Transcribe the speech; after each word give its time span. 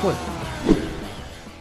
Foi. 0.00 0.14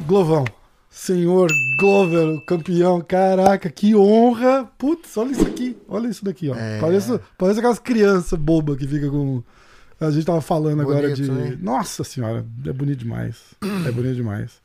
Glovão. 0.06 0.46
Senhor 0.90 1.50
Glover, 1.80 2.28
o 2.36 2.42
campeão. 2.46 3.02
Caraca, 3.02 3.70
que 3.70 3.96
honra. 3.96 4.70
Putz, 4.78 5.16
olha 5.18 5.32
isso 5.32 5.48
aqui. 5.48 5.78
Olha 5.88 6.08
isso 6.08 6.24
daqui, 6.24 6.50
ó. 6.50 6.56
É. 6.56 6.80
Parece, 6.80 7.20
parece 7.38 7.60
aquelas 7.60 7.80
crianças 7.80 8.38
bobas 8.38 8.78
que 8.78 8.88
fica 8.88 9.10
com. 9.10 9.44
A 10.00 10.12
gente 10.12 10.26
tava 10.26 10.40
falando 10.40 10.82
agora 10.82 11.10
Bonito, 11.10 11.22
de. 11.22 11.32
né? 11.32 11.58
Nossa 11.62 12.04
senhora, 12.04 12.46
é 12.66 12.72
bonito 12.72 13.00
demais. 13.00 13.38
É 13.86 13.92
bonito 13.92 14.16
demais. 14.16 14.62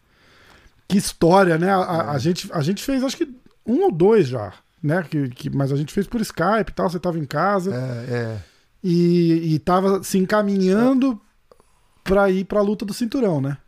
Que 0.94 0.98
história, 0.98 1.58
né? 1.58 1.70
A, 1.70 1.78
a- 1.78 2.04
É. 2.04 2.14
a 2.14 2.18
gente, 2.18 2.48
a 2.52 2.60
gente 2.60 2.82
fez, 2.84 3.02
acho 3.02 3.16
que 3.16 3.28
um 3.66 3.82
ou 3.82 3.90
dois 3.90 4.28
já, 4.28 4.52
né? 4.80 5.02
Que, 5.02 5.28
que, 5.28 5.50
mas 5.50 5.72
a 5.72 5.76
gente 5.76 5.92
fez 5.92 6.06
por 6.06 6.20
Skype 6.20 6.70
e 6.70 6.72
tal. 6.74 6.88
Você 6.88 7.00
tava 7.00 7.18
em 7.18 7.24
casa 7.24 7.74
É, 7.74 8.14
é. 8.14 8.38
e, 8.82 9.54
e 9.54 9.58
tava 9.58 10.04
se 10.04 10.18
encaminhando 10.18 11.20
pra 12.04 12.30
ir 12.30 12.44
pra 12.44 12.60
luta 12.60 12.84
do 12.84 12.94
cinturão, 12.94 13.40
né? 13.40 13.58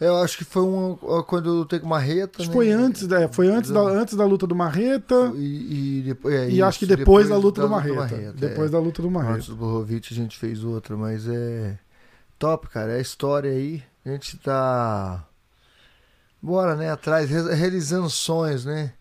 Eu 0.00 0.16
acho 0.18 0.38
que 0.38 0.44
foi 0.44 0.62
um, 0.62 0.96
quando 1.26 1.66
com 1.80 1.86
Marreta. 1.88 2.40
Acho 2.40 2.48
né? 2.48 2.52
que 2.52 2.52
foi 2.52 2.70
antes, 2.70 3.10
é, 3.10 3.28
foi 3.28 3.48
antes 3.48 3.70
da, 3.70 3.80
antes 3.80 4.14
da 4.16 4.24
luta 4.24 4.46
do 4.46 4.54
Marreta. 4.54 5.32
E, 5.34 5.98
e 5.98 6.02
depois, 6.02 6.34
é 6.34 6.48
E 6.48 6.54
isso, 6.54 6.64
acho 6.64 6.78
que 6.78 6.86
depois, 6.86 7.28
da 7.28 7.36
luta 7.36 7.60
do 7.60 7.68
da 7.68 7.74
Marreta. 7.74 8.32
depois 8.32 8.68
é. 8.68 8.72
da 8.72 8.78
luta 8.78 9.02
do 9.02 9.10
Marreta. 9.10 9.34
Antes 9.34 9.48
do 9.48 9.56
Borovic 9.56 10.14
a 10.14 10.16
gente 10.16 10.38
fez 10.38 10.62
outra, 10.62 10.96
mas 10.96 11.28
é 11.28 11.76
top, 12.38 12.68
cara. 12.68 12.92
É 12.92 12.96
a 12.98 13.00
história 13.00 13.50
aí. 13.50 13.82
A 14.06 14.10
gente 14.10 14.38
tá. 14.38 15.26
Bora, 16.42 16.74
né? 16.74 16.90
Atrás, 16.90 17.28
re- 17.28 17.54
realizando 17.54 18.08
sonhos, 18.08 18.64
né? 18.64 18.92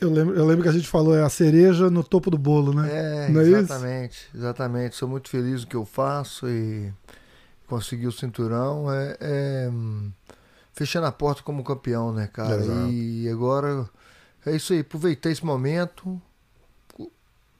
Eu 0.00 0.10
lembro, 0.10 0.34
eu 0.36 0.44
lembro 0.46 0.62
que 0.62 0.68
a 0.68 0.72
gente 0.72 0.88
falou, 0.88 1.16
é 1.16 1.22
a 1.22 1.28
cereja 1.28 1.88
no 1.88 2.02
topo 2.04 2.30
do 2.30 2.36
bolo, 2.38 2.74
né? 2.74 2.88
É, 2.92 3.28
Não 3.30 3.40
é 3.40 3.44
exatamente. 3.44 4.28
Exatamente. 4.34 4.96
Sou 4.96 5.08
muito 5.08 5.28
feliz 5.28 5.62
no 5.62 5.66
que 5.66 5.76
eu 5.76 5.84
faço 5.84 6.48
e 6.48 6.92
consegui 7.66 8.06
o 8.06 8.12
cinturão. 8.12 8.92
É, 8.92 9.16
é, 9.20 9.70
fechando 10.72 11.06
a 11.06 11.12
porta 11.12 11.42
como 11.42 11.64
campeão, 11.64 12.12
né, 12.12 12.28
cara? 12.32 12.56
Exato. 12.56 12.90
E 12.90 13.28
agora 13.28 13.88
é 14.44 14.54
isso 14.56 14.72
aí. 14.72 14.80
Aproveitei 14.80 15.32
esse 15.32 15.44
momento. 15.44 16.20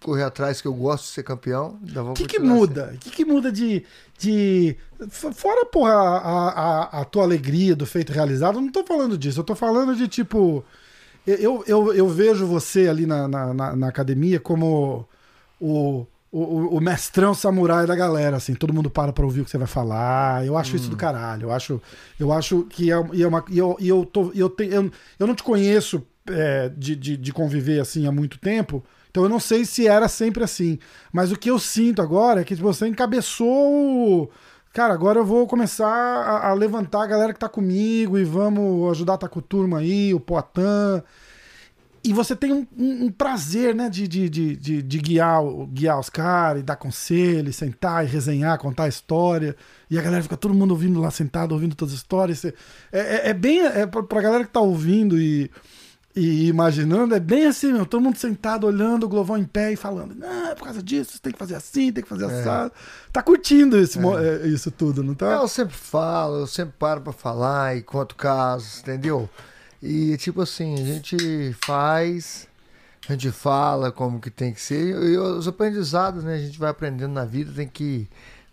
Co- 0.05 0.11
Correr 0.11 0.23
atrás 0.25 0.61
que 0.61 0.69
eu 0.69 0.75
gosto 0.75 1.05
de 1.05 1.11
ser 1.11 1.23
campeão. 1.23 1.79
O 2.11 2.15
que, 2.15 2.27
que 2.27 2.39
muda? 2.39 2.93
O 2.95 2.99
que, 2.99 3.11
que 3.11 3.25
muda 3.25 3.51
de. 3.51 3.85
de... 4.19 4.77
Fora, 5.09 5.65
porra, 5.67 5.93
a, 5.93 6.49
a, 6.49 7.01
a 7.01 7.05
tua 7.05 7.23
alegria 7.25 7.75
do 7.75 7.87
feito 7.87 8.13
realizado, 8.13 8.59
eu 8.59 8.63
não 8.63 8.71
tô 8.71 8.85
falando 8.85 9.17
disso. 9.19 9.41
Eu 9.41 9.45
tô 9.45 9.55
falando 9.55 9.97
de 9.97 10.07
tipo. 10.07 10.65
Eu, 11.27 11.65
eu, 11.67 11.95
eu 11.95 12.07
vejo 12.09 12.47
você 12.47 12.87
ali 12.87 13.07
na, 13.07 13.27
na, 13.27 13.55
na- 13.55 13.77
na 13.77 13.89
academia 13.89 14.39
como 14.39 15.09
o, 15.59 16.07
o, 16.31 16.77
o 16.77 16.81
mestrão 16.81 17.33
samurai 17.33 17.87
da 17.87 17.97
galera, 17.97 18.37
assim. 18.37 18.55
Todo 18.55 18.75
mundo 18.75 18.91
para 18.91 19.11
pra 19.13 19.25
ouvir 19.25 19.41
o 19.41 19.45
que 19.45 19.51
você 19.51 19.57
vai 19.59 19.67
falar. 19.67 20.45
Eu 20.47 20.57
acho 20.59 20.77
isso 20.77 20.91
do 20.91 20.97
caralho. 20.97 21.45
Eu 21.45 21.53
acho, 21.53 21.81
eu 22.21 22.31
acho 22.31 22.65
que 22.65 22.93
é, 22.93 22.95
é 22.95 23.27
uma. 23.27 23.43
E 23.51 23.57
eu, 23.59 23.77
eu, 23.81 24.05
tô, 24.05 24.31
eu, 24.35 24.51
tenho, 24.51 24.73
eu, 24.75 24.91
eu 25.19 25.27
não 25.27 25.35
te 25.35 25.43
conheço 25.43 26.03
é, 26.29 26.69
de, 26.77 26.95
de, 26.95 27.17
de 27.17 27.33
conviver 27.33 27.81
assim 27.81 28.07
há 28.07 28.13
muito 28.13 28.39
tempo. 28.39 28.85
Então 29.15 29.23
eu 29.23 29.29
não 29.29 29.39
sei 29.39 29.65
se 29.65 29.87
era 29.87 30.09
sempre 30.09 30.43
assim. 30.43 30.77
Mas 31.13 31.31
o 31.31 31.37
que 31.39 31.49
eu 31.49 31.57
sinto 31.57 32.03
agora 32.03 32.41
é 32.41 32.45
que 32.45 32.57
você 32.57 32.89
encabeçou. 32.89 34.29
Cara, 34.73 34.93
agora 34.93 35.21
eu 35.21 35.25
vou 35.25 35.47
começar 35.47 35.87
a, 35.87 36.49
a 36.51 36.53
levantar 36.53 37.05
a 37.05 37.07
galera 37.07 37.33
que 37.33 37.39
tá 37.39 37.49
comigo 37.49 38.19
e 38.19 38.25
vamos 38.25 38.91
ajudar 38.91 39.15
a 39.15 39.19
tá 39.19 39.29
com 39.29 39.41
turma 39.41 39.79
aí, 39.79 40.13
o 40.13 40.19
Poitin. 40.19 41.05
E 42.03 42.13
você 42.13 42.35
tem 42.37 42.53
um, 42.53 42.67
um- 42.77 43.05
um 43.07 43.11
prazer, 43.13 43.75
né, 43.75 43.89
de, 43.89 44.07
de, 44.07 44.29
de, 44.29 44.57
de, 44.57 44.83
de 44.83 44.99
guiar, 44.99 45.41
guiar 45.73 45.99
os 45.99 46.11
caras, 46.11 46.61
e 46.61 46.65
dar 46.65 46.77
conselho, 46.77 47.51
sentar 47.53 48.05
e 48.05 48.09
resenhar, 48.09 48.59
contar 48.59 48.85
a 48.85 48.89
história. 48.89 49.57
E 49.89 49.97
a 49.99 50.03
galera 50.03 50.23
fica 50.23 50.37
todo 50.37 50.53
mundo 50.53 50.73
ouvindo 50.73 51.01
lá 51.01 51.11
sentado, 51.11 51.53
ouvindo 51.53 51.75
todas 51.77 51.95
as 51.95 52.01
histórias. 52.01 52.45
É, 52.45 52.53
é, 52.93 53.31
é 53.31 53.33
bem. 53.33 53.61
É 53.61 53.87
pra, 53.87 54.03
pra 54.03 54.21
galera 54.21 54.45
que 54.45 54.51
tá 54.53 54.61
ouvindo 54.61 55.19
e, 55.19 55.51
e 56.17 56.47
imaginando, 56.49 57.15
é 57.15 57.19
bem 57.21 57.47
assim, 57.47 57.73
meu, 57.73 57.85
todo 57.85 58.01
mundo 58.03 58.17
sentado, 58.17 58.67
olhando 58.67 59.05
o 59.05 59.09
Glovão 59.09 59.37
em 59.37 59.45
pé 59.45 59.73
e 59.73 59.77
falando, 59.77 60.15
não, 60.15 60.49
é 60.51 60.55
por 60.55 60.65
causa 60.65 60.83
disso, 60.83 61.13
você 61.13 61.19
tem 61.19 61.33
que 61.33 61.39
fazer 61.39 61.57
assim, 61.57 61.93
tem 61.93 62.03
que 62.05 62.09
fazer 62.09 62.27
assado. 62.27 62.73
Tá 63.13 63.21
curtindo 63.23 63.77
esse, 63.79 63.99
mo- 63.99 64.17
é, 64.19 64.47
isso 64.47 64.71
tudo, 64.71 65.03
não 65.03 65.15
tá? 65.15 65.33
Eu 65.43 65.49
sempre 65.49 65.75
falo, 65.75 66.41
eu 66.41 66.47
sempre 66.47 66.75
paro 66.79 67.01
pra 67.01 67.13
falar 67.13 67.77
e 67.77 67.83
conto 67.83 68.15
casos, 68.15 68.79
entendeu? 68.81 69.29
E 69.83 70.17
tipo 70.17 70.41
assim, 70.43 70.75
a 70.75 70.85
gente 70.87 71.55
faz, 71.67 72.47
a 73.09 73.13
gente 73.13 73.31
fala 73.33 73.91
como 73.91 74.21
que 74.21 74.31
tem 74.31 74.53
que 74.55 74.61
ser. 74.61 74.95
E 75.03 75.19
os 75.19 75.47
aprendizados, 75.49 76.23
né? 76.25 76.37
A 76.37 76.39
gente 76.39 76.59
vai 76.59 76.71
aprendendo 76.71 77.13
na 77.13 77.25
vida, 77.25 77.53
tem 77.55 77.67
que 77.69 78.09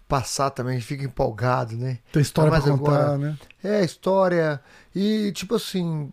passar 0.08 0.50
também, 0.50 0.76
a 0.76 0.80
gente 0.80 0.88
fica 0.88 1.06
empolgado, 1.06 1.78
né? 1.78 2.00
Tem 2.12 2.22
história 2.22 2.52
pra 2.52 2.60
Mas 2.60 2.70
contar, 2.70 2.92
agora- 3.04 3.18
né? 3.18 3.38
É, 3.64 3.86
história. 3.86 4.60
E 4.94 5.32
tipo 5.34 5.56
assim, 5.56 6.12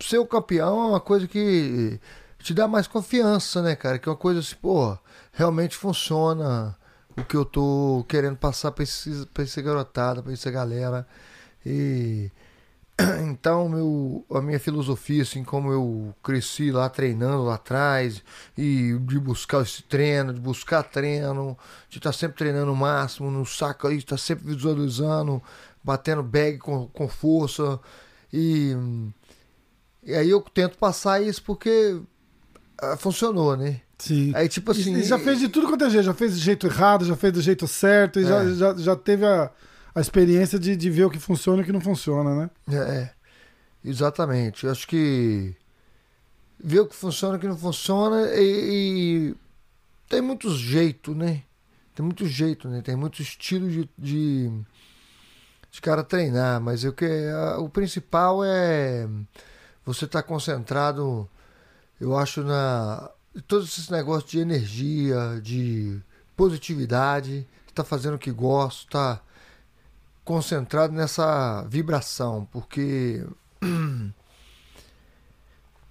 ser 0.00 0.18
o 0.18 0.26
campeão 0.26 0.82
é 0.82 0.86
uma 0.88 1.00
coisa 1.00 1.26
que 1.26 2.00
te 2.38 2.54
dá 2.54 2.66
mais 2.66 2.86
confiança, 2.86 3.62
né, 3.62 3.76
cara? 3.76 3.98
Que 3.98 4.08
é 4.08 4.12
uma 4.12 4.18
coisa 4.18 4.40
assim, 4.40 4.56
pô, 4.56 4.96
realmente 5.32 5.76
funciona 5.76 6.76
o 7.16 7.24
que 7.24 7.36
eu 7.36 7.44
tô 7.44 8.04
querendo 8.08 8.36
passar 8.36 8.72
pra, 8.72 8.82
esses, 8.82 9.24
pra 9.26 9.42
essa 9.42 9.60
garotada, 9.60 10.22
pra 10.22 10.32
essa 10.32 10.50
galera. 10.50 11.06
E 11.64 12.30
então 13.28 13.68
meu, 13.68 14.24
a 14.30 14.40
minha 14.40 14.58
filosofia, 14.60 15.22
assim, 15.22 15.44
como 15.44 15.72
eu 15.72 16.14
cresci 16.22 16.70
lá 16.70 16.88
treinando 16.88 17.44
lá 17.44 17.54
atrás, 17.54 18.22
e 18.56 18.96
de 19.00 19.18
buscar 19.18 19.62
esse 19.62 19.82
treino, 19.82 20.32
de 20.32 20.40
buscar 20.40 20.82
treino, 20.82 21.56
de 21.88 21.98
estar 21.98 22.12
sempre 22.12 22.38
treinando 22.38 22.72
o 22.72 22.76
máximo, 22.76 23.30
no 23.30 23.44
saco 23.46 23.88
aí, 23.88 23.98
estar 23.98 24.18
sempre 24.18 24.46
visualizando, 24.46 25.42
batendo 25.82 26.22
bag 26.22 26.58
com, 26.58 26.86
com 26.88 27.08
força. 27.08 27.78
E, 28.32 28.76
e 30.02 30.14
aí 30.14 30.30
eu 30.30 30.40
tento 30.40 30.78
passar 30.78 31.22
isso 31.22 31.42
porque 31.42 32.00
ah, 32.80 32.96
funcionou, 32.96 33.56
né? 33.56 33.80
Sim. 33.98 34.32
Aí 34.34 34.48
tipo 34.48 34.70
assim. 34.70 34.94
E 34.96 35.02
já 35.04 35.18
fez 35.18 35.38
de 35.38 35.48
tudo 35.48 35.66
quanto 35.68 35.84
é 35.84 35.90
jeito, 35.90 36.04
já 36.06 36.14
fez 36.14 36.32
do 36.32 36.38
jeito 36.38 36.66
errado, 36.66 37.04
já 37.04 37.16
fez 37.16 37.32
do 37.32 37.40
jeito 37.42 37.68
certo, 37.68 38.18
e 38.18 38.24
já, 38.24 38.42
É. 38.42 38.54
já, 38.54 38.74
já 38.76 38.96
teve 38.96 39.26
a, 39.26 39.50
a 39.94 40.00
experiência 40.00 40.58
de, 40.58 40.74
de 40.74 40.88
ver 40.90 41.04
o 41.04 41.10
que 41.10 41.18
funciona 41.18 41.58
e 41.58 41.62
o 41.62 41.66
que 41.66 41.72
não 41.72 41.80
funciona, 41.82 42.34
né? 42.34 42.50
É, 42.70 42.76
é. 42.76 43.10
exatamente. 43.84 44.64
Eu 44.64 44.72
acho 44.72 44.86
que 44.88 45.54
ver 46.58 46.80
o 46.80 46.86
que 46.86 46.94
funciona 46.96 47.34
e 47.34 47.36
o 47.36 47.40
que 47.40 47.48
não 47.48 47.56
funciona 47.58 48.30
e, 48.34 48.42
e 49.32 49.34
tem 50.08 50.20
muitos 50.22 50.54
jeitos, 50.58 51.14
né? 51.16 51.42
Tem 51.94 52.04
muito 52.04 52.26
jeito, 52.26 52.68
né? 52.68 52.80
Tem 52.82 52.96
muitos 52.96 53.20
estilos 53.20 53.70
de, 53.72 53.88
de, 53.98 54.50
de 55.70 55.80
cara 55.82 56.02
treinar, 56.02 56.58
mas 56.60 56.84
o 56.84 56.92
que 56.92 57.04
a- 57.04 57.58
o 57.58 57.68
principal 57.68 58.42
é 58.42 59.06
você 59.84 60.04
estar 60.04 60.22
concentrado, 60.22 61.28
eu 62.00 62.16
acho, 62.16 62.42
na 62.42 63.10
todos 63.46 63.68
esses 63.68 63.88
negócios 63.88 64.30
de 64.30 64.40
energia, 64.40 65.40
de 65.42 66.00
positividade, 66.36 67.46
tá 67.74 67.84
fazendo 67.84 68.14
o 68.14 68.18
que 68.18 68.32
gosta, 68.32 68.90
tá 68.90 69.22
concentrado 70.24 70.92
nessa 70.92 71.62
vibração, 71.68 72.46
porque 72.50 73.26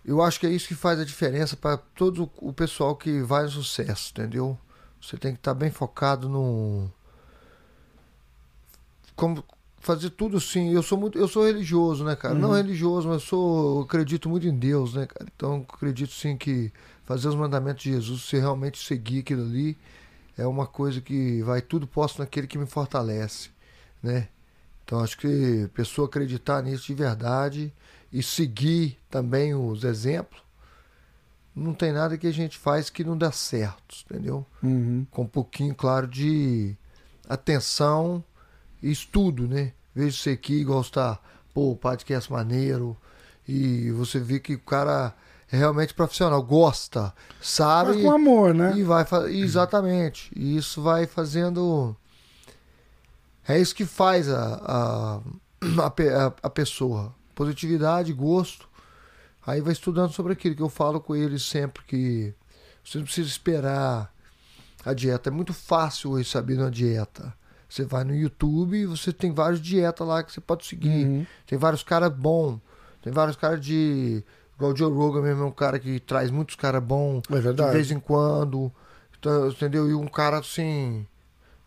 eu 0.06 0.22
acho 0.22 0.40
que 0.40 0.48
é 0.48 0.50
isso 0.50 0.68
que 0.68 0.76
faz 0.76 1.00
a 1.00 1.06
diferença 1.06 1.56
para 1.56 1.78
todo 1.78 2.30
o 2.38 2.54
pessoal 2.54 2.96
que 2.96 3.22
vai 3.22 3.44
no 3.44 3.50
sucesso, 3.52 4.12
entendeu? 4.12 4.58
Você 5.02 5.18
tem 5.18 5.34
que 5.34 5.40
estar 5.40 5.54
bem 5.54 5.72
focado 5.72 6.28
no 6.28 6.92
como 9.16 9.44
fazer 9.90 10.12
tudo 10.12 10.38
assim. 10.38 10.72
Eu 10.72 10.84
sou 10.84 11.00
muito, 11.00 11.18
eu 11.18 11.28
sou 11.28 11.44
religioso, 11.44 12.04
né, 12.04 12.16
cara? 12.16 12.36
Não 12.36 12.50
Uhum. 12.50 12.56
religioso, 12.56 13.08
mas 13.08 13.24
eu 13.24 13.28
sou, 13.28 13.78
eu 13.78 13.82
acredito 13.82 14.30
muito 14.30 14.46
em 14.46 14.56
Deus, 14.56 14.94
né, 14.94 15.08
cara? 15.08 15.26
Então 15.36 15.56
eu 15.56 15.66
acredito 15.68 16.14
sim 16.14 16.38
que 16.38 16.72
fazer 17.06 17.28
os 17.28 17.36
mandamentos 17.36 17.82
de 17.82 17.94
Jesus, 17.94 18.22
se 18.22 18.38
realmente 18.38 18.78
seguir 18.78 19.22
aquilo 19.22 19.42
ali, 19.42 19.76
é 20.38 20.46
uma 20.46 20.68
coisa 20.68 21.02
que 21.02 21.42
vai 21.42 21.60
tudo 21.60 21.88
posso 21.88 22.20
naquele 22.20 22.46
que 22.46 22.56
me 22.56 22.68
fortalece, 22.68 23.50
né? 24.02 24.28
Então 24.86 25.00
acho 25.00 25.18
que 25.18 25.64
a 25.66 25.70
pessoa 25.70 26.08
acreditar 26.08 26.62
nisso 26.62 26.86
de 26.86 26.94
verdade 26.94 27.74
e 28.14 28.22
seguir 28.22 28.96
também 29.10 29.56
os 29.56 29.84
exemplos, 29.84 30.40
não 31.56 31.74
tem 31.74 31.92
nada 31.92 32.16
que 32.16 32.28
a 32.28 32.32
gente 32.32 32.60
faz 32.60 32.92
que 32.92 33.04
não 33.04 33.18
dá 33.18 33.32
certo, 33.32 34.06
entendeu? 34.06 34.46
Uhum. 34.62 35.08
Com 35.10 35.24
um 35.24 35.28
pouquinho, 35.28 35.74
claro, 35.74 36.08
de 36.08 36.76
atenção 37.28 38.24
e 38.84 38.92
estudo, 38.92 39.48
né? 39.48 39.74
Vejo 40.00 40.18
você 40.18 40.30
aqui, 40.32 40.66
está, 40.82 41.20
pô, 41.54 41.72
o 41.72 41.76
podcast 41.76 42.32
maneiro, 42.32 42.96
e 43.48 43.92
você 43.92 44.18
vê 44.20 44.40
que 44.40 44.54
o 44.56 44.60
cara 44.60 45.14
é 45.52 45.58
realmente 45.58 45.94
profissional, 45.94 46.42
gosta, 46.42 47.14
sabe? 47.42 47.94
Mas 47.96 48.02
com 48.04 48.12
amor, 48.12 48.54
né? 48.54 48.78
E 48.78 48.84
vai 48.84 49.06
exatamente. 49.28 50.32
E 50.34 50.56
isso 50.56 50.82
vai 50.82 51.06
fazendo. 51.06 51.96
É 53.48 53.60
isso 53.60 53.76
que 53.76 53.86
faz 53.86 54.30
a, 54.30 54.54
a, 54.64 55.18
a- 55.88 56.34
a 56.44 56.50
pessoa. 56.50 57.14
Positividade, 57.36 58.14
gosto. 58.14 58.70
Aí 59.46 59.60
vai 59.60 59.74
estudando 59.74 60.14
sobre 60.14 60.34
aquilo 60.34 60.56
que 60.56 60.62
eu 60.62 60.70
falo 60.70 61.02
com 61.02 61.14
eles 61.16 61.44
sempre 61.44 61.84
que 61.84 62.34
você 62.84 63.00
não 63.00 63.06
precisa 63.06 63.28
esperar 63.28 64.14
a 64.86 64.94
dieta. 64.94 65.30
É 65.30 65.32
muito 65.32 65.54
fácil 65.54 66.12
hoje 66.12 66.30
saber 66.30 66.58
uma 66.58 66.72
dieta. 66.72 67.34
Você 67.70 67.86
vai 67.86 68.04
no 68.04 68.16
YouTube 68.16 68.76
e 68.76 68.86
você 68.86 69.14
tem 69.14 69.32
várias 69.32 69.62
dietas 69.62 70.06
lá 70.06 70.24
que 70.24 70.32
você 70.32 70.42
pode 70.42 70.66
seguir. 70.66 71.06
Uhum. 71.06 71.26
Tem 71.46 71.58
vários 71.58 71.84
caras 71.84 72.12
bons. 72.12 72.60
Tem 73.02 73.14
vários 73.14 73.38
caras 73.38 73.64
de. 73.64 74.24
Igual 74.56 74.74
o 74.74 74.76
Joe 74.76 74.92
Rogan 74.92 75.22
mesmo 75.22 75.44
é 75.44 75.46
um 75.46 75.52
cara 75.52 75.80
que 75.80 76.00
traz 76.00 76.32
muitos 76.32 76.56
caras 76.56 76.84
bons 76.84 77.24
É 77.30 77.54
de 77.54 77.72
vez 77.72 77.92
em 77.92 78.00
quando. 78.00 78.72
Então, 79.18 79.50
entendeu? 79.50 79.90
E 79.90 79.94
um 79.94 80.08
cara 80.08 80.40
assim. 80.40 81.06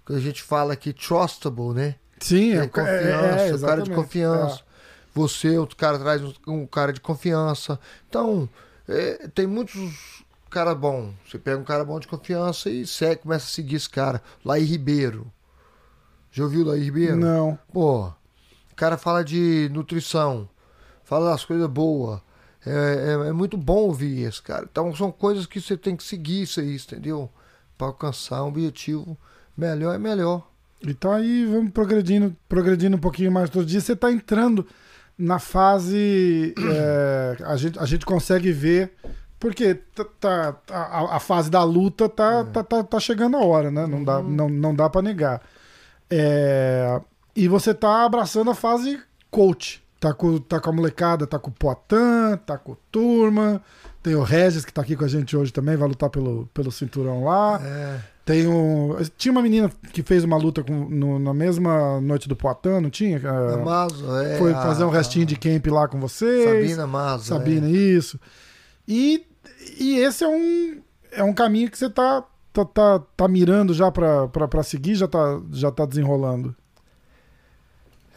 Que 0.04 0.14
a 0.14 0.18
gente 0.18 0.42
fala 0.42 0.72
aqui, 0.72 0.92
trustable, 0.92 1.72
né? 1.72 1.94
Sim, 2.18 2.54
É, 2.54 2.64
é, 2.64 2.66
confiança, 2.66 3.40
é, 3.40 3.48
é, 3.48 3.54
o 3.54 3.60
cara 3.60 3.82
de 3.82 3.90
confiança. 3.90 4.60
Você, 5.14 5.58
outro 5.58 5.76
cara 5.76 5.98
traz 5.98 6.22
um, 6.22 6.32
um 6.48 6.66
cara 6.66 6.92
de 6.92 7.00
confiança. 7.00 7.78
Então, 8.08 8.48
é, 8.88 9.28
tem 9.28 9.46
muitos 9.46 10.24
cara 10.52 10.74
bom. 10.74 11.12
Você 11.26 11.38
pega 11.38 11.58
um 11.58 11.64
cara 11.64 11.84
bom 11.84 11.98
de 11.98 12.06
confiança 12.06 12.68
e 12.68 12.86
segue, 12.86 13.22
começa 13.22 13.46
a 13.46 13.48
seguir 13.48 13.76
esse 13.76 13.88
cara. 13.88 14.22
Laí 14.44 14.64
Ribeiro. 14.64 15.32
Já 16.32 16.42
ouviu 16.44 16.64
Laí 16.64 16.80
É. 16.80 16.84
Ribeiro? 16.84 17.16
Não. 17.16 17.58
Pô, 17.72 18.06
o 18.06 18.74
cara 18.74 18.96
fala 18.96 19.22
de 19.22 19.70
nutrição, 19.72 20.48
fala 21.04 21.30
das 21.30 21.44
coisas 21.44 21.68
boas. 21.68 22.20
É, 22.64 23.16
é, 23.24 23.28
é 23.28 23.32
muito 23.32 23.56
bom 23.56 23.78
ouvir 23.82 24.22
esse 24.22 24.40
cara. 24.42 24.66
Então 24.70 24.94
são 24.96 25.12
coisas 25.12 25.46
que 25.46 25.60
você 25.60 25.76
tem 25.76 25.94
que 25.94 26.02
seguir 26.02 26.42
isso 26.42 26.58
aí, 26.60 26.74
entendeu? 26.76 27.28
Para 27.76 27.88
alcançar 27.88 28.42
um 28.44 28.48
objetivo 28.48 29.16
melhor 29.56 29.94
é 29.94 29.98
melhor. 29.98 30.48
Então 30.84 31.12
aí 31.12 31.44
vamos 31.44 31.70
progredindo, 31.70 32.34
progredindo 32.48 32.96
um 32.96 33.00
pouquinho 33.00 33.30
mais 33.30 33.50
todo 33.50 33.66
dia. 33.66 33.80
Você 33.80 33.92
está 33.92 34.10
entrando 34.10 34.66
na 35.18 35.38
fase. 35.38 36.54
é, 36.72 37.36
a, 37.44 37.56
gente, 37.56 37.78
a 37.78 37.84
gente 37.84 38.06
consegue 38.06 38.50
ver. 38.52 38.92
Porque 39.38 39.74
tá, 39.74 40.04
tá- 40.20 40.56
a, 40.70 41.16
a 41.16 41.20
fase 41.20 41.50
da 41.50 41.64
luta 41.64 42.08
tá, 42.08 42.44
tá, 42.44 42.62
tá, 42.62 42.84
tá 42.84 43.00
chegando 43.00 43.36
a 43.36 43.40
hora, 43.44 43.72
né? 43.72 43.88
Não 43.88 44.04
dá, 44.04 44.22
não, 44.22 44.48
não 44.48 44.72
dá 44.72 44.88
para 44.88 45.02
negar. 45.02 45.42
É, 46.14 47.00
e 47.34 47.48
você 47.48 47.72
tá 47.72 48.04
abraçando 48.04 48.50
a 48.50 48.54
fase 48.54 49.00
coach. 49.30 49.82
Tá 49.98 50.12
com, 50.12 50.36
tá 50.38 50.60
com 50.60 50.68
a 50.68 50.72
molecada, 50.72 51.26
tá 51.28 51.38
com 51.38 51.48
o 51.48 51.54
Poitin, 51.54 52.36
tá 52.44 52.58
com 52.58 52.72
o 52.72 52.76
Turma. 52.90 53.62
Tem 54.02 54.14
o 54.16 54.22
Regis 54.22 54.64
que 54.64 54.72
tá 54.72 54.82
aqui 54.82 54.96
com 54.96 55.04
a 55.04 55.08
gente 55.08 55.36
hoje 55.36 55.52
também, 55.52 55.76
vai 55.76 55.88
lutar 55.88 56.10
pelo, 56.10 56.48
pelo 56.52 56.72
cinturão 56.72 57.24
lá. 57.24 57.60
É, 57.64 58.00
Tem 58.24 58.48
um. 58.48 58.96
Tinha 59.16 59.30
uma 59.32 59.40
menina 59.42 59.70
que 59.92 60.02
fez 60.02 60.24
uma 60.24 60.36
luta 60.36 60.62
com, 60.64 60.72
no- 60.90 61.20
na 61.20 61.32
mesma 61.32 62.00
noite 62.00 62.28
do 62.28 62.34
Poitin, 62.34 62.80
não 62.82 62.90
tinha? 62.90 63.18
a 63.24 63.54
Ah, 63.54 63.56
Maso, 63.58 64.16
é, 64.16 64.38
Foi 64.38 64.52
a- 64.52 64.60
fazer 64.62 64.82
um 64.84 64.90
restinho 64.90 65.24
de 65.24 65.36
camp 65.36 65.66
lá 65.68 65.86
com 65.86 66.00
vocês. 66.00 66.44
Sabina 66.66 66.86
Maso. 66.86 67.24
Sabina, 67.26 67.68
é. 67.68 67.70
isso. 67.70 68.18
E, 68.88 69.24
e 69.78 69.98
esse 69.98 70.24
é 70.24 70.28
um, 70.28 70.80
é 71.12 71.22
um 71.22 71.32
caminho 71.32 71.70
que 71.70 71.78
você 71.78 71.88
tá, 71.88 72.24
tá, 72.52 72.64
tá, 72.64 72.98
tá 73.16 73.28
mirando 73.28 73.72
já 73.72 73.90
pra 73.90 74.62
seguir, 74.62 74.94
já 74.94 75.08
tá, 75.08 75.40
já 75.50 75.70
tá 75.70 75.86
desenrolando. 75.86 76.54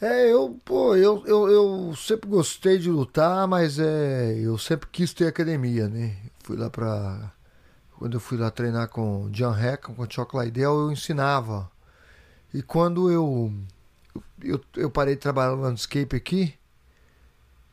É, 0.00 0.30
eu, 0.30 0.60
pô, 0.62 0.94
eu, 0.94 1.24
eu, 1.26 1.48
eu 1.48 1.96
sempre 1.96 2.28
gostei 2.28 2.78
de 2.78 2.90
lutar, 2.90 3.48
mas 3.48 3.78
é, 3.78 4.38
eu 4.38 4.58
sempre 4.58 4.88
quis 4.92 5.14
ter 5.14 5.26
academia, 5.26 5.88
né? 5.88 6.16
Fui 6.40 6.56
lá 6.56 6.68
pra. 6.68 7.32
Quando 7.98 8.14
eu 8.14 8.20
fui 8.20 8.36
lá 8.36 8.50
treinar 8.50 8.88
com 8.88 9.30
John 9.30 9.56
Heck, 9.56 9.84
com 9.94 10.10
Chuck 10.10 10.36
Liddell, 10.36 10.80
eu 10.80 10.92
ensinava. 10.92 11.70
E 12.52 12.62
quando 12.62 13.10
eu, 13.10 13.50
eu, 14.42 14.60
eu 14.76 14.90
parei 14.90 15.14
de 15.14 15.20
trabalhar 15.22 15.56
no 15.56 15.62
landscape 15.62 16.14
aqui, 16.14 16.54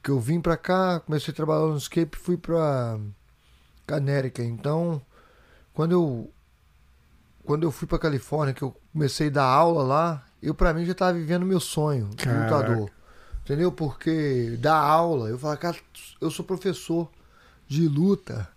que 0.02 0.10
eu 0.10 0.20
vim 0.20 0.40
pra 0.40 0.56
cá, 0.56 1.02
comecei 1.02 1.34
a 1.34 1.36
trabalhar 1.36 1.62
no 1.62 1.74
landscape 1.74 2.18
fui 2.18 2.38
pra 2.38 2.98
Canérica. 3.86 4.42
Então, 4.42 5.02
quando 5.74 5.92
eu 5.92 6.32
quando 7.46 7.64
eu 7.64 7.72
fui 7.72 7.88
pra 7.88 8.00
Califórnia, 8.00 8.54
que 8.54 8.62
eu 8.62 8.76
comecei 8.92 9.28
a 9.28 9.32
dar 9.32 9.46
aula 9.46 9.84
lá, 9.84 10.26
eu 10.42 10.54
pra 10.54 10.74
mim 10.74 10.86
já 10.86 10.94
tava 10.94 11.14
vivendo 11.14 11.46
meu 11.46 11.60
sonho 11.60 12.10
de 12.10 12.24
Caraca. 12.26 12.56
lutador. 12.58 12.90
Entendeu? 13.44 13.72
Porque 13.72 14.58
dar 14.62 14.78
aula, 14.78 15.30
eu 15.30 15.38
falo, 15.38 15.58
cara, 15.58 15.76
eu 16.22 16.32
sou 16.32 16.46
professor 16.46 17.10
de 17.68 17.88
luta. 17.88 18.48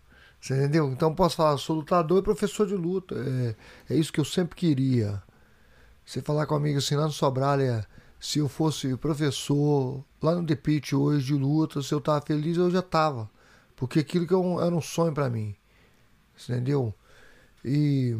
Você 0.40 0.54
entendeu? 0.56 0.88
Então 0.92 1.12
posso 1.14 1.34
falar, 1.36 1.56
sou 1.58 1.76
lutador 1.76 2.20
e 2.20 2.22
professor 2.22 2.66
de 2.66 2.74
luta. 2.76 3.16
É, 3.88 3.94
é 3.94 3.96
isso 3.96 4.12
que 4.12 4.20
eu 4.20 4.24
sempre 4.24 4.54
queria. 4.56 5.20
Você 6.04 6.22
falar 6.22 6.46
comigo 6.46 6.78
assim 6.78 6.94
lá 6.94 7.04
no 7.06 7.10
Sobralha, 7.12 7.84
se 8.20 8.38
eu 8.38 8.48
fosse 8.48 8.96
professor 8.96 10.04
lá 10.22 10.36
no 10.36 10.46
The 10.46 10.56
hoje 10.94 11.26
de 11.26 11.34
luta, 11.34 11.82
se 11.82 11.92
eu 11.92 12.00
tava 12.00 12.24
feliz, 12.24 12.56
eu 12.56 12.70
já 12.70 12.80
tava. 12.82 13.28
Porque 13.74 13.98
aquilo 13.98 14.24
que 14.26 14.32
é 14.32 14.36
um- 14.36 14.60
era 14.60 14.72
um 14.74 14.80
sonho 14.80 15.12
pra 15.12 15.28
mim. 15.28 15.54
Você 16.36 16.52
entendeu? 16.52 16.94
E, 17.64 18.16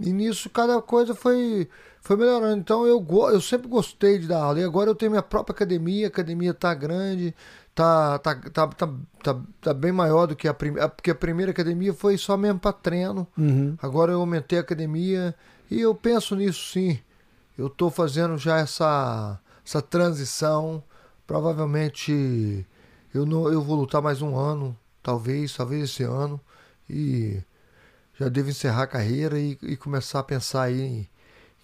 e 0.00 0.12
nisso 0.12 0.48
cada 0.48 0.80
coisa 0.80 1.14
foi, 1.14 1.68
foi 2.00 2.16
melhorando. 2.16 2.56
Então 2.56 2.86
eu, 2.86 3.06
eu 3.32 3.40
sempre 3.40 3.68
gostei 3.68 4.18
de 4.18 4.26
dar 4.26 4.42
aula. 4.44 4.58
E 4.58 4.64
agora 4.64 4.88
eu 4.88 4.94
tenho 4.94 5.10
minha 5.10 5.22
própria 5.22 5.52
academia, 5.52 6.06
a 6.06 6.08
academia 6.08 6.54
tá 6.54 6.72
grande, 6.72 7.34
tá, 7.74 8.18
tá, 8.18 8.34
tá, 8.34 8.66
tá, 8.68 8.88
tá, 9.22 9.40
tá 9.60 9.74
bem 9.74 9.92
maior 9.92 10.26
do 10.26 10.34
que 10.34 10.48
a 10.48 10.54
primeira. 10.54 10.88
Porque 10.88 11.10
a 11.10 11.14
primeira 11.14 11.52
academia 11.52 11.92
foi 11.92 12.16
só 12.16 12.36
mesmo 12.36 12.58
para 12.58 12.72
treino. 12.72 13.26
Uhum. 13.36 13.76
Agora 13.82 14.10
eu 14.10 14.20
aumentei 14.20 14.58
a 14.58 14.62
academia 14.62 15.34
e 15.70 15.82
eu 15.82 15.94
penso 15.94 16.34
nisso 16.34 16.72
sim. 16.72 16.98
Eu 17.58 17.66
estou 17.66 17.90
fazendo 17.90 18.38
já 18.38 18.58
essa, 18.58 19.38
essa 19.64 19.82
transição. 19.82 20.82
Provavelmente 21.26 22.66
eu 23.12 23.26
não 23.26 23.52
eu 23.52 23.60
vou 23.60 23.76
lutar 23.76 24.00
mais 24.00 24.22
um 24.22 24.34
ano, 24.34 24.74
talvez, 25.02 25.54
talvez 25.54 25.90
esse 25.90 26.02
ano. 26.02 26.40
E 26.88 27.42
já 28.20 28.28
devo 28.28 28.50
encerrar 28.50 28.82
a 28.84 28.86
carreira 28.86 29.40
e, 29.40 29.58
e 29.62 29.76
começar 29.76 30.20
a 30.20 30.24
pensar 30.24 30.64
aí 30.64 30.80
em, 30.80 31.08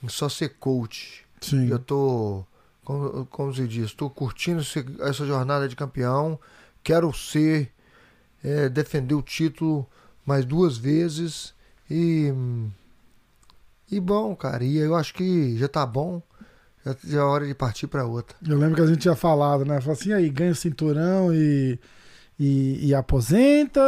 em 0.03 0.08
só 0.08 0.29
ser 0.29 0.55
coach. 0.58 1.25
Sim. 1.41 1.69
Eu 1.69 1.79
tô, 1.79 2.44
como, 2.85 3.26
como 3.26 3.55
se 3.55 3.69
diz, 3.69 3.87
estou 3.87 4.11
curtindo 4.11 4.62
esse- 4.62 4.85
essa 5.00 5.26
jornada 5.26 5.69
de 5.69 5.76
campeão. 5.76 6.41
Quero 6.82 7.12
ser, 7.12 7.70
é, 8.43 8.69
defender 8.69 9.14
o 9.14 9.23
título 9.23 9.87
mais 10.25 10.44
duas 10.47 10.79
vezes. 10.79 11.55
E, 11.91 12.32
e 13.91 14.00
bom, 14.00 14.35
cara, 14.35 14.64
e 14.64 14.76
eu 14.79 14.94
acho 14.97 15.14
que 15.14 15.56
já 15.56 15.69
tá 15.69 15.87
bom. 15.87 16.20
Já, 17.05 17.19
é 17.19 17.23
hora 17.23 17.47
de 17.47 17.55
partir 17.55 17.87
para 17.88 18.05
outra. 18.06 18.37
Eu 18.47 18.58
lembro 18.58 18.76
que 18.76 18.82
a 18.82 18.87
gente 18.87 19.00
tinha 19.00 19.17
falado, 19.17 19.64
né? 19.64 19.81
Falou 19.81 19.94
assim, 19.94 20.12
aí 20.12 20.29
ganha 20.31 20.53
o 20.53 20.55
cinturão 20.55 21.35
e, 21.35 21.79
e, 22.38 22.88
e 22.88 22.94
aposenta. 22.94 23.80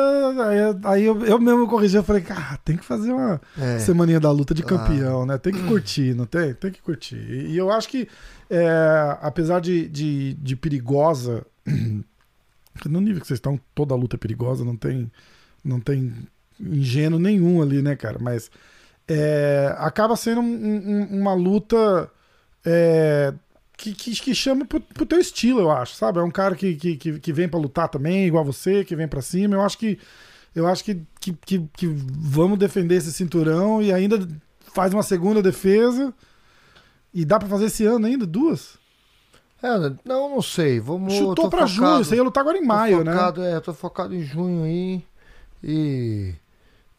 Aí, 0.46 0.58
aí 0.84 1.04
eu, 1.04 1.24
eu 1.24 1.38
mesmo 1.40 1.66
corrigi, 1.68 1.96
eu 1.96 2.02
falei, 2.04 2.22
cara, 2.22 2.58
tem 2.64 2.76
que 2.76 2.84
fazer 2.84 3.12
uma 3.12 3.40
É, 3.58 3.78
semaninha 3.78 4.18
da 4.20 4.30
luta 4.30 4.54
de 4.54 4.62
Ah. 4.62 4.66
campeão, 4.66 5.26
né? 5.26 5.36
Tem 5.38 5.52
que 5.52 5.62
curtir, 5.68 6.14
não 6.14 6.26
tem? 6.26 6.54
Tem 6.54 6.70
que 6.70 6.80
curtir. 6.82 7.16
E, 7.16 7.52
e 7.52 7.56
eu 7.58 7.70
acho 7.70 7.88
que, 7.88 8.08
é, 8.50 9.18
apesar 9.20 9.60
de, 9.60 9.88
de, 9.88 10.34
de 10.34 10.56
perigosa, 10.56 11.44
no 12.86 13.00
nível 13.00 13.20
que 13.20 13.26
vocês 13.26 13.38
estão, 13.38 13.58
toda 13.74 13.94
luta 13.94 14.16
é 14.16 14.18
perigosa, 14.18 14.64
não 14.64 14.76
tem, 14.76 15.10
não 15.64 15.80
tem 15.80 16.12
ingênuo 16.60 17.18
nenhum 17.18 17.60
ali, 17.62 17.82
né, 17.82 17.96
cara? 17.96 18.18
Mas 18.20 18.50
é, 19.06 19.74
acaba 19.78 20.16
sendo 20.16 20.40
um- 20.40 20.44
um- 20.44 21.20
uma 21.20 21.34
luta 21.34 22.10
é, 22.64 23.32
que, 23.78 23.94
que, 23.94 24.10
que 24.10 24.34
chama 24.34 24.66
pro, 24.66 24.80
pro 24.80 25.06
teu 25.06 25.20
estilo, 25.20 25.60
eu 25.60 25.70
acho, 25.70 25.94
sabe? 25.94 26.18
É 26.18 26.22
um 26.22 26.30
cara 26.30 26.56
que, 26.56 26.74
que, 26.74 27.18
que, 27.18 27.32
vem 27.32 27.48
pra 27.48 27.60
lutar 27.60 27.88
também, 27.88 28.26
igual 28.26 28.44
você, 28.44 28.84
que 28.84 28.96
vem 28.96 29.06
pra 29.06 29.22
cima. 29.22 29.54
Eu 29.54 29.62
acho 29.62 29.78
que 29.78 29.98
eu 30.54 30.66
acho 30.66 30.82
que, 30.82 31.00
que, 31.20 31.32
que, 31.32 31.68
que 31.76 31.86
vamos 31.86 32.58
defender 32.58 32.96
esse 32.96 33.12
cinturão 33.12 33.80
e 33.80 33.92
ainda 33.92 34.26
faz 34.74 34.92
uma 34.92 35.04
segunda 35.04 35.40
defesa. 35.40 36.12
E 37.14 37.24
dá 37.24 37.38
pra 37.38 37.48
fazer 37.48 37.66
esse 37.66 37.86
ano 37.86 38.06
ainda, 38.06 38.26
duas? 38.26 38.76
é, 39.62 39.68
não, 40.04 40.28
não 40.28 40.42
sei. 40.42 40.80
Vamos, 40.80 41.14
Chutou 41.14 41.50
focado. 41.50 41.66
junho, 41.68 42.04
você 42.04 42.16
ia 42.16 42.22
lutar 42.22 42.42
agora 42.42 42.58
em 42.58 42.64
maio, 42.64 43.04
né? 43.04 43.12
focado, 43.12 43.42
É, 43.42 43.60
tô 43.60 43.72
focado 43.72 44.14
em 44.14 44.22
junho 44.22 44.64
aí. 44.64 45.04
E 45.62 46.34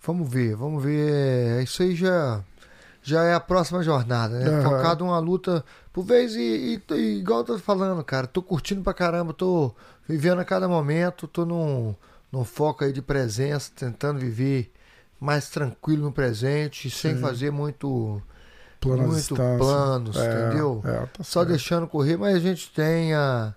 vamos 0.02 0.30
ver, 0.30 0.56
vamos 0.56 0.82
ver. 0.82 1.60
É, 1.60 1.64
Isso 1.64 1.84
aí 1.84 1.96
já, 1.96 2.42
já 3.04 3.24
é 3.24 3.34
a 3.34 3.40
próxima 3.40 3.84
jornada, 3.84 4.40
né? 4.40 4.50
Aham. 4.50 4.64
Focado 4.64 5.04
em 5.04 5.08
uma 5.08 5.20
luta 5.20 5.64
por 6.00 6.06
vez 6.06 6.36
e, 6.36 6.41
e- 6.89 6.94
e 6.94 7.20
igual 7.20 7.39
eu 7.39 7.46
tô 7.46 7.60
falando, 7.60 8.03
cara, 8.03 8.25
tô 8.27 8.41
curtindo 8.41 8.82
pra 8.82 8.94
caramba, 8.94 9.34
tô 9.34 9.74
vivendo 10.08 10.39
a 10.39 10.46
cada 10.46 10.68
momento, 10.68 11.27
tô 11.27 11.46
num, 11.46 11.94
num 12.32 12.46
foco 12.46 12.84
aí 12.84 12.94
de 12.94 13.01
presença, 13.01 13.72
tentando 13.75 14.20
viver 14.20 14.72
mais 15.20 15.50
tranquilo 15.50 16.03
no 16.06 16.12
presente, 16.12 16.89
sem 16.89 17.15
Sim. 17.15 17.22
fazer 17.22 17.51
muito, 17.51 18.22
Plano 18.79 19.03
à 19.03 19.08
muito 19.08 19.38
planos, 19.58 20.18
É, 20.18 20.27
entendeu? 20.27 20.86
é, 20.88 21.06
tá 21.08 21.24
Só 21.24 21.44
deixando 21.44 21.88
correr, 21.88 22.18
mas 22.18 22.36
a 22.36 22.39
gente 22.39 22.72
tem 22.72 23.13
a, 23.13 23.53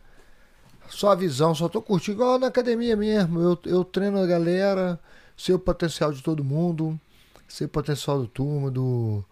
só 0.88 1.10
a 1.10 1.14
visão, 1.14 1.54
só 1.54 1.68
tô 1.68 1.80
curtindo, 1.82 2.18
igual 2.18 2.38
na 2.38 2.48
academia 2.48 2.96
mesmo. 2.96 3.40
Eu, 3.40 3.58
eu 3.66 3.84
treino 3.84 4.18
a 4.18 4.26
galera, 4.26 4.98
sei 5.36 5.54
o 5.54 5.58
potencial 5.58 6.12
de 6.12 6.22
todo 6.22 6.44
mundo, 6.44 6.98
sei 7.48 7.66
o 7.66 7.70
potencial 7.70 8.18
do 8.20 8.26
turma, 8.28 8.70
do, 8.70 9.24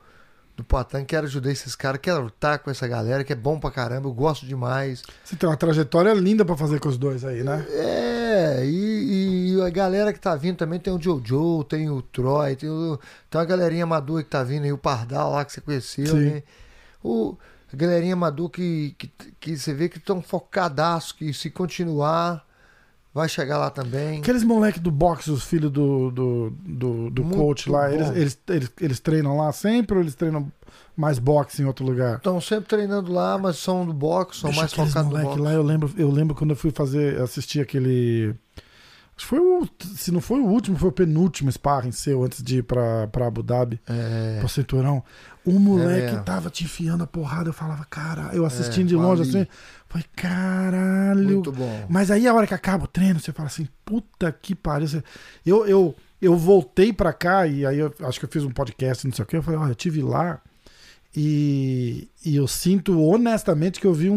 do 0.60 0.64
Poitin, 0.64 1.04
quero 1.04 1.26
ajudar 1.26 1.50
esses 1.50 1.74
caras, 1.74 2.00
quero 2.00 2.22
lutar 2.22 2.58
com 2.60 2.70
essa 2.70 2.86
galera, 2.86 3.24
que 3.24 3.32
é 3.32 3.36
bom 3.36 3.58
pra 3.58 3.70
caramba, 3.70 4.08
eu 4.08 4.12
gosto 4.12 4.46
demais. 4.46 5.02
Você 5.24 5.36
tem 5.36 5.48
uma 5.48 5.56
trajetória 5.56 6.12
linda 6.12 6.44
pra 6.44 6.56
fazer 6.56 6.78
com 6.78 6.88
os 6.88 6.96
dois 6.96 7.24
aí, 7.24 7.42
né? 7.42 7.66
É, 7.70 8.64
e, 8.64 9.54
e 9.56 9.62
a 9.62 9.70
galera 9.70 10.12
que 10.12 10.20
tá 10.20 10.36
vindo 10.36 10.56
também 10.56 10.78
tem 10.78 10.92
o 10.92 11.00
Jojo, 11.00 11.64
tem 11.64 11.90
o 11.90 12.00
Troy, 12.00 12.54
tem, 12.56 12.68
o, 12.70 12.98
tem 13.28 13.40
uma 13.40 13.44
galerinha 13.44 13.86
madura 13.86 14.22
que 14.22 14.30
tá 14.30 14.42
vindo 14.44 14.64
aí, 14.64 14.72
o 14.72 14.78
Pardal 14.78 15.32
lá 15.32 15.44
que 15.44 15.52
você 15.52 15.60
conheceu, 15.60 16.06
Sim. 16.06 16.30
né? 16.30 16.42
O, 17.02 17.36
a 17.72 17.76
galerinha 17.76 18.14
madura 18.14 18.50
que, 18.52 18.94
que, 18.98 19.10
que 19.40 19.56
você 19.56 19.72
vê 19.72 19.88
que 19.88 19.98
estão 19.98 20.22
focadaço, 20.22 21.16
que 21.16 21.32
se 21.32 21.50
continuar, 21.50 22.44
vai 23.12 23.28
chegar 23.28 23.58
lá 23.58 23.70
também. 23.70 24.20
Aqueles 24.20 24.44
moleques 24.44 24.80
do 24.80 24.90
boxe, 24.90 25.30
os 25.30 25.44
filhos 25.44 25.70
do, 25.70 26.10
do, 26.10 26.50
do, 26.50 27.10
do 27.10 27.24
coach 27.24 27.68
lá, 27.68 27.92
eles, 27.92 28.10
eles, 28.10 28.38
eles, 28.48 28.72
eles 28.80 29.00
treinam 29.00 29.36
lá 29.36 29.52
sempre 29.52 29.96
ou 29.96 30.02
eles 30.02 30.14
treinam 30.14 30.50
mais 30.96 31.18
boxe 31.18 31.62
em 31.62 31.64
outro 31.64 31.84
lugar? 31.84 32.16
Estão 32.16 32.40
sempre 32.40 32.66
treinando 32.66 33.12
lá, 33.12 33.38
mas 33.38 33.56
são 33.56 33.86
do 33.86 33.92
boxe, 33.92 34.40
são 34.40 34.50
Bicho, 34.50 34.60
mais 34.60 34.72
focados 34.72 34.94
no 34.94 35.04
moleque 35.04 35.28
boxe. 35.28 35.40
lá, 35.40 35.52
eu 35.52 35.62
lembro, 35.62 35.92
eu 35.96 36.10
lembro 36.10 36.34
quando 36.34 36.50
eu 36.50 36.56
fui 36.56 36.70
fazer, 36.70 37.20
assistir 37.20 37.60
aquele. 37.60 38.34
Foi 39.26 39.38
o. 39.38 39.68
Se 39.96 40.10
não 40.10 40.20
foi 40.20 40.40
o 40.40 40.46
último, 40.46 40.76
foi 40.76 40.88
o 40.88 40.92
penúltimo 40.92 41.50
sparring 41.52 41.92
seu 41.92 42.22
antes 42.24 42.42
de 42.42 42.58
ir 42.58 42.62
pra, 42.62 43.06
pra 43.08 43.26
Abu 43.26 43.42
Dhabi, 43.42 43.80
É, 43.88 44.38
pro 44.38 44.48
cinturão. 44.48 45.02
O 45.44 45.58
moleque 45.58 46.06
mesmo. 46.12 46.22
tava 46.24 46.50
te 46.50 46.64
enfiando 46.64 47.02
a 47.04 47.06
porrada, 47.06 47.48
eu 47.48 47.52
falava, 47.52 47.84
cara, 47.86 48.30
eu 48.34 48.44
assistindo 48.44 48.86
É, 48.86 48.88
de 48.88 48.96
longe 48.96 49.22
ali. 49.22 49.30
assim, 49.30 49.46
falei, 49.88 50.06
caralho. 50.14 51.24
muito 51.24 51.50
bom. 51.52 51.86
Mas 51.88 52.10
aí 52.10 52.26
a 52.28 52.34
hora 52.34 52.46
que 52.46 52.54
acaba 52.54 52.84
o 52.84 52.88
treino, 52.88 53.18
você 53.18 53.32
fala 53.32 53.46
assim, 53.48 53.66
puta 53.84 54.30
que 54.32 54.54
pariu. 54.54 54.86
Eu, 55.46 55.66
eu, 55.66 55.94
eu 56.20 56.36
voltei 56.36 56.92
pra 56.92 57.12
cá 57.12 57.46
e 57.46 57.64
aí 57.64 57.78
eu 57.78 57.92
acho 58.02 58.18
que 58.20 58.26
eu 58.26 58.30
fiz 58.30 58.44
um 58.44 58.50
podcast, 58.50 59.06
não 59.06 59.14
sei 59.14 59.22
o 59.22 59.26
que. 59.26 59.36
Eu 59.36 59.42
falei, 59.42 59.58
olha, 59.60 59.70
eu 59.70 59.74
tive 59.74 60.02
lá 60.02 60.40
e, 61.16 62.08
e 62.24 62.36
eu 62.36 62.46
sinto 62.46 63.00
honestamente 63.02 63.80
que 63.80 63.86
eu 63.86 63.94
vi 63.94 64.08
um, 64.10 64.14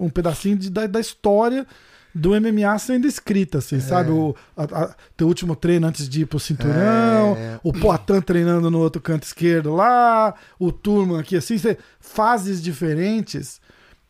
um, 0.00 0.04
um 0.06 0.10
pedacinho 0.10 0.56
de- 0.56 0.70
da, 0.70 0.86
da 0.86 1.00
história 1.00 1.66
do 2.14 2.30
MMA 2.40 2.78
sendo 2.78 3.06
escrita, 3.06 3.58
assim, 3.58 3.80
sabe? 3.80 4.10
O 4.10 4.34
a, 4.56 4.64
a- 4.64 4.94
teu 5.16 5.26
último 5.26 5.56
treino 5.56 5.86
antes 5.86 6.08
de 6.08 6.22
ir 6.22 6.26
pro 6.26 6.38
cinturão, 6.38 7.36
É. 7.36 7.58
o 7.62 7.72
Poitin 7.72 8.20
treinando 8.20 8.70
no 8.70 8.78
outro 8.80 9.00
canto 9.00 9.22
esquerdo 9.24 9.74
lá, 9.74 10.34
o 10.58 10.70
Turman 10.70 11.18
aqui, 11.20 11.36
assim, 11.36 11.56
fases 12.00 12.62
diferentes 12.62 13.60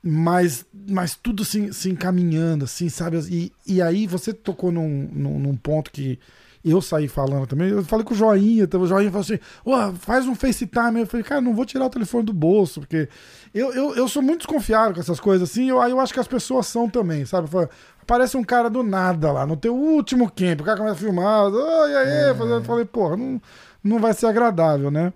mas, 0.05 0.67
mas 0.89 1.15
tudo 1.15 1.45
se, 1.45 1.73
se 1.73 1.89
encaminhando, 1.89 2.65
assim, 2.65 2.89
sabe? 2.89 3.19
E, 3.31 3.53
e 3.65 3.81
aí 3.81 4.07
você 4.07 4.33
tocou 4.33 4.73
num, 4.73 5.09
num, 5.13 5.39
num 5.39 5.55
ponto 5.57 5.93
que 5.93 6.19
eu 6.65 6.81
saí 6.81 7.07
falando 7.09 7.47
também. 7.47 7.69
Eu 7.71 7.85
falei 7.85 8.05
com 8.05 8.13
o 8.15 8.17
Joinha, 8.17 8.69
o 8.73 8.87
Joinha 8.87 9.11
falou 9.11 9.23
assim: 9.23 9.39
"Ô, 9.65 9.93
faz 9.95 10.27
um 10.27 10.35
FaceTime. 10.35 11.01
Eu 11.01 11.07
falei, 11.07 11.25
cara, 11.25 11.41
não 11.41 11.55
vou 11.55 11.65
tirar 11.65 11.87
o 11.87 11.91
telefone 11.91 12.25
do 12.25 12.33
bolso, 12.33 12.81
porque 12.81 13.09
eu, 13.55 13.73
eu, 13.73 13.95
eu 13.95 14.09
sou 14.09 14.23
muito 14.23 14.39
desconfiado 14.41 14.95
com 14.95 15.01
essas 15.01 15.21
coisas 15.21 15.49
assim. 15.49 15.69
Eu, 15.71 15.81
aí 15.81 15.91
eu 15.93 16.01
acho 16.01 16.13
que 16.13 16.21
as 16.21 16.29
pessoas 16.29 16.67
são 16.67 16.89
também, 16.89 17.25
sabe? 17.25 17.49
Fala, 17.49 17.69
Aparece 18.03 18.37
um 18.37 18.45
cara 18.45 18.69
do 18.69 18.83
nada 18.83 19.31
lá, 19.33 19.47
no 19.47 19.57
teu 19.57 19.75
último 19.75 20.31
camp, 20.31 20.61
o 20.61 20.65
cara 20.65 20.77
começa 20.79 20.97
a 20.97 20.99
filmar, 20.99 21.45
oi, 21.47 21.97
aí, 21.97 22.35
fazendo- 22.35 22.55
eu 22.57 22.63
falei, 22.65 22.85
porra, 22.85 23.17
não, 23.17 23.41
não 23.83 23.99
vai 24.01 24.13
ser 24.13 24.27
agradável, 24.27 24.91
né? 24.91 25.13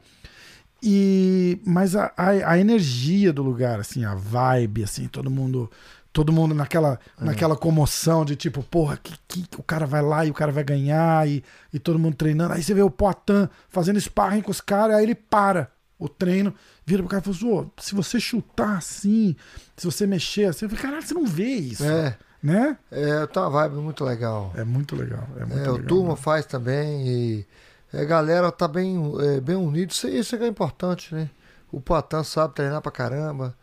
E 0.82 1.58
mas 1.64 1.96
a, 1.96 2.12
a, 2.16 2.52
a 2.52 2.58
energia 2.58 3.32
do 3.32 3.42
lugar, 3.42 3.80
assim, 3.80 4.04
a 4.04 4.14
vibe, 4.14 4.84
assim, 4.84 5.08
todo 5.08 5.30
mundo 5.30 5.70
todo 6.12 6.32
mundo 6.32 6.54
naquela, 6.54 6.98
naquela 7.20 7.54
comoção 7.56 8.24
de 8.24 8.36
tipo, 8.36 8.62
porra, 8.62 8.96
que, 8.96 9.14
que 9.28 9.46
o 9.58 9.62
cara 9.62 9.84
vai 9.84 10.00
lá 10.00 10.24
e 10.24 10.30
o 10.30 10.34
cara 10.34 10.50
vai 10.50 10.64
ganhar 10.64 11.28
e, 11.28 11.44
e 11.70 11.78
todo 11.78 11.98
mundo 11.98 12.14
treinando. 12.16 12.54
Aí 12.54 12.62
você 12.62 12.72
vê 12.72 12.80
o 12.80 12.88
Poitin 12.90 13.46
fazendo 13.68 14.00
sparring 14.00 14.40
com 14.40 14.50
os 14.50 14.62
caras, 14.62 14.96
aí 14.96 15.02
ele 15.02 15.14
para 15.14 15.70
o 15.98 16.08
treino, 16.08 16.54
vira 16.86 17.02
pro 17.02 17.10
cara 17.10 17.20
e 17.20 17.24
fala 17.24 17.36
assim, 17.36 17.46
"Ô, 17.68 17.70
se 17.78 17.94
você 17.94 18.18
chutar 18.18 18.78
assim, 18.78 19.36
se 19.76 19.84
você 19.84 20.06
mexer 20.06 20.44
assim, 20.46 20.64
eu 20.64 20.70
falei, 20.70 20.84
caralho, 20.84 21.02
você 21.06 21.12
não 21.12 21.26
vê 21.26 21.48
isso, 21.54 21.84
É, 21.84 22.16
né? 22.46 22.76
é, 22.90 23.26
tá 23.26 23.42
uma 23.42 23.50
vibe 23.50 23.76
muito 23.76 24.04
legal. 24.04 24.52
É 24.56 24.64
muito 24.64 24.94
legal, 24.96 25.26
é 25.36 25.44
muito 25.44 25.58
É, 25.58 25.68
o 25.68 25.72
legal. 25.74 25.88
Turma 25.88 26.10
né? 26.10 26.16
faz 26.16 26.46
também 26.46 27.06
e 27.06 27.46
a 27.92 28.04
galera 28.04 28.50
tá 28.52 28.66
bem, 28.68 29.00
é, 29.20 29.40
bem 29.40 29.56
unida. 29.56 29.92
Isso, 29.92 30.08
isso 30.08 30.34
é 30.34 30.38
que 30.38 30.44
é 30.44 30.48
importante, 30.48 31.14
né? 31.14 31.28
O 31.72 31.80
Poitin 31.80 32.22
sabe 32.24 32.54
treinar 32.54 32.80
pra 32.80 32.92
caramba. 32.92 33.54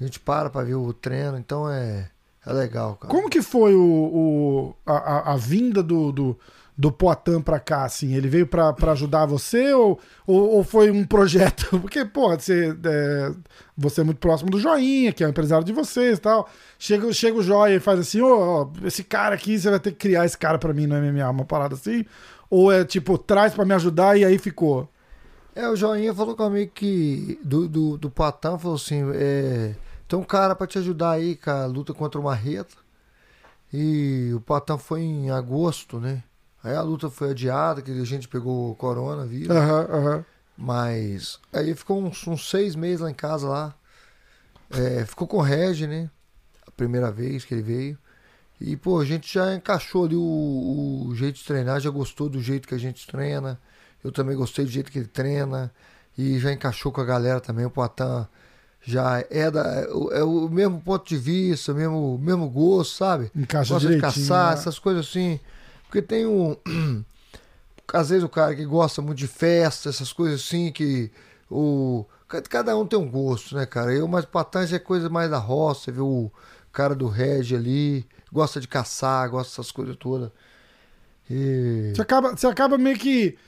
A 0.00 0.04
gente 0.04 0.20
para 0.20 0.48
pra 0.48 0.62
ver 0.62 0.74
o 0.76 0.92
treino, 0.92 1.36
então 1.38 1.68
é, 1.68 2.08
é 2.46 2.52
legal, 2.52 2.96
cara. 2.96 3.12
Como 3.12 3.28
que 3.28 3.42
foi 3.42 3.74
o, 3.74 3.80
o- 3.82 4.74
a, 4.86 4.92
a- 4.92 5.32
a 5.32 5.36
vinda 5.36 5.82
do, 5.82 6.12
do, 6.12 6.38
do 6.78 6.92
Poitin 6.92 7.40
pra 7.40 7.58
cá, 7.58 7.84
assim? 7.84 8.14
Ele 8.14 8.28
veio 8.28 8.46
pra, 8.46 8.72
pra 8.72 8.92
ajudar 8.92 9.26
você 9.26 9.74
ou, 9.74 9.98
ou, 10.24 10.50
ou 10.50 10.62
foi 10.62 10.92
um 10.92 11.04
projeto? 11.04 11.68
Porque, 11.82 12.04
pô, 12.04 12.28
você 12.28 12.72
é, 12.84 13.32
você 13.76 14.02
é 14.02 14.04
muito 14.04 14.18
próximo 14.18 14.48
do 14.48 14.60
Joinha, 14.60 15.12
que 15.12 15.24
é 15.24 15.26
o 15.26 15.30
empresário 15.30 15.64
de 15.64 15.72
vocês 15.72 16.18
e 16.18 16.20
tal. 16.20 16.48
Chega, 16.78 17.12
chega 17.12 17.36
o 17.36 17.42
Joia 17.42 17.74
e 17.74 17.80
faz 17.80 17.98
assim, 17.98 18.20
ô, 18.20 18.38
ó, 18.38 18.70
esse 18.84 19.02
cara 19.02 19.34
aqui, 19.34 19.58
você 19.58 19.68
vai 19.70 19.80
ter 19.80 19.90
que 19.90 19.96
criar 19.96 20.24
esse 20.24 20.38
cara 20.38 20.56
pra 20.56 20.72
mim 20.72 20.86
no 20.86 20.94
MMA, 20.94 21.28
uma 21.28 21.44
parada 21.44 21.74
assim? 21.74 22.04
Ou 22.48 22.70
é 22.70 22.84
tipo, 22.84 23.18
traz 23.18 23.52
pra 23.52 23.64
me 23.64 23.74
ajudar 23.74 24.16
e 24.16 24.24
aí 24.24 24.38
ficou? 24.38 24.88
É, 25.56 25.68
o 25.68 25.74
Joinha 25.74 26.14
falou 26.14 26.36
comigo 26.36 26.70
que 26.72 27.40
do, 27.42 27.68
do, 27.68 27.98
do 27.98 28.08
Poitin 28.08 28.56
falou 28.56 28.76
assim: 28.76 29.02
é, 29.14 29.74
tem 30.06 30.16
um 30.16 30.22
cara 30.22 30.54
pra 30.54 30.66
te 30.68 30.78
ajudar 30.78 31.10
aí 31.10 31.34
com 31.34 31.50
a 31.50 31.66
luta 31.66 31.92
contra 31.92 32.20
o 32.20 32.24
Marreta. 32.24 32.76
E 33.72 34.30
o 34.32 34.40
Poitin 34.40 34.78
foi 34.78 35.00
em 35.02 35.30
agosto, 35.30 35.98
né? 35.98 36.22
Aí 36.62 36.74
a 36.74 36.82
luta 36.82 37.08
foi 37.08 37.30
adiada, 37.30 37.80
que 37.82 37.90
a 37.90 38.04
gente 38.04 38.26
pegou 38.28 38.74
coronavírus. 38.74 39.56
Aham, 39.56 39.86
aham. 39.90 40.24
Mas 40.56 41.38
aí 41.52 41.74
ficou 41.74 42.02
uns, 42.02 42.26
uns 42.26 42.48
seis 42.50 42.74
meses 42.74 43.00
lá 43.00 43.10
em 43.10 43.14
casa 43.14 43.48
lá. 43.48 43.74
É, 44.70 45.04
ficou 45.06 45.26
com 45.26 45.38
o 45.38 45.42
Regi, 45.42 45.86
né? 45.86 46.10
A 46.66 46.70
primeira 46.72 47.10
vez 47.10 47.44
que 47.44 47.54
ele 47.54 47.62
veio. 47.62 47.98
E, 48.60 48.76
pô, 48.76 49.00
a 49.00 49.04
gente 49.04 49.32
já 49.32 49.54
encaixou 49.54 50.04
ali 50.04 50.16
o, 50.16 51.06
o 51.08 51.14
jeito 51.14 51.36
de 51.38 51.44
treinar, 51.44 51.80
já 51.80 51.90
gostou 51.90 52.28
do 52.28 52.40
jeito 52.42 52.66
que 52.66 52.74
a 52.74 52.78
gente 52.78 53.06
treina. 53.06 53.58
Eu 54.02 54.10
também 54.10 54.36
gostei 54.36 54.64
do 54.64 54.70
jeito 54.70 54.90
que 54.90 54.98
ele 54.98 55.06
treina. 55.08 55.72
E 56.16 56.38
já 56.40 56.52
encaixou 56.52 56.90
com 56.90 57.00
a 57.00 57.04
galera 57.04 57.40
também. 57.40 57.64
O 57.64 57.70
Poitin 57.70 58.26
já 58.82 59.24
é, 59.30 59.48
da, 59.50 59.62
é 60.12 60.22
o- 60.24 60.46
o 60.46 60.50
mesmo 60.50 60.80
ponto 60.80 61.08
de 61.08 61.16
vista, 61.16 61.72
mesmo, 61.72 62.18
mesmo 62.18 62.48
gosto, 62.50 62.96
sabe? 62.96 63.30
Encaixa 63.34 63.74
gosta 63.74 63.90
de 63.90 64.00
caçar, 64.00 64.48
né? 64.48 64.52
essas 64.54 64.78
coisas 64.80 65.06
assim. 65.06 65.38
Porque 65.88 66.02
tem 66.02 66.26
um. 66.26 66.54
Às 67.92 68.10
vezes 68.10 68.22
o 68.22 68.28
cara 68.28 68.54
que 68.54 68.64
gosta 68.66 69.00
muito 69.00 69.16
de 69.18 69.26
festa, 69.26 69.88
essas 69.88 70.12
coisas 70.12 70.40
assim, 70.42 70.70
que 70.70 71.10
o. 71.50 72.04
ca- 72.28 72.42
Cada 72.42 72.76
um 72.76 72.86
tem 72.86 72.98
um 72.98 73.10
gosto, 73.10 73.56
né, 73.56 73.64
cara? 73.64 73.92
Eu, 73.94 74.06
mas 74.06 74.26
Patãs 74.26 74.72
é 74.72 74.78
coisa 74.78 75.08
mais 75.08 75.30
da 75.30 75.38
roça, 75.38 75.84
você 75.84 75.92
vê 75.92 76.00
o 76.02 76.30
cara 76.70 76.94
do 76.94 77.08
Reg 77.08 77.54
ali, 77.56 78.06
gosta 78.30 78.60
de 78.60 78.68
caçar, 78.68 79.30
gosta 79.30 79.50
dessas 79.52 79.72
coisas 79.72 79.96
todas. 79.96 80.30
E. 81.30 81.92
Você 81.94 82.02
acaba, 82.02 82.36
você 82.36 82.46
acaba 82.46 82.76
meio 82.76 82.98
que 82.98 83.38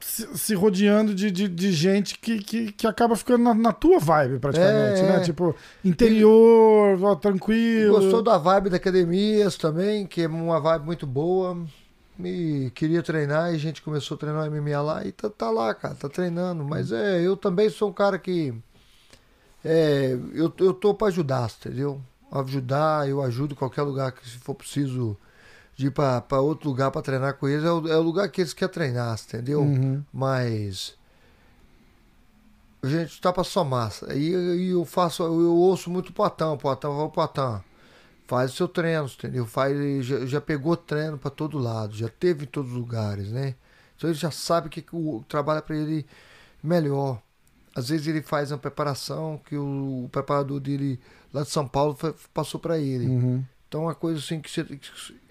se, 0.00 0.26
se 0.36 0.54
rodeando 0.54 1.14
de, 1.14 1.30
de, 1.30 1.48
de 1.48 1.72
gente 1.72 2.18
que, 2.18 2.38
que, 2.38 2.72
que 2.72 2.86
acaba 2.86 3.16
ficando 3.16 3.44
na, 3.44 3.54
na 3.54 3.72
tua 3.72 3.98
vibe, 3.98 4.38
praticamente, 4.40 5.00
É, 5.00 5.02
né? 5.06 5.16
é. 5.16 5.20
Tipo, 5.20 5.54
interior, 5.82 7.02
ó, 7.02 7.14
tranquilo. 7.14 7.94
Gostou 7.94 8.22
da 8.22 8.36
vibe 8.36 8.68
da 8.70 8.76
academias 8.76 9.56
também, 9.56 10.06
que 10.06 10.22
é 10.22 10.26
uma 10.28 10.60
vibe 10.60 10.84
muito 10.84 11.06
boa. 11.06 11.64
E 12.18 12.70
queria 12.74 13.02
treinar 13.02 13.52
e 13.52 13.56
a 13.56 13.58
gente 13.58 13.82
começou 13.82 14.14
a 14.14 14.18
treinar 14.18 14.50
MMA 14.50 14.80
lá 14.80 15.04
e 15.04 15.12
tá, 15.12 15.28
tá 15.28 15.50
lá, 15.50 15.74
cara, 15.74 15.94
tá 15.94 16.08
treinando. 16.08 16.64
Mas 16.64 16.90
é, 16.90 17.20
eu 17.20 17.36
também 17.36 17.68
sou 17.68 17.90
um 17.90 17.92
cara 17.92 18.18
que. 18.18 18.54
É, 19.64 20.18
eu, 20.32 20.52
eu 20.58 20.72
tô 20.72 20.94
pra 20.94 21.08
ajudar, 21.08 21.50
entendeu? 21.60 22.00
Ajudar, 22.32 23.08
eu 23.08 23.22
ajudo 23.22 23.52
em 23.52 23.56
qualquer 23.56 23.82
lugar 23.82 24.12
que 24.12 24.28
se 24.28 24.38
for 24.38 24.54
preciso 24.54 25.16
de 25.74 25.88
ir 25.88 25.90
pra, 25.90 26.20
pra 26.22 26.40
outro 26.40 26.68
lugar 26.70 26.90
pra 26.90 27.02
treinar 27.02 27.34
com 27.34 27.48
eles. 27.48 27.64
É 27.64 27.70
o, 27.70 27.88
é 27.88 27.96
o 27.96 28.02
lugar 28.02 28.28
que 28.30 28.40
eles 28.40 28.54
querem 28.54 28.72
treinar, 28.72 29.18
entendeu? 29.20 29.60
Uhum. 29.60 30.02
Mas. 30.12 30.94
A 32.82 32.88
gente 32.88 33.20
tá 33.20 33.32
pra 33.32 33.44
somar. 33.44 33.92
Aí 34.08 34.34
aí 34.34 34.68
eu 34.68 34.84
faço, 34.84 35.22
eu 35.22 35.54
ouço 35.54 35.90
muito 35.90 36.12
Patão, 36.12 36.56
Patão, 36.56 36.96
vai 36.96 37.08
Patão. 37.08 37.62
Faz 38.26 38.52
o 38.52 38.56
seu 38.56 38.68
treino, 38.68 39.06
entendeu? 39.06 39.46
Faz, 39.46 40.04
já, 40.04 40.26
já 40.26 40.40
pegou 40.40 40.76
treino 40.76 41.18
pra 41.18 41.30
todo 41.30 41.58
lado, 41.58 41.94
já 41.94 42.08
teve 42.08 42.44
em 42.44 42.48
todos 42.48 42.72
os 42.72 42.76
lugares, 42.76 43.30
né? 43.30 43.54
Então 43.96 44.10
ele 44.10 44.18
já 44.18 44.30
sabe 44.30 44.68
que, 44.68 44.82
que 44.82 44.94
o 44.96 45.24
trabalho 45.28 45.62
para 45.62 45.76
ele 45.76 46.06
melhor. 46.62 47.22
Às 47.74 47.90
vezes 47.90 48.06
ele 48.06 48.22
faz 48.22 48.50
uma 48.52 48.58
preparação 48.58 49.40
que 49.46 49.56
o, 49.56 50.04
o 50.06 50.08
preparador 50.10 50.60
dele 50.60 51.00
lá 51.32 51.42
de 51.42 51.50
São 51.50 51.68
Paulo 51.68 51.94
foi- 51.94 52.14
passou 52.34 52.60
para 52.60 52.78
ele. 52.78 53.06
Uhum. 53.06 53.44
Então 53.68 53.82
é 53.82 53.84
uma 53.86 53.94
coisa 53.94 54.18
assim 54.20 54.40
que 54.40 54.50
você, 54.50 54.64
que 54.64 54.80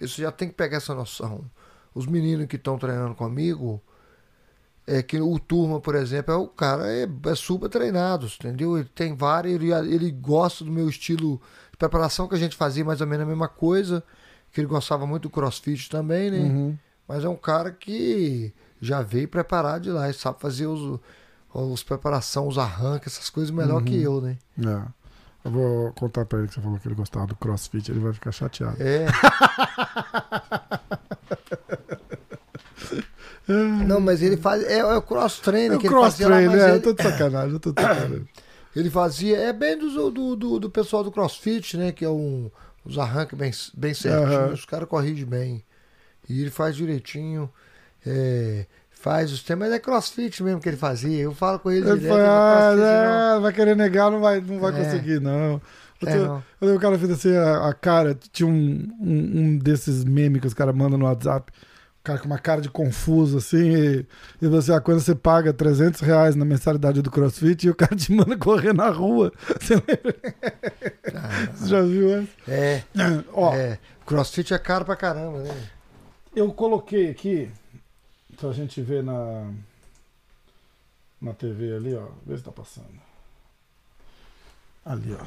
você 0.08 0.22
já 0.22 0.32
tem 0.32 0.50
que 0.50 0.56
pegar 0.56 0.78
essa 0.78 0.94
noção. 0.96 1.44
Os 1.94 2.06
meninos 2.06 2.48
que 2.48 2.58
estão 2.58 2.78
treinando 2.78 3.16
comigo, 3.16 3.82
é 4.88 5.02
que 5.02 5.20
o 5.20 5.40
Turma, 5.40 5.80
por 5.82 5.96
exemplo, 5.96 6.34
é 6.34 6.38
o 6.38 6.48
cara 6.48 6.88
é, 6.92 7.08
é 7.26 7.36
super 7.36 7.70
treinado, 7.70 8.28
entendeu? 8.28 8.78
Ele 8.78 8.88
tem 8.94 9.16
várias, 9.16 9.56
ele, 9.56 9.72
ele 9.72 10.12
gosta 10.12 10.64
do 10.64 10.72
meu 10.72 10.88
estilo 10.88 11.42
preparação 11.78 12.28
que 12.28 12.36
a 12.36 12.38
gente 12.38 12.56
fazia 12.56 12.84
mais 12.86 13.02
ou 13.02 13.08
menos 13.08 13.24
a 13.26 13.28
mesma 13.30 13.48
coisa, 13.48 14.04
que 14.52 14.60
ele 14.62 14.68
gostava 14.68 15.06
muito 15.06 15.24
do 15.24 15.30
crossfit 15.30 15.90
também, 15.90 16.32
né? 16.32 16.40
Uhum. 16.40 16.78
Mas 17.08 17.24
é 17.24 17.30
um 17.30 17.36
cara 17.36 17.72
que 17.72 18.54
já 18.82 19.02
veio 19.02 19.28
preparado 19.28 19.84
de 19.84 19.92
lá, 19.92 20.06
ele 20.06 20.14
sabe 20.18 20.40
fazer 20.40 20.68
os, 20.68 21.00
os 21.54 21.84
preparação, 21.84 22.48
os 22.48 22.58
arranques, 22.58 23.14
essas 23.14 23.30
coisas 23.30 23.52
melhor 23.52 23.84
que 23.84 24.02
eu, 24.02 24.22
né? 24.22 24.38
É. 24.60 24.82
Eu 25.46 25.52
vou 25.52 25.92
contar 25.94 26.26
pra 26.26 26.40
ele 26.40 26.48
que 26.48 26.56
você 26.56 26.62
falou 26.62 26.80
que 26.80 26.88
ele 26.88 26.96
gostava 26.96 27.28
do 27.28 27.36
crossfit, 27.36 27.92
ele 27.92 28.00
vai 28.00 28.12
ficar 28.14 28.32
chateado. 28.32 28.78
É. 28.80 29.06
Não, 33.48 34.00
mas 34.00 34.22
ele 34.24 34.38
faz. 34.38 34.64
É, 34.64 34.80
é 34.80 34.96
o 34.96 35.02
cross 35.02 35.40
trainer 35.40 35.74
É 35.78 35.80
que 35.80 35.86
ele 35.88 35.94
cross 35.94 36.14
fazia 36.14 36.28
lá, 36.28 36.36
train, 36.38 36.48
mas 36.48 36.58
né? 36.58 36.68
ele- 36.70 36.78
Eu 36.78 36.82
tô 36.82 36.94
de 36.94 37.04
sacanagem, 37.04 37.52
eu 37.52 37.60
tô 37.60 37.72
de 37.72 37.82
sacanagem. 37.82 38.28
Ele 38.76 38.90
fazia. 38.90 39.38
É 39.38 39.54
bem 39.54 39.78
do, 39.78 40.12
do, 40.12 40.36
do, 40.36 40.60
do 40.60 40.70
pessoal 40.70 41.04
do 41.04 41.12
CrossFit, 41.12 41.78
né? 41.78 41.92
Que 41.92 42.04
é 42.06 42.10
um, 42.10 42.50
os 42.84 42.98
arranques 42.98 43.38
bem, 43.38 43.52
bem 43.74 43.94
certinhos. 43.94 44.34
Aham. 44.36 44.54
Os 44.54 44.66
caras 44.66 44.88
corrigem 44.90 45.26
bem. 45.26 45.64
E 46.30 46.42
ele 46.42 46.50
faz 46.52 46.76
direitinho. 46.76 47.50
é, 48.06 48.66
faz 48.92 49.32
os 49.32 49.44
temas. 49.44 49.68
Mas 49.70 49.76
é 49.78 49.80
CrossFit 49.80 50.42
mesmo 50.44 50.60
que 50.60 50.68
ele 50.70 50.78
fazia. 50.78 51.22
Eu 51.22 51.34
falo 51.34 51.60
com 51.60 51.72
ele 51.72 51.88
Ele 51.88 52.00
direto. 52.00 52.12
foi, 52.12 52.22
é 52.22 52.26
ah, 52.28 53.36
né, 53.36 53.40
vai 53.42 53.54
querer 53.54 53.76
negar, 53.76 54.10
não 54.12 54.20
vai, 54.20 54.42
não 54.42 54.60
vai 54.60 54.72
É. 54.74 54.84
conseguir, 54.84 55.22
não. 55.22 55.62
Eu, 56.02 56.08
É, 56.10 56.18
tô- 56.18 56.26
não. 56.26 56.36
eu 56.62 56.68
lembro 56.68 56.78
o 56.78 56.82
cara 56.82 57.00
fez 57.00 57.12
assim, 57.12 57.36
a, 57.36 57.70
a 57.70 57.74
cara, 57.74 58.18
tinha 58.32 58.48
um, 58.48 58.90
um, 59.00 59.40
um 59.40 59.58
desses 59.58 60.04
memes 60.04 60.42
que 60.42 60.48
os 60.48 60.54
caras 60.54 60.76
mandam 60.76 60.98
no 60.98 61.06
WhatsApp, 61.06 61.52
cara 62.06 62.20
com 62.20 62.28
uma 62.28 62.38
cara 62.38 62.62
de 62.62 62.70
confuso, 62.70 63.40
assim, 63.40 63.76
e, 63.76 64.06
e 64.42 64.48
você, 64.48 64.72
ah, 64.72 64.80
quando 64.80 65.00
você 65.00 65.16
paga 65.16 65.52
300 65.52 66.02
reais 66.02 66.36
na 66.36 66.46
mensalidade 66.46 67.02
do 67.02 67.10
CrossFit 67.10 67.66
e 67.66 67.70
o 67.72 67.76
cara 67.76 67.96
te 67.96 68.12
manda 68.12 68.38
correr 68.38 68.74
na 68.74 68.90
rua. 68.90 69.34
Você 69.60 69.74
lembra? 69.76 70.16
Você 71.54 71.68
já 71.68 71.82
viu 71.82 72.14
essa? 72.14 72.30
É, 72.48 72.84
Ó, 73.34 73.54
é. 73.54 73.80
CrossFit 74.06 74.54
é 74.54 74.60
caro 74.60 74.86
pra 74.86 74.96
caramba, 74.96 75.40
né? 75.40 75.70
eu 76.36 76.52
coloquei 76.54 77.10
aqui, 77.10 77.50
pra 78.38 78.52
gente 78.52 78.82
ver 78.82 79.02
na, 79.02 79.52
na 81.20 81.34
TV 81.34 81.76
ali, 81.76 81.96
ó, 81.96 82.08
vê 82.26 82.38
se 82.38 82.44
tá 82.44 82.52
passando. 82.52 83.02
Ali, 84.86 85.16
ó. 85.20 85.26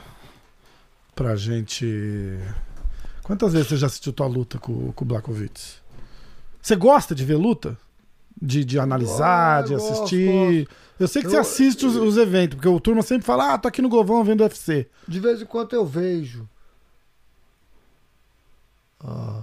Pra 1.14 1.34
gente. 1.34 2.38
Quantas 3.24 3.52
vezes 3.52 3.68
você 3.68 3.76
já 3.76 3.88
assistiu 3.88 4.12
tua 4.12 4.26
luta 4.28 4.58
com, 4.58 4.92
com 4.92 5.04
o 5.04 5.08
Blakovitz? 5.08 5.82
Você 6.62 6.76
gosta 6.76 7.14
de 7.14 7.24
ver 7.24 7.36
luta? 7.36 7.76
De, 8.40 8.64
de 8.64 8.78
analisar, 8.78 9.58
Ah, 9.58 9.62
de 9.62 9.74
gosto, 9.74 9.92
assistir? 9.92 10.68
Eu 11.00 11.08
sei 11.08 11.22
que 11.22 11.28
você 11.28 11.36
Eu- 11.36 11.40
assiste 11.40 11.84
os, 11.86 11.96
os 11.96 12.16
eventos, 12.16 12.54
porque 12.56 12.68
o 12.68 12.78
turma 12.80 13.02
sempre 13.02 13.26
fala, 13.26 13.54
ah, 13.54 13.58
tô 13.58 13.66
aqui 13.68 13.82
no 13.82 13.88
Govão 13.88 14.22
vendo 14.22 14.42
UFC. 14.42 14.88
De 15.08 15.18
vez 15.18 15.42
em 15.42 15.46
quando 15.46 15.72
eu 15.74 15.84
vejo. 15.84 16.48
Ah, 19.02 19.42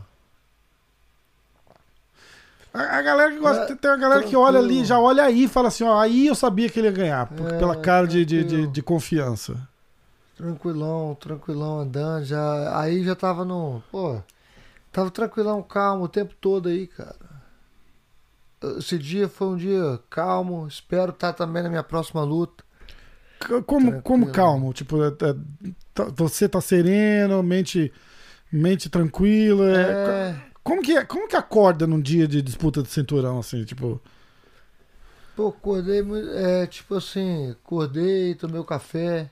A, 2.73 2.97
a 2.97 3.01
galera 3.01 3.31
que 3.31 3.39
gosta, 3.39 3.71
É, 3.71 3.75
tem- 3.75 3.89
uma 3.91 3.97
galera 3.97 4.23
que 4.23 4.35
olha 4.35 4.59
ali, 4.59 4.67
tranquilo. 4.67 4.85
já 4.85 4.99
olha 4.99 5.23
aí 5.23 5.43
e 5.45 5.47
fala 5.47 5.69
assim, 5.69 5.85
ó, 5.85 5.97
aí 5.97 6.27
eu 6.27 6.35
sabia 6.35 6.69
que 6.69 6.77
ele 6.79 6.87
ia 6.87 6.91
ganhar, 6.93 7.29
É, 7.31 7.57
pela 7.57 7.75
cara 7.77 8.05
de, 8.05 8.25
de, 8.25 8.43
de, 8.43 8.47
tranquilo. 8.49 8.71
de 8.71 8.81
confiança. 8.81 9.67
tranquilão, 10.35 11.15
tranquilão 11.15 11.79
andando. 11.79 12.25
Já, 12.25 12.77
aí 12.79 13.03
já 13.05 13.15
tava 13.15 13.45
no. 13.45 13.81
Pô, 13.89 14.21
tava 14.95 15.11
tranquilão, 15.11 15.61
calmo 15.61 16.05
o 16.05 16.09
tempo 16.09 16.33
todo 16.39 16.69
aí, 16.69 16.87
cara. 16.87 17.17
Esse 18.77 18.97
dia 18.97 19.27
foi 19.27 19.47
um 19.47 19.57
dia 19.57 19.99
calmo. 20.09 20.65
Espero 20.67 21.11
estar 21.11 21.33
também 21.33 21.61
na 21.61 21.69
minha 21.69 21.83
próxima 21.83 22.23
luta. 22.23 22.63
Como, 23.65 23.91
Tranquilo. 23.91 24.01
como 24.01 24.31
calmo? 24.31 24.73
Tipo, 24.73 25.03
é- 25.03 25.07
é- 25.09 25.71
tá- 25.93 26.05
você 26.15 26.47
tá 26.47 26.61
sereno, 26.61 27.43
mente, 27.43 27.91
mente 28.51 28.89
tranquila. 28.89 29.65
é- 29.69 30.31
É, 30.31 30.41
Como 30.63 30.81
que, 30.81 30.97
é- 30.97 31.05
como 31.05 31.27
que 31.27 31.35
acorda 31.35 31.85
num 31.85 32.01
dia 32.01 32.27
de 32.27 32.41
disputa 32.41 32.81
de 32.81 32.89
cinturão, 32.89 33.37
assim, 33.37 33.63
tipo... 33.65 34.01
pô, 35.35 35.49
acordei 35.49 36.01
muito. 36.01 36.27
É, 36.29 36.65
tipo 36.65 36.95
assim, 36.95 37.51
acordei, 37.51 38.33
tomei 38.33 38.59
o 38.59 38.65
café. 38.65 39.29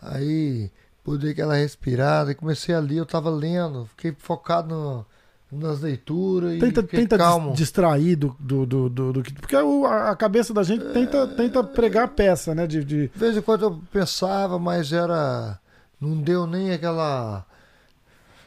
Aí, 0.00 0.70
pô, 1.10 1.16
dei 1.18 1.30
aquela 1.32 1.54
respirada 1.56 2.30
e 2.32 2.34
comecei 2.34 2.74
a 2.74 2.80
ler. 2.80 2.96
Eu 2.98 3.06
tava 3.06 3.30
lendo, 3.30 3.86
fiquei 3.86 4.14
focado 4.18 4.68
no- 4.74 5.06
nas 5.50 5.80
leituras 5.80 6.52
e 6.54 6.58
Tenta, 6.58 6.82
fiquei 6.82 7.00
tenta 7.00 7.16
calmo. 7.16 7.54
distrair 7.54 8.16
do, 8.16 8.36
do, 8.38 8.66
do, 8.66 8.88
do- 8.90 9.12
do 9.14 9.22
que... 9.22 9.32
Porque 9.32 9.56
a 9.56 10.14
cabeça 10.14 10.52
da 10.52 10.62
gente 10.62 10.84
tenta, 10.92 11.26
tenta 11.26 11.64
pregar 11.64 12.04
a 12.04 12.08
peça, 12.08 12.54
né? 12.54 12.66
De, 12.66 12.84
de- 12.84 13.08
De 13.08 13.18
vez 13.18 13.36
em 13.36 13.40
quando 13.40 13.62
eu 13.62 13.80
pensava, 13.90 14.58
mas 14.58 14.92
era. 14.92 15.58
Não 16.00 16.20
deu 16.20 16.46
nem 16.46 16.70
aquela. 16.72 17.44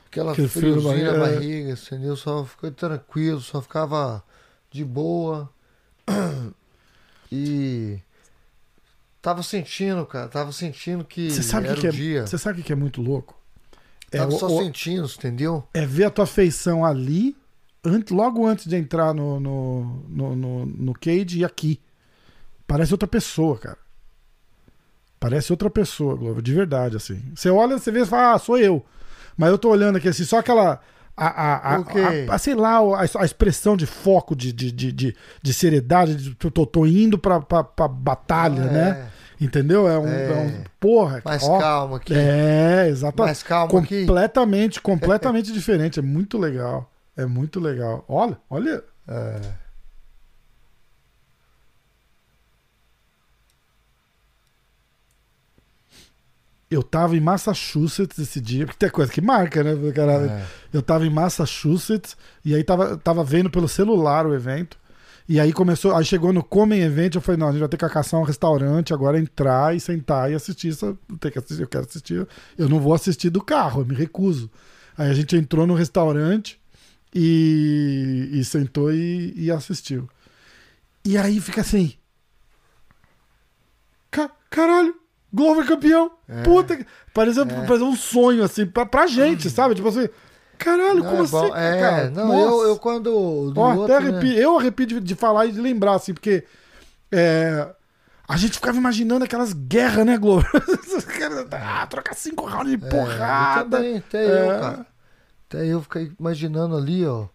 Aquela 0.07 0.33
Aquele 0.33 0.47
frio 0.47 0.75
na 0.75 0.81
barriga, 0.89 1.09
é. 1.11 1.19
barriga, 1.19 1.71
entendeu? 1.71 2.15
Só 2.15 2.43
fiquei 2.45 2.69
tranquilo, 2.71 3.39
só 3.41 3.61
ficava 3.61 4.23
de 4.69 4.85
boa. 4.85 5.49
E. 7.31 7.97
Tava 9.21 9.43
sentindo, 9.43 10.05
cara. 10.05 10.27
Tava 10.27 10.51
sentindo 10.51 11.05
que 11.05 11.29
Você 11.31 11.43
sabe 11.43 11.67
o 11.67 11.71
era 11.71 11.75
que, 11.75 11.81
que 11.81 11.87
o 11.87 11.91
dia. 11.91 12.19
é, 12.21 12.25
você 12.25 12.37
sabe 12.37 12.61
o 12.61 12.63
que 12.63 12.73
é 12.73 12.75
muito 12.75 13.01
louco? 13.01 13.39
É, 14.11 14.17
Tava 14.17 14.31
só 14.31 14.47
o- 14.47 14.57
sentindo, 14.63 15.05
entendeu? 15.05 15.63
é 15.73 15.85
ver 15.85 16.05
a 16.05 16.09
tua 16.09 16.25
feição 16.25 16.83
ali, 16.83 17.35
antes, 17.83 18.11
logo 18.11 18.45
antes 18.45 18.65
de 18.65 18.75
entrar 18.75 19.13
no, 19.13 19.39
no, 19.39 19.83
no, 20.09 20.35
no, 20.35 20.65
no 20.65 20.93
cage 20.93 21.39
e 21.39 21.45
aqui. 21.45 21.79
Parece 22.67 22.93
outra 22.93 23.07
pessoa, 23.07 23.57
cara. 23.57 23.77
Parece 25.19 25.51
outra 25.53 25.69
pessoa, 25.69 26.15
Globo, 26.15 26.41
de 26.41 26.53
verdade, 26.53 26.97
assim. 26.97 27.21
Você 27.35 27.49
olha, 27.49 27.77
você 27.77 27.91
vê 27.91 28.01
e 28.01 28.05
fala, 28.05 28.33
ah, 28.33 28.39
sou 28.39 28.57
eu. 28.57 28.83
Mas 29.37 29.49
eu 29.51 29.57
tô 29.57 29.69
olhando 29.69 29.97
aqui 29.97 30.07
assim, 30.07 30.23
só 30.23 30.39
aquela. 30.39 30.81
A, 31.23 31.27
a, 31.27 31.75
a, 31.75 32.35
a- 32.35 32.37
sei 32.37 32.55
lá, 32.55 32.79
a, 32.99 33.25
expressão 33.25 33.77
de 33.77 33.85
foco, 33.85 34.35
de, 34.35 34.51
de, 34.51 34.71
de, 34.71 34.91
de, 34.91 35.15
de 35.41 35.53
seriedade, 35.53 36.15
de, 36.15 36.35
tô, 36.35 36.49
tô- 36.49 36.65
tô 36.65 36.85
indo 36.85 37.17
pra, 37.17 37.39
pra, 37.39 37.63
pra 37.63 37.87
batalha, 37.87 38.61
É, 38.61 38.71
né? 38.71 39.07
Entendeu? 39.39 39.87
É 39.87 39.97
um. 39.97 40.07
É. 40.07 40.31
é 40.31 40.35
um- 40.35 40.63
porra, 40.79 41.21
Mais 41.25 41.43
ó, 41.43 41.59
calmo 41.59 41.95
aqui. 41.95 42.13
É, 42.13 42.87
exatamente. 42.87 43.27
Mais 43.27 43.43
calmo 43.43 43.77
aqui. 43.77 44.01
Completamente, 44.05 44.81
completamente 44.81 45.51
diferente. 45.51 45.99
É 45.99 46.01
muito 46.03 46.37
legal. 46.37 46.91
É 47.17 47.25
muito 47.25 47.59
legal. 47.59 48.03
Olha, 48.07 48.37
olha. 48.49 48.83
É. 49.07 49.41
Eu 56.71 56.81
tava 56.81 57.17
em 57.17 57.19
Massachusetts 57.19 58.17
esse 58.17 58.39
dia, 58.39 58.65
porque 58.65 58.79
tem 58.79 58.89
coisa 58.89 59.11
que 59.11 59.19
marca, 59.19 59.61
né? 59.61 59.73
É. 60.25 60.45
Eu 60.71 60.81
tava 60.81 61.05
em 61.05 61.09
Massachusetts 61.09 62.15
e 62.45 62.55
aí 62.55 62.63
tava, 62.63 62.97
tava 62.97 63.23
vendo 63.25 63.49
pelo 63.49 63.67
celular 63.67 64.25
o 64.25 64.33
evento. 64.33 64.79
E 65.27 65.39
aí 65.39 65.51
começou, 65.53 65.95
aí 65.95 66.03
chegou 66.03 66.33
no 66.33 66.43
Comem 66.43 66.81
Event, 66.81 67.15
eu 67.15 67.21
falei, 67.21 67.37
não, 67.39 67.49
a 67.49 67.51
gente 67.51 67.59
vai 67.59 67.69
ter 67.69 67.77
que 67.77 67.87
caçar 67.87 68.19
um 68.19 68.23
restaurante, 68.23 68.93
agora 68.93 69.19
entrar 69.19 69.75
e 69.75 69.79
sentar 69.79 70.31
e 70.31 70.33
assistir 70.33 70.69
isso. 70.69 70.97
Tem 71.19 71.29
que 71.31 71.39
assistir, 71.39 71.61
eu 71.61 71.67
quero 71.67 71.85
assistir. 71.85 72.27
Eu 72.57 72.67
não 72.69 72.79
vou 72.79 72.93
assistir 72.93 73.29
do 73.29 73.41
carro, 73.41 73.81
eu 73.81 73.85
me 73.85 73.93
recuso. 73.93 74.49
Aí 74.97 75.09
a 75.09 75.13
gente 75.13 75.35
entrou 75.35 75.67
no 75.67 75.73
restaurante 75.75 76.59
e, 77.13 78.29
e 78.31 78.43
sentou 78.45 78.93
e, 78.93 79.33
e 79.35 79.51
assistiu. 79.51 80.09
E 81.05 81.17
aí 81.17 81.39
fica 81.39 81.61
assim. 81.61 81.93
Ca- 84.09 84.31
caralho, 84.49 84.95
Glover 85.33 85.65
campeão! 85.65 86.11
É. 86.27 86.41
Puta 86.43 86.75
que. 86.77 86.85
Pareceu, 87.13 87.45
pareceu 87.45 87.85
um 87.87 87.95
sonho, 87.95 88.43
assim, 88.43 88.65
pra, 88.65 88.85
pra 88.85 89.07
gente, 89.07 89.49
sabe? 89.49 89.75
Tipo 89.75 89.87
assim, 89.89 90.07
caralho, 90.57 91.03
Não, 91.03 91.09
como 91.09 91.23
é 91.23 91.27
bom. 91.27 91.53
assim? 91.53 91.53
É, 91.55 91.79
cara? 91.79 92.09
não, 92.09 92.27
Nossa. 92.27 92.41
eu, 92.63 92.69
eu 92.69 92.77
quando. 92.77 93.51
do 93.51 93.59
Ó, 93.59 93.73
outro, 93.75 93.83
até 93.95 94.03
né? 94.03 94.09
arrepio, 94.17 94.33
Eu 94.37 94.57
arrepio 94.59 94.85
de, 94.85 94.99
de 94.99 95.15
falar 95.15 95.45
e 95.47 95.51
de 95.51 95.59
lembrar, 95.61 95.95
assim, 95.95 96.13
porque 96.13 96.43
é, 97.11 97.67
a 98.27 98.37
gente 98.37 98.53
ficava 98.53 98.77
imaginando 98.77 99.23
aquelas 99.25 99.53
guerras, 99.53 100.05
né, 100.05 100.17
Globo? 100.17 100.45
Ah, 101.51 101.85
trocar 101.87 102.13
cinco 102.15 102.45
rounds 102.45 102.77
de 102.79 102.85
É, 102.85 102.89
porrada. 102.89 103.77
Eu 103.77 103.81
também, 103.83 103.97
até 103.97 104.25
É. 104.25 104.41
eu, 104.55 104.59
cara. 104.59 104.85
Até 105.49 105.65
eu 105.65 105.81
fiquei 105.81 106.11
imaginando 106.19 106.75
ali, 106.77 107.05
ó. 107.05 107.25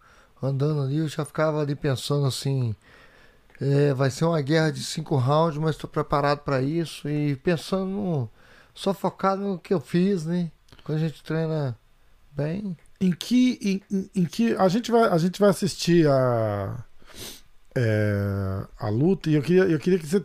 Andando 0.42 0.82
ali, 0.82 0.98
eu 0.98 1.09
já 1.09 1.24
ficava 1.24 1.61
ali 1.61 1.74
pensando 1.74 2.26
assim. 2.26 2.74
É, 3.60 3.94
vai 3.94 4.10
ser 4.10 4.24
uma 4.24 4.40
guerra 4.40 4.70
de 4.70 4.82
cinco 4.84 5.16
rounds, 5.16 5.58
mas 5.58 5.70
estou 5.76 5.88
preparado 5.88 6.40
para 6.40 6.60
isso. 6.62 7.08
E 7.08 7.36
pensando, 7.36 7.86
no- 7.90 8.30
só 8.74 8.92
focado 8.92 9.42
no 9.42 9.58
que 9.58 9.72
eu 9.72 9.80
fiz, 9.80 10.26
né? 10.26 10.50
Quando 10.84 10.98
a 10.98 11.00
gente 11.00 11.22
treina 11.22 11.76
bem. 12.32 12.76
Em 13.00 13.12
que, 13.12 13.82
em, 13.90 14.08
em- 14.14 14.24
que 14.24 14.54
a 14.56 14.68
gente 14.68 14.90
vai, 14.90 15.08
a 15.08 15.18
gente 15.18 15.40
vai 15.40 15.50
assistir 15.50 16.06
a 16.08 16.84
é, 17.74 18.66
a 18.78 18.88
luta 18.88 19.28
e 19.30 19.34
eu 19.34 19.42
queria, 19.42 19.64
eu 19.64 19.78
queria 19.78 19.98
que 19.98 20.06
você 20.06 20.24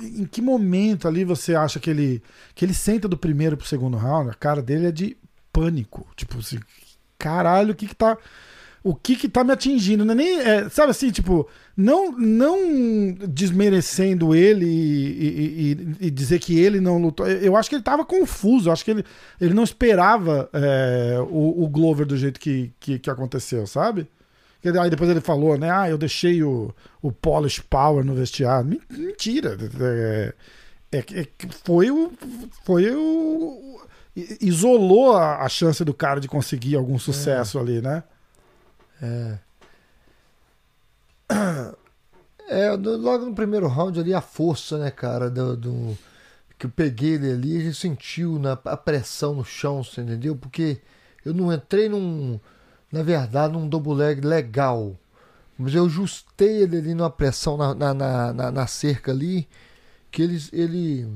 em 0.00 0.24
que 0.24 0.40
momento 0.40 1.06
ali 1.06 1.24
você 1.24 1.54
acha 1.54 1.78
que 1.78 1.90
ele 1.90 2.22
que 2.54 2.64
ele 2.64 2.72
senta 2.74 3.06
do 3.06 3.16
primeiro 3.16 3.56
pro 3.56 3.66
segundo 3.66 3.96
round, 3.96 4.30
a 4.30 4.34
cara 4.34 4.62
dele 4.62 4.86
é 4.86 4.92
de 4.92 5.16
pânico, 5.52 6.06
tipo 6.16 6.38
assim, 6.38 6.58
caralho, 7.18 7.72
o 7.72 7.74
que 7.76 7.86
que 7.86 7.94
tá 7.94 8.16
o 8.84 8.94
que 8.94 9.14
que 9.16 9.28
tá 9.28 9.44
me 9.44 9.52
atingindo, 9.52 10.04
não 10.04 10.12
é 10.12 10.16
nem, 10.16 10.38
é, 10.40 10.68
sabe 10.68 10.90
assim, 10.90 11.10
tipo, 11.10 11.48
não 11.76 12.10
não 12.12 13.12
desmerecendo 13.28 14.34
ele 14.34 14.66
e, 14.66 15.72
e- 16.00 16.06
e- 16.06 16.10
dizer 16.10 16.38
que 16.40 16.58
ele 16.58 16.80
não 16.80 16.98
lutou, 17.00 17.26
eu 17.28 17.56
acho 17.56 17.68
que 17.68 17.76
ele 17.76 17.82
tava 17.82 18.04
confuso, 18.04 18.68
eu 18.68 18.72
acho 18.72 18.84
que 18.84 18.90
ele, 18.90 19.04
ele 19.40 19.54
não 19.54 19.62
esperava 19.64 20.48
é, 20.52 21.16
o, 21.30 21.62
o 21.64 21.68
Glover 21.68 22.04
do 22.06 22.16
jeito 22.16 22.40
que, 22.40 22.72
que, 22.80 22.98
que 22.98 23.10
aconteceu, 23.10 23.66
sabe? 23.66 24.06
Que 24.60 24.68
Aí 24.68 24.90
depois 24.90 25.10
ele 25.10 25.20
falou, 25.20 25.58
né? 25.58 25.70
Ah, 25.70 25.90
eu 25.90 25.98
deixei 25.98 26.40
o, 26.44 26.72
o 27.02 27.10
Polish 27.10 27.60
Power 27.68 28.04
no 28.04 28.14
vestiário. 28.14 28.68
Men- 28.68 28.80
Mentira. 28.90 29.58
É, 29.80 30.34
é, 30.92 30.98
é 30.98 31.26
foi 31.64 31.90
o. 31.90 32.12
Foi 32.64 32.88
o. 32.94 33.80
Isolou 34.40 35.16
a, 35.16 35.42
a 35.42 35.48
chance 35.48 35.84
do 35.84 35.92
cara 35.92 36.20
de 36.20 36.28
conseguir 36.28 36.76
algum 36.76 36.96
sucesso 36.98 37.58
ali, 37.58 37.80
né? 37.80 38.04
É. 39.02 39.38
É, 42.48 42.70
logo 42.72 43.26
no 43.26 43.34
primeiro 43.34 43.68
round 43.68 43.98
ali, 44.00 44.12
a 44.14 44.20
força, 44.20 44.78
né, 44.78 44.90
cara, 44.90 45.30
do, 45.30 45.56
do- 45.56 45.98
que 46.58 46.66
eu 46.66 46.70
peguei 46.70 47.14
ele 47.14 47.32
ali, 47.32 47.60
gente 47.62 47.76
sentiu 47.76 48.38
na, 48.38 48.52
a 48.52 48.76
pressão 48.76 49.34
no 49.34 49.44
chão, 49.44 49.82
você 49.84 50.02
entendeu? 50.02 50.36
Porque 50.36 50.80
eu 51.24 51.34
não 51.34 51.52
entrei 51.52 51.88
num, 51.88 52.40
na 52.92 53.02
verdade, 53.02 53.52
num 53.54 53.68
double 53.68 53.94
leg 53.94 54.20
legal. 54.22 54.96
Mas 55.58 55.74
eu 55.74 55.86
ajustei 55.86 56.62
ele 56.62 56.78
ali 56.78 56.94
numa 56.94 57.10
pressão 57.10 57.56
na, 57.56 57.74
na, 57.74 57.94
na, 57.94 58.32
na- 58.34 58.52
na 58.52 58.66
cerca 58.66 59.12
ali, 59.12 59.48
que 60.10 60.22
ele, 60.22 60.38
ele. 60.52 61.08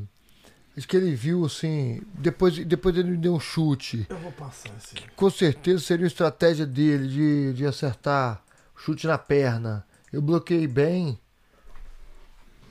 Acho 0.76 0.86
que 0.86 0.96
ele 0.96 1.14
viu 1.14 1.44
assim. 1.46 2.02
Depois, 2.14 2.58
depois 2.64 2.96
ele 2.96 3.10
me 3.10 3.16
deu 3.16 3.34
um 3.34 3.40
chute. 3.40 4.06
Eu 4.10 4.18
vou 4.18 4.32
passar 4.32 4.70
esse. 4.76 4.94
Com 5.16 5.30
certeza 5.30 5.82
seria 5.82 6.04
a 6.04 6.08
estratégia 6.08 6.66
dele 6.66 7.08
de, 7.08 7.52
de 7.54 7.66
acertar 7.66 8.42
chute 8.76 9.06
na 9.06 9.16
perna. 9.16 9.86
Eu 10.12 10.20
bloqueei 10.20 10.66
bem. 10.66 11.18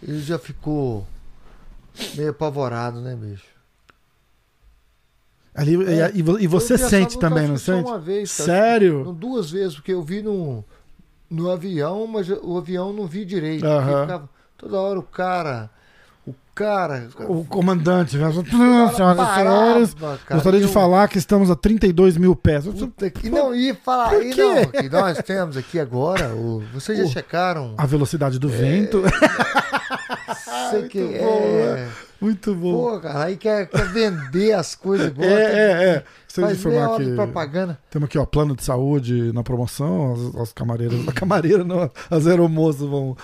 Ele 0.04 0.22
já 0.22 0.38
ficou 0.38 1.08
meio 2.16 2.30
apavorado, 2.30 3.02
né, 3.02 3.16
bicho? 3.16 3.46
Ali, 5.54 5.76
e- 5.76 6.00
É, 6.00 6.12
e, 6.14 6.20
e 6.44 6.48
você 6.48 6.78
sente 6.78 7.18
também, 7.18 7.48
não 7.48 7.58
sente? 7.58 7.88
Uma 7.90 8.00
vez, 8.00 8.36
cara. 8.38 8.46
Sério? 8.50 9.14
Duas 9.18 9.50
vezes, 9.50 9.76
porque 9.76 9.94
eu 9.94 10.04
vi 10.04 10.22
no, 10.22 10.64
no 11.30 11.50
avião, 11.50 12.06
mas 12.06 12.30
o 12.30 12.58
avião 12.58 12.92
não 12.94 13.08
vi 13.08 13.24
direito. 13.26 13.66
Ficava 14.02 14.30
toda 14.58 14.80
hora 14.80 15.00
o 15.00 15.04
cara. 15.04 15.70
O 16.56 16.58
cara. 16.58 17.10
O 17.28 17.44
comandante, 17.44 18.16
né? 18.18 18.32
senhoras 18.32 18.48
e 18.48 19.36
senhores, 19.36 19.96
gostaria 20.32 20.62
de 20.62 20.70
falar 20.70 21.10
que 21.10 21.18
estamos 21.18 21.52
a 21.52 21.56
32 21.56 22.16
mil 22.16 22.34
pés. 22.34 22.64
Puta 22.66 23.10
que 23.10 23.30
não 23.30 23.54
ia 23.54 23.76
falar 23.76 24.12
aí, 24.12 24.34
não. 24.34 24.66
Que 24.66 24.88
nós 24.90 25.18
temos 25.18 25.58
aqui 25.58 25.78
agora. 25.78 26.30
O, 26.30 26.64
vocês 26.74 26.98
já 26.98 27.04
O- 27.04 27.10
checaram? 27.10 27.74
A 27.78 27.86
velocidade 27.86 28.38
É, 28.38 28.40
do 28.40 28.48
vento. 28.48 29.04
Sei 30.72 30.84
que 30.88 31.00
muito 31.00 31.20
bom, 31.20 31.42
é. 31.78 31.88
Muito 32.22 32.56
bom. 32.56 32.72
Pô, 32.94 33.00
cara, 33.02 33.26
aí 33.26 33.36
quer, 33.36 33.68
quer 33.68 33.88
vender 33.90 34.54
as 34.54 34.74
coisas 34.76 35.08
igual. 35.08 35.28
é, 35.28 35.44
é, 35.44 35.84
é. 35.90 36.04
De 36.36 36.42
Faz 36.42 36.58
informar 36.58 36.98
que 36.98 37.14
propaganda. 37.16 37.80
temos 37.90 38.08
aqui, 38.08 38.18
ó, 38.18 38.26
plano 38.26 38.56
de 38.56 38.64
saúde 38.64 39.32
na 39.34 39.44
promoção. 39.44 40.14
As, 40.36 40.42
as 40.42 40.54
camareiras. 40.54 41.06
A 41.08 41.12
camareira 41.12 41.64
não, 41.64 41.90
as 42.10 42.26
aeromoças 42.28 42.88
vão. 42.88 43.16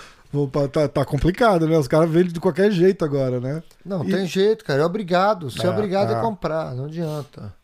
Tá, 0.72 0.88
tá 0.88 1.04
complicado, 1.04 1.66
né? 1.68 1.76
Os 1.78 1.86
caras 1.88 2.08
vendem 2.10 2.32
de 2.32 2.40
qualquer 2.40 2.70
jeito 2.70 3.04
agora, 3.04 3.38
né? 3.40 3.62
Não, 3.84 4.04
E- 4.04 4.10
tem 4.10 4.26
jeito, 4.26 4.64
cara. 4.64 4.82
É 4.82 4.84
obrigado. 4.84 5.50
Você 5.50 5.62
é, 5.62 5.66
É, 5.66 5.70
obrigado 5.70 6.12
é. 6.12 6.16
a 6.16 6.20
comprar. 6.20 6.74
Não 6.74 6.86
adianta. 6.86 7.54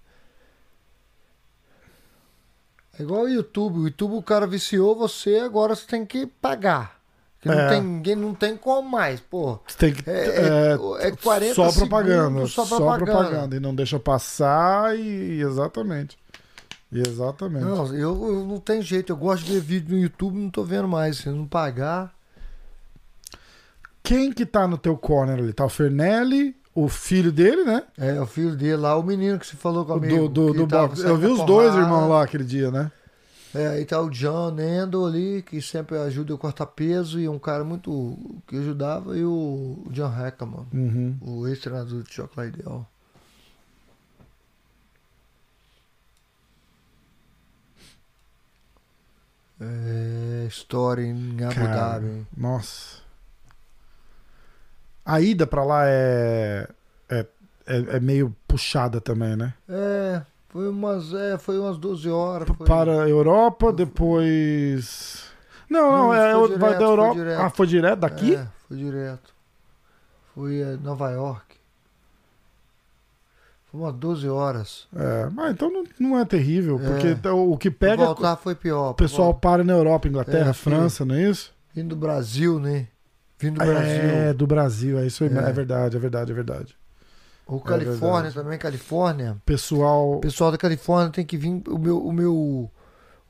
É 2.98 3.02
igual 3.02 3.22
o 3.22 3.28
YouTube. 3.28 3.78
O 3.78 3.86
YouTube 3.86 4.14
o 4.14 4.22
cara 4.22 4.46
viciou 4.46 4.96
você, 4.96 5.36
agora 5.38 5.74
você 5.74 5.86
tem 5.86 6.04
que 6.04 6.26
pagar. 6.26 6.98
Não 7.44 7.54
É. 7.54 7.68
tem, 7.68 7.80
ninguém 7.82 8.16
não 8.16 8.34
tem 8.34 8.56
como 8.56 8.88
mais, 8.88 9.20
pô. 9.20 9.60
Você 9.66 9.78
tem 9.78 9.92
que. 9.94 10.10
É- 10.10 10.12
É, 10.12 11.04
é- 11.04 11.08
é 11.08 11.12
40 11.12 11.54
só 11.54 11.70
propaganda. 11.72 12.46
só 12.48 12.64
Só 12.64 12.76
propaganda. 12.76 13.04
propaganda. 13.12 13.56
E 13.56 13.60
não 13.60 13.72
deixa 13.74 13.98
passar 14.00 14.98
e. 14.98 15.40
Exatamente. 15.40 16.18
Exatamente. 16.92 17.64
Não, 17.64 17.86
eu, 17.94 18.28
eu 18.34 18.44
não 18.44 18.58
tem 18.58 18.82
jeito. 18.82 19.12
Eu 19.12 19.16
gosto 19.16 19.44
de 19.44 19.52
ver 19.52 19.60
vídeo 19.60 19.94
no 19.96 20.02
YouTube, 20.02 20.36
não 20.36 20.50
tô 20.50 20.64
vendo 20.64 20.88
mais. 20.88 21.18
Se 21.18 21.28
não 21.28 21.46
pagar. 21.46 22.12
Quem 24.08 24.32
que 24.32 24.46
tá 24.46 24.66
no 24.66 24.78
teu 24.78 24.96
corner 24.96 25.38
ali? 25.38 25.52
Tá 25.52 25.66
o 25.66 25.68
Fernelli, 25.68 26.56
o 26.74 26.88
filho 26.88 27.30
dele, 27.30 27.62
né? 27.62 27.82
É, 27.98 28.18
o 28.18 28.26
filho 28.26 28.56
dele 28.56 28.76
lá, 28.76 28.96
o 28.96 29.02
menino 29.02 29.38
que 29.38 29.46
você 29.46 29.54
falou 29.54 29.84
comigo. 29.84 30.28
do 30.28 30.46
do, 30.46 30.54
do 30.54 30.66
boxe. 30.66 31.02
Eu 31.02 31.18
vi 31.18 31.26
os 31.26 31.44
dois 31.44 31.74
irmãos 31.74 32.08
lá 32.08 32.22
aquele 32.22 32.44
dia, 32.44 32.70
né? 32.70 32.90
É, 33.54 33.66
aí 33.68 33.84
tá 33.84 34.00
o 34.00 34.08
John 34.08 34.50
Nendo 34.52 35.04
ali, 35.04 35.42
que 35.42 35.60
sempre 35.60 35.98
ajuda 35.98 36.32
eu 36.32 36.38
cortar 36.38 36.64
peso, 36.66 37.20
e 37.20 37.28
um 37.28 37.38
cara 37.38 37.64
muito 37.64 38.16
que 38.46 38.56
ajudava, 38.56 39.14
e 39.16 39.24
o 39.24 39.84
John 39.90 40.08
Hackerman, 40.08 40.66
Uhum. 40.72 41.16
o 41.20 41.46
ex-treinador 41.46 42.02
de 42.02 42.10
Chocolate 42.14 42.58
Ideal. 42.60 42.86
É, 49.60 50.46
história 50.46 51.02
em 51.02 51.36
Abu 51.44 51.54
Dhabi. 51.60 52.26
Nossa. 52.36 53.07
A 55.10 55.20
ida 55.22 55.46
pra 55.46 55.64
lá 55.64 55.86
é, 55.86 56.68
é, 57.08 57.26
é, 57.66 57.76
é 57.96 58.00
meio 58.00 58.36
puxada 58.46 59.00
também, 59.00 59.34
né? 59.36 59.54
É, 59.66 60.20
foi 60.50 60.68
umas, 60.68 61.14
é, 61.14 61.38
foi 61.38 61.58
umas 61.58 61.78
12 61.78 62.10
horas. 62.10 62.46
Foi, 62.46 62.66
Para 62.66 63.04
a 63.04 63.08
Europa, 63.08 63.72
depois. 63.72 65.24
Não, 65.70 65.80
não, 65.90 65.98
Não, 66.08 66.14
é, 66.14 66.32
foi 66.34 66.40
vai 66.40 66.48
direto, 66.58 66.60
da 66.72 66.76
foi 66.78 66.86
Europa. 66.86 67.14
direto. 67.14 67.40
Ah, 67.40 67.50
foi 67.50 67.66
direto 67.66 67.98
daqui? 68.00 68.34
É, 68.34 68.46
foi 68.68 68.76
direto. 68.76 69.34
Foi 70.34 70.60
é, 70.60 70.76
Nova 70.76 71.10
York. 71.10 71.56
Foi 73.70 73.80
umas 73.80 73.94
12 73.94 74.28
horas. 74.28 74.86
É, 74.96 75.28
mas 75.30 75.52
então 75.52 75.70
não, 75.70 75.84
não 75.98 76.18
é 76.18 76.24
terrível, 76.24 76.80
É. 76.82 76.86
porque 76.88 77.08
então, 77.08 77.50
o 77.50 77.56
que 77.58 77.70
Pra 77.70 77.90
pega. 77.90 78.04
voltar 78.06 78.36
foi 78.36 78.54
pior. 78.54 78.90
O 78.90 78.94
pessoal 78.94 79.34
para 79.34 79.62
na 79.62 79.72
Europa, 79.74 80.08
Inglaterra, 80.08 80.50
É, 80.50 80.54
França, 80.54 81.04
não 81.04 81.14
é 81.14 81.28
isso? 81.30 81.52
Vindo 81.74 81.90
do 81.90 81.96
Brasil, 81.96 82.58
né? 82.58 82.88
Vindo 83.38 83.58
do 83.58 83.62
É, 83.62 83.66
Brasil. 83.66 84.34
do 84.34 84.46
Brasil, 84.46 84.98
é 84.98 85.06
isso 85.06 85.22
aí, 85.24 85.30
É. 85.32 85.38
é 85.38 85.52
verdade, 85.52 85.96
é 85.96 86.00
verdade, 86.00 86.32
é 86.32 86.34
verdade. 86.34 86.76
Ou 87.46 87.60
Califórnia 87.60 88.22
verdade. 88.24 88.34
também, 88.34 88.58
Califórnia. 88.58 89.36
Pessoal. 89.46 90.14
O 90.16 90.20
pessoal 90.20 90.50
da 90.52 90.58
Califórnia 90.58 91.10
tem 91.12 91.24
que 91.24 91.36
vir. 91.36 91.62
O 91.68 91.78
meu, 91.78 91.98
o 92.04 92.12
meu, 92.12 92.70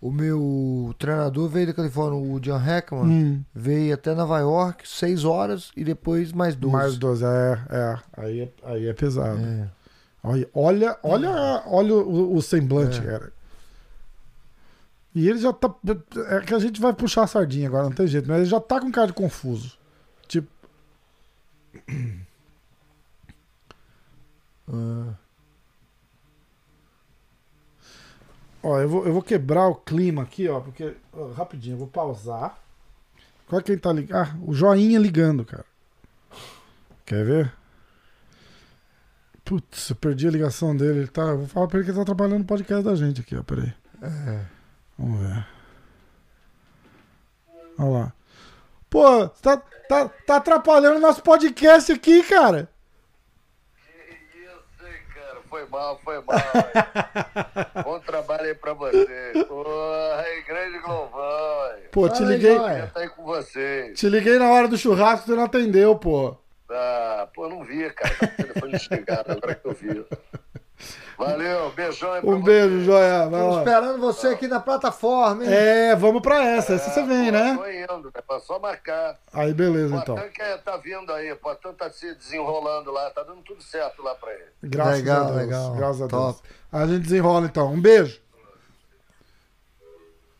o 0.00 0.10
meu 0.10 0.94
treinador 0.98 1.48
veio 1.48 1.68
da 1.68 1.72
Califórnia, 1.74 2.18
o 2.18 2.40
John 2.40 2.60
Heckman, 2.60 3.04
Hum, 3.04 3.42
veio 3.54 3.94
até 3.94 4.14
Nova 4.14 4.38
York, 4.40 4.88
seis 4.88 5.24
horas 5.24 5.70
e 5.76 5.84
depois 5.84 6.32
mais 6.32 6.56
12. 6.56 6.72
mais 6.74 6.98
12, 6.98 7.24
é, 7.24 7.58
é. 7.70 7.98
Aí 8.16 8.40
é, 8.40 8.48
aí 8.64 8.88
é 8.88 8.92
pesado. 8.92 9.38
É. 9.40 9.68
Olha, 10.24 10.48
olha, 10.52 10.98
olha, 11.04 11.62
olha 11.66 11.94
o, 11.94 12.34
o 12.36 12.42
semblante, 12.42 12.98
É. 12.98 13.02
cara. 13.04 13.32
E 15.14 15.28
ele 15.28 15.38
já 15.38 15.52
tá. 15.52 15.72
É 16.30 16.40
que 16.40 16.54
a 16.54 16.58
gente 16.58 16.80
vai 16.80 16.92
puxar 16.92 17.22
a 17.22 17.26
sardinha 17.26 17.68
agora, 17.68 17.84
não 17.84 17.92
tem 17.92 18.06
jeito, 18.06 18.28
mas 18.28 18.38
ele 18.38 18.46
já 18.46 18.60
tá 18.60 18.80
com 18.80 18.90
cara 18.90 19.06
de 19.06 19.12
confuso. 19.12 19.77
Ah. 24.70 25.14
ó, 28.62 28.78
eu 28.80 28.88
vou, 28.88 29.06
eu 29.06 29.12
vou 29.14 29.22
quebrar 29.22 29.66
o 29.66 29.74
clima 29.74 30.22
aqui, 30.22 30.46
ó, 30.46 30.60
porque. 30.60 30.94
ó, 31.12 31.32
rapidinho, 31.32 31.74
eu 31.74 31.78
vou 31.78 31.88
pausar. 31.88 32.58
Qual 33.46 33.60
é 33.60 33.62
quem 33.62 33.78
tá 33.78 33.92
ligando? 33.92 34.16
Ah, 34.18 34.36
o 34.42 34.52
joinha 34.52 34.98
ligando, 34.98 35.44
cara. 35.44 35.64
Quer 37.06 37.24
ver? 37.24 37.52
Putz, 39.42 39.88
eu 39.88 39.96
perdi 39.96 40.28
a 40.28 40.30
ligação 40.30 40.76
dele. 40.76 40.98
Ele 40.98 41.08
tá, 41.08 41.22
eu 41.22 41.38
vou 41.38 41.46
falar 41.46 41.66
pra 41.66 41.78
ele 41.78 41.84
que 41.86 41.90
ele 41.90 41.98
tá 41.98 42.04
trabalhando 42.04 42.40
no 42.40 42.44
podcast 42.44 42.84
da 42.84 42.94
gente 42.94 43.22
aqui, 43.22 43.34
ó. 43.34 43.42
Peraí. 43.42 43.72
É. 44.02 44.44
Vamos 44.98 45.20
ver. 45.20 45.46
Olha 47.78 47.88
lá. 47.88 48.12
Pô, 48.90 49.28
tá, 49.28 49.56
tá, 49.88 50.08
tá 50.26 50.36
atrapalhando 50.36 50.96
o 50.96 51.00
nosso 51.00 51.22
podcast 51.22 51.92
aqui, 51.92 52.22
cara. 52.22 52.70
Que 53.86 54.38
isso, 54.44 54.86
hein, 54.86 54.94
cara? 55.14 55.40
Foi 55.48 55.66
mal, 55.66 56.00
foi 56.02 56.22
mal. 56.22 56.36
Bom 57.84 58.00
trabalho 58.00 58.44
aí 58.44 58.54
pra 58.54 58.72
você. 58.72 59.44
Porra, 59.46 60.20
aí, 60.22 60.42
grande 60.42 60.78
Glovão. 60.78 61.76
hein? 61.76 61.84
Pô, 61.92 62.08
te 62.08 62.22
aí, 62.22 62.28
liguei. 62.30 62.56
Eu 62.56 62.90
tô 62.90 62.98
aí 62.98 63.08
com 63.10 63.24
vocês. 63.24 63.98
Te 63.98 64.08
liguei 64.08 64.38
na 64.38 64.50
hora 64.50 64.68
do 64.68 64.78
churrasco, 64.78 65.26
você 65.26 65.34
não 65.34 65.44
atendeu, 65.44 65.96
pô. 65.96 66.36
Ah, 66.70 67.28
pô, 67.34 67.48
não 67.48 67.62
vi, 67.64 67.90
cara. 67.90 68.14
Tá 68.14 68.26
com 68.26 68.32
o 68.32 68.36
telefone 68.36 68.72
desligado, 68.72 69.32
agora 69.32 69.54
que 69.54 69.66
eu 69.66 69.72
vi. 69.74 70.04
Valeu, 71.18 71.70
beijão 71.72 72.12
aí 72.12 72.20
pra 72.20 72.30
Um 72.30 72.40
beijo, 72.40 72.68
vocês. 72.76 72.84
joia. 72.86 73.28
Vai 73.28 73.58
esperando 73.58 73.98
você 73.98 74.28
aqui 74.28 74.46
na 74.46 74.60
plataforma, 74.60 75.44
hein? 75.44 75.52
É, 75.52 75.96
vamos 75.96 76.22
pra 76.22 76.44
essa. 76.44 76.74
Essa 76.74 76.90
você 76.90 77.02
vem, 77.02 77.26
pô, 77.26 77.32
né? 77.32 77.56
Tô 77.56 77.96
indo, 77.96 78.12
é 78.14 78.38
só 78.40 78.58
marcar. 78.60 79.18
Aí, 79.32 79.52
beleza, 79.52 79.96
O 79.96 79.98
então. 79.98 80.16
Que 80.30 80.40
é- 80.40 80.56
tá 80.58 80.76
vindo 80.76 81.12
aí, 81.12 81.32
o 81.32 81.36
Potan 81.36 81.72
tá 81.74 81.90
se 81.90 82.14
desenrolando 82.14 82.92
lá, 82.92 83.10
tá 83.10 83.24
dando 83.24 83.42
tudo 83.42 83.60
certo 83.60 84.00
lá 84.00 84.14
pra 84.14 84.32
ele. 84.32 84.44
Graças 84.62 84.94
Legal, 84.98 85.22
a 85.22 85.24
Deus. 85.24 85.36
legal. 85.36 85.74
Graças 85.74 86.02
a 86.02 86.06
Top. 86.08 86.40
Deus. 86.40 86.54
A 86.70 86.86
gente 86.86 87.02
desenrola, 87.02 87.46
então. 87.46 87.72
Um 87.72 87.80
beijo. 87.80 88.20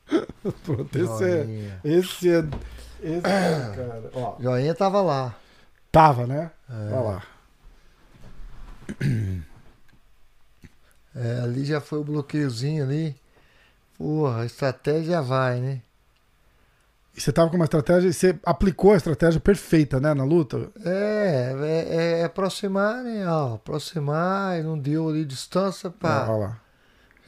Pronto, 0.65 0.97
esse 0.97 1.25
é. 1.25 1.47
Esse 1.85 2.31
é. 2.33 2.45
Esse 3.03 3.27
é, 3.27 3.75
cara. 3.77 4.11
Ó, 4.15 4.37
Joinha 4.41 4.75
tava 4.75 5.03
lá. 5.03 5.35
tava, 5.91 6.25
né? 6.27 6.51
É. 6.71 6.95
Olha 6.95 7.01
lá. 7.01 7.23
É, 11.21 11.41
ali 11.43 11.65
já 11.65 11.81
foi 11.81 11.99
o 11.99 12.05
bloqueiozinho 12.05 12.85
ali. 12.85 13.17
Porra, 13.97 14.43
a 14.43 14.47
estratégia 14.47 15.21
vai, 15.21 15.61
né? 15.61 15.83
E 17.17 17.21
você 17.21 17.33
tava 17.33 17.51
com 17.51 17.57
uma 17.57 17.65
estratégia, 17.65 18.13
você 18.13 18.39
aplicou 18.45 18.93
a 18.93 18.97
estratégia 18.97 19.41
perfeita, 19.41 19.99
né, 19.99 20.15
na 20.15 20.23
luta? 20.23 20.71
É, 20.85 21.53
é, 21.61 22.21
é 22.21 22.25
aproximar, 22.25 23.03
né? 23.03 23.29
Ó, 23.29 23.55
aproximar 23.55 24.61
e 24.61 24.63
não 24.63 24.79
deu 24.79 25.09
ali 25.09 25.25
distância, 25.25 25.91
pá. 25.91 26.27
Olha 26.29 26.39
lá. 26.39 26.61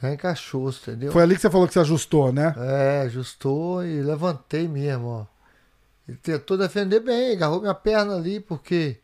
Já 0.01 0.13
encaixou, 0.13 0.69
entendeu? 0.69 1.11
Foi 1.11 1.21
ali 1.21 1.35
que 1.35 1.41
você 1.41 1.49
falou 1.49 1.67
que 1.67 1.73
você 1.73 1.79
ajustou, 1.79 2.31
né? 2.31 2.55
É, 2.57 3.01
ajustou 3.01 3.85
e 3.85 4.01
levantei 4.01 4.65
mesmo, 4.67 5.07
ó. 5.07 5.25
Ele 6.07 6.17
tentou 6.17 6.57
defender 6.57 7.01
bem, 7.01 7.33
agarrou 7.33 7.59
minha 7.59 7.75
perna 7.75 8.15
ali, 8.15 8.39
porque. 8.39 8.97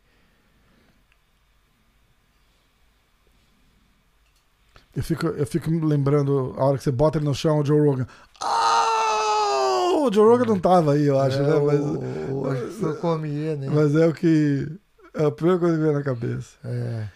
Eu 4.98 5.02
fico, 5.04 5.28
eu 5.28 5.46
fico 5.46 5.70
me 5.70 5.80
lembrando 5.86 6.52
a 6.56 6.64
hora 6.64 6.76
que 6.76 6.82
você 6.82 6.90
bota 6.90 7.18
ele 7.18 7.24
no 7.24 7.32
chão, 7.32 7.60
o 7.60 7.64
Joe 7.64 7.80
Rogan. 7.86 8.04
Oh! 8.42 10.08
O 10.08 10.12
Joe 10.12 10.26
Rogan 10.26 10.44
não 10.44 10.58
tava 10.58 10.94
aí, 10.94 11.06
eu 11.06 11.20
acho, 11.20 11.38
é, 11.38 11.42
né? 11.42 11.60
Mas, 11.64 11.80
o, 11.80 12.34
o, 12.34 12.50
acho 12.50 12.62
que 12.62 12.72
foi 12.72 12.90
o 12.90 12.96
Cormier, 12.96 13.56
né? 13.56 13.68
mas 13.72 13.94
é 13.94 14.08
o 14.08 14.12
que. 14.12 14.66
É 15.14 15.24
a 15.24 15.30
primeira 15.30 15.60
coisa 15.60 15.76
que 15.76 15.82
vem 15.84 15.92
na 15.92 16.02
cabeça. 16.02 16.56
É. 16.64 17.06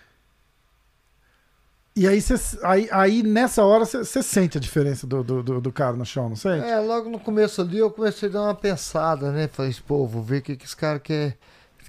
E 1.97 2.07
aí, 2.07 2.23
cê, 2.23 2.37
aí, 2.63 2.89
aí 2.93 3.23
nessa 3.25 3.65
hora 3.65 3.85
você 3.85 4.23
sente 4.23 4.59
a 4.59 4.61
diferença 4.61 5.05
do, 5.05 5.25
do, 5.25 5.61
do, 5.61 5.73
cara 5.73 5.97
no 5.97 6.07
chão, 6.07 6.29
não 6.29 6.37
sente? 6.37 6.65
É, 6.65 6.79
logo 6.79 7.11
no 7.11 7.19
começo 7.19 7.63
ali 7.63 7.79
eu 7.79 7.91
comecei 7.91 8.29
a 8.29 8.33
dar 8.33 8.43
uma 8.43 8.55
pensada, 8.55 9.33
né? 9.33 9.49
Falei, 9.49 9.75
pô, 9.85 10.07
vou 10.07 10.23
ver 10.23 10.39
o 10.39 10.43
que, 10.43 10.55
que 10.55 10.65
esse 10.65 10.77
cara 10.77 11.01
quer. 11.01 11.37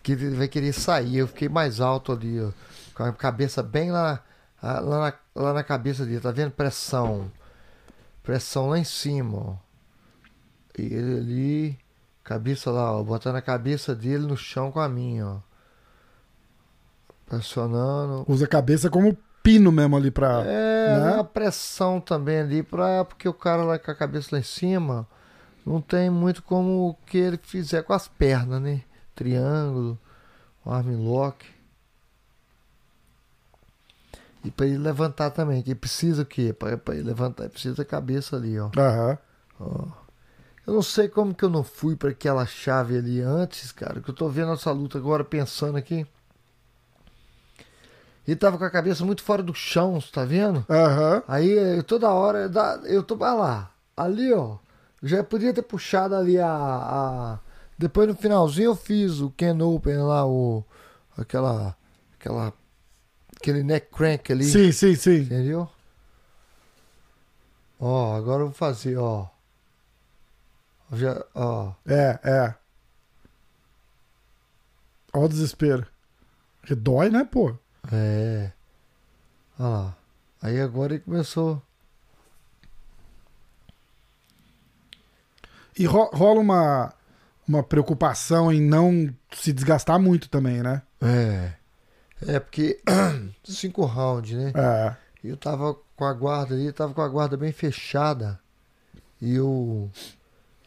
Que 0.02 0.14
ele 0.14 0.36
vai 0.36 0.48
querer 0.48 0.74
sair. 0.74 1.18
Eu 1.18 1.28
fiquei 1.28 1.48
mais 1.48 1.80
alto 1.80 2.12
ali, 2.12 2.42
ó. 2.42 2.50
Com 2.96 3.04
a 3.04 3.14
cabeça 3.14 3.62
bem 3.62 3.92
lá, 3.92 4.24
lá, 4.64 5.12
na, 5.36 5.42
lá 5.44 5.54
na 5.54 5.64
cabeça 5.64 6.06
dele, 6.06 6.22
tá 6.22 6.32
vendo? 6.32 6.52
Pressão. 6.52 7.32
Pressão 8.22 8.70
lá 8.70 8.80
em 8.80 8.84
cima, 8.84 9.38
ó. 9.38 9.56
E 10.78 10.82
ele 10.82 11.18
ali, 11.18 11.80
cabeça 12.24 12.72
lá, 12.72 12.94
ó. 12.98 13.04
Botando 13.04 13.36
a 13.36 13.42
cabeça 13.42 13.94
dele 13.94 14.26
no 14.26 14.38
chão 14.38 14.72
com 14.72 14.80
a 14.80 14.88
minha, 14.88 15.28
ó. 15.28 15.38
Pressionando. 17.26 18.26
Usa 18.28 18.46
a 18.46 18.48
cabeça 18.48 18.90
como 18.90 19.18
pino 19.42 19.72
mesmo 19.72 19.98
ali 19.98 20.10
pra. 20.10 20.44
É, 20.46 21.00
né? 21.00 21.14
uma 21.16 21.24
pressão 21.24 22.00
também 22.00 22.40
ali, 22.40 22.64
pra, 22.64 23.04
porque 23.04 23.28
o 23.28 23.34
cara 23.34 23.64
lá 23.64 23.78
com 23.78 23.92
a 23.92 23.96
cabeça 23.96 24.30
lá 24.32 24.40
em 24.40 24.44
cima 24.44 25.08
não 25.66 25.82
tem 25.82 26.10
muito 26.10 26.42
como 26.44 26.90
o 26.90 26.94
que 27.06 27.18
ele 27.18 27.38
fizer 27.42 27.84
com 27.84 27.94
as 27.94 28.08
pernas, 28.08 28.62
né? 28.62 28.82
Triângulo, 29.14 30.00
um 30.66 30.72
armlock. 30.72 31.46
E 34.44 34.52
pra 34.52 34.66
ele 34.66 34.78
levantar 34.78 35.30
também, 35.32 35.62
que 35.62 35.74
precisa 35.74 36.24
o 36.24 36.26
quê? 36.26 36.52
Pra, 36.54 36.78
pra 36.78 36.96
ele 36.96 37.04
levantar, 37.06 37.50
precisa 37.50 37.76
da 37.76 37.86
cabeça 37.86 38.36
ali, 38.36 38.60
ó. 38.60 38.70
Aham. 38.78 39.18
ó. 39.60 39.86
Eu 40.66 40.74
não 40.74 40.82
sei 40.82 41.08
como 41.10 41.34
que 41.34 41.44
eu 41.44 41.50
não 41.50 41.64
fui 41.64 41.96
pra 41.96 42.10
aquela 42.10 42.46
chave 42.46 42.98
ali 42.98 43.20
antes, 43.22 43.72
cara, 43.72 44.00
que 44.02 44.10
eu 44.10 44.14
tô 44.14 44.30
vendo 44.30 44.54
essa 44.54 44.72
luta 44.72 44.98
agora 44.98 45.24
pensando 45.24 45.78
aqui. 45.78 46.06
Ele 48.26 48.38
tava 48.38 48.58
com 48.58 48.64
a 48.64 48.70
cabeça 48.70 49.04
muito 49.04 49.22
fora 49.22 49.44
do 49.44 49.54
chão, 49.54 50.00
você 50.00 50.08
tá 50.12 50.24
vendo? 50.24 50.66
Aham. 50.70 51.22
Aí 51.28 51.50
eu, 51.52 51.84
toda 51.84 52.10
hora 52.10 52.48
dá- 52.48 52.80
eu 52.86 53.04
tô 53.04 53.18
vai 53.18 53.36
lá, 53.36 53.72
ali 53.98 54.34
ó, 54.34 54.56
já 55.02 55.22
podia 55.24 55.54
ter 55.54 55.62
puxado 55.64 56.16
ali 56.16 56.40
a, 56.40 56.48
a- 56.50 57.40
depois 57.78 58.08
no 58.08 58.16
finalzinho 58.16 58.68
eu 58.72 58.76
fiz 58.76 59.20
o 59.20 59.30
Ken 59.32 59.60
Open 59.62 59.98
lá 59.98 60.26
o 60.26 60.64
aquela 61.18 61.76
aquela 62.18 62.54
aquele 63.44 63.62
neck 63.64 63.88
crank 63.92 64.32
ali, 64.32 64.46
Sim, 64.46 64.72
sim, 64.72 64.96
sim. 64.96 65.18
entendeu? 65.22 65.70
Ó, 67.80 68.16
agora 68.16 68.42
eu 68.44 68.48
vou 68.48 68.56
fazer, 68.56 68.98
ó. 68.98 69.28
Já, 70.94 71.26
ó, 71.36 71.74
É, 71.86 72.20
é. 72.24 72.56
Olha 75.14 75.26
o 75.26 75.30
desespero. 75.30 75.86
Porque 76.62 76.74
dói, 76.76 77.10
né, 77.10 77.26
pô? 77.26 77.54
é. 77.92 78.52
Olha 79.60 79.70
lá. 79.70 79.98
Aí 80.42 80.60
agora 80.62 80.94
ele 80.94 81.04
começou. 81.04 81.62
E 85.78 85.86
ro- 85.86 86.10
rola 86.14 86.40
uma, 86.40 86.94
uma 87.48 87.64
preocupação 87.64 88.52
em 88.52 88.62
não 88.62 89.14
se 89.34 89.52
desgastar 89.52 90.00
muito 90.00 90.30
também, 90.30 90.62
né? 90.62 90.82
É. 91.02 91.54
É 92.28 92.40
porque 92.40 92.80
cinco 93.44 93.86
rounds, 93.86 94.32
né? 94.38 94.52
É. 94.56 94.96
Eu 95.24 95.38
tava 95.38 95.76
com 95.96 96.06
a 96.06 96.14
guarda 96.14 96.54
ali, 96.54 96.72
tava 96.72 96.94
com 96.94 97.02
a 97.02 97.08
guarda 97.08 97.38
bem 97.38 97.52
fechada. 97.52 98.40
E 99.22 99.36
eu. 99.36 99.90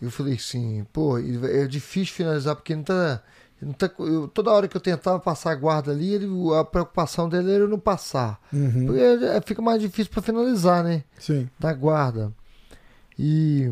Eu 0.01 0.11
falei 0.11 0.35
assim, 0.35 0.85
pô, 0.93 1.19
é 1.19 1.67
difícil 1.67 2.15
finalizar, 2.15 2.55
porque 2.57 2.75
não 2.75 2.83
tá. 2.83 3.23
Não 3.61 3.73
tá 3.73 3.91
eu- 3.99 4.29
toda 4.29 4.51
hora 4.51 4.69
que 4.69 4.77
eu 4.77 4.81
tentava 4.81 5.19
passar 5.19 5.51
a 5.53 5.55
guarda 5.55 5.91
ali, 5.91 6.13
ele, 6.13 6.27
a 6.55 6.63
preocupação 6.65 7.27
dele 7.29 7.51
era 7.53 7.65
eu 7.65 7.69
não 7.69 7.79
passar. 7.79 8.39
Uhum. 8.53 8.87
Porque 8.87 9.01
é- 9.01 9.41
fica 9.41 9.63
mais 9.63 9.81
difícil 9.81 10.13
pra 10.13 10.21
finalizar, 10.23 10.85
né? 10.85 11.05
Sim. 11.19 11.49
Da 11.59 11.73
guarda. 11.73 12.31
E. 13.19 13.71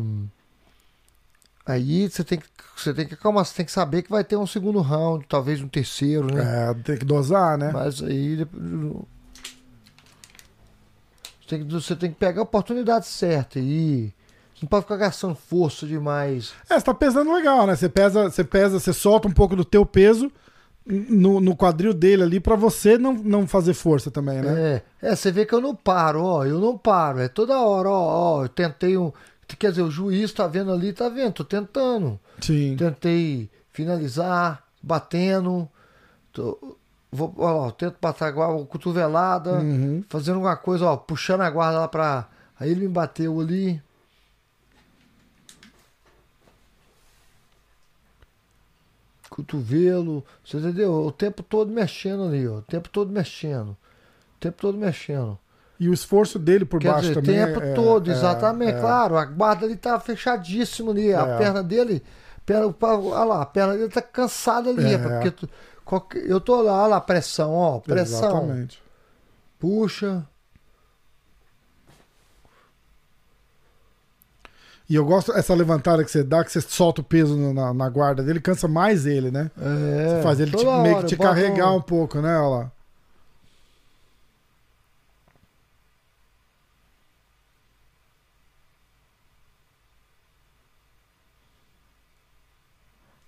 Aí 1.65 2.07
você 2.09 2.23
tem 2.23 2.37
que. 2.39 2.45
Você 2.77 2.93
tem 2.93 3.07
que 3.07 3.13
acalmar, 3.13 3.45
você 3.45 3.55
tem 3.55 3.65
que 3.65 3.71
saber 3.71 4.01
que 4.01 4.09
vai 4.09 4.23
ter 4.23 4.35
um 4.35 4.45
segundo 4.45 4.81
round, 4.81 5.25
talvez 5.29 5.61
um 5.61 5.67
terceiro, 5.67 6.33
né? 6.33 6.69
É, 6.69 6.73
tem 6.73 6.97
que 6.97 7.05
dosar, 7.05 7.57
né? 7.57 7.71
Mas 7.71 8.03
aí 8.03 8.45
você 11.45 11.47
tem, 11.47 11.65
que, 11.65 11.73
você 11.73 11.95
tem 11.95 12.09
que 12.11 12.17
pegar 12.17 12.41
a 12.41 12.43
oportunidade 12.43 13.05
certa 13.05 13.59
e 13.59 14.13
você 14.53 14.63
não 14.63 14.69
pode 14.69 14.83
ficar 14.83 14.97
gastando 14.97 15.35
força 15.35 15.87
demais. 15.87 16.53
É, 16.69 16.77
você 16.77 16.85
tá 16.85 16.93
pesando 16.93 17.33
legal, 17.33 17.65
né? 17.65 17.75
Você 17.75 17.87
pesa, 17.87 18.29
você 18.29 18.43
pesa, 18.43 18.79
você 18.79 18.91
solta 18.91 19.27
um 19.27 19.31
pouco 19.31 19.55
do 19.55 19.63
teu 19.63 19.85
peso 19.85 20.29
no, 20.85 21.39
no 21.39 21.55
quadril 21.55 21.93
dele 21.93 22.23
ali 22.23 22.39
pra 22.39 22.55
você 22.55 22.97
não, 22.97 23.13
não 23.13 23.47
fazer 23.47 23.73
força 23.73 24.11
também, 24.11 24.41
né? 24.41 24.81
É, 25.01 25.09
é, 25.09 25.15
você 25.15 25.31
vê 25.31 25.45
que 25.45 25.53
eu 25.53 25.61
não 25.61 25.75
paro, 25.75 26.23
ó, 26.23 26.45
eu 26.45 26.59
não 26.59 26.77
paro, 26.77 27.19
é 27.19 27.27
toda 27.27 27.59
hora, 27.59 27.89
ó, 27.89 28.37
ó, 28.37 28.43
eu 28.43 28.49
tentei 28.49 28.95
um, 28.95 29.11
quer 29.55 29.69
dizer, 29.71 29.83
o 29.83 29.91
juiz 29.91 30.31
tá 30.33 30.47
vendo 30.47 30.71
ali, 30.71 30.91
tá 30.93 31.09
vendo, 31.09 31.33
tô 31.33 31.43
tentando, 31.43 32.19
Sim. 32.41 32.75
tentei 32.77 33.49
finalizar, 33.71 34.63
batendo, 34.81 35.69
tô, 36.33 36.77
vou, 37.11 37.33
ó, 37.37 37.69
tento 37.71 37.95
passar 37.99 38.29
a 38.29 38.65
cotovelada, 38.65 39.59
Uhum. 39.59 40.03
fazendo 40.09 40.35
alguma 40.35 40.55
coisa, 40.55 40.85
ó, 40.85 40.97
puxando 40.97 41.41
a 41.41 41.49
guarda 41.49 41.79
lá 41.79 41.87
pra, 41.87 42.27
aí 42.59 42.69
ele 42.71 42.81
me 42.81 42.87
bateu 42.87 43.39
ali, 43.39 43.81
cotovelo, 49.29 50.23
você 50.43 50.57
entendeu? 50.57 50.91
O 50.93 51.11
tempo 51.11 51.43
todo 51.43 51.71
mexendo 51.71 52.23
ali, 52.23 52.47
ó. 52.47 52.57
O 52.57 52.61
tempo 52.61 52.89
todo 52.89 53.11
mexendo. 53.11 53.71
O 53.71 54.39
tempo 54.39 54.61
todo 54.61 54.77
mexendo. 54.77 55.37
E 55.79 55.89
o 55.89 55.93
esforço 55.93 56.39
dele 56.39 56.63
por 56.65 56.79
Quer 56.79 56.87
baixo 56.91 57.07
dizer, 57.09 57.19
o 57.19 57.21
também. 57.21 57.45
tempo 57.45 57.59
é- 57.61 57.73
todo, 57.73 58.09
é- 58.09 58.13
exatamente. 58.13 58.75
é. 58.75 58.79
Claro, 58.79 59.17
a 59.17 59.25
guarda 59.25 59.65
ali 59.65 59.75
tá 59.75 59.99
fechadíssima 59.99 60.91
ali. 60.91 61.13
A 61.13 61.21
É. 61.25 61.37
perna 61.37 61.61
dele. 61.61 62.01
Perna, 62.45 62.73
olha 62.81 63.23
lá, 63.25 63.41
a 63.41 63.45
perna 63.45 63.73
dele 63.73 63.89
tá 63.89 64.01
cansada 64.01 64.69
ali. 64.69 64.93
É. 64.93 64.97
Porque 64.97 65.31
tu- 65.31 65.49
qualquer- 65.83 66.25
eu 66.29 66.39
tô 66.39 66.61
lá, 66.61 66.83
olha 66.83 66.87
lá, 66.87 67.01
pressão, 67.01 67.51
ó. 67.53 67.79
Pressão. 67.79 68.29
Exatamente. 68.29 68.81
Puxa. 69.59 70.23
E 74.87 74.93
eu 74.95 75.03
gosto 75.03 75.33
essa 75.33 75.53
levantada 75.55 76.03
que 76.03 76.11
você 76.11 76.23
dá, 76.23 76.43
que 76.43 76.51
você 76.51 76.61
solta 76.61 77.01
o 77.01 77.03
peso 77.03 77.35
na, 77.53 77.73
na 77.73 77.89
guarda 77.89 78.21
dele, 78.21 78.39
cansa 78.39 78.67
mais 78.67 79.07
ele, 79.07 79.31
né? 79.31 79.49
É, 79.59 80.17
Você 80.17 80.21
faz 80.23 80.39
ele 80.39 80.51
te- 80.51 80.63
meio 80.63 80.99
que 80.99 81.05
te 81.07 81.17
carregar 81.17 81.71
um- 81.71 81.77
um 81.77 81.81
pouco, 81.81 82.21
né? 82.21 82.37
Olha 82.37 82.47
lá. 82.65 82.71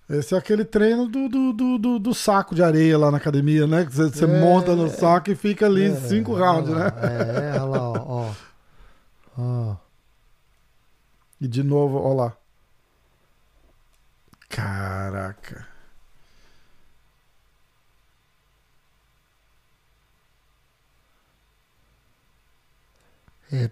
Esse 0.08 0.34
é 0.34 0.38
aquele 0.38 0.64
treino 0.64 1.06
do, 1.06 1.28
do, 1.28 1.52
do, 1.52 1.78
do- 1.78 1.98
do 1.98 2.14
saco 2.14 2.54
de 2.54 2.62
areia 2.62 2.96
lá 2.96 3.10
na 3.10 3.18
academia, 3.18 3.66
né? 3.66 3.84
Que 3.84 3.92
você, 3.94 4.08
você 4.08 4.24
É, 4.24 4.40
monta 4.40 4.74
no 4.74 4.88
saco 4.88 5.30
e 5.30 5.34
fica 5.34 5.66
ali 5.66 5.84
É, 5.88 5.94
cinco 5.96 6.34
rounds, 6.34 6.70
né? 6.74 6.86
É, 6.96 7.52
olha 7.60 7.64
lá, 7.64 7.90
ó. 7.90 8.04
ó. 8.28 8.32
Ó. 9.40 9.76
E 11.40 11.46
de 11.46 11.62
novo, 11.62 11.98
olha 11.98 12.14
lá. 12.14 12.36
Caraca. 14.48 15.66
É, 23.52 23.70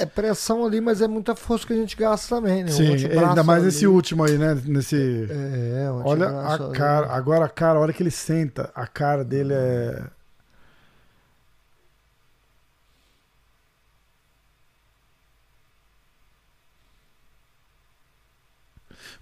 é 0.00 0.06
pressão 0.06 0.64
ali, 0.64 0.80
mas 0.80 1.00
é 1.00 1.06
muita 1.08 1.34
força 1.36 1.66
que 1.66 1.72
a 1.72 1.76
gente 1.76 1.96
gasta 1.96 2.36
também, 2.36 2.64
né? 2.64 2.70
Sim, 2.70 2.94
ainda 3.06 3.44
mais 3.44 3.60
ali. 3.60 3.68
esse 3.68 3.86
último 3.86 4.24
aí, 4.24 4.38
né? 4.38 4.60
Nesse. 4.64 5.26
É, 5.30 5.90
o 5.90 6.02
Olha 6.04 6.26
antebraço 6.26 6.62
a 6.62 6.66
ali. 6.66 6.74
cara, 6.76 7.06
agora 7.12 7.44
a 7.44 7.48
cara, 7.48 7.78
a 7.78 7.82
hora 7.82 7.92
que 7.92 8.02
ele 8.02 8.10
senta, 8.10 8.70
a 8.74 8.86
cara 8.86 9.24
dele 9.24 9.52
é. 9.54 10.02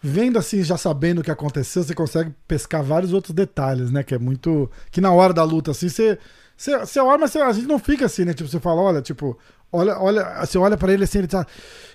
Vendo 0.01 0.39
assim, 0.39 0.63
já 0.63 0.77
sabendo 0.77 1.21
o 1.21 1.25
que 1.25 1.31
aconteceu, 1.31 1.83
você 1.83 1.95
consegue 1.95 2.33
pescar 2.47 2.83
vários 2.83 3.13
outros 3.13 3.35
detalhes, 3.35 3.91
né? 3.91 4.03
Que 4.03 4.15
é 4.15 4.19
muito. 4.19 4.71
Que 4.91 5.01
na 5.01 5.13
hora 5.13 5.33
da 5.33 5.43
luta, 5.45 5.71
assim, 5.73 5.89
você. 5.89 6.19
Você, 6.57 6.77
você 6.77 6.99
olha, 7.01 7.19
mas 7.19 7.31
você- 7.31 7.39
a 7.41 7.53
gente 7.53 7.69
não 7.69 7.79
fica 7.79 8.07
assim, 8.07 8.25
né? 8.25 8.35
Tipo, 8.35 8.49
você 8.51 8.59
fala, 8.59 8.81
olha, 8.81 9.01
tipo, 9.01 9.39
Olha, 9.71 9.99
olha, 9.99 10.47
você 10.47 10.57
olha 10.57 10.77
pra 10.77 10.93
ele 10.93 11.05
assim, 11.05 11.19
ele 11.19 11.27
tá, 11.29 11.47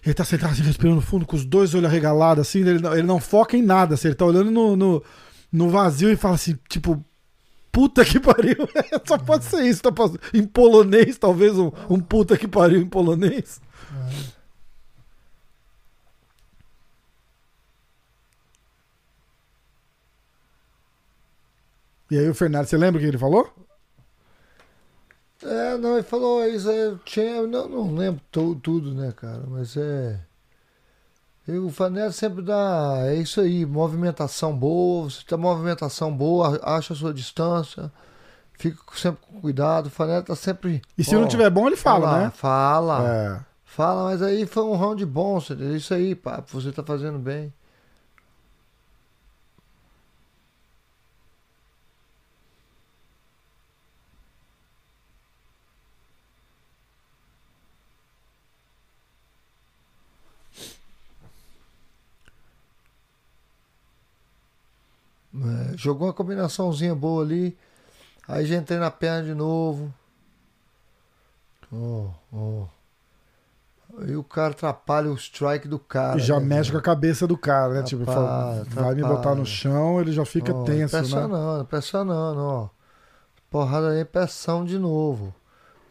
ele 0.05 0.13
tá 0.13 0.23
sentado 0.23 0.51
assim, 0.51 0.62
respirando 0.62 1.01
fundo, 1.01 1.25
com 1.25 1.36
os 1.36 1.43
dois 1.43 1.73
olhos 1.73 1.86
arregalados, 1.89 2.47
assim, 2.47 2.59
ele 2.59 2.79
não, 2.79 2.93
ele 2.93 3.07
não 3.07 3.19
foca 3.19 3.57
em 3.57 3.63
nada, 3.63 3.95
assim, 3.95 4.09
ele 4.09 4.15
tá 4.15 4.25
olhando 4.25 4.51
no, 4.51 4.75
no, 4.75 5.03
no 5.51 5.69
vazio 5.69 6.12
e 6.12 6.15
fala 6.15 6.36
assim, 6.36 6.57
tipo, 6.69 7.03
puta 7.71 8.05
que 8.05 8.19
pariu. 8.19 8.69
Só 9.07 9.17
pode 9.17 9.45
ser 9.45 9.63
isso, 9.65 9.81
tá 9.81 9.91
passando. 9.91 10.21
Em 10.33 10.43
polonês, 10.45 11.17
talvez, 11.17 11.57
um, 11.57 11.71
um 11.89 11.99
puta 11.99 12.38
que 12.38 12.47
pariu 12.47 12.79
em 12.79 12.88
polonês. 12.88 13.59
E 22.12 22.17
aí 22.17 22.29
o 22.29 22.36
Fernando, 22.36 22.67
você 22.67 22.77
lembra 22.77 22.99
o 22.99 23.01
que 23.01 23.07
ele 23.07 23.17
falou? 23.17 23.51
É, 25.43 25.77
não, 25.77 25.93
ele 25.95 26.03
falou 26.03 26.45
isso, 26.47 26.69
é, 26.69 26.95
tinha, 27.03 27.45
não, 27.45 27.67
não 27.67 27.95
lembro 27.95 28.21
tu- 28.32 28.56
tudo, 28.56 28.93
né, 28.93 29.12
cara, 29.12 29.43
mas 29.47 29.75
é. 29.75 30.19
o 31.47 31.69
Fanel 31.69 32.12
sempre 32.12 32.41
dá, 32.41 32.99
é 33.08 33.15
isso 33.15 33.41
aí, 33.41 33.65
movimentação 33.65 34.56
boa, 34.56 35.10
você 35.10 35.23
tem 35.25 35.38
movimentação 35.38 36.15
boa, 36.15 36.60
acha 36.63 36.93
a 36.93 36.95
sua 36.95 37.13
distância, 37.13 37.91
fica 38.53 38.77
sempre 38.95 39.21
com 39.27 39.41
cuidado, 39.41 39.88
o 39.88 39.89
Fanel 39.91 40.23
tá 40.23 40.36
sempre. 40.36 40.82
E 40.97 41.03
se 41.03 41.15
ó, 41.15 41.19
não 41.19 41.27
tiver 41.27 41.49
bom, 41.49 41.67
ele 41.67 41.75
fala, 41.75 42.08
fala, 42.08 42.23
né? 42.25 42.32
Fala, 42.32 43.03
É. 43.10 43.45
fala, 43.65 44.03
mas 44.06 44.21
aí 44.21 44.45
foi 44.45 44.63
um 44.63 44.75
round 44.75 45.06
bom, 45.06 45.39
você 45.39 45.53
isso 45.75 45.93
aí, 45.93 46.15
papo, 46.15 46.49
você 46.51 46.71
tá 46.71 46.84
fazendo 46.84 47.19
bem. 47.19 47.53
É, 65.36 65.62
jogou 65.75 66.07
uma 66.07 66.13
combinaçãozinha 66.13 66.95
boa 66.95 67.23
ali. 67.23 67.57
Aí 68.27 68.45
já 68.45 68.55
entrei 68.55 68.79
na 68.79 68.91
perna 68.91 69.23
de 69.23 69.33
novo. 69.36 69.93
Ó, 71.71 72.09
ó. 72.31 72.67
Aí 73.99 74.15
o 74.15 74.23
cara 74.23 74.51
atrapalha 74.51 75.12
o 75.12 75.15
strike 75.15 75.67
do 75.67 75.77
cara. 75.77 76.17
E 76.17 76.19
já 76.19 76.39
né, 76.39 76.45
mexe 76.45 76.71
com 76.71 76.77
velho? 76.77 76.79
a 76.79 76.81
cabeça 76.81 77.27
do 77.27 77.38
cara, 77.38 77.73
né? 77.75 77.83
Tipo, 77.83 78.05
Atrapalha, 78.05 78.65
fala, 78.65 78.65
vai 78.65 78.95
me 78.95 79.03
botar 79.03 79.33
atrapalha. 79.33 79.36
no 79.36 79.45
chão, 79.45 80.01
ele 80.01 80.12
já 80.12 80.25
fica 80.25 80.53
Ó, 80.53 80.63
tenso, 80.63 81.05
né? 81.09 81.27
Pressionando, 81.29 81.65
pressionando, 81.65 82.39
ó. 82.39 82.69
Porrada 83.49 83.89
aí, 83.91 84.03
pressão 84.05 84.65
de 84.65 84.79
novo. 84.79 85.33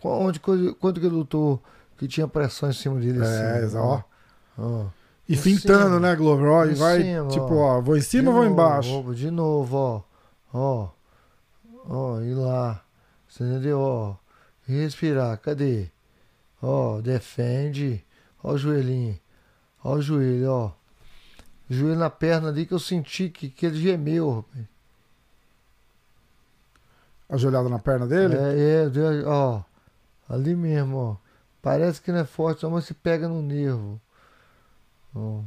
Onde, 0.02 0.40
quanto 0.40 1.00
que 1.00 1.06
ele 1.06 1.14
lutou 1.14 1.62
que 1.96 2.08
tinha 2.08 2.26
pressão 2.26 2.68
em 2.70 2.72
cima 2.72 2.98
dele 2.98 3.20
É, 3.20 3.64
assim? 3.64 3.76
ó. 3.76 4.02
E 5.32 5.36
fintando, 5.36 5.98
né, 5.98 6.14
Glover? 6.14 6.46
Ó, 6.46 6.64
e 6.66 6.74
vai, 6.74 7.02
cima, 7.02 7.28
tipo, 7.28 7.54
ó. 7.54 7.80
vou 7.80 7.96
em 7.96 8.02
cima 8.02 8.28
ou 8.28 8.34
vou 8.34 8.44
novo, 8.44 8.52
embaixo? 8.52 9.04
ó, 9.08 9.12
De 9.12 9.30
novo, 9.30 9.76
ó. 9.76 10.02
Ó. 10.52 10.88
Ó, 11.88 12.20
e 12.20 12.34
lá. 12.34 12.84
Você 13.26 13.42
entendeu? 13.42 13.80
Ó. 13.80 14.14
Respirar. 14.66 15.38
Cadê? 15.38 15.88
Ó, 16.60 17.00
defende. 17.00 18.04
Ó 18.44 18.52
o 18.52 18.58
joelhinho. 18.58 19.18
Ó 19.82 19.94
o 19.94 20.02
joelho, 20.02 20.50
ó. 20.50 20.72
Joelho 21.68 21.98
na 21.98 22.10
perna 22.10 22.48
ali 22.50 22.66
que 22.66 22.74
eu 22.74 22.78
senti 22.78 23.30
que, 23.30 23.48
que 23.48 23.64
ele 23.64 23.80
gemeu, 23.80 24.30
rapaz. 24.30 24.66
Ajoelhado 27.30 27.70
na 27.70 27.78
perna 27.78 28.06
dele? 28.06 28.36
É, 28.36 28.84
é, 28.84 29.26
ó. 29.26 29.62
Ali 30.28 30.54
mesmo, 30.54 30.96
ó. 30.98 31.16
Parece 31.62 32.02
que 32.02 32.12
não 32.12 32.18
é 32.18 32.24
forte, 32.24 32.66
mas 32.66 32.84
se 32.84 32.92
pega 32.92 33.26
no 33.26 33.40
nervo. 33.40 33.98
Ó. 35.14 35.40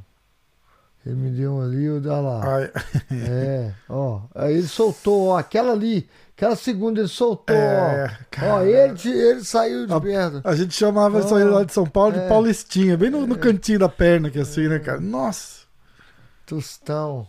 Ele 1.06 1.16
me 1.16 1.30
deu 1.30 1.54
um 1.54 1.62
ali, 1.62 1.86
eu 1.86 2.02
dá 2.02 2.20
lá. 2.20 2.42
Ai, 2.44 2.72
É, 3.30 3.72
ó. 3.88 4.22
Aí 4.34 4.54
ele 4.56 4.68
soltou, 4.68 5.28
ó. 5.28 5.38
Aquela 5.38 5.72
ali, 5.74 6.10
aquela 6.36 6.56
segunda 6.56 7.00
ele 7.00 7.08
soltou, 7.08 7.56
É, 7.56 8.06
ó. 8.06 8.26
cara. 8.32 8.54
Ó, 8.56 8.62
ele, 8.64 9.10
ele 9.10 9.44
saiu 9.44 9.86
de 9.86 9.94
A- 9.94 10.02
perto. 10.02 10.42
a 10.44 10.56
gente 10.56 10.74
chamava 10.74 11.20
isso 11.20 11.36
aí 11.36 11.44
lá 11.44 11.64
de 11.64 11.72
São 11.74 11.86
Paulo 11.86 12.14
de 12.14 12.20
é. 12.20 12.28
Paulistinha, 12.28 12.98
bem 12.98 13.12
no, 13.12 13.28
no 13.28 13.38
cantinho 13.38 13.78
da 13.80 13.90
perna, 13.90 14.32
que 14.32 14.40
assim, 14.40 14.68
né, 14.68 14.80
cara? 14.80 15.00
Nossa. 15.00 15.66
Tostão. 16.46 17.28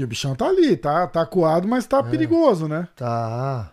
E 0.00 0.04
o 0.04 0.06
bichão 0.06 0.34
tá 0.34 0.46
ali, 0.46 0.78
tá, 0.78 1.06
tá 1.06 1.20
acuado, 1.20 1.68
mas 1.68 1.86
tá 1.86 1.98
É. 1.98 2.02
perigoso, 2.02 2.66
né? 2.66 2.88
Tá. 2.96 3.70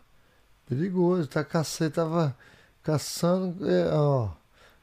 Perigoso. 0.68 1.26
Tá 1.30 1.42
caçando, 1.42 1.92
tava 1.92 2.36
caçando, 2.84 3.66
é, 3.70 3.94
ó. 3.94 4.28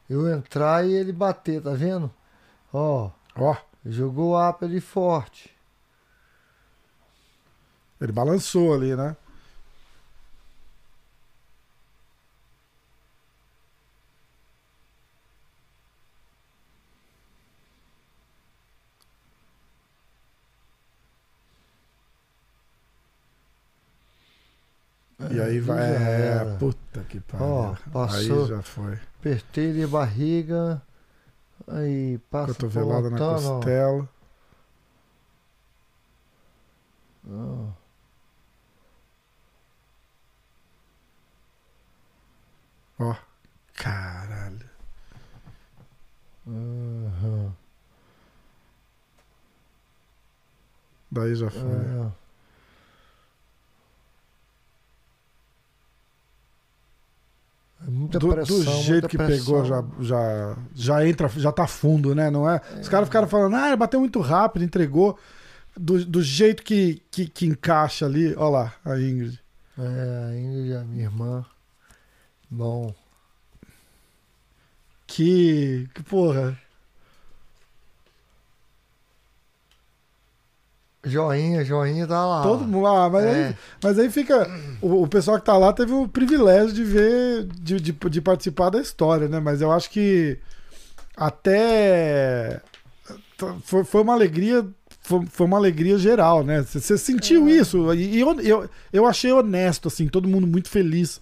Eu 0.09 0.27
entrar 0.35 0.87
e 0.87 0.95
ele 0.95 1.13
bater, 1.13 1.61
tá 1.61 1.73
vendo? 1.75 2.11
Ó. 2.73 3.11
Ó, 3.37 3.55
Jogou 3.85 4.31
o 4.33 4.49
up 4.49 4.65
ali 4.65 4.81
forte. 4.81 5.55
ele 8.01 8.11
balançou 8.13 8.73
ali, 8.73 8.97
né? 8.97 9.15
E 25.31 25.41
aí 25.41 25.61
vai. 25.61 25.81
É, 25.81 26.57
puta 26.59 27.01
que 27.05 27.21
pariu. 27.21 27.47
Ó, 27.47 27.77
passou. 27.93 28.43
Aí 28.43 28.49
já 28.49 28.63
foi. 28.63 28.99
Apertei 29.21 29.83
a 29.83 29.87
barriga. 29.87 30.83
Aí 31.69 32.19
passa 32.31 32.53
Cotovelada 32.55 33.11
na 33.11 33.19
costela. 33.19 34.09
Ó. 37.31 37.69
Ó. 42.99 43.15
Caralho. 43.75 44.71
Aham. 46.47 47.55
Daí 51.11 51.35
já 51.37 51.49
foi. 51.51 51.61
É. 51.63 52.24
muita 57.87 58.19
do, 58.19 58.29
do 58.29 58.35
pressão, 58.35 58.63
jeito 58.83 58.91
muita 58.93 59.09
que 59.09 59.17
pressão. 59.17 59.39
pegou, 59.39 59.65
já, 59.65 59.85
já, 60.01 60.57
já 60.75 61.07
entra, 61.09 61.29
já 61.29 61.53
tá 61.53 61.67
fundo, 61.67 62.15
né? 62.15 62.31
Não 62.31 62.49
é? 62.49 62.61
Os 62.81 62.89
caras 62.89 63.09
ficaram 63.09 63.29
falando, 63.29 63.55
ah, 63.57 63.77
bateu 63.77 64.01
muito 64.01 64.21
rápido, 64.21 64.65
entregou. 64.65 65.19
Do, 65.77 66.05
do 66.05 66.23
jeito 66.23 66.63
que, 66.63 67.03
que, 67.11 67.27
que 67.27 67.47
encaixa 67.47 68.07
ali, 68.07 68.35
ó 68.37 68.49
lá, 68.49 68.73
a 68.85 68.99
Ingrid. 68.99 69.41
É, 69.77 70.31
a 70.31 70.39
Ingrid, 70.39 70.75
a 70.77 70.85
minha 70.85 71.05
irmã. 71.05 71.45
Bom. 72.49 72.95
Que, 75.07 75.89
que 75.95 76.03
porra. 76.03 76.59
Joinha, 81.05 81.65
joinha 81.65 82.07
tá 82.07 82.25
lá. 82.27 82.43
Todo 82.43 82.65
mundo. 82.65 82.87
Ah, 82.87 83.09
mas, 83.11 83.25
É. 83.25 83.47
aí, 83.49 83.57
mas 83.83 83.99
aí 83.99 84.11
fica. 84.11 84.49
O, 84.81 85.03
o 85.03 85.09
pessoal 85.09 85.39
que 85.39 85.45
tá 85.45 85.57
lá 85.57 85.73
teve 85.73 85.93
o 85.93 86.09
privilégio 86.09 86.73
de 86.73 86.85
ver, 86.85 87.45
de, 87.61 87.81
de, 87.81 87.93
de 87.93 88.21
participar 88.21 88.71
da 88.71 88.81
história, 88.81 89.29
né? 89.29 89.39
Mas 89.41 89.61
eu 89.61 89.71
acho 89.71 89.91
que 89.91 90.39
até. 91.17 92.61
Foi, 93.65 93.85
foi 93.85 94.01
uma 94.03 94.13
alegria. 94.15 94.67
Foi, 95.03 95.27
foi 95.27 95.47
uma 95.47 95.59
alegria 95.59 95.99
geral, 95.99 96.43
né? 96.43 96.63
Você 96.63 96.97
sentiu 96.97 97.49
isso. 97.49 97.93
E 97.93 98.19
eu, 98.21 98.41
eu, 98.41 98.71
eu 98.93 99.07
achei 99.07 99.31
honesto, 99.33 99.89
assim, 99.89 100.09
todo 100.09 100.27
mundo 100.29 100.47
muito 100.47 100.71
feliz 100.71 101.21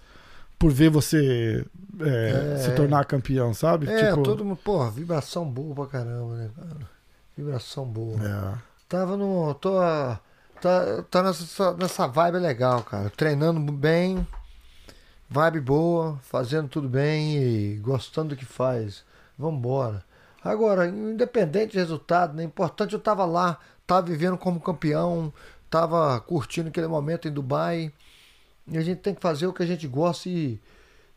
por 0.56 0.70
ver 0.70 0.88
você 0.88 1.64
é, 2.00 2.54
É. 2.54 2.58
se 2.58 2.70
tornar 2.76 3.04
campeão, 3.06 3.52
sabe? 3.52 3.88
É, 3.90 4.10
Tipo, 4.10 4.22
todo 4.22 4.44
mundo, 4.44 4.58
porra, 4.62 4.88
vibração 4.92 5.44
boa 5.44 5.74
pra 5.74 5.86
caramba, 5.86 6.36
né, 6.36 6.50
cara? 6.54 6.88
Vibração 7.36 7.84
boa. 7.84 8.16
é. 8.24 8.71
Tava 8.92 9.16
no. 9.16 9.54
Tô. 9.54 9.70
Tá, 10.60 11.02
tá 11.10 11.22
nessa, 11.22 11.72
nessa 11.72 12.06
vibe 12.06 12.36
legal, 12.36 12.82
cara. 12.82 13.08
Treinando 13.08 13.58
bem, 13.72 14.24
vibe 15.30 15.60
boa, 15.60 16.18
fazendo 16.22 16.68
tudo 16.68 16.90
bem 16.90 17.38
e 17.38 17.76
gostando 17.76 18.34
do 18.34 18.36
que 18.36 18.44
faz. 18.44 19.02
Vambora. 19.38 20.04
Agora, 20.44 20.86
independente 20.86 21.72
do 21.72 21.78
resultado, 21.78 22.34
né? 22.34 22.44
Importante 22.44 22.92
eu 22.92 23.00
tava 23.00 23.24
lá, 23.24 23.58
tava 23.86 24.02
vivendo 24.02 24.36
como 24.36 24.60
campeão, 24.60 25.32
tava 25.70 26.20
curtindo 26.20 26.68
aquele 26.68 26.86
momento 26.86 27.26
em 27.26 27.32
Dubai. 27.32 27.90
E 28.68 28.76
a 28.76 28.82
gente 28.82 28.98
tem 28.98 29.14
que 29.14 29.22
fazer 29.22 29.46
o 29.46 29.54
que 29.54 29.62
a 29.62 29.66
gente 29.66 29.88
gosta 29.88 30.28
e, 30.28 30.60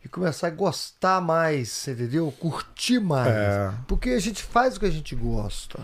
e 0.02 0.08
começar 0.08 0.46
a 0.46 0.50
gostar 0.50 1.20
mais, 1.20 1.86
entendeu? 1.86 2.32
Curtir 2.40 3.00
mais. 3.00 3.28
É. 3.28 3.74
Porque 3.86 4.08
a 4.10 4.18
gente 4.18 4.42
faz 4.42 4.78
o 4.78 4.80
que 4.80 4.86
a 4.86 4.90
gente 4.90 5.14
gosta. 5.14 5.78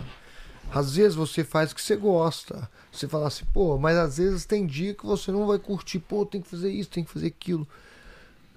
Às 0.74 0.96
vezes 0.96 1.14
você 1.14 1.44
faz 1.44 1.70
o 1.70 1.74
que 1.74 1.82
você 1.82 1.96
gosta. 1.96 2.68
Você 2.90 3.06
fala 3.06 3.28
assim, 3.28 3.44
pô, 3.52 3.78
mas 3.78 3.96
às 3.96 4.16
vezes 4.16 4.44
tem 4.44 4.66
dia 4.66 4.94
que 4.94 5.04
você 5.04 5.30
não 5.30 5.46
vai 5.46 5.58
curtir, 5.58 5.98
pô, 5.98 6.24
tem 6.24 6.40
que 6.40 6.48
fazer 6.48 6.70
isso, 6.70 6.90
tem 6.90 7.04
que 7.04 7.10
fazer 7.10 7.28
aquilo. 7.28 7.66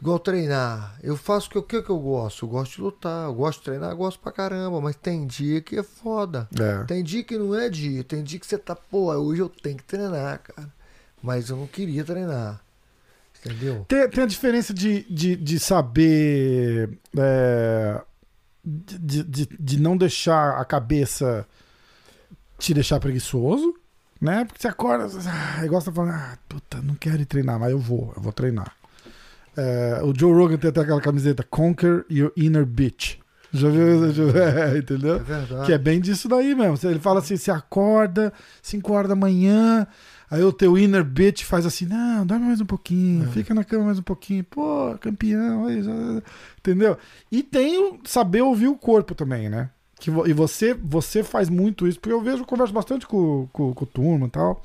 Igual 0.01 0.19
treinar. 0.19 0.97
Eu 1.01 1.15
faço 1.15 1.47
o 1.47 1.51
que, 1.51 1.61
que, 1.61 1.81
que 1.81 1.89
eu 1.89 1.99
gosto? 1.99 2.45
Eu 2.45 2.49
gosto 2.49 2.75
de 2.75 2.81
lutar, 2.81 3.25
eu 3.25 3.33
gosto 3.33 3.59
de 3.59 3.65
treinar, 3.65 3.91
eu 3.91 3.97
gosto 3.97 4.19
pra 4.19 4.31
caramba, 4.31 4.81
mas 4.81 4.95
tem 4.95 5.25
dia 5.25 5.61
que 5.61 5.77
é 5.77 5.83
foda. 5.83 6.47
É. 6.59 6.83
Tem 6.83 7.03
dia 7.03 7.23
que 7.23 7.37
não 7.37 7.55
é 7.55 7.69
dia, 7.69 8.03
tem 8.03 8.23
dia 8.23 8.39
que 8.39 8.45
você 8.47 8.57
tá, 8.57 8.75
pô, 8.75 9.13
hoje 9.13 9.41
eu 9.41 9.49
tenho 9.49 9.77
que 9.77 9.83
treinar, 9.83 10.41
cara. 10.41 10.69
Mas 11.21 11.49
eu 11.49 11.57
não 11.57 11.67
queria 11.67 12.03
treinar. 12.03 12.61
Entendeu? 13.39 13.85
Tem, 13.87 14.09
tem 14.09 14.23
a 14.23 14.27
diferença 14.27 14.73
de, 14.73 15.03
de, 15.09 15.35
de 15.35 15.59
saber. 15.59 16.97
é, 17.17 18.01
de, 18.65 19.23
de, 19.23 19.45
de 19.59 19.79
não 19.79 19.95
deixar 19.95 20.59
a 20.59 20.65
cabeça 20.65 21.47
te 22.57 22.73
deixar 22.73 22.99
preguiçoso, 22.99 23.73
né? 24.19 24.45
Porque 24.45 24.61
você 24.61 24.67
acorda, 24.67 25.07
ah, 25.27 25.65
igual 25.65 25.81
você 25.81 25.89
tá 25.89 25.95
falando, 25.95 26.13
ah, 26.13 26.37
puta, 26.47 26.81
não 26.81 26.95
quero 26.95 27.21
ir 27.21 27.25
treinar, 27.25 27.59
mas 27.59 27.71
eu 27.71 27.79
vou, 27.79 28.13
eu 28.15 28.21
vou 28.21 28.31
treinar. 28.33 28.71
É, 29.57 30.01
o 30.03 30.13
Joe 30.17 30.33
Rogan 30.33 30.57
tem 30.57 30.69
até 30.69 30.81
aquela 30.81 30.99
camiseta 31.01 31.43
Conquer 31.43 32.05
Your 32.09 32.31
Inner 32.35 32.65
Bitch. 32.65 33.17
Já 33.53 33.69
viu? 33.69 34.11
Já 34.11 34.23
viu? 34.25 34.37
É, 34.37 34.77
entendeu? 34.77 35.15
É 35.15 35.19
verdade. 35.19 35.65
Que 35.65 35.73
é 35.73 35.77
bem 35.77 36.01
disso 36.01 36.27
daí 36.27 36.53
mesmo. 36.53 36.77
Ele 36.89 36.99
fala 36.99 37.19
assim: 37.19 37.37
você 37.37 37.51
acorda 37.51 38.33
5 38.61 38.91
horas 38.91 39.07
da 39.07 39.15
manhã, 39.15 39.87
aí 40.29 40.43
o 40.43 40.51
teu 40.51 40.77
inner 40.77 41.05
bitch 41.05 41.43
faz 41.43 41.65
assim: 41.65 41.85
não, 41.85 42.25
dorme 42.25 42.47
mais 42.47 42.59
um 42.59 42.65
pouquinho, 42.65 43.31
fica 43.31 43.53
na 43.53 43.63
cama 43.63 43.85
mais 43.85 43.97
um 43.99 44.01
pouquinho, 44.03 44.43
pô, 44.43 44.97
campeão, 44.99 45.67
aí 45.67 45.81
já- 45.81 46.21
entendeu? 46.57 46.97
E 47.31 47.41
tem 47.41 47.77
o 47.81 47.99
saber 48.03 48.41
ouvir 48.41 48.67
o 48.67 48.75
corpo 48.75 49.15
também, 49.15 49.47
né? 49.47 49.69
Que, 50.05 50.11
e 50.29 50.33
você, 50.33 50.71
você 50.75 51.23
faz 51.23 51.49
muito 51.49 51.87
isso, 51.87 51.99
porque 51.99 52.13
eu 52.13 52.21
vejo, 52.21 52.43
eu 52.43 52.45
converso 52.45 52.71
bastante 52.71 53.07
com, 53.07 53.47
com, 53.51 53.73
com 53.73 53.83
o 53.83 53.87
turma 53.87 54.27
e 54.27 54.29
tal. 54.29 54.63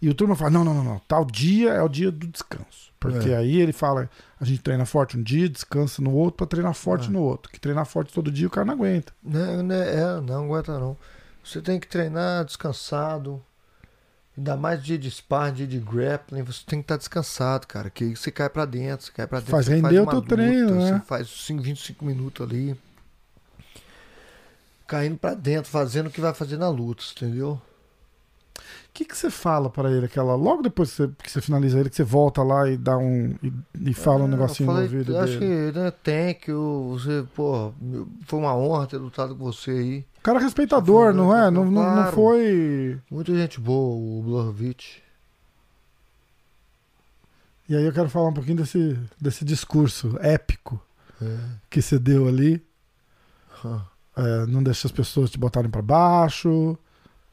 E 0.00 0.08
o 0.08 0.14
turma 0.14 0.34
fala: 0.34 0.50
não, 0.50 0.64
não, 0.64 0.72
não, 0.72 0.82
não, 0.84 0.98
tal 1.06 1.22
dia 1.22 1.72
é 1.72 1.82
o 1.82 1.88
dia 1.88 2.10
do 2.10 2.26
descanso. 2.26 2.90
Porque 2.98 3.28
É. 3.28 3.36
aí 3.36 3.60
ele 3.60 3.74
fala: 3.74 4.08
a 4.40 4.44
gente 4.46 4.62
treina 4.62 4.86
forte 4.86 5.18
um 5.18 5.22
dia, 5.22 5.50
descansa 5.50 6.00
no 6.00 6.14
outro 6.14 6.38
pra 6.38 6.46
treinar 6.46 6.72
forte 6.72 7.08
É. 7.08 7.10
no 7.10 7.20
outro. 7.20 7.52
Que 7.52 7.60
treinar 7.60 7.84
forte 7.84 8.10
todo 8.14 8.30
dia 8.32 8.46
o 8.46 8.50
cara 8.50 8.64
não 8.64 8.72
aguenta. 8.72 9.12
Né, 9.22 9.62
né, 9.62 9.96
é, 10.00 10.20
não 10.22 10.44
aguenta 10.46 10.78
não. 10.78 10.96
Você 11.44 11.60
tem 11.60 11.78
que 11.78 11.86
treinar 11.86 12.42
descansado. 12.46 13.42
Ainda 14.34 14.56
mais 14.56 14.82
dia 14.82 14.96
de 14.98 15.10
sparring, 15.10 15.52
dia 15.52 15.66
de 15.66 15.78
grappling, 15.78 16.42
você 16.42 16.62
tem 16.66 16.78
que 16.80 16.84
estar 16.84 16.96
descansado, 16.96 17.66
cara. 17.66 17.90
Que 17.90 18.16
você 18.16 18.30
cai 18.30 18.48
pra 18.48 18.64
dentro, 18.64 19.04
você 19.04 19.12
cai 19.12 19.26
pra 19.26 19.40
dentro. 19.40 19.52
Faz 19.52 19.68
render 19.68 20.00
o 20.00 20.06
teu 20.06 20.22
treino, 20.22 20.74
né? 20.74 20.92
Você 20.98 21.00
faz 21.06 21.28
5, 21.28 21.62
25 21.62 22.04
minutos 22.04 22.44
ali. 22.46 22.74
Caindo 24.86 25.16
pra 25.16 25.34
dentro, 25.34 25.70
fazendo 25.70 26.08
o 26.08 26.10
que 26.10 26.20
vai 26.20 26.34
fazer 26.34 26.56
na 26.56 26.68
luta, 26.68 27.02
entendeu? 27.16 27.60
O 28.58 28.92
que, 28.94 29.04
que 29.04 29.16
você 29.16 29.28
fala 29.28 29.68
pra 29.68 29.90
ele? 29.90 30.06
Aquela, 30.06 30.36
logo 30.36 30.62
depois 30.62 30.90
que 30.90 30.96
você, 30.96 31.08
que 31.24 31.30
você 31.30 31.40
finaliza 31.40 31.80
ele, 31.80 31.90
que 31.90 31.96
você 31.96 32.04
volta 32.04 32.42
lá 32.44 32.68
e 32.70 32.76
dá 32.76 32.96
um. 32.96 33.34
e, 33.42 33.52
e 33.90 33.92
fala 33.94 34.20
um 34.22 34.26
Ah, 34.26 34.28
negocinho 34.28 34.68
eu 34.68 34.72
no 34.74 34.80
falei, 34.82 34.98
ouvido 34.98 35.18
Acho 35.18 35.38
dele. 35.40 35.72
que, 35.72 35.78
né, 35.78 35.90
thank 35.90 36.48
you, 36.50 36.90
você, 36.92 37.26
pô, 37.34 37.72
foi 38.26 38.38
uma 38.38 38.54
honra 38.54 38.86
ter 38.86 38.98
lutado 38.98 39.34
com 39.34 39.44
você 39.44 39.70
aí. 39.72 40.04
O 40.18 40.22
cara 40.22 40.38
é 40.38 40.42
respeitador, 40.42 41.12
não 41.12 41.34
é? 41.36 41.50
Não, 41.50 41.64
não, 41.64 41.72
não 41.72 41.82
claro. 41.82 42.12
foi. 42.14 43.00
Muita 43.10 43.34
gente 43.34 43.58
boa, 43.58 43.96
o 43.96 44.22
Blorovic. 44.22 45.02
E 47.68 47.74
aí 47.74 47.84
eu 47.84 47.92
quero 47.92 48.08
falar 48.10 48.28
um 48.28 48.34
pouquinho 48.34 48.58
desse, 48.58 48.98
desse 49.20 49.44
discurso 49.44 50.16
épico 50.20 50.80
É. 51.20 51.36
que 51.70 51.80
você 51.82 51.98
deu 51.98 52.28
ali. 52.28 52.62
Ah. 53.64 53.80
É, 54.16 54.46
não 54.46 54.62
deixa 54.62 54.86
as 54.86 54.92
pessoas 54.92 55.30
te 55.30 55.38
botarem 55.38 55.70
pra 55.70 55.82
baixo. 55.82 56.76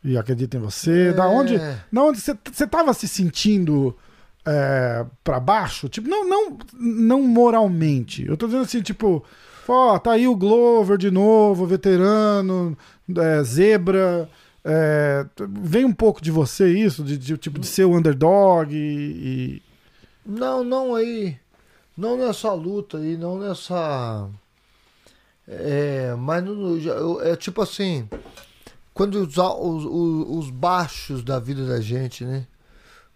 E 0.03 0.17
acredita 0.17 0.57
em 0.57 0.59
você. 0.59 1.13
Da 1.13 1.27
onde. 1.27 1.55
É. 1.55 1.77
Da 1.91 2.01
onde 2.03 2.19
você, 2.19 2.35
você 2.51 2.65
tava 2.65 2.91
se 2.93 3.07
sentindo 3.07 3.95
é, 4.45 5.05
para 5.23 5.39
baixo? 5.39 5.87
Tipo, 5.87 6.09
não, 6.09 6.27
não, 6.27 6.57
não 6.73 7.21
moralmente. 7.21 8.25
Eu 8.25 8.35
tô 8.35 8.47
dizendo 8.47 8.63
assim, 8.63 8.81
tipo, 8.81 9.23
ó, 9.67 9.99
tá 9.99 10.13
aí 10.13 10.27
o 10.27 10.35
Glover 10.35 10.97
de 10.97 11.11
novo, 11.11 11.67
veterano, 11.67 12.75
é, 13.15 13.43
zebra. 13.43 14.27
é, 14.65 15.23
vem 15.61 15.85
um 15.85 15.93
pouco 15.93 16.19
de 16.19 16.31
você 16.31 16.67
isso, 16.73 17.03
de, 17.03 17.15
de, 17.15 17.37
tipo, 17.37 17.59
de 17.59 17.67
ser 17.67 17.85
o 17.85 17.95
underdog 17.95 18.73
e. 18.75 18.77
e- 19.57 19.61
Não, 20.25 20.63
não 20.63 20.95
aí. 20.95 21.37
Não 21.95 22.17
nessa 22.17 22.51
luta 22.53 22.97
aí, 22.97 23.15
não 23.17 23.37
nessa. 23.37 24.27
É, 25.47 26.15
mas 26.17 26.43
no, 26.43 26.55
no- 26.55 26.77
eu- 26.77 27.21
é 27.21 27.35
tipo 27.35 27.61
assim. 27.61 28.07
Quando 28.93 29.15
os, 29.15 29.37
os, 29.37 29.85
os, 29.85 30.37
os 30.45 30.49
baixos 30.49 31.23
da 31.23 31.39
vida 31.39 31.65
da 31.65 31.79
gente, 31.79 32.25
né? 32.25 32.45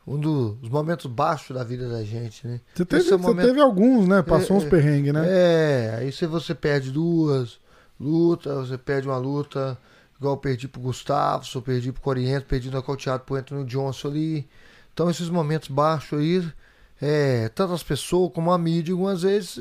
Um 0.07 0.19
dos 0.19 0.69
momentos 0.69 1.05
baixos 1.07 1.55
da 1.55 1.63
vida 1.63 1.89
da 1.89 2.03
gente, 2.03 2.47
né? 2.47 2.61
Você 2.73 2.85
teve, 2.85 3.01
é 3.01 3.05
você 3.09 3.17
momento- 3.17 3.47
teve 3.47 3.59
alguns, 3.59 4.07
né? 4.07 4.21
Passou 4.21 4.55
É, 4.55 4.59
uns 4.59 4.65
perrengues, 4.65 5.11
né? 5.13 5.23
É, 5.27 5.95
aí 5.99 6.11
se 6.11 6.25
você 6.27 6.53
perde 6.55 6.91
duas 6.91 7.59
lutas, 7.99 8.69
você 8.69 8.77
perde 8.77 9.07
uma 9.07 9.17
luta, 9.17 9.77
igual 10.17 10.35
eu 10.35 10.37
perdi 10.37 10.67
pro 10.67 10.79
Gustavo, 10.81 11.43
eu 11.55 11.61
perdi 11.61 11.91
pro 11.91 12.01
Corrientes, 12.01 12.47
perdi 12.47 12.69
nocauteado 12.69 13.23
pro 13.23 13.35
Anthony 13.35 13.65
Johnson 13.65 14.07
ali. 14.09 14.47
Então 14.93 15.09
esses 15.09 15.27
momentos 15.29 15.67
baixos 15.69 16.19
aí, 16.19 16.47
é, 17.07 17.49
tanto 17.49 17.73
as 17.73 17.83
pessoas 17.83 18.31
como 18.33 18.51
a 18.51 18.57
mídia, 18.57 18.93
algumas 18.93 19.21
vezes 19.21 19.59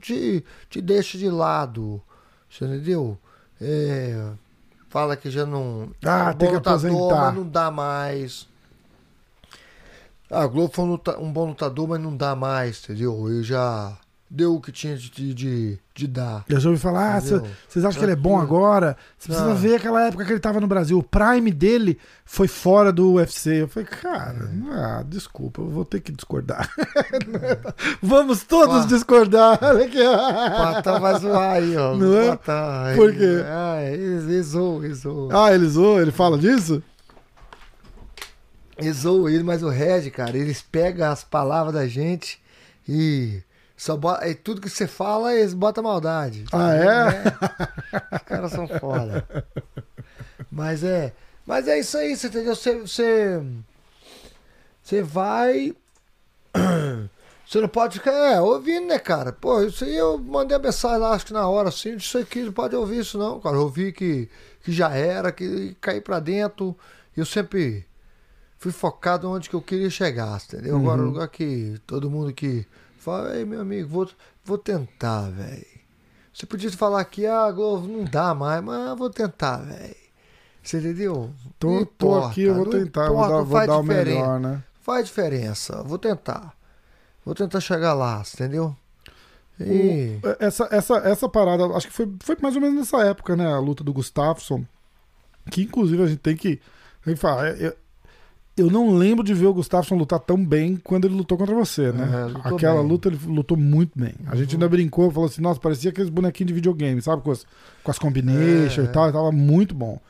te, 0.00 0.42
te 0.70 0.80
deixa 0.80 1.18
de 1.18 1.28
lado. 1.28 2.00
Você 2.48 2.64
entendeu? 2.64 3.18
É, 3.60 4.30
fala 4.88 5.14
que 5.16 5.30
já 5.30 5.44
não. 5.44 5.90
Ah, 6.04 6.30
um 6.30 6.38
tem 6.38 6.48
bom 6.48 6.48
que 6.48 6.54
lutador, 6.54 6.90
aposentar. 6.90 7.26
mas 7.26 7.34
não 7.34 7.46
dá 7.48 7.70
mais. 7.70 8.48
Ah, 10.30 10.44
o 10.46 10.48
Globo 10.48 10.72
foi 10.74 10.84
um, 10.84 10.88
luta- 10.88 11.18
um 11.18 11.32
bom 11.32 11.46
lutador, 11.48 11.86
mas 11.88 12.00
não 12.00 12.16
dá 12.16 12.34
mais, 12.34 12.82
entendeu? 12.82 13.28
Ele 13.30 13.42
já 13.42 13.96
deu 14.28 14.54
o 14.56 14.60
que 14.60 14.72
tinha 14.72 14.96
de, 14.96 15.32
de, 15.32 15.78
de 15.94 16.06
dar. 16.06 16.44
Eu 16.48 16.58
já 16.58 16.68
ouvi 16.68 16.80
falar, 16.80 17.16
ah, 17.16 17.20
vocês 17.20 17.84
acham 17.84 17.98
que 17.98 18.04
ele 18.04 18.12
é 18.12 18.16
bom 18.16 18.38
agora? 18.40 18.96
Você 19.16 19.28
precisa 19.28 19.52
Ah. 19.52 19.54
ver 19.54 19.76
aquela 19.76 20.02
época 20.08 20.24
que 20.24 20.32
ele 20.32 20.40
tava 20.40 20.60
no 20.60 20.66
Brasil. 20.66 20.98
O 20.98 21.02
prime 21.02 21.52
dele 21.52 21.96
foi 22.24 22.48
fora 22.48 22.92
do 22.92 23.12
UFC. 23.14 23.62
Eu 23.62 23.68
falei, 23.68 23.88
cara, 23.88 24.50
É. 24.72 24.74
ah, 24.74 25.04
desculpa, 25.06 25.60
eu 25.62 25.68
vou 25.70 25.84
ter 25.84 26.00
que 26.00 26.10
discordar. 26.10 26.68
Vamos 28.02 28.42
todos 28.42 28.84
discordar. 28.86 29.58
Olha 29.62 29.84
aqui. 29.86 30.02
Pata 30.02 30.98
vai 30.98 31.18
zoar 31.20 31.52
aí, 31.54 31.76
ó. 31.76 31.94
Não 31.96 32.16
é? 32.18 32.28
Pata, 32.36 32.94
Por 32.96 33.12
quê? 33.12 33.42
Ah, 33.46 33.82
ele 33.84 34.42
zoou, 34.42 34.84
ele 34.84 34.94
zoou. 34.94 35.30
Ah, 35.32 35.54
ele 35.54 35.68
zoou, 35.68 36.00
ele 36.02 36.10
fala 36.10 36.36
disso? 36.36 36.82
Ele 38.76 38.92
zoou 38.92 39.28
ele, 39.30 39.42
mas 39.42 39.62
o 39.62 39.68
Red, 39.70 40.10
cara, 40.10 40.36
eles 40.36 40.60
pegam 40.60 41.10
as 41.10 41.24
palavras 41.24 41.74
da 41.74 41.86
gente 41.86 42.38
e 42.86 43.42
só 43.76 43.96
bota, 43.96 44.26
e 44.28 44.34
tudo 44.34 44.60
que 44.60 44.70
você 44.70 44.86
fala, 44.86 45.34
eles 45.34 45.52
botam 45.54 45.84
maldade. 45.84 46.44
Ah, 46.52 46.74
é? 46.74 48.16
Os 48.16 48.22
caras 48.22 48.50
são 48.52 48.66
foda. 48.66 49.26
Mas 50.50 50.82
é. 50.82 51.12
Mas 51.46 51.68
é 51.68 51.78
isso 51.78 51.96
aí, 51.96 52.16
você 52.16 52.26
entendeu? 52.28 52.54
Você. 52.56 52.80
Você, 52.80 53.42
você 54.82 55.02
vai. 55.02 55.74
Você 57.48 57.60
não 57.60 57.68
pode 57.68 58.00
ficar 58.00 58.10
é, 58.10 58.40
ouvindo, 58.40 58.88
né, 58.88 58.98
cara? 58.98 59.30
Pô, 59.32 59.62
isso 59.62 59.84
aí 59.84 59.96
eu 59.96 60.18
mandei 60.18 60.56
a 60.56 60.58
mensagem 60.58 60.98
lá, 60.98 61.12
acho 61.12 61.26
que 61.26 61.32
na 61.32 61.46
hora 61.46 61.68
assim, 61.68 61.94
isso 61.94 62.18
aqui 62.18 62.40
não 62.42 62.50
pode 62.52 62.74
ouvir 62.74 62.98
isso, 62.98 63.16
não, 63.16 63.38
cara. 63.38 63.54
Eu 63.54 63.60
ouvi 63.62 63.92
que, 63.92 64.28
que 64.64 64.72
já 64.72 64.90
era, 64.92 65.30
que 65.30 65.76
caí 65.80 66.00
pra 66.00 66.18
dentro. 66.18 66.76
Eu 67.16 67.24
sempre 67.24 67.86
fui 68.58 68.72
focado 68.72 69.30
onde 69.30 69.48
que 69.48 69.54
eu 69.54 69.62
queria 69.62 69.88
chegar, 69.88 70.42
entendeu? 70.44 70.76
Agora, 70.76 71.02
Uhum. 71.02 71.06
lugar 71.06 71.28
que 71.28 71.80
todo 71.86 72.10
mundo 72.10 72.32
que 72.32 72.66
fala, 73.06 73.36
ei, 73.36 73.44
meu 73.44 73.60
amigo, 73.60 73.88
vou, 73.88 74.08
vou 74.44 74.58
tentar, 74.58 75.30
velho. 75.30 75.64
Você 76.32 76.44
podia 76.44 76.70
falar 76.72 77.00
aqui, 77.00 77.24
ah, 77.26 77.50
Globo, 77.50 77.86
não 77.88 78.04
dá 78.04 78.34
mais, 78.34 78.62
mas 78.62 78.98
vou 78.98 79.08
tentar, 79.08 79.58
velho. 79.58 79.96
Você 80.62 80.78
entendeu? 80.78 81.30
Tô, 81.58 81.68
Não 81.70 81.84
tô 81.84 82.06
importa, 82.08 82.28
aqui, 82.28 82.42
eu 82.42 82.54
vou 82.54 82.66
tentar, 82.66 83.06
eu 83.06 83.14
vou 83.14 83.24
importa, 83.24 83.36
dar, 83.36 83.42
vou 83.44 83.66
dar 83.66 83.78
o 83.78 83.82
melhor, 83.82 84.40
né? 84.40 84.62
Faz 84.82 85.06
diferença, 85.06 85.82
vou 85.82 85.98
tentar. 85.98 86.54
Vou 87.24 87.34
tentar 87.34 87.60
chegar 87.60 87.94
lá, 87.94 88.22
entendeu? 88.34 88.76
E... 89.58 90.18
O- 90.22 90.36
essa, 90.44 90.68
essa, 90.70 90.96
essa 90.98 91.28
parada, 91.28 91.64
acho 91.76 91.86
que 91.86 91.92
foi, 91.92 92.12
foi 92.20 92.36
mais 92.42 92.54
ou 92.56 92.60
menos 92.60 92.76
nessa 92.76 92.98
época, 93.04 93.34
né? 93.36 93.46
A 93.52 93.58
luta 93.58 93.82
do 93.82 93.92
Gustafsson. 93.92 94.64
Que 95.50 95.62
inclusive 95.62 96.02
a 96.02 96.06
gente 96.06 96.18
tem 96.18 96.36
que. 96.36 96.60
A 97.04 97.08
gente 97.08 97.20
fala, 97.20 97.48
eu, 97.50 97.74
eu 98.56 98.70
não 98.70 98.94
lembro 98.96 99.22
de 99.24 99.34
ver 99.34 99.46
o 99.46 99.54
Gustafsson 99.54 99.96
lutar 99.96 100.18
tão 100.20 100.42
bem 100.44 100.76
quando 100.76 101.04
ele 101.06 101.14
lutou 101.14 101.36
contra 101.36 101.54
você, 101.54 101.92
né? 101.92 102.08
É, 102.44 102.48
Aquela 102.54 102.80
bem. 102.80 102.88
luta 102.88 103.08
ele 103.08 103.18
lutou 103.26 103.56
muito 103.56 103.92
bem. 103.98 104.14
A 104.26 104.34
gente 104.36 104.50
Uhum. 104.54 104.62
ainda 104.62 104.68
brincou, 104.68 105.10
falou 105.10 105.28
assim, 105.28 105.42
nossa, 105.42 105.60
parecia 105.60 105.90
aqueles 105.90 106.08
bonequinhos 106.10 106.48
de 106.48 106.54
videogame, 106.54 107.00
sabe? 107.02 107.22
Com 107.22 107.30
as, 107.32 107.46
com 107.84 107.90
as 107.90 107.98
combinations 107.98 108.86
É, 108.86 108.90
e 108.90 108.92
tal, 108.92 109.08
e 109.08 109.12
tava 109.12 109.30
muito 109.32 109.74
bom. 109.74 110.00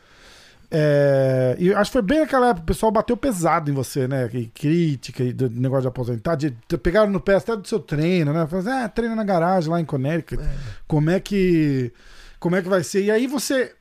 É, 0.70 1.56
e 1.60 1.72
acho 1.72 1.90
que 1.90 1.92
foi 1.92 2.02
bem 2.02 2.20
naquela 2.20 2.48
época, 2.48 2.62
o 2.64 2.66
pessoal 2.66 2.90
bateu 2.90 3.16
pesado 3.16 3.70
em 3.70 3.74
você, 3.74 4.08
né? 4.08 4.28
E 4.32 4.46
crítica 4.46 5.22
e 5.22 5.32
do 5.32 5.48
negócio 5.48 5.82
de 5.82 5.88
aposentar, 5.88 6.34
de, 6.34 6.56
de- 6.68 6.78
pegaram 6.78 7.10
no 7.10 7.20
pé 7.20 7.36
até 7.36 7.56
do 7.56 7.66
seu 7.68 7.78
treino, 7.78 8.32
né? 8.32 8.46
Falaram 8.48 8.70
assim, 8.70 8.84
ah, 8.84 8.88
treina 8.88 9.14
na 9.14 9.22
garagem 9.24 9.70
lá 9.70 9.80
em 9.80 9.84
Connecticut. 9.84 10.42
Como 10.88 11.08
é 11.10 11.20
que. 11.20 11.92
Como 12.40 12.56
é 12.56 12.62
que 12.62 12.68
vai 12.68 12.82
ser? 12.82 13.04
E 13.04 13.10
aí 13.10 13.26
você. 13.28 13.72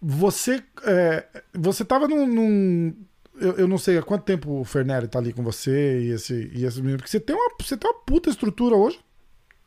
você 0.00 0.62
é, 0.84 1.24
você 1.54 1.84
tava 1.84 2.08
num. 2.08 2.26
num- 2.26 2.94
eu, 3.42 3.52
eu 3.58 3.68
não 3.68 3.78
sei 3.78 3.98
há 3.98 4.02
quanto 4.02 4.24
tempo 4.24 4.60
o 4.60 4.64
Fernelli 4.64 5.08
tá 5.08 5.18
ali 5.18 5.32
com 5.32 5.42
você 5.42 6.00
e 6.02 6.10
esse, 6.10 6.50
e 6.54 6.64
esse 6.64 6.80
menino, 6.80 6.98
porque 6.98 7.10
você 7.10 7.20
tem, 7.20 7.34
uma, 7.36 7.50
você 7.60 7.76
tem 7.76 7.90
uma 7.90 7.98
puta 8.00 8.30
estrutura 8.30 8.74
hoje 8.76 8.98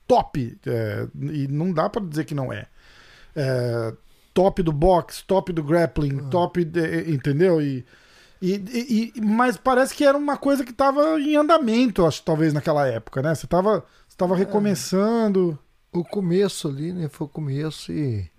top. 0.08 0.58
é, 0.66 1.08
e 1.34 1.48
não 1.48 1.72
dá 1.74 1.90
pra 1.90 2.02
dizer 2.02 2.26
que 2.26 2.36
não 2.36 2.52
é. 2.54 2.68
É, 3.36 3.94
top 4.34 4.62
do 4.64 4.72
box, 4.72 5.24
top 5.24 5.52
do 5.52 5.64
grappling, 5.64 6.30
top. 6.30 6.64
de- 6.64 7.12
entendeu? 7.12 7.62
E, 7.62 7.84
e, 8.42 9.12
e- 9.16 9.22
mas 9.22 9.58
parece 9.58 9.96
que 9.96 10.04
era 10.04 10.18
uma 10.18 10.38
coisa 10.38 10.64
que 10.64 10.74
tava 10.74 11.20
em 11.20 11.36
andamento, 11.36 12.06
acho, 12.06 12.22
talvez, 12.24 12.54
naquela 12.54 12.86
época, 12.88 13.22
né? 13.22 13.34
Você 13.34 13.48
tava, 13.48 13.84
você 14.08 14.16
tava 14.18 14.36
recomeçando. 14.36 15.58
O 15.92 16.04
começo 16.04 16.68
ali, 16.68 16.92
né? 16.92 17.08
Foi 17.10 17.26
o 17.26 17.30
começo 17.30 17.92
e 17.92 18.30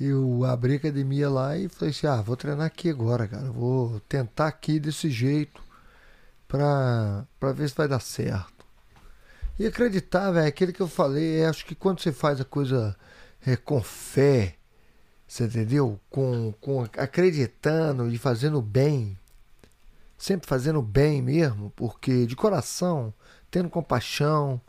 eu 0.00 0.44
abri 0.44 0.74
a 0.74 0.76
academia 0.76 1.28
lá 1.28 1.56
e 1.56 1.68
falei 1.68 1.90
assim, 1.90 2.06
ah, 2.06 2.20
vou 2.20 2.36
treinar 2.36 2.66
aqui 2.66 2.90
agora, 2.90 3.26
cara. 3.28 3.50
Vou 3.50 4.00
tentar 4.00 4.48
aqui 4.48 4.80
desse 4.80 5.10
jeito 5.10 5.62
pra, 6.48 7.26
pra 7.38 7.52
ver 7.52 7.68
se 7.68 7.74
vai 7.74 7.88
dar 7.88 8.00
certo. 8.00 8.66
E 9.58 9.66
acreditar, 9.66 10.30
velho, 10.30 10.46
aquilo 10.46 10.72
que 10.72 10.80
eu 10.80 10.88
falei, 10.88 11.40
é, 11.40 11.46
acho 11.46 11.64
que 11.64 11.74
quando 11.74 12.00
você 12.00 12.10
faz 12.10 12.40
a 12.40 12.44
coisa 12.44 12.96
é, 13.46 13.56
com 13.56 13.82
fé, 13.82 14.56
você 15.26 15.44
entendeu? 15.44 16.00
Com, 16.10 16.52
com 16.60 16.82
acreditando 16.82 18.10
e 18.10 18.18
fazendo 18.18 18.60
bem, 18.60 19.18
sempre 20.18 20.48
fazendo 20.48 20.82
bem 20.82 21.22
mesmo, 21.22 21.72
porque 21.76 22.26
de 22.26 22.36
coração, 22.36 23.12
tendo 23.50 23.68
compaixão, 23.70 24.60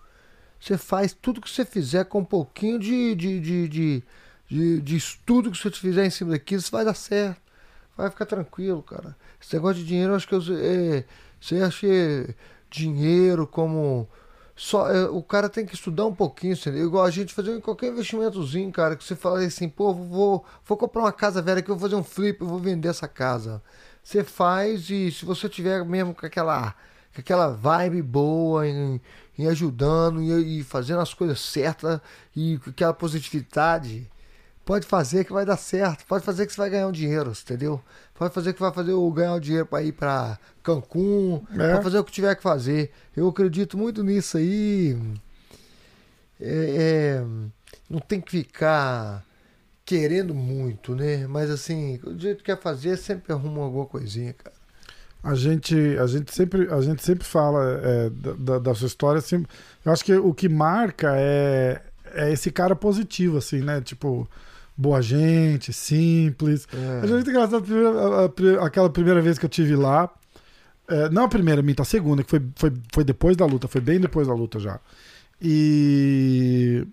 você 0.59 0.77
faz 0.77 1.13
tudo 1.13 1.41
que 1.41 1.49
você 1.49 1.65
fizer 1.65 2.05
com 2.05 2.19
um 2.19 2.25
pouquinho 2.25 2.79
de, 2.79 3.13
de, 3.15 3.39
de, 3.39 3.67
de, 3.67 4.03
de, 4.53 4.79
de 4.81 4.95
estudo 4.95 5.49
que 5.49 5.57
você 5.57 5.71
fizer 5.71 6.05
em 6.05 6.11
cima 6.11 6.31
daquilo, 6.31 6.61
isso 6.61 6.71
vai 6.71 6.85
dar 6.85 6.93
certo. 6.93 7.41
Vai 7.97 8.09
ficar 8.11 8.27
tranquilo, 8.27 8.83
cara. 8.83 9.15
Esse 9.41 9.55
negócio 9.55 9.81
de 9.81 9.87
dinheiro, 9.87 10.11
eu 10.11 10.15
acho 10.15 10.27
que 10.27 10.35
eu, 10.35 10.41
é, 10.51 11.03
você 11.41 11.55
acha 11.57 12.35
dinheiro 12.69 13.47
como. 13.47 14.07
Só, 14.55 14.87
é, 14.91 15.05
o 15.05 15.23
cara 15.23 15.49
tem 15.49 15.65
que 15.65 15.73
estudar 15.73 16.05
um 16.05 16.13
pouquinho, 16.13 16.53
entendeu? 16.53 16.85
Igual 16.85 17.03
a 17.03 17.09
gente 17.09 17.33
fazer 17.33 17.59
qualquer 17.61 17.87
investimentozinho, 17.87 18.71
cara, 18.71 18.95
que 18.95 19.03
você 19.03 19.15
fala 19.15 19.39
assim, 19.43 19.67
pô, 19.67 19.91
vou, 19.91 20.45
vou 20.63 20.77
comprar 20.77 21.01
uma 21.01 21.11
casa 21.11 21.41
velha 21.41 21.61
que 21.61 21.69
vou 21.69 21.79
fazer 21.79 21.95
um 21.95 22.03
flip, 22.03 22.39
eu 22.39 22.47
vou 22.47 22.59
vender 22.59 22.89
essa 22.89 23.07
casa. 23.07 23.61
Você 24.03 24.23
faz 24.23 24.87
e 24.91 25.11
se 25.11 25.25
você 25.25 25.49
tiver 25.49 25.83
mesmo 25.83 26.13
com 26.13 26.25
aquela, 26.27 26.75
com 27.15 27.21
aquela 27.21 27.47
vibe 27.47 28.03
boa 28.03 28.67
em, 28.67 29.01
em 29.35 29.47
ajudando 29.47 30.21
e, 30.21 30.59
e 30.59 30.63
fazendo 30.63 30.99
as 30.99 31.13
coisas 31.13 31.39
certas 31.39 31.99
e 32.35 32.59
com 32.59 32.69
aquela 32.69 32.93
positividade, 32.93 34.07
pode 34.65 34.85
fazer 34.85 35.23
que 35.25 35.33
vai 35.33 35.45
dar 35.45 35.57
certo. 35.57 36.05
Pode 36.05 36.23
fazer 36.25 36.45
que 36.45 36.53
você 36.53 36.57
vai 36.61 36.69
ganhar 36.69 36.87
um 36.87 36.91
dinheiro, 36.91 37.31
entendeu? 37.31 37.81
Pode 38.15 38.33
fazer 38.33 38.53
que 38.53 38.59
vai 38.59 38.71
fazer 38.73 38.93
o 38.93 39.11
ganhar 39.11 39.33
o 39.35 39.39
dinheiro 39.39 39.65
para 39.65 39.81
ir 39.83 39.91
para 39.91 40.37
Cancún, 40.61 41.41
É. 41.57 41.71
pode 41.73 41.83
fazer 41.83 41.97
o 41.99 42.03
que 42.03 42.11
tiver 42.11 42.35
que 42.35 42.43
fazer. 42.43 42.91
Eu 43.15 43.27
acredito 43.27 43.77
muito 43.77 44.03
nisso 44.03 44.37
aí. 44.37 44.97
É, 46.39 47.21
é, 47.21 47.25
não 47.89 47.99
tem 47.99 48.19
que 48.19 48.31
ficar 48.31 49.23
querendo 49.85 50.33
muito, 50.33 50.95
né? 50.95 51.27
Mas 51.27 51.49
assim, 51.49 51.99
o 52.03 52.17
jeito 52.17 52.37
que 52.39 52.45
quer 52.45 52.59
fazer, 52.59 52.97
sempre 52.97 53.33
arruma 53.33 53.63
alguma 53.63 53.85
coisinha, 53.85 54.33
cara. 54.33 54.55
A 55.21 55.35
gente, 55.35 55.75
a 55.97 56.05
gente 56.05 56.33
sempre, 56.33 56.67
a 56.71 56.81
gente 56.81 57.01
sempre 57.01 57.23
fala 57.25 57.79
é, 57.81 58.09
da, 58.09 58.59
da- 58.59 58.75
sua 58.75 58.87
história. 58.87 59.19
Assim, 59.19 59.45
eu 59.85 59.91
acho 59.93 60.03
que 60.03 60.13
o 60.13 60.33
que 60.33 60.49
marca 60.49 61.13
é, 61.15 61.81
é 62.13 62.31
esse 62.31 62.51
cara 62.51 62.75
positivo, 62.75 63.37
assim, 63.37 63.59
né? 63.61 63.81
Tipo, 63.81 64.27
boa 64.77 65.01
gente, 65.01 65.71
simples. 65.73 66.67
É. 66.73 67.05
É 67.05 67.07
muito 67.09 67.29
engraçado 67.29 67.63
aquela 68.61 68.89
primeira 68.89 69.21
vez 69.21 69.37
que 69.37 69.45
eu 69.45 69.49
tive 69.49 69.75
lá. 69.75 70.09
é, 70.87 71.09
não 71.09 71.23
a 71.25 71.29
primeira, 71.29 71.61
minta, 71.61 71.81
a 71.81 71.85
segunda, 71.85 72.23
que 72.23 72.29
foi, 72.29 72.41
foi, 72.55 72.73
foi 72.93 73.03
depois 73.03 73.37
da 73.37 73.45
luta, 73.45 73.67
foi 73.67 73.81
bem 73.81 73.99
depois 73.99 74.27
da 74.27 74.33
luta 74.33 74.59
já. 74.59 74.79
E, 75.65 76.85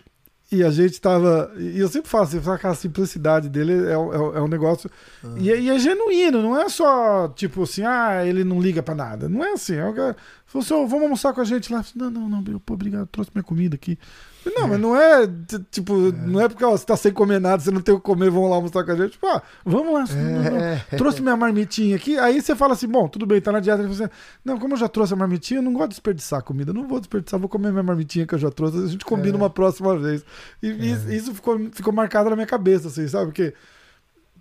e 0.53 0.62
a 0.64 0.71
gente 0.71 1.01
tava. 1.01 1.53
E 1.57 1.79
eu 1.79 1.89
sempre 1.89 2.09
falo 2.09 2.25
assim, 2.25 2.41
a 2.64 2.75
simplicidade 2.75 3.49
dele 3.49 3.73
é, 3.89 3.97
um- 3.97 4.12
é 4.35 4.39
é 4.39 4.41
um 4.43 4.49
negócio. 4.49 4.91
E, 5.39 5.51
é- 5.51 5.61
e 5.61 5.71
é 5.71 5.79
genuíno, 5.79 6.43
não 6.43 6.61
é 6.61 6.68
só 6.68 7.29
tipo 7.29 7.62
assim, 7.62 7.83
ah, 7.85 8.25
ele 8.27 8.43
não 8.45 8.61
liga 8.61 8.83
pra 8.83 8.95
nada. 8.95 9.29
Não 9.29 9.45
é 9.45 9.53
assim. 9.53 9.75
É 9.77 9.87
o 9.87 9.95
cara, 9.95 10.16
falou 10.47 10.64
assim, 10.64 10.75
"Ô, 10.75 10.87
vamos 10.87 11.05
almoçar 11.05 11.33
com 11.33 11.41
a 11.41 11.45
gente 11.45 11.73
lá. 11.73 11.83
Falei, 11.83 12.11
Não, 12.11 12.29
não, 12.29 12.43
não, 12.43 12.59
pô, 12.61 12.75
obrigado, 12.75 13.07
trouxe 13.09 13.31
minha 13.35 13.45
comida 13.45 13.75
aqui. 13.77 13.99
Não, 14.47 14.68
mas 14.68 14.80
não 14.80 14.97
é 14.97 15.28
tipo, 15.70 15.95
não 16.12 16.41
é 16.41 16.49
porque 16.49 16.64
ó, 16.64 16.70
você 16.70 16.86
tá 16.86 16.97
sem 16.97 17.12
comer 17.12 17.41
nada, 17.41 17.62
você 17.62 17.70
não 17.70 17.80
tem 17.80 17.95
o 17.95 17.99
que 17.99 18.05
comer, 18.05 18.30
vamos 18.30 18.49
lá 18.49 18.57
almoçar 18.57 18.84
com 18.84 18.93
a 18.93 18.97
gente. 18.97 19.12
Tipo, 19.12 19.26
ah, 19.26 19.43
vamos 19.64 19.93
lá. 19.93 20.05
não, 20.16 20.43
não, 20.43 20.51
não. 20.51 20.59
É. 20.59 20.76
Trouxe 20.97 21.20
minha 21.20 21.36
marmitinha 21.36 21.97
aqui. 21.97 22.18
Aí 22.18 22.41
você 22.41 22.57
fala 22.57 22.72
assim: 22.72 22.88
bom, 22.88 23.07
tudo 23.09 23.26
bem, 23.26 23.41
tá 23.41 23.53
na 23.53 23.61
dieta. 23.61 23.82
Assim, 23.82 24.09
não, 24.45 24.59
como 24.59 24.74
eu 24.74 24.78
já 24.78 24.88
trouxe 24.88 25.12
a 25.12 25.16
marmitinha, 25.16 25.59
eu 25.59 25.62
não 25.62 25.72
gosto 25.72 25.88
de 25.88 25.95
desperdiçar 25.95 26.43
comida. 26.43 26.72
Não 26.72 26.88
vou 26.88 26.99
desperdiçar, 26.99 27.38
vou 27.38 27.49
comer 27.49 27.70
minha 27.70 27.82
marmitinha 27.82 28.26
que 28.26 28.34
eu 28.34 28.38
já 28.38 28.51
trouxe. 28.51 28.78
A 28.78 28.86
gente 28.86 29.05
combina 29.05 29.36
uma 29.36 29.51
próxima 29.51 29.99
vez. 29.99 30.24
E 30.62 30.68
isso, 30.91 31.12
isso 31.12 31.34
ficou, 31.34 31.59
ficou 31.72 31.93
marcado 31.93 32.30
na 32.30 32.36
minha 32.36 32.47
cabeça, 32.47 32.88
assim, 32.88 33.07
sabe? 33.09 33.26
Porque, 33.26 33.53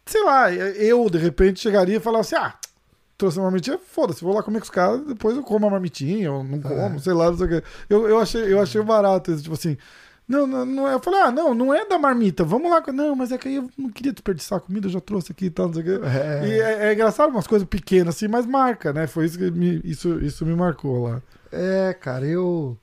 sei 0.06 0.24
lá, 0.24 0.52
eu 0.52 1.10
de 1.10 1.18
repente 1.18 1.60
chegaria 1.60 1.98
e 1.98 2.00
falaria 2.00 2.22
assim: 2.22 2.36
ah, 2.36 2.54
trouxe 3.20 3.38
a 3.38 3.44
marmitinha, 3.44 3.78
foda-se, 3.78 4.24
vou 4.24 4.34
lá 4.34 4.42
comer 4.42 4.60
com 4.60 4.64
os 4.64 4.70
caras, 4.70 5.06
depois 5.06 5.36
eu 5.36 5.44
como 5.44 5.68
a 5.68 5.70
marmitinha, 5.70 6.28
eu 6.28 6.42
não 6.42 6.62
como, 6.62 7.00
sei 7.02 7.14
lá, 7.14 7.30
não 7.30 7.38
sei 7.38 7.46
o 7.46 7.50
quê. 7.50 7.64
Eu, 7.90 8.08
eu, 8.08 8.18
achei, 8.18 8.52
eu 8.52 8.62
achei 8.62 8.82
barato 8.82 9.30
isso, 9.30 9.44
tipo 9.44 9.56
assim. 9.56 9.78
Não, 10.26 10.48
não, 10.48 10.64
não 10.64 10.88
é. 10.88 10.94
Eu 10.94 11.00
falei, 11.00 11.20
ah, 11.22 11.32
não, 11.32 11.54
não 11.54 11.74
é 11.74 11.86
da 11.86 12.00
marmita, 12.00 12.44
vamos 12.44 12.72
lá. 12.72 12.82
Não, 12.94 13.16
mas 13.16 13.32
é 13.32 13.38
que 13.38 13.48
aí 13.50 13.56
eu 13.56 13.70
não 13.78 13.90
queria 13.90 14.14
desperdiçar 14.14 14.60
a 14.60 14.62
comida, 14.62 14.88
eu 14.88 14.92
já 14.92 15.02
trouxe 15.02 15.32
aqui 15.32 15.46
e 15.46 15.50
tal, 15.50 15.68
não 15.68 15.74
sei 15.74 15.82
o 15.82 15.86
quê. 15.86 16.06
É. 16.06 16.48
E 16.48 16.62
é, 16.62 16.88
é 16.88 16.94
engraçado 16.94 17.30
umas 17.30 17.48
coisas 17.48 17.68
pequenas 17.68 18.16
assim, 18.16 18.28
mas 18.28 18.46
marca, 18.46 18.94
né? 18.94 19.06
Foi 19.06 19.26
isso 19.26 19.38
que 19.38 19.52
me, 19.52 19.82
isso, 19.84 20.20
isso 20.22 20.46
me 20.46 20.56
marcou 20.56 21.04
lá. 21.04 21.22
É, 21.52 21.94
cara, 22.00 22.26
eu. 22.26 22.78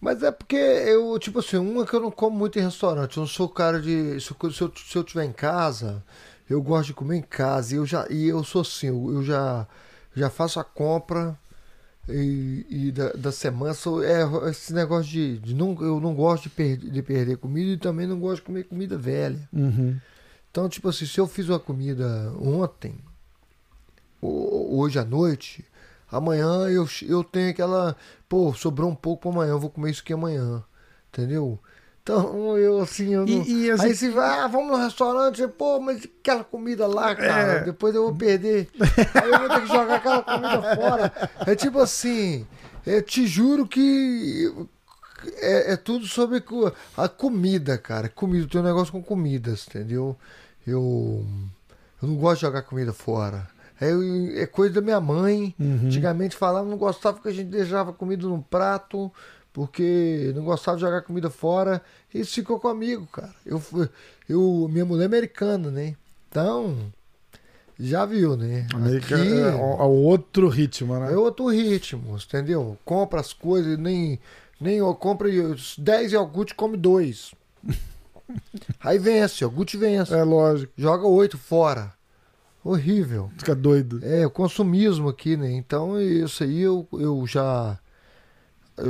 Mas 0.00 0.22
é 0.22 0.32
porque 0.32 0.56
eu, 0.56 1.16
tipo 1.18 1.38
assim, 1.38 1.58
uma 1.58 1.86
que 1.86 1.94
eu 1.94 2.00
não 2.00 2.10
como 2.10 2.36
muito 2.36 2.58
em 2.58 2.62
restaurante. 2.62 3.16
Eu 3.16 3.20
não 3.20 3.28
sou 3.28 3.48
cara 3.48 3.80
de. 3.80 4.18
Se 4.20 4.32
eu, 4.32 4.50
se 4.50 4.62
eu, 4.62 4.72
se 4.74 4.96
eu 4.96 5.04
tiver 5.04 5.24
em 5.24 5.32
casa, 5.32 6.02
eu 6.48 6.62
gosto 6.62 6.88
de 6.88 6.94
comer 6.94 7.16
em 7.16 7.22
casa. 7.22 7.74
E 7.74 7.78
eu, 7.78 7.86
já, 7.86 8.06
e 8.10 8.26
eu 8.26 8.42
sou 8.44 8.62
assim, 8.62 8.88
eu, 8.88 9.22
já, 9.22 9.66
já 10.14 10.30
faço 10.30 10.60
a 10.60 10.64
compra 10.64 11.38
e, 12.08 12.66
e 12.68 12.92
da, 12.92 13.12
da 13.12 13.32
semana. 13.32 13.74
Sou, 13.74 14.02
é, 14.02 14.22
esse 14.50 14.72
negócio 14.72 15.10
de. 15.10 15.38
de 15.38 15.54
não, 15.54 15.76
eu 15.80 16.00
não 16.00 16.14
gosto 16.14 16.44
de, 16.44 16.50
per, 16.50 16.76
de 16.76 17.02
perder 17.02 17.36
comida 17.38 17.70
e 17.70 17.76
também 17.76 18.06
não 18.06 18.18
gosto 18.18 18.36
de 18.36 18.42
comer 18.42 18.64
comida 18.64 18.96
velha. 18.96 19.48
Uhum. 19.52 19.98
Então, 20.50 20.68
tipo 20.68 20.88
assim, 20.88 21.04
se 21.04 21.18
eu 21.18 21.26
fiz 21.26 21.48
uma 21.48 21.60
comida 21.60 22.32
ontem, 22.40 22.94
hoje 24.22 24.98
à 24.98 25.04
noite, 25.04 25.64
amanhã 26.10 26.68
eu, 26.68 26.88
eu 27.02 27.22
tenho 27.22 27.50
aquela. 27.50 27.96
Pô, 28.28 28.54
sobrou 28.54 28.90
um 28.90 28.94
pouco 28.94 29.22
pra 29.22 29.30
amanhã, 29.30 29.50
eu 29.50 29.60
vou 29.60 29.70
comer 29.70 29.90
isso 29.90 30.02
aqui 30.02 30.12
amanhã. 30.12 30.64
Entendeu? 31.12 31.58
Então, 32.06 32.56
eu 32.56 32.78
assim, 32.80 33.12
eu 33.14 33.26
não. 33.26 33.42
E- 33.42 33.64
e, 33.64 33.70
assim- 33.72 33.86
Aí 33.86 33.96
você 33.96 34.10
vai, 34.10 34.38
ah, 34.38 34.46
vamos 34.46 34.68
no 34.70 34.76
restaurante, 34.84 35.44
pô, 35.48 35.80
mas 35.80 36.04
aquela 36.20 36.44
comida 36.44 36.86
lá, 36.86 37.12
cara, 37.16 37.52
É. 37.54 37.64
depois 37.64 37.96
eu 37.96 38.04
vou 38.04 38.14
perder. 38.14 38.68
Aí 39.12 39.28
eu 39.28 39.38
vou 39.40 39.48
ter 39.48 39.60
que 39.62 39.66
jogar 39.66 39.96
aquela 39.96 40.22
comida 40.22 40.76
fora. 40.76 41.12
É 41.44 41.56
tipo 41.56 41.80
assim, 41.80 42.46
eu 42.86 43.02
te 43.02 43.26
juro 43.26 43.66
que 43.66 44.54
é, 45.38 45.72
é 45.72 45.76
tudo 45.76 46.06
sobre 46.06 46.40
a 46.96 47.08
comida, 47.08 47.76
cara. 47.76 48.08
Comida, 48.08 48.46
tem 48.46 48.60
um 48.60 48.64
negócio 48.64 48.92
com 48.92 49.02
comidas, 49.02 49.66
entendeu? 49.68 50.16
Eu, 50.64 51.24
eu 52.00 52.08
não 52.08 52.14
gosto 52.14 52.36
de 52.36 52.42
jogar 52.42 52.62
comida 52.62 52.92
fora. 52.92 53.48
É, 53.80 53.88
é 54.42 54.46
coisa 54.46 54.74
da 54.74 54.80
minha 54.80 55.00
mãe. 55.00 55.52
Uhum. 55.58 55.80
Antigamente 55.86 56.36
falava, 56.36 56.68
não 56.68 56.76
gostava 56.78 57.18
que 57.18 57.26
a 57.28 57.32
gente 57.32 57.48
deixava 57.48 57.92
comida 57.92 58.28
num 58.28 58.40
prato, 58.40 59.10
porque 59.56 60.32
não 60.36 60.44
gostava 60.44 60.76
de 60.76 60.82
jogar 60.82 61.00
comida 61.00 61.30
fora. 61.30 61.80
Isso 62.12 62.34
ficou 62.34 62.60
comigo, 62.60 63.06
cara. 63.06 63.34
Eu, 63.46 63.58
fui- 63.58 63.88
eu, 64.28 64.68
minha 64.70 64.84
mulher 64.84 65.04
é 65.04 65.06
americana, 65.06 65.70
né? 65.70 65.96
Então, 66.28 66.76
já 67.80 68.04
viu, 68.04 68.36
né? 68.36 68.66
América 68.74 69.16
Aqui- 69.16 69.32
é, 69.32 69.54
o 69.54 69.88
outro 70.02 70.46
ritmo, 70.50 70.94
né? 70.98 71.10
é 71.10 71.16
outro 71.16 71.46
ritmo, 71.48 72.18
entendeu? 72.22 72.76
Compra 72.84 73.18
as 73.18 73.32
coisas, 73.32 73.78
nem, 73.78 74.20
nem 74.60 74.76
eu 74.76 74.94
compra 74.94 75.26
os 75.26 75.74
10 75.78 76.12
iogurte, 76.12 76.54
come 76.54 76.76
dois. 76.76 77.32
Aí 78.80 78.98
vence, 78.98 79.42
iogurte 79.42 79.78
vence. 79.78 80.12
É 80.12 80.22
lógico, 80.22 80.70
Joga 80.76 81.06
oito 81.06 81.38
fora. 81.38 81.94
Horrível. 82.62 83.30
fica 83.38 83.54
doido. 83.54 84.00
É, 84.04 84.26
o 84.26 84.30
consumismo 84.30 85.08
aqui, 85.08 85.34
né? 85.34 85.50
Então, 85.52 85.98
isso 85.98 86.44
aí 86.44 86.60
eu, 86.60 86.86
eu 86.92 87.26
já. 87.26 87.78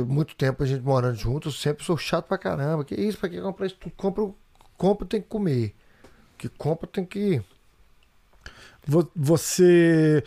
Muito 0.07 0.35
tempo 0.35 0.63
a 0.63 0.65
gente 0.65 0.83
morando 0.83 1.15
junto, 1.15 1.47
eu 1.47 1.51
sempre 1.51 1.83
sou 1.83 1.97
chato 1.97 2.27
pra 2.27 2.37
caramba. 2.37 2.83
Que 2.83 2.95
isso, 2.95 3.17
pra 3.17 3.29
que 3.29 3.39
comprar 3.41 3.65
isso? 3.65 3.75
tudo? 3.79 3.93
Compra, 3.95 4.29
compra 4.77 5.07
tem 5.07 5.21
que 5.21 5.27
comer. 5.27 5.73
Que 6.37 6.49
compra 6.49 6.87
tem 6.87 7.05
que. 7.05 7.41
Vo- 8.85 9.09
Você. 9.15 10.23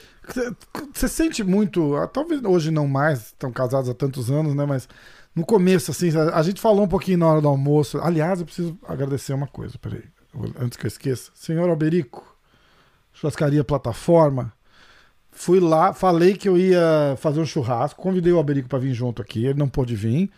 Você 0.92 1.08
sente 1.08 1.42
muito. 1.42 1.96
ah, 1.96 2.06
Talvez 2.06 2.42
hoje 2.44 2.70
não 2.70 2.86
mais, 2.86 3.26
estão 3.26 3.50
casados 3.52 3.88
há 3.88 3.94
tantos 3.94 4.30
anos, 4.30 4.54
né? 4.54 4.64
Mas 4.66 4.88
no 5.34 5.44
começo, 5.46 5.90
assim, 5.90 6.10
a 6.34 6.42
gente 6.42 6.60
falou 6.60 6.84
um 6.84 6.88
pouquinho 6.88 7.18
na 7.18 7.28
hora 7.28 7.40
do 7.40 7.48
almoço. 7.48 7.98
Aliás, 8.00 8.40
eu 8.40 8.46
preciso 8.46 8.78
agradecer 8.86 9.32
uma 9.32 9.46
coisa, 9.46 9.78
peraí. 9.78 10.02
Antes 10.58 10.76
que 10.76 10.86
eu 10.86 10.88
esqueça. 10.88 11.30
Senhor 11.34 11.68
Alberico, 11.68 12.24
churrascaria 13.12 13.64
plataforma. 13.64 14.52
Fui 15.42 15.58
lá, 15.58 15.94
falei 15.94 16.34
que 16.36 16.46
eu 16.46 16.58
ia 16.58 17.14
fazer 17.16 17.40
um 17.40 17.46
churrasco, 17.46 18.02
convidei 18.02 18.30
o 18.30 18.36
Alberico 18.36 18.68
pra 18.68 18.78
vir 18.78 18.92
junto 18.92 19.22
aqui, 19.22 19.46
ele 19.46 19.58
não 19.58 19.68
pôde 19.70 19.96
vir. 19.96 20.30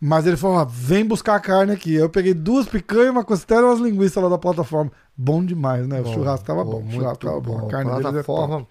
Mas 0.00 0.24
ele 0.24 0.36
falou: 0.36 0.58
ó, 0.58 0.64
vem 0.64 1.04
buscar 1.04 1.34
a 1.34 1.40
carne 1.40 1.72
aqui. 1.72 1.92
Eu 1.94 2.08
peguei 2.08 2.32
duas 2.32 2.64
picanhas, 2.66 3.10
uma 3.10 3.24
costela 3.24 3.62
e 3.62 3.64
umas 3.64 3.80
linguiças 3.80 4.22
lá 4.22 4.28
da 4.28 4.38
plataforma. 4.38 4.92
Bom 5.16 5.44
demais, 5.44 5.88
né? 5.88 6.00
o 6.00 6.04
churrasco 6.12 6.46
tava 6.46 6.64
bom. 6.64 6.80
O 6.84 6.90
churrasco 6.92 7.26
tava 7.26 7.40
bom. 7.40 7.66
A 7.66 7.70
carne 7.70 7.90
é 7.90 8.00
plataforma, 8.00 8.58
top. 8.58 8.68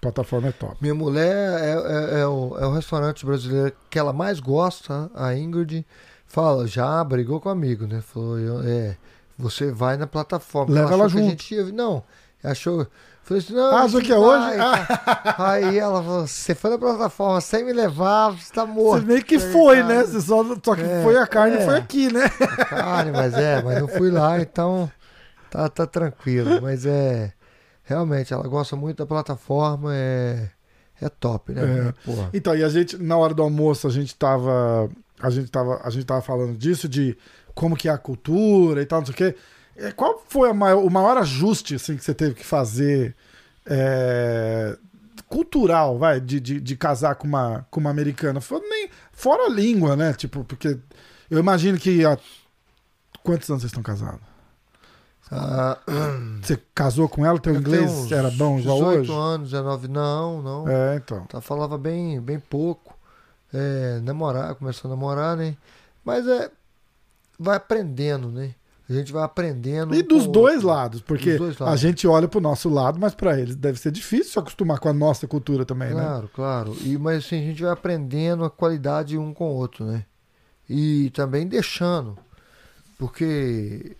Plataforma 0.00 0.48
é 0.48 0.52
top. 0.52 0.76
Minha 0.80 0.94
mulher 0.94 1.34
é, 1.60 1.72
é- 2.18 2.20
é 2.20 2.26
o, 2.28 2.56
é 2.60 2.66
o 2.66 2.72
restaurante 2.72 3.26
brasileiro 3.26 3.72
que 3.90 3.98
ela 3.98 4.12
mais 4.12 4.38
gosta, 4.38 5.10
a 5.16 5.34
Ingrid. 5.36 5.84
Fala, 6.28 6.64
já 6.68 7.02
brigou 7.02 7.40
comigo, 7.40 7.88
né? 7.88 8.00
Falou, 8.00 8.38
eu- 8.38 8.62
é, 8.62 8.96
você 9.36 9.72
vai 9.72 9.96
na 9.96 10.06
plataforma. 10.06 10.72
Leva 10.72 10.92
ela 10.94 11.04
a 11.06 11.08
junto. 11.08 11.24
gente 11.24 11.54
ia- 11.56 11.64
não, 11.72 12.04
achou. 12.44 12.86
Falei 13.24 13.42
assim, 13.42 13.52
não. 13.54 13.76
Ah, 13.76 13.82
a 13.82 13.84
aqui 13.84 14.12
é 14.12 14.18
hoje? 14.18 14.56
Aí 15.38 15.78
ela 15.78 16.02
falou, 16.02 16.26
você 16.26 16.54
foi 16.54 16.70
na 16.70 16.78
plataforma 16.78 17.40
sem 17.40 17.64
me 17.64 17.72
levar, 17.72 18.30
você 18.30 18.52
tá 18.52 18.66
morto. 18.66 19.02
Você 19.02 19.06
meio 19.06 19.24
que 19.24 19.38
foi, 19.38 19.76
"Cara, 19.80 19.88
né? 19.88 20.04
Você 20.04 20.20
só, 20.20 20.44
só 20.62 20.74
que 20.74 20.82
É, 20.82 21.02
foi 21.02 21.16
a 21.16 21.26
carne 21.26 21.56
é. 21.56 21.64
foi 21.64 21.76
aqui, 21.76 22.12
né? 22.12 22.28
carne, 22.68 23.12
mas 23.12 23.34
é, 23.34 23.62
mas 23.62 23.78
eu 23.78 23.86
fui 23.86 24.10
lá, 24.10 24.40
então 24.40 24.90
tá, 25.50 25.68
tá 25.68 25.86
tranquilo. 25.86 26.60
Mas 26.60 26.84
é. 26.84 27.32
Realmente, 27.84 28.32
ela 28.32 28.46
gosta 28.46 28.74
muito 28.76 28.98
da 28.98 29.06
plataforma, 29.06 29.94
é. 29.94 30.48
É 31.00 31.08
top, 31.08 31.52
né? 31.52 31.92
É. 32.06 32.28
Então, 32.32 32.54
e 32.54 32.62
a 32.62 32.68
gente, 32.68 32.96
na 32.96 33.16
hora 33.16 33.34
do 33.34 33.42
almoço, 33.42 33.88
a 33.88 33.90
gente 33.90 34.14
tava. 34.14 34.88
A 35.20 35.30
gente 35.30 35.50
tava, 35.50 35.80
a 35.82 35.90
gente 35.90 36.04
tava 36.06 36.22
falando 36.22 36.56
disso, 36.56 36.88
de 36.88 37.16
como 37.54 37.76
que 37.76 37.88
é 37.88 37.92
a 37.92 37.98
cultura 37.98 38.80
e 38.80 38.86
tal, 38.86 39.00
não 39.00 39.06
sei 39.06 39.12
o 39.12 39.16
quê. 39.16 39.36
É, 39.76 39.90
Qual 39.92 40.22
foi 40.28 40.52
maior- 40.52 40.84
o 40.84 40.90
maior 40.90 41.16
ajuste 41.18 41.74
assim, 41.74 41.96
que 41.96 42.04
você 42.04 42.14
teve 42.14 42.34
que 42.34 42.44
fazer 42.44 43.14
é, 43.66 44.76
cultural, 45.28 45.98
vai, 45.98 46.20
de, 46.20 46.38
de, 46.40 46.60
de 46.60 46.76
casar 46.76 47.14
com 47.14 47.26
uma, 47.26 47.66
com 47.70 47.80
uma 47.80 47.90
americana? 47.90 48.40
Foi 48.40 48.60
nem, 48.60 48.88
fora 49.12 49.44
a 49.46 49.48
língua, 49.48 49.96
né? 49.96 50.12
Tipo, 50.12 50.44
porque 50.44 50.78
eu 51.30 51.38
imagino 51.38 51.78
que 51.78 52.04
há. 52.04 52.18
Quantos 53.22 53.48
anos 53.48 53.62
vocês 53.62 53.70
estão 53.70 53.82
casados? 53.82 54.20
Ah, 55.30 55.78
Você 56.42 56.58
casou 56.74 57.08
com 57.08 57.24
ela, 57.24 57.38
teu 57.38 57.54
eu 57.54 57.60
inglês 57.60 58.10
era 58.12 58.30
bom 58.32 58.58
já 58.60 58.70
18 58.72 58.98
hoje? 59.00 59.12
anos, 59.12 59.50
19, 59.50 59.88
não, 59.88 60.42
não. 60.42 60.68
É, 60.68 60.96
então. 60.96 61.24
Tá, 61.26 61.40
falava 61.40 61.78
bem, 61.78 62.20
bem 62.20 62.38
pouco. 62.38 62.94
É, 63.54 64.00
namorar, 64.02 64.54
começou 64.56 64.90
a 64.90 64.94
namorar, 64.94 65.36
né? 65.36 65.56
Mas 66.04 66.26
é. 66.26 66.50
Vai 67.38 67.56
aprendendo, 67.56 68.28
né? 68.28 68.54
A 68.92 68.98
gente 68.98 69.12
vai 69.12 69.22
aprendendo. 69.22 69.94
E 69.94 70.02
dos 70.02 70.26
dois 70.26 70.56
outro. 70.56 70.68
lados, 70.68 71.00
porque 71.00 71.36
dois 71.36 71.60
a 71.60 71.64
lados. 71.64 71.80
gente 71.80 72.06
olha 72.06 72.28
pro 72.28 72.40
nosso 72.40 72.68
lado, 72.68 72.98
mas 73.00 73.14
pra 73.14 73.38
eles 73.38 73.56
deve 73.56 73.78
ser 73.78 73.90
difícil 73.90 74.32
se 74.32 74.38
acostumar 74.38 74.78
com 74.78 74.88
a 74.88 74.92
nossa 74.92 75.26
cultura 75.26 75.64
também, 75.64 75.88
né? 75.88 76.02
Claro, 76.02 76.30
claro. 76.34 76.76
E, 76.82 76.98
mas 76.98 77.24
assim, 77.24 77.38
a 77.38 77.42
gente 77.42 77.62
vai 77.62 77.72
aprendendo 77.72 78.44
a 78.44 78.50
qualidade 78.50 79.16
um 79.16 79.32
com 79.32 79.44
o 79.50 79.54
outro, 79.54 79.84
né? 79.84 80.04
E 80.68 81.10
também 81.10 81.46
deixando. 81.46 82.18
Porque 82.98 83.96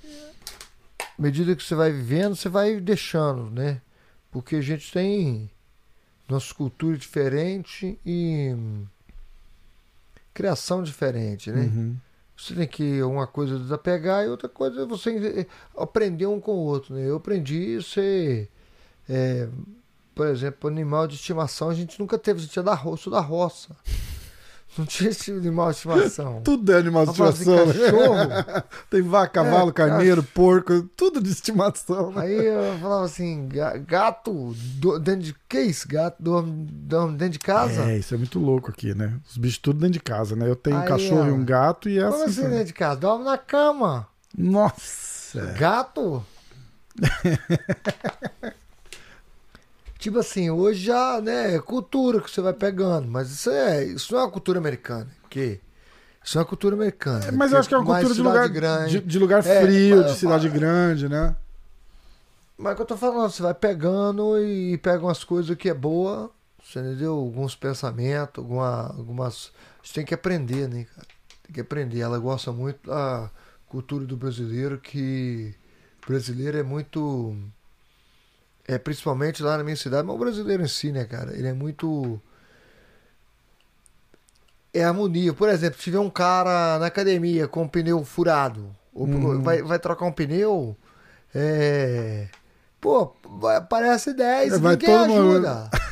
à 1.18 1.22
medida 1.22 1.56
que 1.56 1.62
você 1.62 1.74
vai 1.74 1.90
vivendo, 1.90 2.36
você 2.36 2.48
vai 2.48 2.80
deixando, 2.80 3.50
né? 3.50 3.80
Porque 4.30 4.56
a 4.56 4.60
gente 4.60 4.92
tem 4.92 5.50
nossa 6.28 6.54
cultura 6.54 6.96
diferente 6.96 7.98
e 8.06 8.54
criação 10.32 10.82
diferente, 10.82 11.50
né? 11.50 11.62
Uhum. 11.62 11.96
Você 12.42 12.56
tem 12.56 12.66
que 12.66 13.00
uma 13.04 13.24
coisa 13.24 13.56
desapegar 13.56 14.24
e 14.24 14.28
outra 14.28 14.48
coisa 14.48 14.82
é 14.82 14.84
você 14.84 15.46
aprender 15.76 16.26
um 16.26 16.40
com 16.40 16.50
o 16.50 16.64
outro, 16.64 16.92
né? 16.92 17.08
Eu 17.08 17.18
aprendi 17.18 17.76
a 17.76 17.82
ser, 17.82 18.50
é, 19.08 19.48
por 20.12 20.26
exemplo, 20.26 20.68
animal 20.68 21.06
de 21.06 21.14
estimação 21.14 21.68
a 21.68 21.74
gente 21.74 22.00
nunca 22.00 22.18
teve, 22.18 22.40
a 22.40 22.42
gente 22.42 22.50
tinha 22.50 22.64
da 22.64 22.74
roça, 22.74 23.08
da 23.08 23.20
roça. 23.20 23.76
Não 24.78 24.86
tinha 24.86 25.10
animal 25.36 25.70
de 25.70 25.76
estimação. 25.76 26.40
Tudo 26.44 26.72
é 26.72 26.78
animal 26.78 27.06
de 27.06 27.16
fazer 27.16 27.42
estimação. 27.42 27.66
né? 27.66 28.42
cachorro, 28.42 28.62
Tem 28.88 29.02
vaca, 29.02 29.44
cavalo, 29.44 29.68
É, 29.70 29.72
carneiro, 29.72 30.22
porco, 30.22 30.82
tudo 30.96 31.20
de 31.22 31.30
estimação. 31.30 32.10
né? 32.12 32.22
aí 32.22 32.46
eu 32.46 32.78
falava 32.80 33.04
assim, 33.04 33.48
ga- 33.48 33.76
gato 33.76 34.54
do- 34.76 34.98
dentro 34.98 35.22
de 35.22 35.34
que 35.48 35.60
isso? 35.60 35.86
Gato 35.86 36.16
dorme, 36.22 36.66
dorme 36.70 37.18
dentro 37.18 37.32
de 37.34 37.38
casa? 37.38 37.82
É, 37.90 37.98
isso 37.98 38.14
é 38.14 38.16
muito 38.16 38.38
louco 38.38 38.70
aqui, 38.70 38.94
né? 38.94 39.18
Os 39.28 39.36
bichos 39.36 39.58
tudo 39.58 39.78
dentro 39.80 39.92
de 39.94 40.00
casa, 40.00 40.34
né? 40.34 40.48
Eu 40.48 40.56
tenho 40.56 40.76
um 40.76 40.80
Aí, 40.80 40.88
cachorro 40.88 41.28
e 41.28 41.32
ó. 41.32 41.34
um 41.34 41.44
gato 41.44 41.88
e 41.88 41.98
é 41.98 42.02
Como 42.08 42.24
assim. 42.24 42.40
assim 42.40 42.48
dentro 42.50 42.64
de 42.66 42.72
casa? 42.72 43.00
Dorme 43.00 43.24
na 43.26 43.36
cama. 43.36 44.08
Nossa! 44.36 45.52
Gato? 45.58 46.24
tipo 50.02 50.18
assim, 50.18 50.50
hoje 50.50 50.84
já, 50.84 51.20
né, 51.20 51.54
é 51.54 51.60
cultura 51.60 52.20
que 52.20 52.30
você 52.30 52.40
vai 52.40 52.52
pegando, 52.52 53.08
mas 53.08 53.30
isso 53.30 53.50
é, 53.50 53.84
isso 53.84 54.12
não 54.12 54.20
é 54.20 54.24
uma 54.24 54.30
cultura 54.30 54.58
americana, 54.58 55.08
que 55.30 55.60
isso 56.24 56.36
é 56.36 56.40
uma 56.40 56.46
cultura 56.46 56.74
americana. 56.74 57.32
Mas 57.32 57.52
eu 57.52 57.58
acho 57.58 57.68
que 57.68 57.74
é 57.74 57.78
uma 57.78 57.86
cultura 57.86 58.14
de 58.14 58.22
lugar, 58.22 58.48
grande. 58.48 59.00
de, 59.00 59.06
de 59.06 59.18
lugar 59.18 59.46
É, 59.46 59.64
frio, 59.66 59.96
mas- 59.98 60.12
de 60.12 60.18
cidade 60.18 60.48
grande, 60.48 61.08
né? 61.08 61.36
Mas 62.58 62.70
é 62.70 62.72
o 62.72 62.76
que 62.76 62.82
eu 62.82 62.86
tô 62.86 62.96
falando, 62.96 63.30
você 63.30 63.42
vai 63.42 63.54
pegando 63.54 64.38
e 64.40 64.76
pega 64.78 65.02
umas 65.02 65.24
coisas 65.24 65.56
que 65.56 65.68
é 65.68 65.74
boa, 65.74 66.30
você 66.62 66.78
entendeu? 66.80 67.14
Alguns 67.14 67.56
pensamentos, 67.56 68.38
alguma, 68.38 68.88
algumas. 68.96 69.52
Você 69.82 69.94
tem 69.94 70.04
que 70.04 70.14
aprender, 70.14 70.68
né, 70.68 70.84
cara? 70.94 71.06
Tem 71.44 71.54
que 71.54 71.60
aprender. 71.60 72.00
Ela 72.00 72.18
gosta 72.18 72.52
muito 72.52 72.88
da 72.88 73.30
cultura 73.66 74.04
do 74.04 74.16
brasileiro, 74.16 74.78
que 74.78 75.54
o 76.04 76.06
brasileiro 76.06 76.56
é 76.58 76.62
muito. 76.62 77.34
É, 78.66 78.78
principalmente 78.78 79.42
lá 79.42 79.56
na 79.58 79.64
minha 79.64 79.76
cidade, 79.76 80.06
mas 80.06 80.14
o 80.16 80.18
brasileiro 80.18 80.62
em 80.62 80.68
si, 80.68 80.92
né, 80.92 81.04
cara? 81.04 81.36
Ele 81.36 81.48
é 81.48 81.52
muito. 81.52 82.20
É 84.72 84.84
harmonia. 84.84 85.32
Por 85.34 85.48
exemplo, 85.48 85.76
se 85.78 85.84
tiver 85.84 85.98
um 85.98 86.08
cara 86.10 86.78
na 86.78 86.86
academia 86.86 87.46
com 87.48 87.62
um 87.62 87.68
pneu 87.68 88.02
furado, 88.04 88.74
ou 88.94 89.06
Uhum. 89.06 89.42
vai, 89.42 89.62
vai 89.62 89.78
trocar 89.78 90.06
um 90.06 90.12
pneu, 90.12 90.76
é. 91.34 92.28
Pô, 92.80 93.14
aparece 93.56 94.12
10, 94.14 94.54
É, 94.54 94.58
vai 94.58 94.72
ninguém 94.72 94.88
todo 94.96 95.08
mundo- 95.08 95.30
ajuda. 95.46 95.70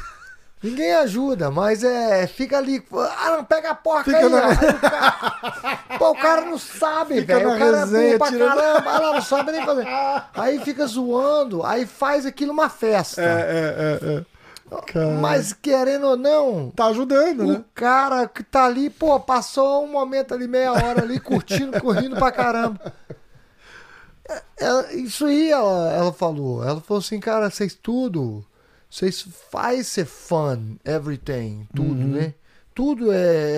Ninguém 0.62 0.92
ajuda, 0.94 1.50
mas 1.50 1.82
é. 1.82 2.26
Fica 2.26 2.58
ali. 2.58 2.84
Ah, 2.92 3.36
não, 3.38 3.44
pega 3.44 3.70
a 3.70 3.74
porca 3.74 4.04
Fica 4.04 4.18
aí, 4.18 4.28
na-. 4.28 4.46
Aí 4.48 4.54
o 4.54 4.78
cara- 4.78 5.98
Pô, 5.98 6.10
o 6.10 6.14
cara 6.16 6.40
não 6.42 6.58
sabe, 6.58 7.20
velho. 7.22 7.48
O 7.50 7.58
cara 7.58 7.76
é 7.76 7.80
resenha, 7.80 8.06
burro 8.06 8.18
pra 8.18 8.28
tirando- 8.28 8.56
caramba. 8.56 8.90
Ah, 8.90 9.12
não 9.14 9.22
sabe 9.22 9.52
nem 9.52 9.64
fazer. 9.64 9.86
Aí 10.34 10.60
fica 10.60 10.86
zoando, 10.86 11.64
aí 11.64 11.86
faz 11.86 12.26
aquilo 12.26 12.52
uma 12.52 12.68
festa. 12.68 13.22
É, 13.22 13.24
é, 13.26 14.06
é. 14.06 14.14
é. 14.18 14.24
Cara, 14.86 15.08
Mas 15.14 15.52
querendo 15.52 16.06
ou 16.06 16.16
não, 16.16 16.70
tá 16.76 16.86
ajudando, 16.86 17.40
o 17.40 17.52
né? 17.54 17.64
cara 17.74 18.28
que 18.28 18.42
tá 18.44 18.66
ali, 18.66 18.88
pô, 18.88 19.18
passou 19.18 19.82
um 19.84 19.88
momento 19.90 20.32
ali, 20.32 20.46
meia 20.46 20.72
hora 20.72 21.02
ali, 21.02 21.18
curtindo, 21.18 21.80
correndo 21.80 22.14
pra 22.16 22.30
caramba. 22.30 22.78
É, 24.28 24.42
ela- 24.58 24.92
isso 24.92 25.26
aí 25.26 25.50
ela, 25.50 25.90
ela 25.92 26.12
falou. 26.12 26.62
Ela 26.62 26.80
falou 26.80 27.00
assim, 27.00 27.18
cara, 27.18 27.50
vocês 27.50 27.74
tudo, 27.74 28.44
vocês 28.90 29.24
faz 29.50 29.86
ser 29.86 30.04
fun, 30.04 30.76
everything, 30.84 31.68
tudo, 31.74 31.94
né? 31.94 32.34
Tudo 32.74 33.12
é, 33.12 33.16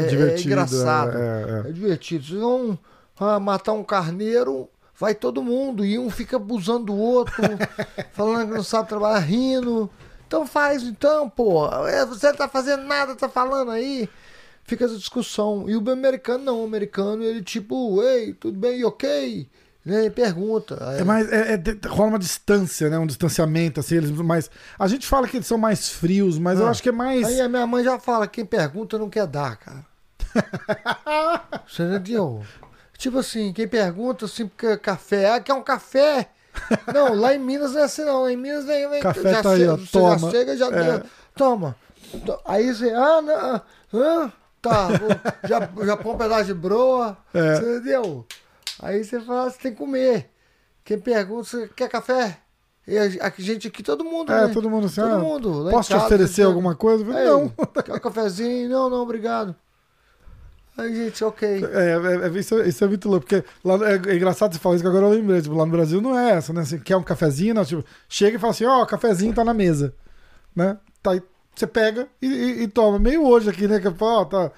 é- 0.08 0.34
é 0.34 0.40
engraçado. 0.40 1.16
é, 1.16 1.62
é, 1.66 1.68
É 1.70 1.72
divertido. 1.72 2.24
Vocês 2.24 2.40
vão 2.40 2.78
ah, 3.18 3.38
matar 3.40 3.72
um 3.72 3.84
carneiro, 3.84 4.68
vai 4.98 5.14
todo 5.14 5.42
mundo. 5.42 5.84
E 5.84 5.98
um 5.98 6.10
fica 6.10 6.36
abusando 6.36 6.86
do 6.86 6.96
outro, 6.96 7.34
falando 8.12 8.48
que 8.48 8.54
não 8.56 8.62
sabe 8.64 8.88
trabalhar, 8.88 9.20
rindo. 9.20 9.88
Então 10.26 10.46
faz, 10.46 10.82
então, 10.82 11.28
pô. 11.28 11.66
É, 11.86 12.04
Você 12.06 12.28
não 12.28 12.36
tá 12.36 12.48
fazendo 12.48 12.84
nada, 12.84 13.14
tá 13.14 13.28
falando 13.28 13.70
aí. 13.70 14.08
Fica 14.64 14.84
essa 14.84 14.96
discussão. 14.96 15.68
E 15.68 15.76
o 15.76 15.90
americano 15.90 16.44
não. 16.44 16.62
O 16.62 16.64
americano, 16.64 17.22
ele 17.22 17.42
tipo, 17.42 18.02
ei, 18.02 18.32
tudo 18.32 18.58
bem, 18.58 18.84
ok? 18.84 19.48
Ele 19.84 20.10
pergunta. 20.10 20.74
É 20.98 21.02
mais, 21.02 21.30
é, 21.32 21.54
é- 21.54 21.88
rola 21.88 22.10
uma 22.10 22.18
distância, 22.18 22.88
né? 22.88 22.98
Um 22.98 23.06
distanciamento, 23.06 23.80
assim, 23.80 23.96
eles 23.96 24.10
mais. 24.12 24.48
A 24.78 24.86
gente 24.86 25.06
fala 25.06 25.26
que 25.26 25.36
eles 25.36 25.46
são 25.46 25.58
mais 25.58 25.88
frios, 25.88 26.38
mas 26.38 26.60
eu 26.60 26.66
Ah. 26.66 26.70
acho 26.70 26.82
que 26.82 26.88
é 26.88 26.92
mais. 26.92 27.26
Aí 27.26 27.40
a 27.40 27.48
minha 27.48 27.66
mãe 27.66 27.82
já 27.82 27.98
fala, 27.98 28.26
quem 28.28 28.44
pergunta 28.44 28.96
não 28.98 29.10
quer 29.10 29.26
dar, 29.26 29.56
cara. 29.56 29.84
Você 31.68 31.82
entendeu? 31.82 32.42
Tipo 32.96 33.18
assim, 33.18 33.52
quem 33.52 33.66
pergunta 33.66 34.26
assim, 34.26 34.46
porque 34.46 34.76
café, 34.76 35.30
ah, 35.34 35.40
quer 35.40 35.54
um 35.54 35.62
café? 35.62 36.28
Não, 36.94 37.14
lá 37.14 37.34
em 37.34 37.38
Minas 37.38 37.72
não 37.72 37.80
é 37.80 37.84
assim 37.84 38.04
não. 38.04 38.22
Lá 38.22 38.32
em 38.32 38.36
Minas 38.36 38.64
vem, 38.64 38.88
vem 38.88 39.00
Café 39.02 39.32
já 39.32 39.42
tá 39.42 39.50
aí, 39.52 39.58
chega, 39.60 39.72
ó, 39.72 39.76
você 39.76 39.86
toma. 39.90 40.18
já 40.18 40.30
chega, 40.30 40.56
já 40.56 40.66
É. 40.68 41.02
Toma. 41.34 41.76
To- 42.26 42.40
Aí 42.44 42.72
você, 42.72 42.90
ah, 42.90 43.22
não, 43.22 43.62
ah, 44.00 44.32
tá, 44.60 44.88
já, 45.48 45.68
já 45.84 45.96
põe 45.96 46.12
um 46.12 46.18
pedaço 46.18 46.44
de 46.44 46.54
broa, 46.54 47.16
É. 47.34 47.56
você 47.56 47.76
entendeu? 47.76 48.26
Aí 48.80 49.02
você 49.04 49.20
fala, 49.20 49.50
você 49.50 49.58
tem 49.58 49.72
que 49.72 49.78
comer. 49.78 50.30
Quem 50.84 50.98
pergunta, 50.98 51.44
você 51.44 51.68
quer 51.68 51.88
café? 51.88 52.38
E 52.86 52.98
a, 52.98 53.32
gente 53.38 53.68
aqui, 53.68 53.82
todo 53.82 54.04
mundo, 54.04 54.32
É, 54.32 54.48
né? 54.48 54.52
todo 54.52 54.68
mundo 54.68 54.86
assim, 54.86 55.00
Todo 55.00 55.14
ah, 55.14 55.18
mundo. 55.18 55.68
Posso 55.70 55.88
te 55.90 55.92
casa, 55.92 56.06
oferecer 56.06 56.34
você- 56.34 56.42
alguma 56.42 56.74
coisa? 56.74 57.04
Ei, 57.04 57.26
não. 57.26 57.48
Quer 57.84 57.94
um 57.94 57.98
cafezinho? 58.00 58.68
Não, 58.68 58.90
não, 58.90 59.02
obrigado. 59.02 59.54
Aí, 60.76 60.92
gente, 60.94 61.22
ok. 61.22 61.64
É, 61.64 62.24
é, 62.24 62.26
é, 62.26 62.38
isso, 62.38 62.58
isso 62.62 62.82
é 62.82 62.88
muito 62.88 63.08
louco, 63.08 63.26
porque 63.26 63.46
lá, 63.62 63.74
é, 63.88 64.00
é 64.12 64.16
engraçado 64.16 64.54
você 64.54 64.58
falar 64.58 64.74
isso 64.76 64.82
que 64.82 64.88
agora 64.88 65.04
eu 65.06 65.10
lembrei. 65.10 65.40
Tipo, 65.42 65.54
lá 65.54 65.66
no 65.66 65.70
Brasil 65.70 66.00
não 66.00 66.18
é 66.18 66.30
essa, 66.32 66.52
né? 66.52 66.64
Você 66.64 66.78
quer 66.78 66.96
um 66.96 67.02
cafezinho, 67.02 67.54
não, 67.54 67.64
tipo, 67.64 67.84
chega 68.08 68.36
e 68.36 68.40
fala 68.40 68.52
assim, 68.52 68.64
ó, 68.64 68.82
o 68.82 68.86
cafezinho 68.86 69.34
tá 69.34 69.44
na 69.44 69.52
mesa. 69.54 69.94
Né? 70.56 70.76
Tá, 71.02 71.12
aí 71.12 71.22
você 71.54 71.66
pega 71.66 72.08
e, 72.20 72.26
e- 72.26 72.62
e 72.62 72.68
toma. 72.68 72.98
Meio 72.98 73.22
hoje 73.24 73.48
aqui, 73.50 73.68
né? 73.68 73.78
Que 73.80 73.88
ó, 74.00 74.24
tá. 74.24 74.50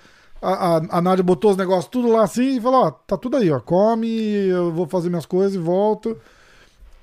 A, 0.45 0.77
a, 0.77 0.99
a 0.99 1.01
Nádia 1.01 1.25
botou 1.25 1.51
os 1.53 1.57
negócios 1.57 1.87
tudo 1.89 2.09
lá 2.13 2.23
assim 2.25 2.57
e 2.57 2.61
falou, 2.61 2.85
ó, 2.87 2.91
tá 2.91 3.17
tudo 3.17 3.37
aí, 3.37 3.51
ó. 3.51 3.61
Come, 3.61 4.09
eu 4.47 4.73
vou 4.73 4.87
fazer 4.87 5.09
minhas 5.09 5.27
coisas 5.27 5.55
e 5.55 5.59
volto. 5.59 6.17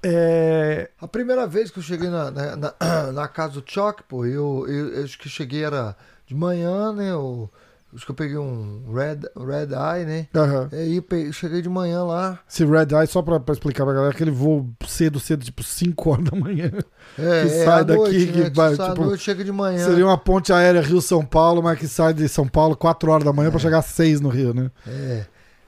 É. 0.03 0.89
A 0.99 1.07
primeira 1.07 1.45
vez 1.45 1.69
que 1.69 1.79
eu 1.79 1.83
cheguei 1.83 2.09
na, 2.09 2.31
na, 2.31 2.55
na- 2.55 2.75
na 3.13 3.27
casa 3.27 3.59
do 3.59 3.63
Choc, 3.65 4.01
pô, 4.07 4.25
eu, 4.25 4.65
eu, 4.67 4.93
eu 4.95 5.03
acho 5.03 5.17
que 5.19 5.29
cheguei 5.29 5.63
era 5.63 5.95
de 6.25 6.33
manhã, 6.35 6.91
né? 6.93 7.11
Eu, 7.11 7.49
acho 7.95 8.05
que 8.05 8.11
eu 8.11 8.15
peguei 8.15 8.37
um 8.37 8.93
Red, 8.93 9.19
red 9.37 9.69
Eye, 9.73 10.05
né? 10.05 10.27
aham. 10.35 10.69
Aí 10.71 10.95
eu 10.97 11.01
peguei- 11.01 11.31
cheguei 11.33 11.61
de 11.61 11.69
manhã 11.69 12.03
lá. 12.03 12.39
Esse 12.49 12.63
Red 12.65 12.87
Eye, 12.97 13.07
só 13.07 13.21
pra, 13.21 13.39
pra 13.39 13.53
explicar 13.53 13.83
pra 13.85 13.93
galera, 13.93 14.11
aquele 14.13 14.31
voo 14.31 14.69
cedo, 14.87 15.19
cedo, 15.19 15.43
tipo 15.43 15.63
5 15.63 16.09
horas 16.11 16.25
da 16.25 16.37
manhã. 16.37 16.71
É, 17.19 17.43
Que 17.45 17.53
é, 17.53 17.65
sai 17.65 17.85
daqui, 17.85 17.99
noite, 17.99 18.27
que 18.27 18.39
né? 18.39 18.49
Que 18.49 18.55
vai, 18.55 18.71
tipo, 18.77 19.03
noite, 19.05 19.23
chega 19.23 19.43
de 19.43 19.51
manhã. 19.51 19.85
Seria 19.85 20.05
uma 20.05 20.17
ponte 20.17 20.53
aérea 20.53 20.81
Rio-São 20.81 21.25
Paulo, 21.25 21.61
mas 21.61 21.77
que 21.79 21.87
sai 21.87 22.13
de 22.13 22.27
São 22.29 22.47
Paulo 22.47 22.75
4 22.75 23.11
horas 23.11 23.23
da 23.25 23.33
manhã 23.33 23.49
pra 23.51 23.59
chegar 23.59 23.79
às 23.79 23.85
6 23.87 24.21
no 24.21 24.29
Rio, 24.29 24.53
né? 24.53 24.71
É. 24.87 25.25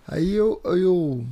Aí 0.08 0.34
eu, 0.34 0.60
eu, 0.66 1.26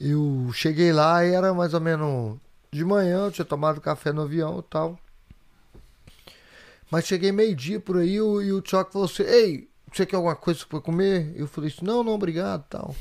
eu 0.00 0.50
cheguei 0.52 0.92
lá 0.92 1.24
e 1.24 1.32
era 1.32 1.52
mais 1.54 1.72
ou 1.74 1.80
menos 1.80 2.36
de 2.72 2.84
manhã, 2.84 3.26
eu 3.26 3.30
tinha 3.30 3.44
tomado 3.44 3.80
café 3.80 4.12
no 4.12 4.22
avião 4.22 4.58
e 4.58 4.62
tal. 4.70 4.98
Mas 6.90 7.06
cheguei 7.06 7.32
meio-dia 7.32 7.80
por 7.80 7.96
aí 7.96 8.20
o- 8.20 8.42
e 8.42 8.52
o 8.52 8.62
Choc 8.64 8.92
falou 8.92 9.06
assim: 9.06 9.22
Ei, 9.22 9.68
você 9.96 10.06
quer 10.06 10.16
alguma 10.16 10.36
coisa 10.36 10.64
pra 10.68 10.80
comer? 10.80 11.32
Eu 11.36 11.46
falei 11.46 11.70
assim: 11.70 11.84
Não, 11.84 12.02
não, 12.04 12.12
obrigado 12.14 12.64
tal. 12.68 12.94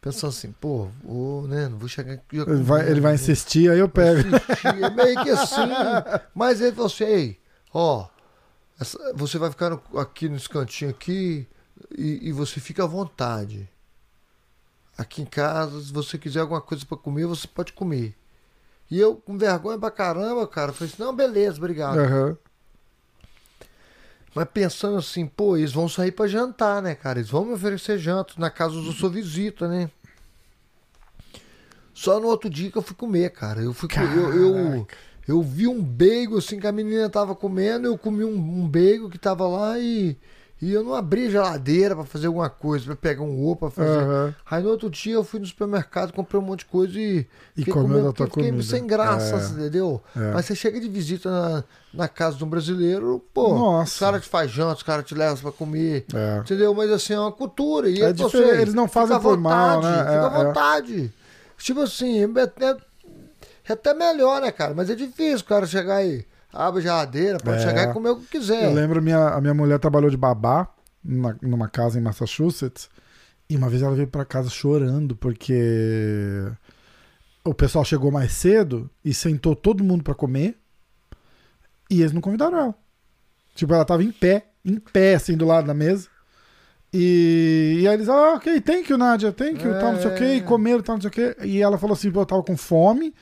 Pensando 0.00 0.30
assim, 0.30 0.52
pô, 0.52 0.86
vou, 1.02 1.48
né, 1.48 1.68
não 1.68 1.76
vou 1.76 1.88
chegar 1.88 2.12
aqui. 2.14 2.38
Ele 2.38 2.62
vai, 2.62 2.88
ele 2.88 3.00
vai 3.00 3.14
insistir, 3.14 3.68
aí 3.68 3.80
eu 3.80 3.88
pego. 3.88 4.20
Assistir, 4.36 4.82
é 4.84 4.90
meio 4.90 5.22
que 5.24 5.30
assim. 5.30 5.56
Mas 6.32 6.60
ele 6.60 6.70
falou 6.70 6.86
assim, 6.86 7.02
ei, 7.04 7.40
ó, 7.74 8.06
essa- 8.80 9.12
você 9.16 9.38
vai 9.38 9.50
ficar 9.50 9.70
no- 9.70 9.98
aqui 9.98 10.28
nesse 10.28 10.48
cantinho 10.48 10.92
aqui 10.92 11.48
e, 11.96 12.28
e 12.28 12.32
você 12.32 12.60
fica 12.60 12.84
à 12.84 12.86
vontade. 12.86 13.68
Aqui 14.96 15.22
em 15.22 15.26
casa, 15.26 15.80
se 15.80 15.92
você 15.92 16.16
quiser 16.16 16.40
alguma 16.40 16.60
coisa 16.60 16.84
pra 16.86 16.96
comer, 16.96 17.26
você 17.26 17.46
pode 17.48 17.72
comer. 17.72 18.14
E 18.90 18.98
eu, 18.98 19.16
com 19.16 19.36
vergonha 19.36 19.78
pra 19.78 19.90
caramba, 19.90 20.46
cara, 20.46 20.72
falei 20.72 20.92
assim, 20.92 21.02
não, 21.02 21.14
beleza, 21.14 21.58
obrigado. 21.58 21.98
Aham. 21.98 22.36
Mas 24.38 24.46
pensando 24.54 24.98
assim, 24.98 25.26
pô, 25.26 25.56
eles 25.56 25.72
vão 25.72 25.88
sair 25.88 26.12
pra 26.12 26.28
jantar, 26.28 26.80
né, 26.80 26.94
cara? 26.94 27.18
Eles 27.18 27.28
vão 27.28 27.44
me 27.44 27.54
oferecer 27.54 27.98
janta 27.98 28.34
na 28.38 28.48
casa 28.48 28.80
do 28.80 28.92
sua 28.92 29.10
visita, 29.10 29.66
né? 29.66 29.90
Só 31.92 32.20
no 32.20 32.28
outro 32.28 32.48
dia 32.48 32.70
que 32.70 32.78
eu 32.78 32.82
fui 32.82 32.94
comer, 32.94 33.30
cara. 33.30 33.60
Eu 33.60 33.74
fui 33.74 33.88
eu, 34.16 34.32
eu, 34.32 34.86
eu 35.26 35.42
vi 35.42 35.66
um 35.66 35.82
bacon 35.82 36.36
assim 36.36 36.60
que 36.60 36.68
a 36.68 36.70
menina 36.70 37.10
tava 37.10 37.34
comendo, 37.34 37.88
eu 37.88 37.98
comi 37.98 38.22
um, 38.22 38.36
um 38.36 38.68
bacon 38.68 39.10
que 39.10 39.18
tava 39.18 39.48
lá 39.48 39.76
e, 39.76 40.16
e 40.60 40.72
eu 40.72 40.82
não 40.82 40.94
abri 40.94 41.26
a 41.26 41.30
geladeira 41.30 41.94
pra 41.94 42.04
fazer 42.04 42.26
alguma 42.26 42.50
coisa, 42.50 42.84
pra 42.86 42.96
pegar 42.96 43.22
um 43.22 43.44
ovo 43.46 43.56
pra 43.56 43.70
fazer. 43.70 43.98
Aham. 44.02 44.34
Aí 44.50 44.62
no 44.62 44.70
outro 44.70 44.90
dia 44.90 45.14
eu 45.14 45.22
fui 45.22 45.38
no 45.38 45.46
supermercado, 45.46 46.12
comprei 46.12 46.40
um 46.40 46.44
monte 46.44 46.60
de 46.60 46.64
coisa 46.66 46.98
e. 46.98 47.26
E 47.56 47.64
comendo 47.64 48.04
da 48.04 48.12
tua 48.12 48.26
fiquei 48.26 48.46
comida. 48.46 48.62
sem 48.62 48.86
graça, 48.86 49.36
É. 49.36 49.60
entendeu? 49.60 50.02
É. 50.16 50.32
Mas 50.32 50.46
você 50.46 50.54
chega 50.56 50.80
de 50.80 50.88
visita 50.88 51.30
na, 51.30 51.64
na 51.94 52.08
casa 52.08 52.36
de 52.36 52.44
um 52.44 52.48
brasileiro, 52.48 53.24
pô, 53.32 53.50
Nossa. 53.54 53.92
os 53.92 53.98
caras 54.00 54.22
te 54.22 54.28
fazem 54.28 54.48
janta, 54.54 54.74
os 54.76 54.82
caras 54.82 55.04
te 55.04 55.14
levam 55.14 55.36
pra 55.36 55.52
comer. 55.52 56.04
É. 56.12 56.38
Entendeu? 56.38 56.74
Mas 56.74 56.90
assim, 56.90 57.12
é 57.14 57.20
uma 57.20 57.30
cultura. 57.32 57.88
E 57.88 58.02
É 58.02 58.06
é 58.08 58.12
diferente, 58.12 58.60
eles 58.62 58.74
não 58.74 58.88
fazem 58.88 59.18
por 59.20 59.36
mal, 59.38 59.76
vontade, 59.80 59.96
né? 59.96 60.02
Fica 60.02 60.12
É, 60.12 60.18
à 60.18 60.40
é. 60.40 60.44
vontade. 60.44 61.12
Tipo 61.58 61.80
assim, 61.82 62.24
é 62.24 62.74
é 63.68 63.72
até 63.74 63.92
melhor, 63.92 64.40
né, 64.40 64.50
cara? 64.50 64.72
Mas 64.74 64.88
é 64.88 64.94
difícil 64.94 65.40
o 65.40 65.44
cara 65.44 65.66
chegar 65.66 65.96
aí, 65.96 66.24
abre 66.52 66.80
a 66.80 66.82
geladeira, 66.82 67.38
pode 67.38 67.58
É. 67.62 67.66
chegar 67.66 67.88
e 67.90 67.92
comer 67.92 68.10
o 68.10 68.16
que 68.20 68.26
quiser. 68.38 68.64
Eu 68.64 68.72
lembro, 68.74 69.00
minha, 69.02 69.28
a 69.28 69.40
minha 69.40 69.54
mulher 69.54 69.78
trabalhou 69.78 70.10
de 70.10 70.16
babá 70.16 70.68
numa, 71.04 71.36
numa 71.42 71.68
casa 71.68 71.98
em 71.98 72.02
Massachusetts. 72.02 72.88
E 73.50 73.56
uma 73.56 73.68
vez 73.68 73.82
ela 73.82 73.94
veio 73.94 74.08
pra 74.08 74.24
casa 74.26 74.50
chorando 74.50 75.16
porque 75.16 76.44
o 77.44 77.54
pessoal 77.54 77.84
chegou 77.84 78.10
mais 78.10 78.32
cedo 78.32 78.90
e 79.04 79.14
sentou 79.14 79.56
todo 79.56 79.82
mundo 79.82 80.04
pra 80.04 80.14
comer. 80.14 80.56
E 81.90 82.00
eles 82.00 82.12
não 82.12 82.20
convidaram 82.20 82.58
ela. 82.58 82.74
Tipo, 83.54 83.72
ela 83.74 83.84
tava 83.84 84.04
em 84.04 84.12
pé, 84.12 84.48
em 84.64 84.76
pé, 84.78 85.14
assim, 85.14 85.36
do 85.36 85.46
lado 85.46 85.66
da 85.66 85.74
mesa. 85.74 86.08
E, 86.92 87.78
e 87.80 87.88
aí 87.88 87.94
eles, 87.94 88.08
ah, 88.08 88.34
ok, 88.34 88.60
thank 88.60 88.90
you, 88.90 88.96
Nadia, 88.98 89.32
thank 89.32 89.62
you, 89.62 89.72
tal, 89.78 89.92
não 89.92 90.00
sei 90.00 90.10
o 90.10 90.14
que, 90.14 90.24
e 90.24 90.40
comeram, 90.42 90.80
tal, 90.82 90.96
não 90.96 91.02
sei 91.02 91.08
o 91.08 91.12
que. 91.12 91.36
E 91.44 91.60
ela 91.62 91.76
falou 91.78 91.94
assim, 91.94 92.10
eu 92.14 92.26
tava 92.26 92.42
com 92.42 92.56
fome, 92.56 93.14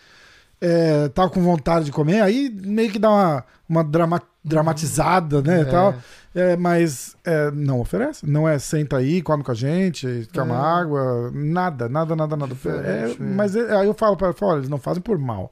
é, 0.61 1.09
tava 1.09 1.29
com 1.31 1.41
vontade 1.43 1.85
de 1.87 1.93
comer, 1.93 2.21
aí 2.21 2.51
meio 2.65 2.91
que 2.91 2.99
dá 2.99 3.11
uma, 3.11 3.45
uma 3.69 3.85
drama- 3.85 4.23
dramatizada, 4.45 5.43
né, 5.43 5.61
É. 5.61 5.65
tal. 5.65 5.95
É, 6.35 6.55
mas 6.57 7.17
é, 7.25 7.51
não 7.51 7.81
oferece, 7.81 8.29
não 8.29 8.47
é 8.47 8.59
senta 8.59 8.99
aí, 8.99 9.23
come 9.23 9.43
com 9.43 9.51
a 9.53 9.55
gente, 9.55 10.29
uma 10.37 10.55
É. 10.55 10.81
água, 10.81 11.31
nada, 11.33 11.89
nada, 11.89 12.15
nada, 12.15 12.37
nada. 12.37 12.55
É, 12.85 13.11
é. 13.13 13.17
mas 13.19 13.57
é- 13.57 13.75
aí 13.75 13.87
eu 13.87 13.95
falo 13.95 14.17
para 14.17 14.27
ela, 14.29 14.35
falo, 14.37 14.53
olha, 14.53 14.59
eles 14.59 14.69
não 14.69 14.79
fazem 14.79 15.03
por 15.03 15.19
mal. 15.19 15.51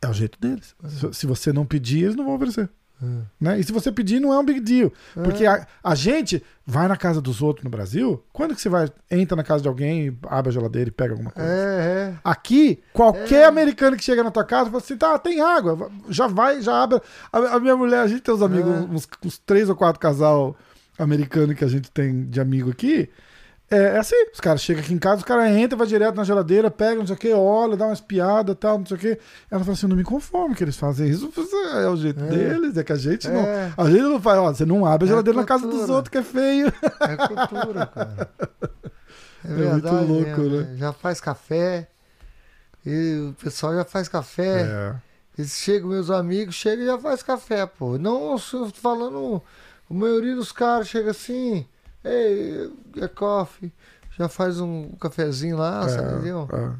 É 0.00 0.08
o 0.08 0.12
jeito 0.12 0.38
deles. 0.40 0.74
Se, 0.86 1.12
se 1.14 1.26
você 1.26 1.52
não 1.52 1.64
pedir, 1.66 2.04
eles 2.04 2.14
não 2.16 2.24
vão 2.26 2.34
oferecer. 2.36 2.68
É. 3.02 3.06
Né? 3.40 3.60
E 3.60 3.64
se 3.64 3.72
você 3.72 3.90
pedir, 3.92 4.20
não 4.20 4.32
é 4.32 4.38
um 4.38 4.44
big 4.44 4.60
deal. 4.60 4.92
Porque 5.14 5.44
a, 5.44 5.66
a 5.82 5.94
gente 5.94 6.42
vai 6.64 6.88
na 6.88 6.96
casa 6.96 7.20
dos 7.20 7.42
outros 7.42 7.64
no 7.64 7.70
Brasil. 7.70 8.22
Quando 8.32 8.54
que 8.54 8.60
você 8.60 8.68
vai, 8.68 8.88
entra 9.10 9.36
na 9.36 9.42
casa 9.42 9.62
de 9.62 9.68
alguém, 9.68 10.16
abre 10.28 10.48
a 10.50 10.52
geladeira 10.52 10.88
e 10.88 10.92
pega 10.92 11.12
alguma 11.12 11.30
coisa? 11.30 11.48
É, 11.48 11.52
é. 11.52 12.14
Aqui, 12.24 12.82
qualquer 12.92 13.42
É. 13.42 13.46
americano 13.46 13.96
que 13.96 14.04
chega 14.04 14.22
na 14.22 14.30
tua 14.30 14.44
casa 14.44 14.70
fala 14.70 14.82
assim: 14.82 14.96
tá, 14.96 15.18
tem 15.18 15.40
água. 15.40 15.90
Já 16.08 16.26
vai, 16.26 16.62
já 16.62 16.82
abre. 16.82 17.00
A, 17.32 17.38
a 17.56 17.60
minha 17.60 17.76
mulher, 17.76 18.00
a 18.00 18.06
gente 18.06 18.22
tem 18.22 18.34
uns 18.34 18.42
amigos, 18.42 18.70
É. 18.72 18.78
uns, 18.80 19.08
uns 19.24 19.38
três 19.38 19.68
ou 19.68 19.76
quatro 19.76 20.00
casal 20.00 20.56
americano 20.98 21.54
que 21.54 21.64
a 21.64 21.68
gente 21.68 21.90
tem 21.90 22.24
de 22.26 22.40
amigo 22.40 22.70
aqui. 22.70 23.10
É, 23.70 23.76
é 23.76 23.98
assim, 23.98 24.14
os 24.32 24.40
caras 24.40 24.60
chegam 24.60 24.82
aqui 24.82 24.92
em 24.92 24.98
casa, 24.98 25.16
os 25.18 25.24
caras 25.24 25.50
entram, 25.56 25.78
vai 25.78 25.86
direto 25.86 26.14
na 26.14 26.22
geladeira, 26.24 26.70
pega, 26.70 26.96
não 26.96 27.06
sei 27.06 27.16
o 27.16 27.18
que, 27.18 27.32
olha, 27.32 27.76
dá 27.76 27.86
uma 27.86 27.94
espiada 27.94 28.52
e 28.52 28.54
tal, 28.54 28.78
não 28.78 28.86
sei 28.86 28.96
o 28.96 29.00
que. 29.00 29.18
Ela 29.50 29.60
fala 29.64 29.72
assim: 29.72 29.86
eu 29.86 29.90
não 29.90 29.96
me 29.96 30.04
conformo 30.04 30.54
que 30.54 30.62
eles 30.62 30.76
fazem 30.76 31.08
isso. 31.08 31.32
É 31.72 31.88
o 31.88 31.96
jeito 31.96 32.22
É. 32.22 32.28
deles, 32.28 32.76
é 32.76 32.84
que 32.84 32.92
a 32.92 32.96
gente 32.96 33.26
não. 33.28 33.40
É. 33.40 33.72
A 33.76 33.84
gente 33.90 34.02
não 34.02 34.20
faz, 34.20 34.38
ó, 34.38 34.52
você 34.52 34.64
não 34.66 34.84
abre 34.84 35.06
a 35.06 35.08
É 35.08 35.10
geladeira 35.10 35.40
na 35.40 35.46
casa 35.46 35.66
dos 35.66 35.88
outros, 35.88 36.10
que 36.10 36.18
é 36.18 36.22
feio. 36.22 36.68
É 37.00 37.16
cultura, 37.16 37.86
cara. 37.86 38.30
É 39.46 39.48
muito 39.48 39.82
verdade. 39.82 40.06
louco, 40.06 40.40
mesmo, 40.40 40.60
né? 40.62 40.76
Já 40.78 40.92
faz 40.94 41.20
café. 41.20 41.86
E 42.86 43.28
o 43.30 43.34
pessoal 43.34 43.74
já 43.74 43.84
faz 43.84 44.08
café. 44.08 44.62
É. 44.62 44.94
Eles 45.36 45.52
chegam, 45.52 45.90
meus 45.90 46.10
amigos, 46.10 46.54
chegam 46.54 46.82
e 46.84 46.86
já 46.86 46.98
faz 46.98 47.22
café, 47.22 47.66
pô. 47.66 47.98
Não 47.98 48.32
eu 48.32 48.38
tô 48.40 48.80
falando, 48.80 49.42
a 49.90 49.92
maioria 49.92 50.34
dos 50.34 50.50
caras 50.50 50.88
chega 50.88 51.10
assim, 51.10 51.66
ei, 52.04 52.70
é 53.00 53.08
coffee, 53.08 53.72
já 54.16 54.28
faz 54.28 54.60
um 54.60 54.90
cafezinho 55.00 55.56
lá, 55.56 55.88
sabe, 55.88 56.14
entendeu? 56.14 56.48
É. 56.52 56.72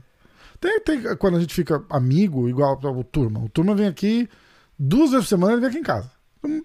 Tem, 0.60 0.80
tem, 0.80 1.16
quando 1.16 1.36
a 1.36 1.40
gente 1.40 1.54
fica 1.54 1.82
amigo, 1.90 2.48
igual 2.48 2.78
o 2.82 3.04
Turma. 3.04 3.40
O 3.40 3.48
Turma 3.48 3.74
vem 3.74 3.86
aqui 3.86 4.28
duas 4.78 5.10
vezes 5.10 5.26
por 5.26 5.28
semana, 5.30 5.52
ele 5.52 5.60
vem 5.60 5.70
aqui 5.70 5.78
em 5.78 5.82
casa. 5.82 6.10
Hum, 6.42 6.62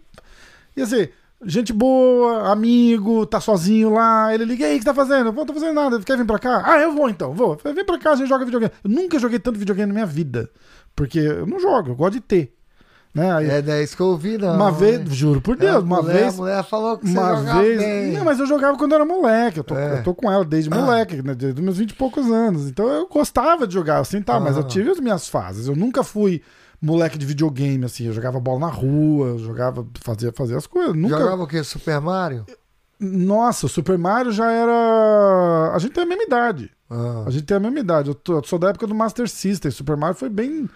E 0.78 0.82
assim, 0.82 1.10
gente 1.45 1.74
boa, 1.74 2.49
amigo, 2.51 3.26
tá 3.26 3.41
sozinho 3.41 3.89
lá. 3.91 4.34
Ele 4.34 4.45
liga, 4.45 4.64
e 4.64 4.72
aí, 4.72 4.76
o 4.76 4.78
que 4.78 4.84
você 4.84 4.89
tá 4.89 4.93
fazendo? 4.95 5.32
Não 5.32 5.45
tô 5.45 5.53
fazendo 5.53 5.74
nada. 5.74 5.99
Quer 6.01 6.18
vir 6.18 6.26
pra 6.26 6.39
cá? 6.39 6.64
Ah, 6.66 6.80
eu 6.80 6.93
vou 6.93 7.10
então, 7.10 7.34
vou. 7.34 7.57
Vem 7.64 7.86
pra 7.86 7.97
cá, 7.97 8.12
a 8.12 8.16
gente 8.16 8.30
joga 8.30 8.45
videogame. 8.45 8.72
Eu 8.84 8.89
nunca 8.89 9.20
joguei 9.20 9.39
tanto 9.39 9.60
videogame 9.60 9.88
na 9.88 9.93
minha 9.93 10.05
vida. 10.05 10.49
Porque 10.95 11.20
eu 11.20 11.45
não 11.45 11.60
jogo, 11.60 11.89
eu 11.89 11.95
gosto 11.95 12.14
de 12.14 12.22
ter. 12.22 12.55
Né? 13.14 13.32
Aí, 13.34 13.49
É, 13.49 13.62
não 13.62 13.74
é 13.74 13.84
isso 13.84 13.95
que 13.95 14.01
eu 14.03 14.07
ouvi, 14.07 14.38
não. 14.38 14.53
uma 14.55 14.72
vez, 14.72 14.99
né? 14.99 15.05
juro 15.10 15.41
por 15.41 15.55
É, 15.55 15.60
Deus, 15.62 15.76
a 15.78 15.80
uma 15.80 16.01
mulher, 16.01 16.14
vez. 16.14 16.34
A 16.36 16.38
mulher 16.38 16.64
falou 16.64 16.97
que 16.97 17.07
você 17.07 17.18
Uma 17.18 17.36
jogava 17.38 17.62
vez. 17.62 17.80
bem. 17.80 18.12
Não, 18.14 18.24
mas 18.24 18.39
eu 18.39 18.45
jogava 18.45 18.78
quando 18.78 18.91
eu 18.91 18.95
era 18.97 19.05
moleque. 19.05 19.57
Eu 19.57 19.64
tô, 19.64 19.76
É. 19.76 19.99
eu 19.99 20.03
tô 20.03 20.14
com 20.14 20.32
ela 20.32 20.45
desde 20.45 20.70
moleque, 20.70 21.22
né, 21.24 21.34
desde 21.34 21.60
meus 21.62 21.78
20 21.78 21.89
e 21.91 21.95
poucos 21.95 22.30
anos. 22.32 22.68
Então 22.70 22.88
eu 22.88 23.07
gostava 23.07 23.66
de 23.66 23.74
jogar 23.74 23.97
assim, 23.99 24.22
tá, 24.22 24.39
mas 24.39 24.55
eu 24.57 24.62
Ah. 24.64 24.68
tive 24.68 24.91
as 24.91 24.99
minhas 24.99 25.28
fases. 25.28 25.68
Eu 25.68 25.76
nunca 25.76 26.03
fui 26.03 26.41
moleque 26.80 27.18
de 27.18 27.26
videogame, 27.26 27.84
assim. 27.84 28.05
Eu 28.05 28.14
jogava 28.14 28.39
bola 28.39 28.60
na 28.60 28.68
rua, 28.68 29.30
eu 29.30 29.39
jogava, 29.39 29.86
fazia, 30.01 30.32
fazia 30.32 30.57
as 30.57 30.68
coisas. 30.68 30.95
Nunca. 30.95 31.18
Jogava 31.18 31.43
o 31.43 31.47
quê? 31.47 31.64
Super 31.64 31.99
Mario? 31.99 32.45
Nossa, 32.99 33.66
o 33.66 33.70
Super 33.70 33.97
Mario 33.97 34.32
já 34.32 34.51
era. 34.51 35.72
A 35.74 35.80
gente 35.80 35.93
tem 35.93 36.03
a 36.03 36.07
mesma 36.07 36.24
idade. 36.24 36.70
Ah. 36.89 37.24
A 37.26 37.30
gente 37.32 37.43
tem 37.45 37.57
a 37.57 37.60
mesma 37.60 37.80
idade. 37.80 38.10
Eu, 38.10 38.14
tô- 38.16 38.38
eu 38.38 38.43
sou 38.43 38.60
da 38.60 38.70
época 38.70 38.86
do 38.86 38.93
Master 38.93 39.28
System. 39.30 39.72
Super 39.72 39.97
Mario 39.97 40.16
foi 40.16 40.30
bem. 40.30 40.70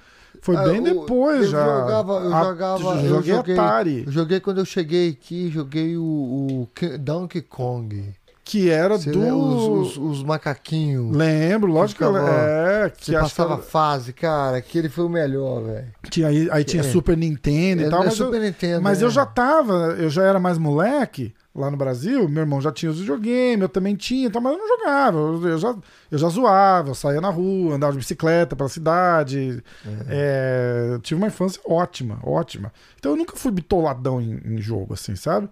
Foi 0.43 0.57
Ah, 0.57 0.63
bem 0.65 0.83
depois 0.83 1.43
eu 1.45 1.51
já. 1.51 1.65
Jogava, 1.65 2.13
eu 2.19 2.33
A- 2.35 2.43
jogava. 2.43 2.83
eu 2.83 3.07
joguei 3.07 3.33
joguei, 3.33 3.53
Atari, 3.57 4.03
Eu 4.05 4.11
joguei 4.11 4.39
quando 4.41 4.57
eu 4.59 4.65
cheguei 4.65 5.09
aqui, 5.09 5.49
joguei 5.49 5.95
o, 5.97 6.03
o 6.03 6.69
Donkey 6.99 7.41
Kong. 7.41 8.13
que 8.45 8.69
era 8.69 8.97
Você 8.97 9.09
do. 9.09 9.19
lembra 9.21 9.35
Os, 9.37 9.95
os, 9.95 9.97
os 9.97 10.23
macaquinhos. 10.23 11.15
Lembro, 11.15 11.71
lógico 11.71 11.99
que 11.99 12.03
eu 12.03 12.13
ficava- 12.13 12.29
É, 12.29 12.89
que 12.89 13.05
Você 13.05 13.13
passava 13.13 13.57
que 13.57 13.63
fase, 13.71 14.11
cara, 14.11 14.57
aquele 14.57 14.89
foi 14.89 15.05
o 15.05 15.09
melhor, 15.09 15.63
velho. 15.63 15.87
tinha, 16.09 16.27
aí, 16.27 16.49
aí 16.51 16.63
tinha 16.65 16.81
É. 16.81 16.83
Super 16.83 17.15
Nintendo 17.15 17.81
e 17.83 17.85
É, 17.85 17.89
tal. 17.89 18.01
é 18.01 18.05
Mas, 18.07 18.15
Super 18.15 18.35
eu, 18.35 18.41
Nintendo, 18.43 18.81
mas 18.81 19.01
é. 19.01 19.05
eu 19.05 19.09
já 19.09 19.25
tava, 19.25 19.95
eu 19.97 20.09
já 20.09 20.23
era 20.23 20.41
mais 20.41 20.57
moleque 20.57 21.33
lá 21.55 21.69
no 21.69 21.77
Brasil, 21.77 22.27
meu 22.27 22.41
irmão 22.41 22.59
já 22.59 22.71
tinha 22.71 22.91
os 22.91 22.99
videogames, 22.99 23.61
eu 23.61 23.69
também 23.69 23.95
tinha, 23.95 24.27
então, 24.27 24.41
mas 24.41 24.53
eu 24.53 24.57
não 24.57 24.67
jogava. 24.67 25.17
Eu, 25.17 25.57
já, 25.57 25.75
eu 26.09 26.17
já 26.17 26.27
zoava, 26.29 26.89
eu 26.89 26.95
saía 26.95 27.21
na 27.21 27.29
rua, 27.29 27.75
andava 27.75 27.91
de 27.91 27.99
bicicleta 27.99 28.55
pela 28.55 28.69
cidade. 28.69 29.63
É, 30.09 30.89
eu 30.93 30.99
tive 30.99 31.19
uma 31.19 31.27
infância 31.27 31.61
ótima, 31.65 32.19
ótima. 32.23 32.73
Então 32.97 33.11
eu 33.11 33.15
nunca 33.15 33.35
fui 33.35 33.51
bitoladão 33.51 34.19
em, 34.19 34.41
em 34.45 34.57
jogo, 34.57 34.93
assim, 34.93 35.15
sabe? 35.15 35.47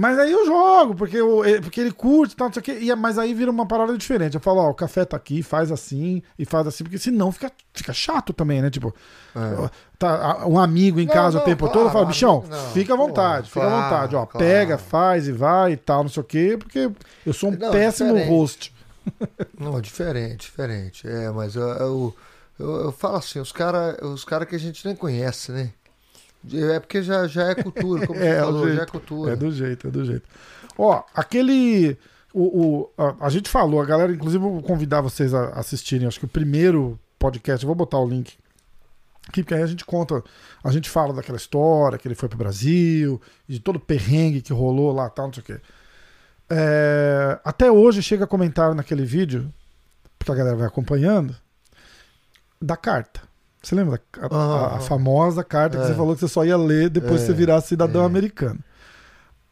Mas 0.00 0.16
aí 0.16 0.30
eu 0.30 0.46
jogo, 0.46 0.94
porque, 0.94 1.16
eu, 1.16 1.44
é, 1.44 1.60
porque 1.60 1.80
ele 1.80 1.90
curte 1.90 2.32
e 2.34 2.36
tal, 2.36 2.46
não 2.46 2.52
sei 2.54 2.60
o 2.60 2.64
quê. 2.64 2.78
E, 2.80 2.94
mas 2.94 3.18
aí 3.18 3.34
vira 3.34 3.50
uma 3.50 3.66
parada 3.66 3.98
diferente. 3.98 4.36
Eu 4.36 4.40
falo, 4.40 4.60
ó, 4.60 4.70
o 4.70 4.74
café 4.74 5.04
tá 5.04 5.16
aqui, 5.16 5.42
faz 5.42 5.72
assim 5.72 6.22
e 6.38 6.44
faz 6.44 6.68
assim, 6.68 6.84
porque 6.84 6.98
senão 6.98 7.32
fica, 7.32 7.50
fica 7.74 7.92
chato 7.92 8.32
também, 8.32 8.62
né? 8.62 8.70
Tipo, 8.70 8.94
É. 9.34 9.68
tá 9.98 10.46
um 10.46 10.56
amigo 10.56 11.00
em 11.00 11.06
Não, 11.06 11.12
casa 11.12 11.38
não, 11.38 11.42
o 11.42 11.44
tempo 11.44 11.64
claro, 11.64 11.72
todo, 11.72 11.86
eu 11.88 11.92
falo, 11.92 12.06
bichão, 12.06 12.44
não. 12.48 12.70
fica 12.70 12.94
à 12.94 12.96
vontade, 12.96 13.48
fica 13.48 13.66
à 13.66 13.68
claro, 13.68 13.82
vontade, 13.82 14.14
ó, 14.14 14.24
claro. 14.24 14.46
pega, 14.46 14.78
faz 14.78 15.26
e 15.26 15.32
vai 15.32 15.72
e 15.72 15.76
tal, 15.76 16.04
não 16.04 16.10
sei 16.10 16.20
o 16.20 16.24
quê, 16.24 16.56
porque 16.56 16.88
eu 17.26 17.32
sou 17.32 17.50
um 17.50 17.56
péssimo 17.56 18.10
diferente. 18.12 18.30
host. 18.30 18.74
Não, 19.58 19.80
diferente, 19.80 20.42
diferente. 20.42 21.08
É, 21.08 21.28
mas 21.30 21.56
eu, 21.56 21.62
eu, 21.66 22.14
eu, 22.56 22.70
eu 22.82 22.92
falo 22.92 23.16
assim, 23.16 23.40
os 23.40 23.50
caras 23.50 23.96
os 24.02 24.24
cara 24.24 24.46
que 24.46 24.54
a 24.54 24.58
gente 24.60 24.86
nem 24.86 24.94
conhece, 24.94 25.50
né? 25.50 25.70
É 26.52 26.78
porque 26.80 27.02
já, 27.02 27.26
já 27.26 27.48
é 27.50 27.54
cultura, 27.54 28.06
como 28.06 28.18
É, 28.20 28.34
você 28.36 28.40
o 28.40 28.44
falou, 28.44 28.62
jeito. 28.64 28.76
já 28.76 28.82
é 28.82 28.86
cultura. 28.86 29.32
É 29.32 29.36
do 29.36 29.50
jeito, 29.52 29.88
é 29.88 29.90
do 29.90 30.04
jeito. 30.04 30.28
Ó, 30.76 31.02
aquele. 31.14 31.96
O, 32.32 32.42
o- 32.42 32.90
a, 32.96 33.26
a 33.26 33.28
gente 33.30 33.48
falou, 33.48 33.80
a 33.80 33.84
galera, 33.86 34.12
inclusive, 34.12 34.42
vou 34.42 34.62
convidar 34.62 35.00
vocês 35.00 35.32
a 35.34 35.48
assistirem, 35.50 36.06
acho 36.06 36.18
que 36.20 36.26
o 36.26 36.28
primeiro 36.28 36.98
podcast, 37.18 37.64
vou 37.66 37.74
botar 37.74 37.98
o 37.98 38.06
link 38.08 38.36
aqui, 39.28 39.42
porque 39.42 39.54
aí 39.54 39.62
a 39.62 39.66
gente 39.66 39.84
conta, 39.84 40.22
a 40.62 40.70
gente 40.70 40.88
fala 40.88 41.12
daquela 41.12 41.36
história, 41.36 41.98
que 41.98 42.06
ele 42.06 42.14
foi 42.14 42.28
pro 42.28 42.38
Brasil, 42.38 43.20
e 43.48 43.54
de 43.54 43.60
todo 43.60 43.76
o 43.76 43.80
perrengue 43.80 44.40
que 44.40 44.52
rolou 44.52 44.92
lá 44.92 45.10
tal, 45.10 45.26
não 45.26 45.32
sei 45.34 45.42
o 45.42 45.46
quê. 45.46 45.60
É, 46.50 47.38
até 47.44 47.70
hoje 47.70 48.02
chega 48.02 48.26
comentário 48.26 48.74
naquele 48.74 49.04
vídeo, 49.04 49.52
porque 50.18 50.32
a 50.32 50.34
galera 50.34 50.56
vai 50.56 50.66
acompanhando, 50.66 51.34
da 52.60 52.76
carta. 52.76 53.20
Você 53.62 53.74
lembra 53.74 54.00
da 54.20 54.26
a, 54.36 54.36
a- 54.40 54.66
a 54.74 54.76
Ah, 54.76 54.80
famosa 54.80 55.42
carta 55.44 55.76
que 55.76 55.82
é. 55.82 55.86
você 55.86 55.94
falou 55.94 56.14
que 56.14 56.20
você 56.20 56.28
só 56.28 56.44
ia 56.44 56.56
ler 56.56 56.88
depois 56.90 57.14
É, 57.14 57.18
que 57.18 57.26
você 57.26 57.32
virasse 57.34 57.68
cidadão 57.68 58.02
é. 58.02 58.06
americano? 58.06 58.60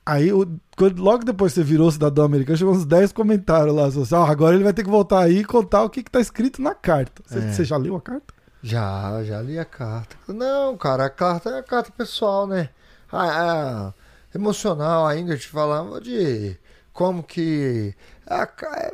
Aí, 0.05 0.31
quando- 0.77 1.03
logo 1.03 1.25
depois 1.25 1.53
que 1.53 1.61
você 1.61 1.65
virou 1.65 1.91
cidadão 1.91 2.25
americano, 2.25 2.57
chegou 2.57 2.73
uns 2.73 2.87
10 2.87 3.11
comentários 3.13 3.75
lá. 3.75 3.87
Assim, 3.87 4.15
"Ah, 4.15 4.25
agora 4.31 4.55
ele 4.55 4.63
vai 4.63 4.73
ter 4.73 4.85
que 4.85 4.91
voltar 4.91 5.21
aí 5.25 5.39
e 5.39 5.45
contar 5.45 5.83
o 5.83 5.91
que, 5.91 6.03
que 6.05 6.11
tá 6.11 6.21
escrito 6.21 6.63
na 6.63 6.75
carta. 6.75 7.23
Você, 7.27 7.39
É. 7.39 7.53
você 7.53 7.65
já 7.65 7.77
leu 7.77 7.97
a 7.97 8.01
carta? 8.01 8.33
Já, 8.63 9.23
já 9.25 9.43
li 9.43 9.59
a 9.59 9.65
carta. 9.65 10.17
Não, 10.29 10.77
cara, 10.77 11.07
a 11.07 11.11
carta 11.11 11.51
é 11.51 11.59
a 11.59 11.63
carta 11.63 11.91
pessoal, 11.91 12.47
né? 12.47 12.69
A, 13.11 13.89
a 13.89 13.95
emocional 14.35 15.07
ainda, 15.07 15.35
gente 15.35 15.49
falava 15.49 16.01
de 16.01 16.57
como 16.93 17.23
que. 17.23 17.95
A, 18.27 18.43
é, 18.77 18.93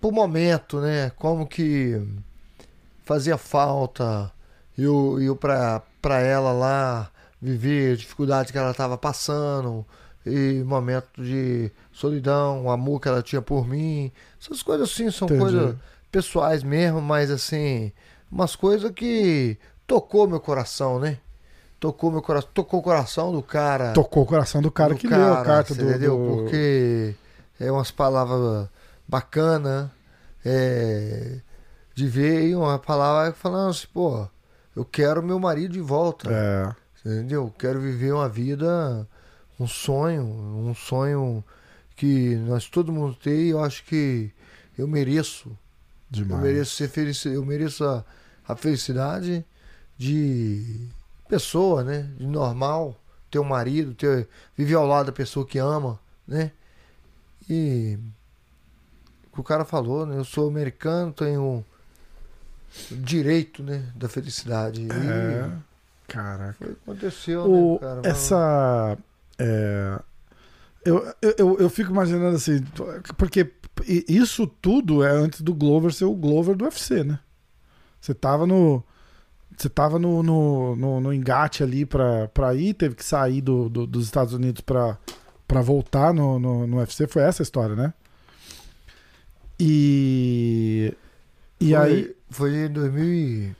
pro 0.00 0.10
momento, 0.12 0.80
né? 0.80 1.10
Como 1.16 1.46
que 1.46 2.00
fazia 3.08 3.38
falta 3.38 4.30
eu, 4.76 5.18
eu 5.20 5.34
pra, 5.34 5.82
pra 6.00 6.20
ela 6.20 6.52
lá 6.52 7.10
viver 7.40 7.94
a 7.94 7.96
dificuldade 7.96 8.52
que 8.52 8.58
ela 8.58 8.74
tava 8.74 8.98
passando 8.98 9.84
e 10.26 10.62
momento 10.62 11.08
de 11.16 11.70
solidão, 11.90 12.66
o 12.66 12.70
amor 12.70 13.00
que 13.00 13.08
ela 13.08 13.22
tinha 13.22 13.40
por 13.40 13.66
mim. 13.66 14.12
Essas 14.40 14.62
coisas 14.62 14.90
assim 14.90 15.10
são 15.10 15.26
Entendi. 15.26 15.40
coisas 15.40 15.76
pessoais 16.12 16.62
mesmo, 16.62 17.00
mas 17.00 17.30
assim, 17.30 17.90
umas 18.30 18.54
coisas 18.54 18.90
que 18.90 19.56
tocou 19.86 20.28
meu 20.28 20.38
coração, 20.38 21.00
né? 21.00 21.18
Tocou 21.80 22.10
meu 22.10 22.20
coração, 22.20 22.50
tocou 22.52 22.80
o 22.80 22.82
coração 22.82 23.32
do 23.32 23.42
cara. 23.42 23.92
Tocou 23.94 24.24
o 24.24 24.26
coração 24.26 24.60
do 24.60 24.70
cara 24.70 24.92
do 24.92 25.00
que 25.00 25.08
leu 25.08 25.32
a 25.32 25.42
carta 25.42 25.74
do. 25.74 25.88
entendeu? 25.88 26.18
Porque 26.18 27.14
é 27.58 27.72
umas 27.72 27.90
palavras 27.90 28.68
bacanas 29.08 29.88
é, 30.44 31.40
de 31.98 32.06
ver 32.06 32.54
uma 32.54 32.78
palavra 32.78 33.32
falando 33.32 33.70
assim, 33.70 33.88
pô, 33.92 34.24
eu 34.76 34.84
quero 34.84 35.20
meu 35.20 35.40
marido 35.40 35.72
de 35.72 35.80
volta. 35.80 36.30
É, 36.30 36.72
Entendeu? 37.00 37.46
Eu 37.46 37.50
quero 37.50 37.80
viver 37.80 38.12
uma 38.12 38.28
vida, 38.28 39.04
um 39.58 39.66
sonho, 39.66 40.22
um 40.22 40.72
sonho 40.76 41.42
que 41.96 42.36
nós 42.36 42.68
todo 42.68 42.92
mundo 42.92 43.16
tem 43.16 43.46
e 43.46 43.48
eu 43.48 43.64
acho 43.64 43.84
que 43.84 44.30
eu 44.78 44.86
mereço. 44.86 45.48
Eu 45.48 45.56
demais. 46.22 46.40
mereço 46.40 46.76
ser 46.76 46.88
feliz, 46.88 47.24
eu 47.24 47.44
mereço 47.44 47.84
a, 47.84 48.04
a 48.46 48.54
felicidade 48.54 49.44
de 49.96 50.88
pessoa, 51.28 51.82
né? 51.82 52.08
De 52.16 52.28
normal, 52.28 52.94
ter 53.28 53.40
um 53.40 53.44
marido, 53.44 53.92
ter 53.92 54.28
viver 54.56 54.76
ao 54.76 54.86
lado 54.86 55.06
da 55.06 55.12
pessoa 55.12 55.44
que 55.44 55.58
ama, 55.58 55.98
né? 56.24 56.52
E 57.50 57.98
o 59.36 59.42
cara 59.42 59.64
falou, 59.64 60.06
né? 60.06 60.16
Eu 60.16 60.24
sou 60.24 60.48
americano, 60.48 61.12
tenho 61.12 61.64
direito, 62.90 63.62
né, 63.62 63.84
da 63.94 64.08
felicidade. 64.08 64.82
E 64.82 64.88
É, 64.90 65.50
caraca. 66.06 66.54
foi 66.58 66.68
o 66.68 66.74
que 66.74 66.80
aconteceu, 66.82 67.42
O, 67.44 67.72
né, 67.74 67.78
cara? 67.80 68.00
essa. 68.04 68.98
é, 69.38 69.98
eu, 70.84 71.14
eu, 71.36 71.58
eu, 71.58 71.70
fico 71.70 71.90
imaginando 71.90 72.36
assim, 72.36 72.64
porque 73.16 73.50
isso 74.08 74.46
tudo 74.46 75.02
é 75.04 75.10
antes 75.10 75.40
do 75.40 75.54
Glover 75.54 75.92
ser 75.92 76.04
o 76.06 76.14
Glover 76.14 76.56
do 76.56 76.64
UFC, 76.64 77.04
né? 77.04 77.18
Você 78.00 78.14
tava 78.14 78.46
no. 78.46 78.82
Você 79.56 79.68
tava 79.68 79.98
no, 79.98 80.22
no, 80.22 80.76
no, 80.76 81.00
no 81.00 81.12
engate 81.12 81.64
ali 81.64 81.84
pra, 81.84 82.28
pra 82.28 82.54
ir, 82.54 82.74
teve 82.74 82.94
que 82.94 83.04
sair 83.04 83.40
do, 83.40 83.68
do- 83.68 83.86
dos 83.88 84.04
Estados 84.04 84.32
Unidos 84.32 84.60
pra, 84.60 84.96
pra 85.48 85.60
voltar 85.60 86.14
no, 86.14 86.38
no, 86.38 86.64
no 86.64 86.76
UFC. 86.76 87.08
Foi 87.08 87.22
essa 87.22 87.42
a 87.42 87.44
história, 87.44 87.74
né? 87.74 87.92
E. 89.58 90.94
E 91.60 91.70
foi, 91.70 91.76
aí. 91.76 92.16
Foi 92.30 92.54
em 92.66 92.68
2000 92.70 93.04
e... 93.04 93.56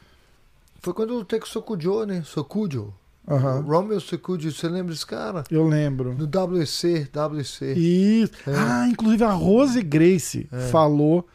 Foi 0.80 0.92
quando 0.94 1.18
o 1.20 1.46
Sokujo, 1.46 2.04
né? 2.04 2.22
Sokujo. 2.24 2.94
Aham, 3.26 3.60
Romeo 3.60 4.00
Sokujo, 4.00 4.50
você 4.50 4.68
lembra 4.68 4.92
desse 4.92 5.04
cara? 5.06 5.44
eu 5.50 5.66
lembro. 5.66 6.14
No 6.14 6.24
WC, 6.26 7.10
WC. 7.12 7.74
Isso. 7.74 8.32
É. 8.46 8.54
Ah, 8.56 8.88
inclusive 8.88 9.22
a 9.24 9.32
Rose 9.32 9.82
Grace 9.82 10.48
É. 10.50 10.68
falou, 10.68 11.26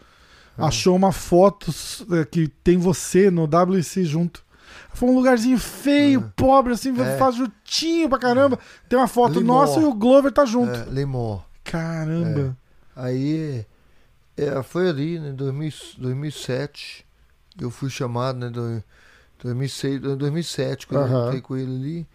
achou 0.58 0.96
uma 0.96 1.12
foto 1.12 1.72
eh, 2.12 2.26
que 2.26 2.48
tem 2.64 2.78
você 2.78 3.30
no 3.30 3.44
WC 3.46 4.06
junto. 4.06 4.44
Foi 4.92 5.10
um 5.10 5.16
lugarzinho 5.16 5.58
feio, 5.60 6.20
É. 6.22 6.32
pobre, 6.36 6.74
assim, 6.74 7.00
É. 7.00 7.18
faz 7.18 7.36
juntinho 7.36 8.10
pra 8.10 8.18
caramba. 8.18 8.58
Tem 8.90 8.98
uma 8.98 9.08
foto 9.08 9.40
Limor. 9.40 9.58
nossa 9.68 9.80
e 9.80 9.84
o 9.84 9.94
Glover 9.94 10.32
tá 10.32 10.46
junto. 10.46 10.72
É, 10.74 10.86
Lemon. 10.86 11.40
Caramba. 11.64 12.58
Aí 12.96 13.66
é, 14.38 14.64
foi 14.64 14.90
ali, 14.90 15.20
né? 15.20 15.32
2000, 15.32 15.72
2007. 16.00 17.03
Eu 17.60 17.70
fui 17.70 17.90
chamado, 17.90 18.40
né? 18.40 18.50
Do, 18.50 18.84
2006, 19.42 20.00
2007, 20.02 20.88
quando 20.88 21.02
eu 21.02 21.08
Aham. 21.08 21.26
lutei 21.26 21.42
com 21.42 21.56
ele 21.58 21.76
ali. 21.76 22.08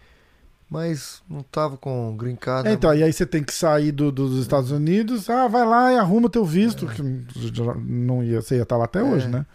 Mas 0.69 1.23
não 1.27 1.41
tava 1.41 1.77
com 1.77 2.15
green 2.15 2.35
card. 2.35 2.67
É, 2.67 2.71
né? 2.71 2.75
então, 2.75 2.93
e 2.93 3.01
aí 3.03 3.11
você 3.11 3.25
tem 3.25 3.43
que 3.43 3.51
sair 3.53 3.91
do- 3.91 4.11
dos 4.11 4.39
Estados 4.39 4.69
Unidos, 4.69 5.27
ah, 5.29 5.47
vai 5.47 5.65
lá 5.65 5.91
e 5.91 5.97
arruma 5.97 6.29
teu 6.29 6.45
visto, 6.45 6.85
que 6.85 7.25
já 7.55 7.73
não 7.73 8.23
ia, 8.23 8.39
você 8.41 8.55
ia 8.57 8.61
estar 8.63 8.77
lá 8.77 8.85
até 8.85 8.99
É. 8.99 9.03
hoje, 9.03 9.27
né? 9.27 9.45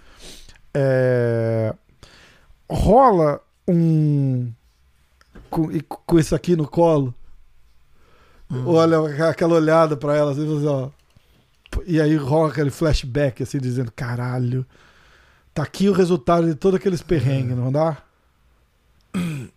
É, 0.74 1.72
rola 2.68 3.41
um 3.68 4.53
com, 5.49 5.68
com 5.87 6.18
isso 6.18 6.35
aqui 6.35 6.57
no 6.57 6.66
colo, 6.66 7.14
Hum. 8.51 8.64
olha 8.66 9.28
aquela 9.30 9.55
olhada 9.55 9.97
pra 9.97 10.16
ela, 10.16 10.32
assim, 10.32 10.43
assim, 10.57 10.66
ó, 10.66 10.91
e 11.87 12.01
aí 12.01 12.16
rola 12.16 12.51
aquele 12.51 12.70
flashback, 12.70 13.43
assim, 13.43 13.59
dizendo, 13.59 13.93
caralho, 13.93 14.66
tá 15.55 15.62
aqui 15.62 15.88
o 15.88 15.92
resultado 15.92 16.46
de 16.46 16.55
todos 16.55 16.78
aqueles 16.78 17.02
perrengues, 17.02 17.57
não 17.57 17.70
dá? 17.72 17.98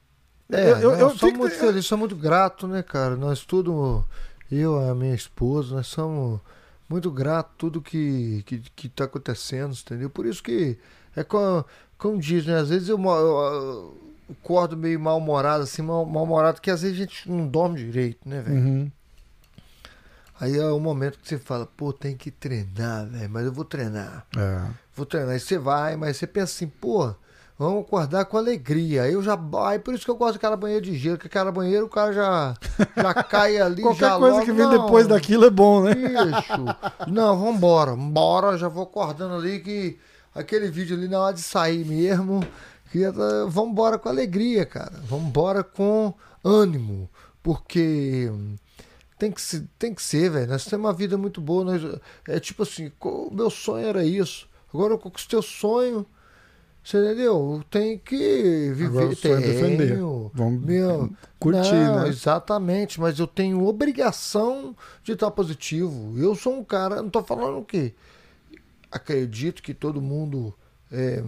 É, 0.49 0.71
Eu- 0.71 0.77
eu- 0.77 0.91
não, 0.91 0.99
eu 0.99 1.09
sou 1.17 1.29
muito 1.33 1.55
feliz, 1.59 1.85
sou 1.85 1.97
muito 1.97 2.15
grato, 2.15 2.69
né, 2.69 2.81
cara? 2.81 3.17
Nós 3.17 3.43
tudo, 3.43 4.05
eu, 4.49 4.79
a 4.89 4.95
minha 4.95 5.13
esposa, 5.13 5.75
nós 5.75 5.87
somos 5.87 6.39
muito 6.87 7.11
gratos 7.11 7.53
tudo 7.57 7.81
que, 7.81 8.43
que, 8.45 8.59
que 8.73 8.87
tá 8.87 9.03
acontecendo, 9.03 9.73
entendeu? 9.75 10.09
Por 10.09 10.25
isso 10.25 10.41
que 10.41 10.77
é 11.17 11.21
como, 11.21 11.65
como 11.97 12.17
diz, 12.17 12.45
né? 12.45 12.55
Às 12.59 12.69
vezes 12.69 12.87
eu, 12.87 12.97
eu, 12.97 13.11
eu 13.11 13.97
acordo 14.41 14.77
meio 14.77 14.97
mal-humorado, 14.97 15.63
assim, 15.63 15.81
mal- 15.81 16.05
mal-humorado, 16.05 16.61
que 16.61 16.71
às 16.71 16.81
vezes 16.81 16.95
a 16.97 17.01
gente 17.01 17.29
não 17.29 17.45
dorme 17.45 17.75
direito, 17.83 18.19
né, 18.25 18.39
velho? 18.41 18.55
Uhum. 18.57 18.91
Aí 20.39 20.57
é 20.57 20.65
o 20.65 20.79
momento 20.79 21.17
que 21.19 21.27
você 21.27 21.37
fala, 21.37 21.65
pô, 21.65 21.91
tem 21.91 22.15
que 22.15 22.29
treinar, 22.29 23.07
velho, 23.07 23.29
mas 23.29 23.45
eu 23.45 23.51
vou 23.51 23.65
treinar. 23.65 24.25
É. 24.37 24.61
Vou 24.95 25.05
treinar. 25.05 25.33
Aí 25.33 25.39
você 25.39 25.57
vai, 25.57 25.95
mas 25.95 26.17
você 26.17 26.27
pensa 26.27 26.53
assim, 26.53 26.67
pô, 26.67 27.13
vamos 27.57 27.83
acordar 27.83 28.25
com 28.25 28.37
alegria. 28.37 29.03
Aí 29.03 29.13
eu 29.13 29.23
já. 29.23 29.37
Aí 29.65 29.79
por 29.79 29.95
isso 29.95 30.05
que 30.05 30.11
eu 30.11 30.15
gosto 30.15 30.33
daquela 30.33 30.55
banheira 30.55 30.81
de 30.81 30.95
gelo, 30.95 31.17
que 31.17 31.25
aquela 31.25 31.51
banheira 31.51 31.83
o 31.83 31.89
cara 31.89 32.13
já, 32.13 32.53
já 32.95 33.13
cai 33.23 33.57
ali. 33.57 33.81
Qualquer 33.81 34.09
já 34.09 34.17
coisa 34.17 34.35
logo, 34.35 34.45
que 34.45 34.51
vem 34.51 34.65
não, 34.65 34.71
depois 34.71 35.07
daquilo 35.07 35.45
é 35.45 35.49
bom, 35.49 35.81
né? 35.81 35.95
Bicho. 35.95 37.11
Não, 37.11 37.37
vambora. 37.37 37.91
Vambora, 37.91 38.57
já 38.57 38.67
vou 38.67 38.83
acordando 38.83 39.35
ali 39.35 39.59
que 39.59 39.97
aquele 40.35 40.69
vídeo 40.69 40.95
ali 40.95 41.07
na 41.07 41.19
hora 41.19 41.33
de 41.33 41.41
sair 41.41 41.83
mesmo. 41.83 42.45
Que, 42.91 43.03
eh, 43.03 43.11
vambora 43.47 43.97
com 43.97 44.07
alegria, 44.07 44.65
cara. 44.65 44.93
Vambora 45.03 45.63
com 45.63 46.13
ânimo. 46.43 47.09
Porque 47.43 48.31
Tem 49.17 49.31
que, 49.31 49.41
se, 49.41 49.67
tem 49.79 49.93
que 49.93 50.01
ser, 50.01 50.29
velho. 50.29 50.47
Nós 50.47 50.65
temos 50.65 50.85
uma 50.85 50.93
vida 50.93 51.17
muito 51.17 51.41
boa. 51.41 51.63
Nós, 51.63 51.99
é 52.27 52.39
tipo 52.39 52.63
assim, 52.63 52.91
o 53.01 53.31
meu 53.31 53.49
sonho 53.49 53.87
era 53.87 54.05
isso. 54.05 54.47
Agora 54.73 54.93
eu 54.93 54.99
conquistei 54.99 55.39
o 55.39 55.41
sonho. 55.41 56.05
Você 56.83 56.97
entendeu? 56.99 57.63
Tem 57.69 57.97
que 57.97 58.71
viver. 58.73 58.85
Agora 58.85 59.07
o 59.09 59.15
sonho 59.15 59.37
é 59.37 59.41
defender. 59.41 59.97
Vamos 60.33 60.61
Meu, 60.63 61.11
curtir, 61.37 61.73
não, 61.73 62.03
né? 62.03 62.09
Exatamente, 62.09 62.99
mas 62.99 63.19
eu 63.19 63.27
tenho 63.27 63.65
obrigação 63.67 64.75
de 65.03 65.11
estar 65.11 65.31
positivo. 65.31 66.13
Eu 66.17 66.33
sou 66.33 66.57
um 66.57 66.63
cara, 66.63 67.01
não 67.01 67.09
tô 67.09 67.21
falando 67.23 67.65
que 67.65 67.93
acredito 68.89 69.61
que 69.61 69.73
todo 69.73 70.01
mundo 70.01 70.53
é, 70.89 71.23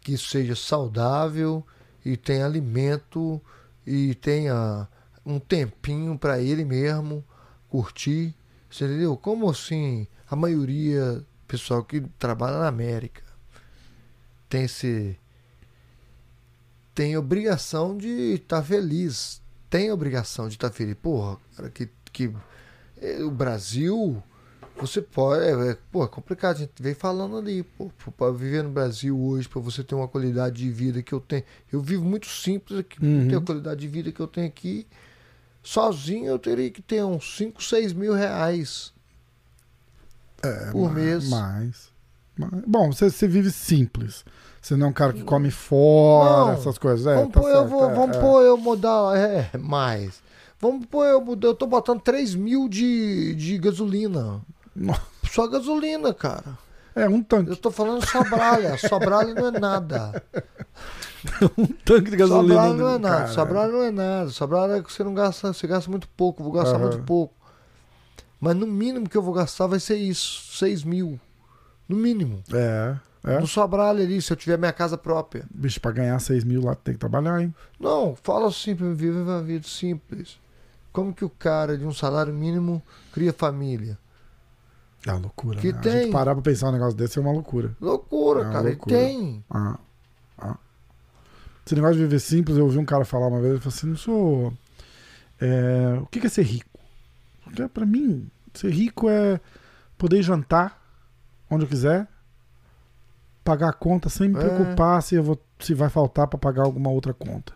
que 0.00 0.16
seja 0.16 0.54
saudável 0.54 1.66
e 2.04 2.16
tenha 2.16 2.46
alimento 2.46 3.40
e 3.86 4.14
tenha 4.14 4.86
um 5.28 5.38
tempinho 5.38 6.18
para 6.18 6.40
ele 6.40 6.64
mesmo 6.64 7.22
curtir. 7.68 8.34
Você 8.70 8.84
entendeu? 8.86 9.16
Como 9.16 9.48
assim 9.48 10.06
a 10.30 10.34
maioria 10.34 11.22
pessoal 11.46 11.84
que 11.84 12.00
trabalha 12.18 12.58
na 12.58 12.68
América 12.68 13.22
tem 14.48 14.64
esse 14.64 15.18
tem 16.94 17.16
obrigação 17.16 17.96
de 17.96 18.34
estar 18.34 18.62
feliz. 18.62 19.40
Tem 19.70 19.92
obrigação 19.92 20.48
de 20.48 20.54
estar 20.54 20.70
feliz. 20.70 20.96
Porra, 21.00 21.36
cara, 21.56 21.70
que, 21.70 21.88
que 22.12 22.32
é, 23.00 23.22
o 23.22 23.30
Brasil, 23.30 24.20
você 24.76 25.00
pode. 25.00 25.44
É, 25.44 25.70
é, 25.70 25.76
pô, 25.92 26.02
é 26.04 26.08
complicado. 26.08 26.56
A 26.56 26.60
gente 26.60 26.72
vem 26.82 26.94
falando 26.94 27.36
ali, 27.36 27.62
pô, 27.62 27.90
para 28.16 28.32
viver 28.32 28.64
no 28.64 28.70
Brasil 28.70 29.16
hoje, 29.16 29.48
para 29.48 29.60
você 29.60 29.84
ter 29.84 29.94
uma 29.94 30.08
qualidade 30.08 30.56
de 30.56 30.70
vida 30.70 31.00
que 31.02 31.12
eu 31.12 31.20
tenho. 31.20 31.44
Eu 31.70 31.80
vivo 31.80 32.04
muito 32.04 32.26
simples 32.26 32.80
aqui, 32.80 32.98
Uhum. 33.00 33.28
tenho 33.28 33.38
a 33.38 33.42
qualidade 33.42 33.80
de 33.80 33.86
vida 33.88 34.10
que 34.10 34.20
eu 34.20 34.26
tenho 34.26 34.48
aqui. 34.48 34.84
Sozinho 35.68 36.24
eu 36.28 36.38
teria 36.38 36.70
que 36.70 36.80
ter 36.80 37.04
uns 37.04 37.36
5, 37.36 37.62
6 37.62 37.92
mil 37.92 38.14
reais 38.14 38.90
É, 40.42 40.70
por 40.70 40.88
ma- 40.88 40.94
mês. 40.94 41.28
Mais. 41.28 41.90
mais. 42.38 42.64
Bom, 42.66 42.90
você, 42.90 43.10
você 43.10 43.28
vive 43.28 43.50
simples. 43.50 44.24
Você 44.62 44.76
não 44.76 44.86
é 44.86 44.90
um 44.90 44.94
cara 44.94 45.12
que 45.12 45.22
come 45.22 45.50
fora, 45.50 46.46
Não. 46.46 46.52
essas 46.54 46.78
coisas. 46.78 47.06
É, 47.06 47.16
vamos 47.16 47.32
tá 47.34 47.40
pôr 47.40 47.50
eu, 47.50 47.56
certo, 47.58 47.68
vou, 47.68 47.90
é, 47.90 47.94
vamos 47.94 48.16
é. 48.16 48.20
pôr 48.20 48.42
eu 48.44 48.56
mudar. 48.56 49.18
É, 49.18 49.58
mais. 49.58 50.22
Vamos 50.58 50.86
pôr 50.86 51.04
eu 51.04 51.20
mudar. 51.20 51.48
Eu 51.48 51.54
tô 51.54 51.66
botando 51.66 52.00
3 52.00 52.34
mil 52.34 52.66
de, 52.66 53.34
de 53.34 53.58
gasolina. 53.58 54.40
Nossa. 54.74 55.02
Só 55.30 55.46
gasolina, 55.48 56.14
cara. 56.14 56.56
É 56.94 57.06
um 57.06 57.22
tanque. 57.22 57.50
Eu 57.50 57.56
tô 57.56 57.70
falando 57.70 58.06
sobralha. 58.06 58.78
sobralha 58.88 59.34
não 59.34 59.48
é 59.48 59.60
nada. 59.60 60.24
Um 61.58 61.66
tanque 61.66 62.10
de 62.10 62.16
gasolina. 62.16 62.54
Sobralha 62.54 62.74
não 62.74 62.88
é 62.88 62.98
nada. 62.98 63.16
cara? 63.18 63.28
Não 63.72 63.82
é 63.82 63.90
nada. 63.90 64.30
Sobralha 64.30 64.72
é 64.78 64.82
que 64.82 64.92
você 64.92 65.02
não 65.04 65.14
gasta, 65.14 65.52
você 65.52 65.66
gasta 65.66 65.90
muito 65.90 66.08
pouco. 66.16 66.42
Vou 66.42 66.52
gastar 66.52 66.76
Aham. 66.76 66.88
muito 66.90 67.02
pouco. 67.02 67.34
Mas 68.40 68.54
no 68.56 68.66
mínimo 68.66 69.08
que 69.08 69.16
eu 69.16 69.22
vou 69.22 69.34
gastar 69.34 69.66
vai 69.66 69.80
ser 69.80 69.96
isso. 69.96 70.56
6 70.56 70.84
mil. 70.84 71.18
No 71.88 71.96
mínimo. 71.96 72.42
É. 72.52 72.96
É. 73.24 73.40
No 73.40 73.46
sobralha 73.48 74.04
ali, 74.04 74.22
se 74.22 74.32
eu 74.32 74.36
tiver 74.36 74.56
minha 74.56 74.72
casa 74.72 74.96
própria. 74.96 75.44
Bicho, 75.52 75.80
pra 75.80 75.90
ganhar 75.90 76.18
6 76.20 76.44
mil 76.44 76.64
lá 76.64 76.74
tem 76.76 76.94
que 76.94 77.00
trabalhar, 77.00 77.40
hein? 77.42 77.52
Não, 77.80 78.16
fala 78.22 78.46
mim, 78.48 78.94
vive 78.94 79.18
uma 79.18 79.42
vida 79.42 79.66
simples. 79.66 80.38
Como 80.92 81.12
que 81.12 81.24
o 81.24 81.30
cara 81.30 81.76
de 81.76 81.84
um 81.84 81.92
salário 81.92 82.32
mínimo 82.32 82.80
cria 83.12 83.32
família? 83.32 83.98
É 85.06 85.10
uma 85.12 85.20
loucura. 85.20 85.58
Que 85.60 85.72
né? 85.72 85.78
A 85.78 85.82
tem. 85.82 85.92
gente 86.02 86.12
parar 86.12 86.34
pra 86.34 86.42
pensar 86.42 86.68
um 86.68 86.72
negócio 86.72 86.96
desse 86.96 87.18
é 87.18 87.22
uma 87.22 87.32
loucura. 87.32 87.76
Loucura, 87.80 88.40
É 88.40 88.44
uma 88.44 88.52
cara. 88.52 88.68
loucura. 88.68 88.94
E 88.96 88.98
tem. 88.98 89.44
Ah. 89.50 89.78
Esse 91.68 91.74
negócio 91.74 91.96
de 91.96 92.02
viver 92.04 92.18
simples, 92.18 92.56
eu 92.56 92.64
ouvi 92.64 92.78
um 92.78 92.84
cara 92.86 93.04
falar 93.04 93.26
uma 93.26 93.40
vez, 93.42 93.50
ele 93.52 93.60
falou 93.60 93.74
assim, 93.76 93.86
não 93.88 93.96
sou... 93.96 94.54
é, 95.38 95.98
o 96.00 96.06
que 96.06 96.26
é 96.26 96.30
ser 96.30 96.40
rico? 96.44 96.78
Porque 97.44 97.68
pra 97.68 97.84
mim, 97.84 98.26
ser 98.54 98.70
rico 98.70 99.06
é 99.10 99.38
poder 99.98 100.22
jantar 100.22 100.80
onde 101.50 101.64
eu 101.64 101.68
quiser, 101.68 102.08
pagar 103.44 103.68
a 103.68 103.72
conta 103.74 104.08
sem 104.08 104.30
me 104.30 104.36
É. 104.36 104.38
preocupar 104.40 105.02
se, 105.02 105.14
eu 105.16 105.22
vou, 105.22 105.38
se 105.58 105.74
vai 105.74 105.90
faltar 105.90 106.26
pra 106.26 106.38
pagar 106.38 106.62
alguma 106.62 106.88
outra 106.88 107.12
conta. 107.12 107.52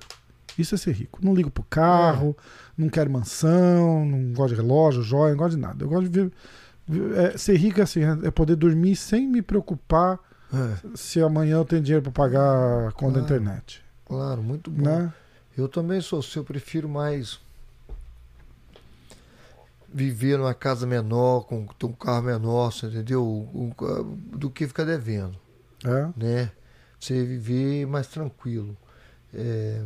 Isso 0.58 0.74
é 0.74 0.78
ser 0.78 0.92
rico. 0.92 1.18
Não 1.24 1.34
ligo 1.34 1.50
pro 1.50 1.62
carro, 1.64 2.36
não 2.76 2.90
quero 2.90 3.10
mansão, 3.10 4.04
não 4.04 4.34
gosto 4.34 4.54
de 4.54 4.60
relógio, 4.60 5.02
joia, 5.02 5.30
não 5.30 5.38
gosto 5.38 5.54
de 5.56 5.62
nada. 5.62 5.82
Eu 5.82 5.88
gosto 5.88 6.10
de 6.10 6.30
viver... 6.86 7.16
é, 7.18 7.38
ser 7.38 7.56
rico 7.56 7.80
é 7.80 7.84
assim, 7.84 8.00
é 8.22 8.30
poder 8.30 8.56
dormir 8.56 8.94
sem 8.94 9.26
me 9.26 9.40
preocupar 9.40 10.18
É, 10.52 10.76
se 10.96 11.18
amanhã 11.22 11.56
eu 11.56 11.64
tenho 11.64 11.80
dinheiro 11.80 12.02
pra 12.02 12.12
pagar 12.12 12.88
a 12.88 12.92
conta 12.92 13.20
da 13.22 13.26
Claro. 13.26 13.42
internet, 13.42 13.82
claro, 14.12 14.42
muito 14.42 14.70
bom. 14.70 14.82
né? 14.82 15.12
Eu 15.56 15.68
também 15.68 16.00
sou 16.00 16.20
assim, 16.20 16.38
eu 16.38 16.44
prefiro 16.44 16.88
mais 16.88 17.38
viver 19.92 20.38
numa 20.38 20.54
casa 20.54 20.86
menor, 20.86 21.42
com 21.46 21.66
ter 21.66 21.86
um 21.86 21.92
carro 21.92 22.22
menor, 22.22 22.72
você 22.72 22.86
entendeu? 22.86 23.74
Do 24.34 24.50
que 24.50 24.66
ficar 24.66 24.84
devendo, 24.84 25.36
É. 25.84 26.08
né? 26.16 26.50
Você 26.98 27.24
viver 27.24 27.86
mais 27.86 28.06
tranquilo. 28.06 28.76
É, 29.34 29.82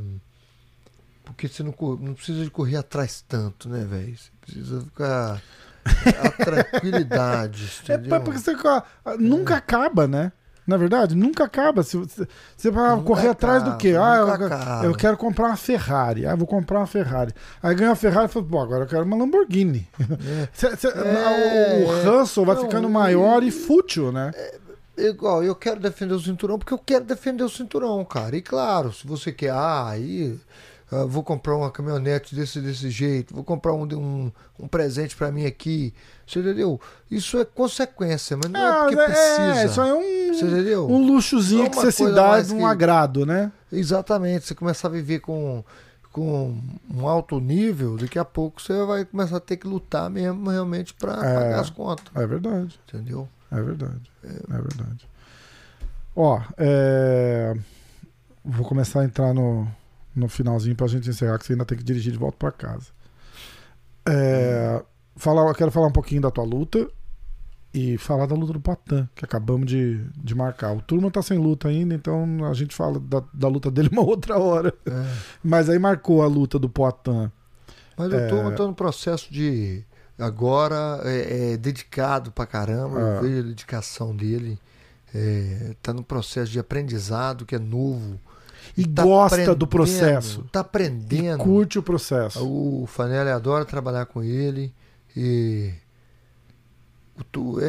porque 1.24 1.48
você 1.48 1.62
não, 1.62 1.74
não 2.00 2.14
precisa 2.14 2.44
de 2.44 2.50
correr 2.50 2.76
atrás 2.76 3.24
tanto, 3.26 3.68
né, 3.68 3.84
velho? 3.84 4.16
Você 4.16 4.30
precisa 4.40 4.80
ficar. 4.82 5.42
A 6.20 6.30
tranquilidade, 6.44 7.70
É 7.88 7.94
entendeu? 7.94 8.20
porque 8.20 8.40
você 8.40 8.52
nunca 9.20 9.56
acaba, 9.56 10.08
né? 10.08 10.32
Na 10.66 10.76
verdade, 10.76 11.14
nunca 11.14 11.44
acaba. 11.44 11.82
Se 11.82 11.96
você, 11.96 12.26
você 12.56 12.70
vai 12.70 12.90
Nunca 12.90 13.04
correr 13.04 13.28
atrás 13.28 13.62
do 13.62 13.68
acaba, 13.70 13.80
quê? 13.80 13.94
Ah, 13.98 14.16
eu, 14.16 14.30
acaba. 14.30 14.84
eu 14.84 14.94
quero 14.94 15.16
comprar 15.16 15.46
uma 15.46 15.56
Ferrari. 15.56 16.26
Ah, 16.26 16.34
vou 16.34 16.46
comprar 16.46 16.78
uma 16.80 16.86
Ferrari. 16.86 17.32
Aí 17.62 17.74
ganha 17.74 17.90
uma 17.90 17.96
Ferrari 17.96 18.26
e 18.26 18.28
fala, 18.28 18.44
pô, 18.46 18.60
agora 18.60 18.84
eu 18.84 18.88
quero 18.88 19.04
uma 19.04 19.16
Lamborghini. 19.16 19.88
É. 20.00 20.48
Cê- 20.52 20.76
cê- 20.76 20.88
É, 20.88 21.84
o, 21.84 21.88
o 21.88 22.20
hustle 22.22 22.44
vai 22.44 22.56
não, 22.56 22.62
ficando 22.62 22.88
e- 22.88 22.90
maior 22.90 23.42
e 23.44 23.50
fútil, 23.50 24.10
né? 24.10 24.32
Igual, 24.98 25.44
eu 25.44 25.54
quero 25.54 25.78
defender 25.78 26.14
o 26.14 26.20
cinturão 26.20 26.58
porque 26.58 26.72
eu 26.72 26.78
quero 26.78 27.04
defender 27.04 27.44
o 27.44 27.48
cinturão, 27.50 28.04
cara. 28.04 28.34
E 28.36 28.40
claro, 28.42 28.92
se 28.92 29.06
você 29.06 29.30
quer, 29.30 29.50
ah, 29.50 29.88
aí 29.90 30.38
ah, 30.90 31.04
vou 31.04 31.22
comprar 31.24 31.56
uma 31.56 31.70
caminhonete 31.70 32.34
desse 32.34 32.60
desse 32.60 32.90
jeito, 32.90 33.34
vou 33.34 33.42
comprar 33.44 33.72
um, 33.72 33.82
um, 33.94 34.32
um 34.60 34.68
presente 34.68 35.16
pra 35.16 35.32
mim 35.32 35.44
aqui. 35.44 35.92
Você 36.26 36.38
entendeu? 36.40 36.80
Isso 37.10 37.38
é 37.38 37.44
consequência, 37.44 38.36
mas 38.36 38.50
não 38.50 38.60
é 38.60 38.80
porque 38.80 38.96
mas 38.96 39.06
precisa. 39.06 39.42
é, 39.60 39.64
isso 39.66 39.80
é 39.80 39.84
Você 40.34 40.44
um, 40.44 40.48
entendeu? 40.50 40.88
um 40.90 41.06
luxozinho 41.06 41.64
é 41.66 41.68
que 41.68 41.76
você 41.76 41.90
se 41.92 42.10
dá 42.12 42.40
de 42.40 42.52
um 42.52 42.58
que- 42.58 42.64
agrado, 42.64 43.26
né? 43.26 43.50
Exatamente. 43.72 44.46
Você 44.46 44.54
começar 44.54 44.88
a 44.88 44.90
viver 44.90 45.20
com, 45.20 45.64
com 46.12 46.56
um 46.92 47.06
alto 47.08 47.40
nível, 47.40 47.96
daqui 47.96 48.18
a 48.18 48.24
pouco 48.24 48.60
você 48.62 48.84
vai 48.84 49.04
começar 49.04 49.36
a 49.38 49.40
ter 49.40 49.56
que 49.56 49.66
lutar 49.66 50.08
mesmo 50.08 50.48
realmente 50.50 50.94
pra 50.94 51.12
É. 51.14 51.34
pagar 51.34 51.60
as 51.60 51.70
contas. 51.70 52.04
É 52.14 52.26
verdade. 52.26 52.78
Entendeu? 52.88 53.28
É 53.50 53.60
verdade. 53.60 54.10
É 54.24 54.60
verdade. 54.60 55.08
Ó, 56.14 56.40
é, 56.56 57.54
vou 58.44 58.64
começar 58.66 59.00
a 59.00 59.04
entrar 59.04 59.34
no, 59.34 59.68
no 60.16 60.28
finalzinho 60.28 60.74
pra 60.74 60.86
gente 60.86 61.08
encerrar, 61.10 61.38
que 61.38 61.44
você 61.46 61.52
ainda 61.52 61.64
tem 61.66 61.76
que 61.78 61.84
dirigir 61.84 62.10
de 62.12 62.18
volta 62.18 62.36
pra 62.38 62.50
casa. 62.50 62.86
É, 64.08 64.82
falar, 65.16 65.46
eu 65.48 65.54
quero 65.54 65.70
falar 65.70 65.88
um 65.88 65.92
pouquinho 65.92 66.22
da 66.22 66.30
tua 66.30 66.44
luta 66.44 66.88
e 67.74 67.98
falar 67.98 68.26
da 68.26 68.34
luta 68.34 68.52
do 68.54 68.60
Poitin, 68.60 69.08
que 69.14 69.24
acabamos 69.24 69.66
de, 69.66 70.02
de 70.16 70.34
marcar. 70.34 70.74
O 70.74 70.80
Turma 70.80 71.10
tá 71.10 71.20
sem 71.20 71.36
luta 71.38 71.68
ainda, 71.68 71.94
então 71.94 72.44
a 72.48 72.54
gente 72.54 72.74
fala 72.74 72.98
da, 72.98 73.22
da 73.34 73.48
luta 73.48 73.70
dele 73.70 73.90
uma 73.92 74.02
outra 74.06 74.38
hora. 74.38 74.72
É. 74.86 74.90
Mas 75.44 75.68
aí 75.68 75.78
marcou 75.78 76.22
a 76.22 76.26
luta 76.26 76.58
do 76.58 76.68
Poitin. 76.68 77.30
Mas 77.96 78.12
eu 78.12 78.28
tô, 78.28 78.36
É. 78.36 78.50
tô 78.52 78.66
no 78.66 78.74
processo 78.74 79.32
de. 79.32 79.84
Agora 80.18 81.00
é, 81.04 81.52
é 81.52 81.56
dedicado 81.58 82.32
pra 82.32 82.46
caramba, 82.46 82.98
eu 82.98 83.20
vejo 83.22 83.40
a 83.40 83.42
dedicação 83.42 84.16
dele. 84.16 84.58
É, 85.14 85.74
tá 85.82 85.92
no 85.92 86.02
processo 86.02 86.50
de 86.50 86.58
aprendizado 86.58 87.44
que 87.44 87.54
é 87.54 87.58
novo. 87.58 88.18
E 88.76 88.86
Tá 88.86 89.02
gosta 89.02 89.54
do 89.54 89.66
processo. 89.66 90.44
Tá 90.52 90.60
E 90.60 90.62
aprendendo. 90.62 91.42
curte 91.42 91.78
o 91.78 91.82
processo. 91.82 92.46
O 92.46 92.86
Fanelli 92.86 93.30
adora 93.30 93.64
trabalhar 93.64 94.04
com 94.06 94.22
ele. 94.22 94.72
E. 95.16 95.72
tu- 97.32 97.58
É, 97.60 97.64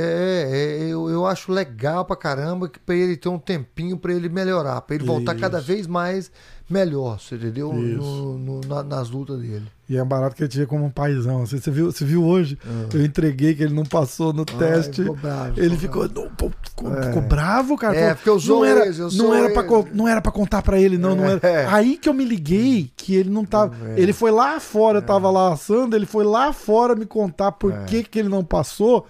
é, 0.52 0.80
eu, 0.84 1.10
eu 1.10 1.26
acho 1.26 1.52
legal 1.52 2.04
pra 2.04 2.16
caramba 2.18 2.68
que 2.68 2.80
pra 2.80 2.94
ele 2.96 3.16
ter 3.16 3.30
um 3.30 3.40
tempinho 3.40 3.98
pra 3.98 4.14
ele 4.14 4.28
melhorar, 4.28 4.82
pra 4.82 4.96
ele 4.96 5.06
voltar 5.06 5.34
Isso. 5.34 5.42
cada 5.42 5.62
vez 5.62 5.88
mais 5.88 6.30
melhor, 6.70 7.20
você 7.20 7.36
entendeu? 7.36 7.72
No- 7.74 8.38
no- 8.38 8.62
na- 8.62 8.84
nas 8.84 9.10
lutas 9.10 9.40
dele. 9.40 9.66
E 9.90 9.96
é 9.96 10.04
barato 10.04 10.36
que 10.36 10.44
ele 10.44 10.50
tinha 10.50 10.68
como 10.68 10.84
um 10.84 10.90
paizão. 10.90 11.46
Você, 11.46 11.60
você 11.62 11.72
viu, 11.72 11.90
você 11.90 12.04
viu 12.04 12.26
hoje? 12.26 12.58
Eu 12.94 13.06
entreguei 13.06 13.56
que 13.56 13.64
ele 13.64 13.74
não 13.74 13.86
passou 13.86 14.34
no 14.34 14.44
teste. 14.44 15.00
Ai, 15.02 15.06
ficou 15.08 15.16
bravo, 15.16 15.54
ele 15.62 15.78
ficou 15.78 16.04
ficou, 16.10 16.24
não, 16.26 16.32
pô, 16.36 16.52
ficou, 16.62 16.94
É. 16.94 17.04
ficou 17.04 17.22
bravo, 17.22 17.78
cara. 17.78 17.96
É, 17.96 18.14
porque 18.14 18.30
eu 18.30 18.38
sou 18.38 18.58
não 18.60 18.66
era, 18.66 18.86
ex, 18.86 19.00
eu 19.00 19.10
não 19.14 19.34
era 19.34 19.50
pra, 19.54 19.62
ex. 19.62 19.70
con- 19.72 19.88
não 19.94 20.08
era 20.08 20.22
pra 20.22 20.32
contar 20.32 20.62
pra 20.62 20.78
ele, 20.78 20.98
não, 20.98 21.16
não 21.16 21.24
era. 21.24 21.40
É. 21.48 21.66
Aí 21.68 21.96
que 21.98 22.10
eu 22.10 22.14
me 22.14 22.26
liguei 22.26 22.92
que 22.98 23.16
ele 23.16 23.30
não 23.30 23.46
tava. 23.46 23.74
É. 23.92 24.00
Ele 24.02 24.12
foi 24.12 24.30
lá 24.32 24.60
fora, 24.60 24.98
eu 24.98 25.02
tava 25.04 25.32
lá 25.32 25.54
assando, 25.54 25.96
ele 25.96 26.06
foi 26.06 26.26
lá 26.26 26.52
fora 26.52 26.94
me 26.94 27.06
contar 27.06 27.54
por 27.54 27.72
É. 27.72 27.84
que, 27.86 28.04
que 28.04 28.20
ele 28.20 28.28
não 28.30 28.44
passou. 28.44 29.08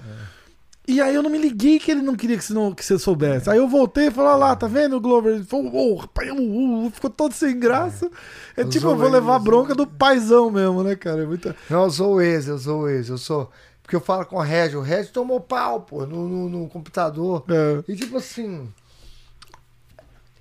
E 0.88 1.02
aí 1.02 1.14
eu 1.14 1.22
não 1.22 1.30
me 1.30 1.38
liguei 1.38 1.80
que 1.80 1.92
ele 1.92 2.02
não 2.02 2.16
queria 2.16 2.38
que 2.38 2.44
você, 2.46 2.54
não, 2.54 2.74
que 2.74 2.84
você 2.84 2.98
soubesse. 2.98 3.50
Aí 3.50 3.58
eu 3.58 3.68
voltei 3.68 4.08
e 4.08 4.12
falei, 4.12 4.32
olha 4.32 4.38
lá, 4.38 4.56
tá 4.56 4.68
vendo 4.68 4.96
o 4.96 5.02
Glover? 5.02 5.36
Ele 5.36 5.44
falou, 5.44 5.70
oh, 5.74 5.96
rapaz, 5.96 6.32
uh, 6.32 6.36
uh, 6.36 6.90
ficou 6.90 7.10
todo 7.10 7.34
sem 7.34 7.60
graça. 7.60 8.10
É, 8.56 8.62
Eu 8.62 8.70
tipo, 8.70 8.88
eu 8.88 8.96
vou 8.96 9.10
levar 9.10 9.38
bronca 9.40 9.76
do 9.76 9.86
paizão 9.86 10.50
mesmo, 10.50 10.84
né, 10.84 10.96
cara? 10.96 11.24
É 11.24 11.26
muita... 11.26 11.54
Não, 11.70 11.84
eu 11.84 11.92
sou 11.92 12.16
o 12.16 12.22
ex, 12.22 12.48
eu 12.48 12.58
sou 12.58 12.84
o 12.84 12.90
ex, 12.90 13.10
eu 13.10 13.18
sou. 13.18 13.52
Porque 13.84 13.98
eu 13.98 14.02
falo 14.02 14.26
com 14.26 14.38
o 14.38 14.42
Regis, 14.42 14.76
o 14.76 14.82
Regis 14.82 15.12
tomou 15.12 15.42
pau, 15.42 15.82
pô, 15.82 16.06
no, 16.06 16.28
no, 16.28 16.50
no 16.50 16.68
computador. 16.70 17.44
É. 17.50 17.84
E 17.92 17.96
tipo 17.96 18.18
assim. 18.18 18.68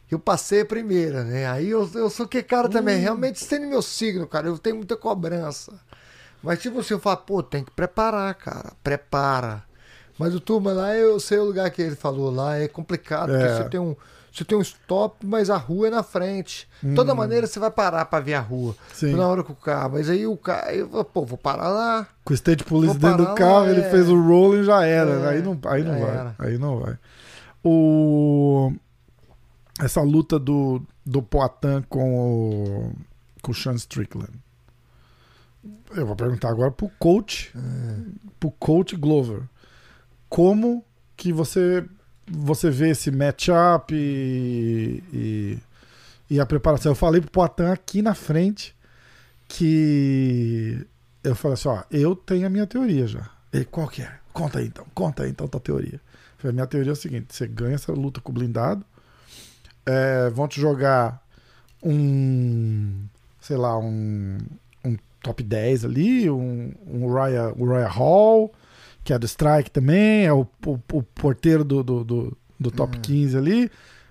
Eu 0.09 0.21
passei 0.21 0.61
a 0.61 0.67
primeira, 0.67 1.25
né? 1.25 1.49
Aí 1.49 1.69
eu, 1.71 1.91
eu 1.95 2.09
sou 2.09 2.29
que 2.29 2.41
cara 2.41 2.69
também, 2.69 2.99
realmente 3.01 3.39
sendo 3.43 3.67
meu 3.67 3.83
signo, 3.83 4.27
cara, 4.27 4.47
eu 4.47 4.59
tenho 4.59 4.77
muita 4.77 4.97
cobrança. 4.97 5.73
Mas 6.41 6.61
tipo 6.61 6.79
assim, 6.79 6.95
eu 6.95 7.01
falo, 7.01 7.17
pô, 7.19 7.43
tem 7.43 7.65
que 7.65 7.73
preparar, 7.73 8.33
cara, 8.35 8.73
prepara. 8.83 9.66
Mas 10.19 10.35
o 10.35 10.41
turma 10.41 10.73
lá, 10.73 10.95
eu 10.95 11.19
sei 11.21 11.39
o 11.39 11.45
lugar 11.45 11.71
que 11.71 11.83
ele 11.83 11.97
falou 11.97 12.31
lá, 12.31 12.57
é 12.57 12.69
complicado, 12.69 13.35
É. 13.35 13.39
porque 13.39 13.63
você 13.63 13.69
tem 13.71 13.81
um. 13.81 13.95
Você 14.33 14.45
tem 14.45 14.59
um 14.59 14.61
stop, 14.61 15.25
mas 15.25 15.49
a 15.49 15.57
rua 15.57 15.87
é 15.87 15.91
na 15.91 16.03
frente. 16.03 16.69
De 16.83 16.95
toda 16.95 17.15
maneira, 17.15 17.47
você 17.47 17.59
vai 17.59 17.71
parar 17.71 18.05
pra 18.05 18.21
ver 18.21 18.35
a 18.35 18.41
rua. 18.41 18.77
Sim. 18.93 19.15
Na 19.15 19.27
hora 19.27 19.43
que 19.43 19.51
o 19.51 19.55
carro. 19.55 19.93
Mas 19.95 20.11
aí 20.11 20.27
o 20.27 20.37
carro. 20.37 20.69
Eu, 20.73 20.89
pô, 21.05 21.25
vou 21.25 21.39
parar 21.39 21.71
lá. 21.71 22.07
Com 22.23 22.35
o 22.35 22.37
state 22.37 22.63
police 22.63 22.99
Vou 22.99 23.11
dentro 23.11 23.25
do 23.25 23.35
carro, 23.35 23.65
lá, 23.65 23.71
ele 23.71 23.81
é. 23.81 23.91
fez 23.91 24.11
o 24.11 24.21
rolling 24.21 24.63
já 24.63 24.85
era. 24.85 25.11
É, 25.11 25.29
aí 25.31 25.43
não, 25.43 25.59
aí 25.65 25.83
não 25.83 25.99
vai. 25.99 26.11
era. 26.11 26.35
Aí 26.39 26.59
não 26.59 26.81
vai. 26.81 26.99
O... 27.65 28.73
Essa 29.81 30.03
luta 30.03 30.39
do, 30.39 30.83
do 31.05 31.23
Poitin 31.23 31.83
com 31.89 32.19
o, 32.19 32.93
com 33.41 33.53
o 33.53 33.55
Sean 33.55 33.75
Strickland. 33.75 34.33
Eu 35.95 36.07
vou 36.07 36.15
perguntar 36.15 36.51
agora 36.51 36.71
pro 36.71 36.91
coach, 36.99 37.53
pro 38.39 38.51
coach 38.51 38.95
Glover. 38.97 39.43
Como 40.29 40.85
que 41.17 41.33
você 41.33 41.85
você 42.29 42.71
vê 42.71 42.91
esse 42.91 43.11
matchup 43.11 43.95
e, 43.95 45.03
e, 45.13 45.59
e 46.31 46.41
a 46.41 46.47
preparação? 46.47 46.93
Eu 46.93 46.97
falei 46.97 47.21
pro 47.21 47.31
Poitin 47.31 47.71
aqui 47.71 48.03
na 48.03 48.15
frente 48.15 48.75
que 49.49 50.85
eu 51.23 51.35
falei 51.35 51.55
assim, 51.55 51.69
ó, 51.69 51.83
eu 51.91 52.17
tenho 52.17 52.47
a 52.47 52.51
minha 52.51 52.67
teoria 52.67 53.07
já. 53.07 53.31
Ele, 53.53 53.65
qual 53.65 53.89
que 53.89 54.03
é? 54.03 54.13
Conta 54.33 54.59
aí 54.59 54.67
então, 54.67 54.87
conta 54.95 55.23
aí 55.23 55.31
então 55.31 55.49
tua 55.49 55.61
teoria. 55.61 56.01
Falei, 56.39 56.55
minha 56.55 56.67
teoria 56.67 56.91
é 56.91 56.93
o 56.93 56.97
seguinte, 56.97 57.35
você 57.35 57.47
ganha 57.47 57.75
essa 57.75 57.93
luta 57.93 58.21
com 58.21 58.31
o 58.31 58.35
blindado, 58.35 58.85
é, 59.87 60.29
vão 60.31 60.47
te 60.47 60.61
jogar 60.61 61.23
um, 61.83 63.07
sei 63.41 63.57
lá, 63.57 63.79
um, 63.79 64.39
um 64.85 64.97
top 65.23 65.43
10 65.43 65.85
ali, 65.85 66.31
um, 66.31 66.73
um 66.87 67.13
Raya, 67.13 67.55
Raya 67.59 67.89
Hall, 67.89 68.53
que 69.07 69.13
é 69.13 69.19
do 69.19 69.25
Strike 69.25 69.71
também, 69.71 70.27
é 70.27 70.33
o, 70.33 70.45
o, 70.67 70.79
o 70.93 71.03
porteiro 71.03 71.63
do, 71.65 71.81
do, 71.83 72.05
do, 72.05 72.37
do 72.59 72.71
top 72.73 72.99
15 72.99 73.39
ali. 73.39 73.71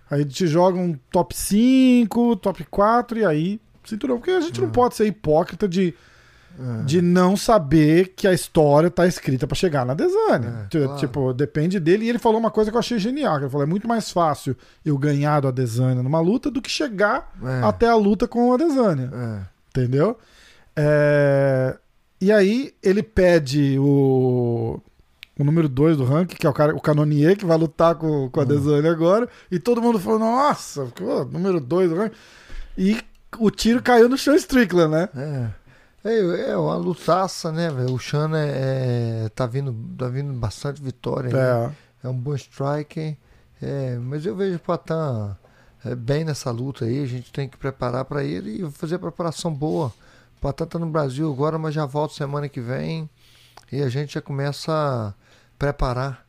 Aí 0.09 0.23
te 0.23 0.47
joga 0.47 0.79
um 0.79 0.97
top 1.11 1.35
5, 1.35 2.37
top 2.37 2.63
4 2.63 3.19
e 3.19 3.25
aí 3.25 3.61
cinturão. 3.83 4.17
Porque 4.17 4.31
a 4.31 4.39
gente 4.39 4.61
não 4.61 4.69
pode 4.69 4.95
ser 4.95 5.05
hipócrita 5.05 5.67
de, 5.67 5.93
de 6.85 7.01
não 7.01 7.35
saber 7.35 8.13
que 8.15 8.25
a 8.25 8.31
história 8.33 8.89
tá 8.89 9.05
escrita 9.05 9.45
pra 9.45 9.55
chegar 9.55 9.85
na 9.85 9.93
Desânia. 9.93 10.67
É, 10.73 10.77
claro. 10.85 10.95
Tipo, 10.97 11.33
depende 11.33 11.77
dele. 11.77 12.05
E 12.05 12.09
ele 12.09 12.19
falou 12.19 12.39
uma 12.39 12.51
coisa 12.51 12.71
que 12.71 12.77
eu 12.77 12.79
achei 12.79 12.97
genial. 12.97 13.37
Ele 13.37 13.49
falou: 13.49 13.63
é 13.63 13.69
muito 13.69 13.87
mais 13.87 14.09
fácil 14.11 14.55
eu 14.85 14.97
ganhar 14.97 15.41
do 15.41 15.49
Adesanya 15.49 16.01
numa 16.01 16.21
luta 16.21 16.49
do 16.49 16.61
que 16.61 16.71
chegar 16.71 17.33
É. 17.43 17.67
até 17.67 17.89
a 17.89 17.95
luta 17.95 18.27
com 18.29 18.49
o 18.49 18.53
Adesanya. 18.53 19.11
É. 19.13 19.39
Entendeu? 19.71 20.17
É, 20.73 21.77
E 22.19 22.31
aí 22.31 22.73
ele 22.81 23.03
pede 23.03 23.77
o, 23.79 24.79
o 25.37 25.43
número 25.43 25.67
2 25.67 25.97
do 25.97 26.05
ranking, 26.05 26.35
que 26.35 26.47
é 26.47 26.49
o, 26.49 26.53
cara, 26.53 26.75
o 26.75 26.81
Canonier, 26.81 27.37
que 27.37 27.45
vai 27.45 27.57
lutar 27.57 27.95
com, 27.95 28.29
com 28.29 28.39
a 28.39 28.45
Desânia 28.45 28.91
agora. 28.91 29.27
E 29.51 29.59
todo 29.59 29.81
mundo 29.81 29.99
falou, 29.99 30.19
nossa, 30.19 30.85
pô, 30.95 31.25
número 31.25 31.59
2 31.59 31.89
do 31.89 31.95
ranking. 31.95 32.15
E 32.77 32.97
o 33.39 33.51
tiro 33.51 33.81
caiu 33.81 34.07
no 34.09 34.17
Sean 34.17 34.35
Strickland, 34.35 34.91
né? 34.91 35.09
É. 35.15 35.65
É, 36.07 36.51
é 36.51 36.57
uma 36.57 36.75
lutaça, 36.75 37.51
né, 37.51 37.69
velho? 37.69 37.93
O 37.93 37.97
Shana 37.99 38.39
é, 38.39 39.23
é- 39.25 39.29
tá, 39.29 39.47
vindo, 39.47 39.75
tá 39.97 40.07
vindo 40.07 40.31
bastante 40.33 40.81
vitória. 40.81 41.31
né? 41.31 41.71
É. 42.03 42.07
É 42.07 42.09
um 42.09 42.13
bom 42.13 42.35
striker. 42.35 43.17
É, 43.61 43.97
mas 43.97 44.23
eu 44.25 44.35
vejo 44.35 44.57
o 44.57 44.59
Patan 44.59 45.35
é, 45.83 45.95
bem 45.95 46.23
nessa 46.23 46.51
luta 46.51 46.85
aí. 46.85 47.01
A 47.03 47.07
gente 47.07 47.31
tem 47.33 47.49
que 47.49 47.57
preparar 47.57 48.05
para 48.05 48.23
ele 48.23 48.63
e 48.63 48.71
fazer 48.71 48.95
a 48.95 48.99
preparação 48.99 49.51
boa. 49.51 49.91
Tá 50.53 50.79
no 50.79 50.87
Brasil 50.87 51.31
agora, 51.31 51.57
mas 51.57 51.73
já 51.73 51.85
volta 51.85 52.13
semana 52.13 52.49
que 52.49 52.61
vem. 52.61 53.09
E 53.71 53.81
a 53.81 53.89
gente 53.89 54.13
já 54.13 54.21
começa 54.21 54.71
a 54.71 55.13
preparar. 55.57 56.25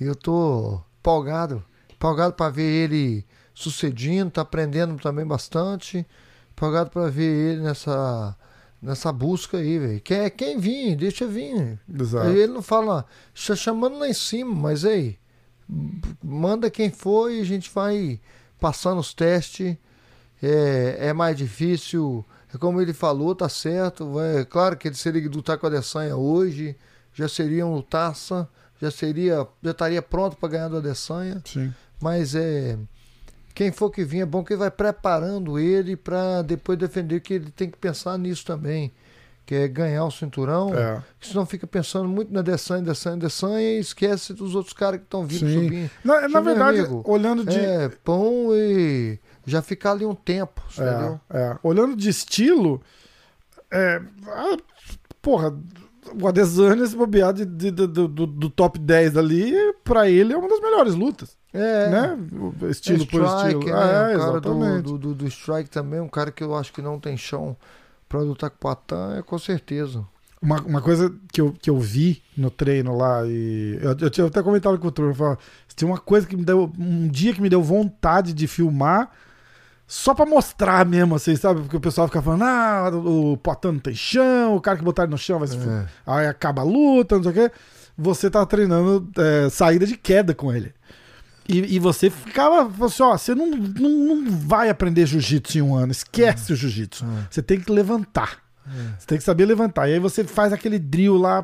E 0.00 0.04
eu 0.04 0.14
tô 0.14 0.80
empolgado. 1.00 1.64
Empolgado 1.92 2.34
para 2.34 2.50
ver 2.50 2.62
ele 2.62 3.26
sucedindo, 3.54 4.30
tá 4.30 4.42
aprendendo 4.42 4.96
também 5.00 5.26
bastante. 5.26 6.06
Empolgado 6.52 6.90
para 6.90 7.08
ver 7.10 7.52
ele 7.52 7.62
nessa, 7.62 8.36
nessa 8.80 9.12
busca 9.12 9.58
aí, 9.58 9.78
velho. 9.78 10.00
Quem, 10.00 10.30
quem 10.30 10.58
vir, 10.58 10.96
deixa 10.96 11.26
vir. 11.26 11.78
Exato. 11.92 12.28
Ele 12.28 12.52
não 12.52 12.62
fala, 12.62 13.04
está 13.34 13.56
chamando 13.56 13.98
lá 13.98 14.08
em 14.08 14.14
cima, 14.14 14.54
mas 14.54 14.84
aí, 14.84 15.18
manda 16.22 16.70
quem 16.70 16.90
for 16.90 17.30
e 17.30 17.40
a 17.40 17.44
gente 17.44 17.70
vai 17.70 18.20
passando 18.60 19.00
os 19.00 19.12
testes. 19.12 19.76
É, 20.40 21.08
é 21.08 21.12
mais 21.12 21.36
difícil, 21.36 22.24
é 22.37 22.37
como 22.56 22.80
ele 22.80 22.92
falou, 22.92 23.34
tá 23.34 23.48
certo. 23.48 24.18
É 24.20 24.44
claro 24.44 24.76
que 24.76 24.88
ele 24.88 24.94
seria 24.94 25.28
lutar 25.28 25.58
com 25.58 25.66
a 25.66 25.68
Adesanya 25.68 26.16
hoje, 26.16 26.76
já 27.12 27.28
seria 27.28 27.66
um 27.66 27.74
lutaça, 27.74 28.48
já 28.80 28.90
seria, 28.90 29.46
já 29.62 29.72
estaria 29.72 30.00
pronto 30.00 30.36
para 30.36 30.48
ganhar 30.48 30.68
do 30.68 30.78
Adesanya, 30.78 31.42
Sim. 31.44 31.74
mas 32.00 32.34
é 32.34 32.78
quem 33.58 33.72
for 33.72 33.90
que 33.90 34.04
vir 34.04 34.20
é 34.20 34.24
bom 34.24 34.44
que 34.44 34.54
vai 34.54 34.70
preparando 34.70 35.58
ele 35.58 35.96
para 35.96 36.42
depois 36.42 36.78
defender 36.78 37.18
que 37.18 37.34
ele 37.34 37.50
tem 37.50 37.68
que 37.68 37.76
pensar 37.76 38.16
nisso 38.16 38.46
também, 38.46 38.92
que 39.44 39.52
é 39.52 39.66
ganhar 39.66 40.04
o 40.04 40.12
cinturão. 40.12 40.72
É. 40.72 41.02
Senão 41.20 41.44
fica 41.44 41.66
pensando 41.66 42.08
muito 42.08 42.32
na 42.32 42.40
Dessanha, 42.40 42.84
Dessanha, 42.84 43.16
Dessanha 43.16 43.60
e 43.60 43.80
esquece 43.80 44.32
dos 44.32 44.54
outros 44.54 44.72
caras 44.72 45.00
que 45.00 45.06
estão 45.06 45.26
vindo 45.26 45.40
Sim. 45.40 45.64
subindo. 45.64 45.90
Na, 46.04 46.20
na 46.20 46.28
Meu 46.28 46.44
verdade, 46.44 46.78
amigo, 46.78 47.02
olhando 47.04 47.44
de. 47.44 47.58
É, 47.58 47.88
pão 48.04 48.50
e 48.54 49.18
já 49.48 49.62
ficar 49.62 49.92
ali 49.92 50.04
um 50.04 50.14
tempo, 50.14 50.62
É, 50.78 50.82
entendeu? 50.82 51.20
é. 51.30 51.56
Olhando 51.62 51.96
de 51.96 52.08
estilo, 52.08 52.80
é, 53.70 54.00
ah, 54.26 54.56
porra, 55.20 55.54
o 56.20 56.26
Adesanya 56.26 56.86
se 56.86 56.96
bobear 56.96 57.32
de, 57.32 57.44
de- 57.44 57.70
do, 57.70 57.86
do- 58.08 58.26
do 58.26 58.50
top 58.50 58.78
10 58.78 59.16
ali, 59.16 59.52
pra 59.84 60.08
ele 60.08 60.32
é 60.32 60.36
uma 60.36 60.48
das 60.48 60.60
melhores 60.60 60.94
lutas, 60.94 61.36
É, 61.52 61.90
né? 61.90 62.18
Estilo 62.70 63.02
é 63.02 63.06
por 63.06 63.22
estilo. 63.24 63.64
né? 63.64 64.12
É, 64.12 64.16
o 64.16 64.20
cara 64.20 64.40
do, 64.40 64.98
do, 64.98 65.14
do, 65.14 65.26
strike 65.28 65.68
também, 65.70 66.00
um 66.00 66.08
cara 66.08 66.30
que 66.30 66.42
eu 66.42 66.54
acho 66.54 66.72
que 66.72 66.80
não 66.80 66.98
tem 66.98 67.16
chão 67.16 67.56
pra 68.08 68.20
lutar 68.20 68.48
com 68.50 68.56
o 68.56 68.60
Patan, 68.60 69.16
é 69.18 69.22
com 69.22 69.38
certeza. 69.38 70.04
Uma, 70.40 70.60
uma 70.62 70.80
coisa 70.80 71.12
que 71.32 71.40
eu, 71.40 71.52
que 71.52 71.68
eu 71.68 71.78
vi 71.78 72.22
no 72.36 72.48
treino 72.48 72.96
lá, 72.96 73.26
e 73.26 73.76
eu, 73.82 73.96
eu 74.00 74.08
tinha 74.08 74.26
até 74.26 74.40
comentado 74.42 74.78
com 74.78 74.88
o 74.88 75.14
falava, 75.14 75.38
tinha 75.74 75.90
uma 75.90 75.98
coisa 75.98 76.26
que 76.26 76.36
me 76.36 76.44
deu, 76.44 76.72
um 76.78 77.08
dia 77.08 77.34
que 77.34 77.42
me 77.42 77.48
deu 77.50 77.62
vontade 77.62 78.32
de 78.32 78.46
filmar, 78.46 79.10
só 79.88 80.12
pra 80.12 80.26
mostrar 80.26 80.84
mesmo, 80.84 81.14
assim, 81.14 81.34
sabe? 81.34 81.62
Porque 81.62 81.78
o 81.78 81.80
pessoal 81.80 82.06
fica 82.06 82.20
falando, 82.20 82.44
ah, 82.44 82.90
o 82.94 83.38
Potan 83.38 83.72
não 83.72 83.78
tem 83.78 83.94
chão, 83.94 84.54
o 84.54 84.60
cara 84.60 84.76
que 84.76 84.84
botar 84.84 85.04
ele 85.04 85.12
no 85.12 85.18
chão 85.18 85.38
vai 85.38 85.48
se 85.48 85.56
É. 85.56 85.86
Aí 86.06 86.26
acaba 86.26 86.60
a 86.60 86.64
luta, 86.64 87.16
não 87.16 87.22
sei 87.22 87.32
o 87.32 87.34
quê. 87.34 87.50
Você 87.96 88.30
tá 88.30 88.44
treinando 88.44 89.08
é, 89.16 89.48
saída 89.48 89.86
de 89.86 89.96
queda 89.96 90.34
com 90.34 90.52
ele. 90.52 90.74
E, 91.48 91.76
e 91.76 91.78
você 91.78 92.10
ficava, 92.10 92.70
assim, 92.84 93.02
ó, 93.02 93.16
você 93.16 93.34
não, 93.34 93.46
não, 93.46 93.88
não 93.88 94.30
vai 94.30 94.68
aprender 94.68 95.06
jiu-jitsu 95.06 95.56
em 95.56 95.62
um 95.62 95.74
ano, 95.74 95.90
esquece 95.90 96.52
o 96.52 96.56
jiu-jitsu. 96.56 97.06
Você 97.30 97.42
tem 97.42 97.58
que 97.58 97.72
levantar. 97.72 98.46
Você 98.98 99.06
tem 99.06 99.16
que 99.16 99.24
saber 99.24 99.46
levantar. 99.46 99.88
E 99.88 99.94
aí 99.94 99.98
você 99.98 100.22
faz 100.22 100.52
aquele 100.52 100.78
drill 100.78 101.16
lá, 101.16 101.42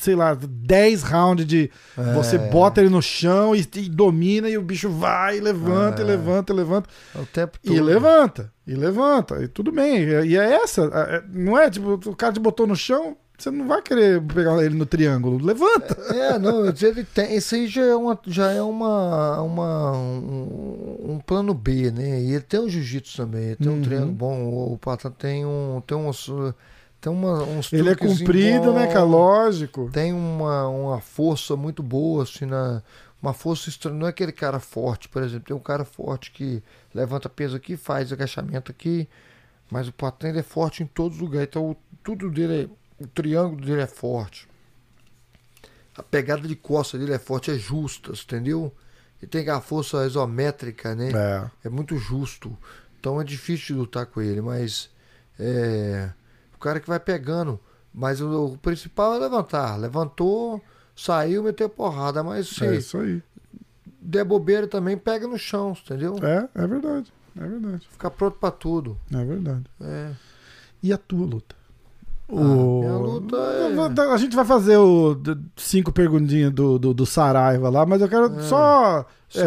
sei 0.00 0.14
lá, 0.14 0.34
10 0.34 1.02
rounds 1.02 1.46
de. 1.46 1.70
É. 1.96 2.12
Você 2.14 2.38
bota 2.38 2.80
ele 2.80 2.90
no 2.90 3.02
chão 3.02 3.54
e, 3.54 3.60
e 3.76 3.88
domina, 3.88 4.48
e 4.48 4.56
o 4.56 4.62
bicho 4.62 4.88
vai, 4.88 5.38
e 5.38 5.40
levanta, 5.40 6.00
e 6.00 6.04
É. 6.04 6.06
levanta, 6.08 6.52
e 6.52 6.56
levanta. 6.56 6.88
É 7.14 7.18
o 7.20 7.26
tempo 7.26 7.58
todo. 7.62 7.74
E 7.76 7.80
levanta, 7.80 8.52
e 8.66 8.74
levanta, 8.74 9.42
e 9.42 9.48
tudo 9.48 9.70
bem. 9.72 9.98
E 10.04 10.26
e 10.30 10.36
é 10.36 10.54
essa, 10.62 10.82
é- 10.82 11.16
é- 11.16 11.24
não 11.32 11.58
é 11.58 11.68
tipo, 11.70 11.94
o 11.94 12.16
cara 12.16 12.32
te 12.32 12.40
botou 12.40 12.66
no 12.66 12.74
chão, 12.76 13.16
você 13.38 13.50
não 13.50 13.66
vai 13.66 13.80
querer 13.80 14.20
pegar 14.22 14.62
ele 14.62 14.74
no 14.76 14.84
triângulo. 14.84 15.42
Levanta. 15.44 15.94
É, 16.14 16.38
não, 16.38 16.66
ele 16.66 17.04
tem, 17.04 17.34
isso 17.36 17.54
aí 17.54 17.66
já 17.66 17.82
é 17.82 17.94
uma, 17.94 18.18
já 18.26 18.50
é 18.52 18.60
uma, 18.60 19.40
uma 19.40 19.92
um, 19.92 21.12
um 21.14 21.18
plano 21.24 21.54
B, 21.54 21.90
né? 21.90 22.20
E 22.20 22.32
ele 22.32 22.40
tem 22.42 22.60
o 22.60 22.68
jiu-jitsu 22.68 23.16
também, 23.16 23.44
ele 23.44 23.56
tem 23.56 23.68
Uhum. 23.68 23.78
um 23.78 23.82
treino 23.82 24.06
bom, 24.12 24.42
o, 24.44 24.74
o 24.74 24.78
Pata 24.78 25.10
tem 25.10 25.44
um, 25.46 25.82
tem 25.86 25.96
uns, 25.96 26.28
tem 27.00 27.10
uma, 27.12 27.42
uns 27.42 27.72
Ele 27.72 27.88
é 27.88 27.94
comprido, 27.96 28.72
né, 28.72 28.86
cara? 28.86 29.02
Lógico. 29.04 29.88
Tem 29.92 30.12
uma, 30.12 30.68
uma 30.68 31.00
força 31.00 31.56
muito 31.56 31.82
boa, 31.82 32.24
assim, 32.24 32.44
na, 32.46 32.82
uma 33.22 33.32
força 33.32 33.68
estranha, 33.68 33.98
não 33.98 34.06
é 34.06 34.10
aquele 34.10 34.32
cara 34.32 34.60
forte, 34.60 35.08
por 35.08 35.22
exemplo, 35.22 35.46
tem 35.46 35.56
um 35.56 35.60
cara 35.60 35.84
forte 35.84 36.30
que 36.30 36.62
levanta 36.94 37.28
peso 37.28 37.56
aqui, 37.56 37.76
faz 37.76 38.12
agachamento 38.12 38.70
aqui, 38.70 39.08
mas 39.70 39.88
o 39.88 39.92
Patan 39.92 40.28
é 40.28 40.42
forte 40.42 40.82
em 40.82 40.86
todos 40.86 41.16
os 41.16 41.22
lugares, 41.22 41.48
então 41.48 41.70
o- 41.70 41.76
tudo 42.02 42.30
dele, 42.30 42.70
é, 43.00 43.02
o 43.04 43.06
triângulo 43.06 43.64
dele 43.64 43.82
é 43.82 43.86
forte. 43.86 44.48
a 45.96 46.02
pegada 46.02 46.46
de 46.48 46.56
costa 46.56 46.96
dele 46.98 47.12
é 47.12 47.18
forte, 47.18 47.50
é 47.50 47.58
justa, 47.58 48.12
entendeu? 48.12 48.72
E 49.22 49.26
tem 49.26 49.46
a 49.50 49.60
força 49.60 50.06
isométrica, 50.06 50.94
né? 50.94 51.10
É. 51.12 51.50
É 51.66 51.68
muito 51.68 51.96
justo. 51.98 52.56
Então 52.98 53.20
é 53.20 53.24
difícil 53.24 53.66
de 53.74 53.80
lutar 53.80 54.06
com 54.06 54.22
ele, 54.22 54.40
mas 54.40 54.88
é 55.38 56.10
cara 56.60 56.78
que 56.80 56.88
vai 56.88 57.00
pegando. 57.00 57.58
Mas 57.92 58.20
o, 58.20 58.46
o 58.52 58.58
principal 58.58 59.14
é 59.14 59.18
levantar. 59.18 59.76
Levantou, 59.76 60.60
saiu, 60.94 61.42
meteu 61.42 61.68
porrada. 61.68 62.22
Mas 62.22 62.48
se 62.48 62.64
É 62.64 62.76
isso 62.76 62.98
aí. 62.98 63.22
der 64.00 64.24
bobeira 64.24 64.66
também, 64.68 64.96
pega 64.96 65.26
no 65.26 65.38
chão, 65.38 65.76
entendeu? 65.84 66.16
É, 66.22 66.48
é 66.54 66.66
verdade. 66.66 67.12
É 67.40 67.46
verdade. 67.46 67.88
Ficar 67.90 68.10
pronto 68.10 68.38
pra 68.38 68.50
tudo. 68.50 68.96
É 69.12 69.24
verdade. 69.24 69.64
É. 69.80 70.10
E 70.82 70.92
a 70.92 70.98
tua 70.98 71.26
luta? 71.26 71.56
minha 72.32 72.96
luta 72.96 73.36
é- 74.02 74.12
A 74.12 74.16
gente 74.16 74.36
vai 74.36 74.44
fazer 74.44 74.76
o 74.76 75.16
cinco 75.56 75.90
perguntinhas 75.92 76.52
do, 76.52 76.78
do, 76.78 76.94
do 76.94 77.04
Saraiva 77.04 77.68
lá, 77.68 77.84
mas 77.84 78.00
eu 78.00 78.08
quero 78.08 78.38
É. 78.38 78.42
só. 78.42 79.04
É. 79.36 79.42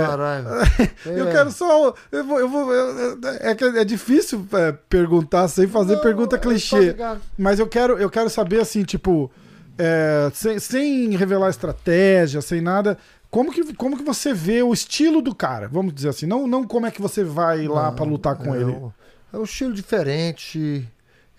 Eu 1.06 1.28
É. 1.28 1.32
quero 1.32 1.52
só. 1.52 1.94
Eu 2.12 2.24
vou, 2.26 2.40
eu 2.40 2.48
vou, 2.50 2.74
eu- 2.74 3.18
é 3.42 3.82
é 3.82 3.84
difícil 3.84 4.48
é, 4.54 4.72
perguntar 4.72 5.48
sem 5.48 5.68
fazer 5.68 5.96
Não, 5.96 6.02
pergunta 6.02 6.36
eu 6.36 6.40
clichê. 6.40 6.96
Mas 7.38 7.60
eu 7.60 7.68
quero, 7.68 7.98
eu 7.98 8.10
quero 8.10 8.30
saber 8.30 8.62
assim, 8.62 8.84
tipo, 8.84 9.30
é, 9.78 10.30
sem, 10.34 10.60
sem 10.60 11.16
revelar 11.16 11.50
estratégia, 11.50 12.42
sem 12.42 12.62
nada. 12.62 12.98
Como 13.30 13.52
que, 13.52 13.74
como 13.74 13.98
que 13.98 14.04
você 14.04 14.32
vê 14.34 14.62
o 14.62 14.72
estilo 14.72 15.22
do 15.22 15.34
cara? 15.34 15.68
Vamos 15.68 15.94
dizer 15.94 16.10
assim, 16.10 16.28
não, 16.28 16.48
não 16.48 16.64
como 16.66 16.86
é 16.86 16.92
que 16.92 17.02
você 17.02 17.24
vai 17.24 17.68
lá 17.68 17.92
pra 17.92 18.06
lutar 18.06 18.36
com 18.36 18.54
é 18.54 18.58
ele. 18.62 18.72
um- 18.72 18.92
é 19.34 19.38
um 19.38 19.44
estilo 19.44 19.74
diferente, 19.74 20.88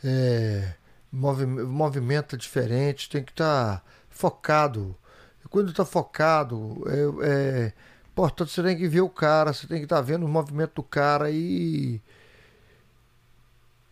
é, 0.03 0.73
movi- 1.13 1.47
movimento 1.47 2.37
diferente, 2.37 3.09
tem 3.09 3.23
que 3.23 3.31
estar 3.31 3.81
focado. 4.11 4.97
E 5.45 5.49
quando 5.49 5.71
está 5.71 5.85
focado, 5.85 6.83
é, 7.23 7.73
importante 8.15 8.53
você 8.53 8.63
tem 8.63 8.77
que 8.77 8.87
ver 8.87 9.01
o 9.01 9.09
cara, 9.09 9.53
você 9.53 9.67
tem 9.67 9.79
que 9.79 9.85
estar 9.85 10.01
vendo 10.01 10.25
o 10.25 10.29
movimento 10.29 10.77
do 10.77 10.83
cara 10.85 11.33
e 11.33 12.01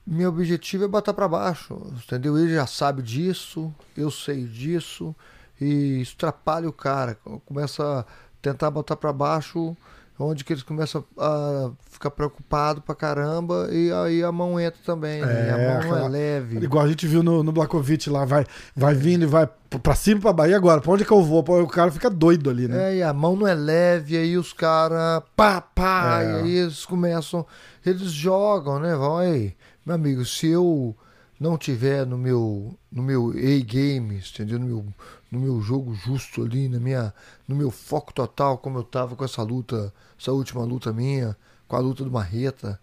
meu 0.07 0.29
objetivo 0.29 0.85
é 0.85 0.89
botar 0.89 1.13
para 1.13 1.27
baixo, 1.27 1.75
entendeu? 2.05 2.39
Ele 2.39 2.55
já 2.55 2.67
sabe 2.67 3.03
disso, 3.03 3.75
eu 3.97 4.13
sei 4.13 4.47
disso 4.47 5.15
e 5.61 6.01
isso 6.03 6.15
atrapalha 6.17 6.69
o 6.69 6.73
cara, 6.73 7.17
começa 7.45 8.01
a 8.01 8.05
tentar 8.41 8.71
botar 8.71 8.95
para 8.95 9.13
baixo 9.13 9.77
onde 10.19 10.45
que 10.45 10.53
eles 10.53 10.63
começam 10.63 11.05
a 11.19 11.71
ficar 11.91 12.11
preocupados 12.11 12.83
pra 12.85 12.95
caramba 12.95 13.69
e 13.73 13.91
aí 13.93 14.23
a 14.23 14.31
mão 14.31 14.61
entra 14.61 14.79
também, 14.85 15.21
né? 15.21 15.49
É, 15.49 15.51
a 15.53 15.57
mão 15.57 15.67
não 15.67 15.79
aquela- 15.81 16.05
é 16.07 16.09
leve. 16.09 16.57
Igual 16.59 16.85
a 16.85 16.89
gente 16.89 17.07
viu 17.07 17.23
no, 17.23 17.43
no 17.43 17.51
Blakovic 17.53 18.09
lá, 18.09 18.25
vai, 18.25 18.45
vai 18.77 18.95
vindo 18.95 19.23
e 19.23 19.27
vai 19.27 19.49
pra 19.83 19.95
cima 19.95 20.19
e 20.19 20.23
pra 20.23 20.33
baixo. 20.33 20.53
E 20.53 20.55
agora? 20.55 20.81
Pra 20.81 20.93
onde 20.93 21.05
que 21.05 21.11
eu 21.13 21.23
vou? 21.23 21.41
O 21.63 21.67
cara 21.67 21.91
fica 21.91 22.09
doido 22.11 22.49
ali, 22.51 22.69
né? 22.69 22.93
É, 22.93 22.97
e 22.99 23.03
a 23.03 23.13
mão 23.13 23.35
não 23.35 23.47
é 23.49 23.55
leve, 23.55 24.17
aí 24.17 24.37
os 24.39 24.53
caras, 24.53 25.23
pá, 25.37 25.61
pá, 25.61 26.21
É. 26.23 26.25
e 26.25 26.35
aí 26.45 26.57
eles 26.57 26.85
começam, 26.85 27.45
eles 27.85 28.13
jogam, 28.13 28.79
né? 28.79 28.95
Vão 28.95 29.17
aí, 29.19 29.55
meu 29.85 29.95
amigo, 29.97 30.25
se 30.25 30.47
eu 30.47 30.95
não 31.41 31.59
tiver 31.59 32.07
no 32.07 32.17
meu, 32.17 32.75
no 32.93 33.03
meu 33.03 33.31
A-Games, 33.31 34.31
entendeu? 34.33 34.59
No 34.61 34.67
meu, 34.67 34.85
no 35.33 35.41
meu 35.41 35.63
jogo 35.63 35.95
justo 35.95 36.43
ali, 36.43 36.69
na 36.69 36.79
minha, 36.79 37.13
no 37.49 37.57
meu 37.57 37.71
foco 37.71 38.13
total, 38.13 38.59
como 38.59 38.79
eu 38.79 38.85
tava 38.85 39.17
com 39.17 39.25
essa 39.25 39.43
luta, 39.43 39.93
essa 40.21 40.31
última 40.31 40.63
luta 40.63 40.93
minha, 40.93 41.35
com 41.67 41.75
a 41.75 41.79
luta 41.79 42.05
do 42.05 42.11
Marreta, 42.11 42.79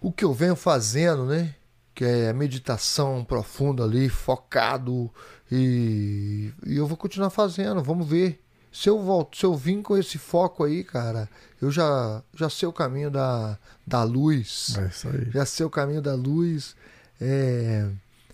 o 0.00 0.10
que 0.10 0.24
eu 0.24 0.34
venho 0.34 0.56
fazendo, 0.56 1.24
né? 1.24 1.54
Que 1.94 2.04
é 2.04 2.32
meditação 2.32 3.24
profunda 3.24 3.84
ali, 3.84 4.08
focado, 4.08 5.08
e, 5.50 6.52
e 6.66 6.76
eu 6.76 6.86
vou 6.86 6.96
continuar 6.96 7.30
fazendo, 7.30 7.80
vamos 7.80 8.08
ver. 8.08 8.42
Se 8.72 8.88
eu 8.88 9.00
volto, 9.00 9.36
se 9.36 9.46
eu 9.46 9.54
vim 9.54 9.80
com 9.80 9.96
esse 9.96 10.18
foco 10.18 10.64
aí, 10.64 10.82
cara, 10.82 11.28
eu 11.62 11.70
já, 11.70 12.24
já 12.34 12.50
sei 12.50 12.66
o 12.66 12.72
caminho 12.72 13.08
da, 13.08 13.56
da 13.86 14.02
luz. 14.02 14.74
É 14.76 14.86
isso 14.88 15.08
aí. 15.08 15.30
Já 15.30 15.46
sei 15.46 15.64
o 15.64 15.70
caminho 15.70 16.02
da 16.02 16.16
luz. 16.16 16.74
É, 17.20 17.88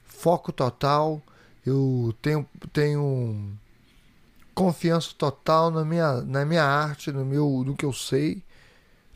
foco 0.06 0.50
total. 0.50 1.22
Eu 1.70 2.14
tenho, 2.20 2.46
tenho 2.72 3.56
confiança 4.54 5.14
total 5.16 5.70
na 5.70 5.84
minha, 5.84 6.20
na 6.22 6.44
minha 6.44 6.64
arte, 6.64 7.12
no, 7.12 7.24
meu, 7.24 7.62
no 7.64 7.76
que 7.76 7.84
eu 7.84 7.92
sei, 7.92 8.42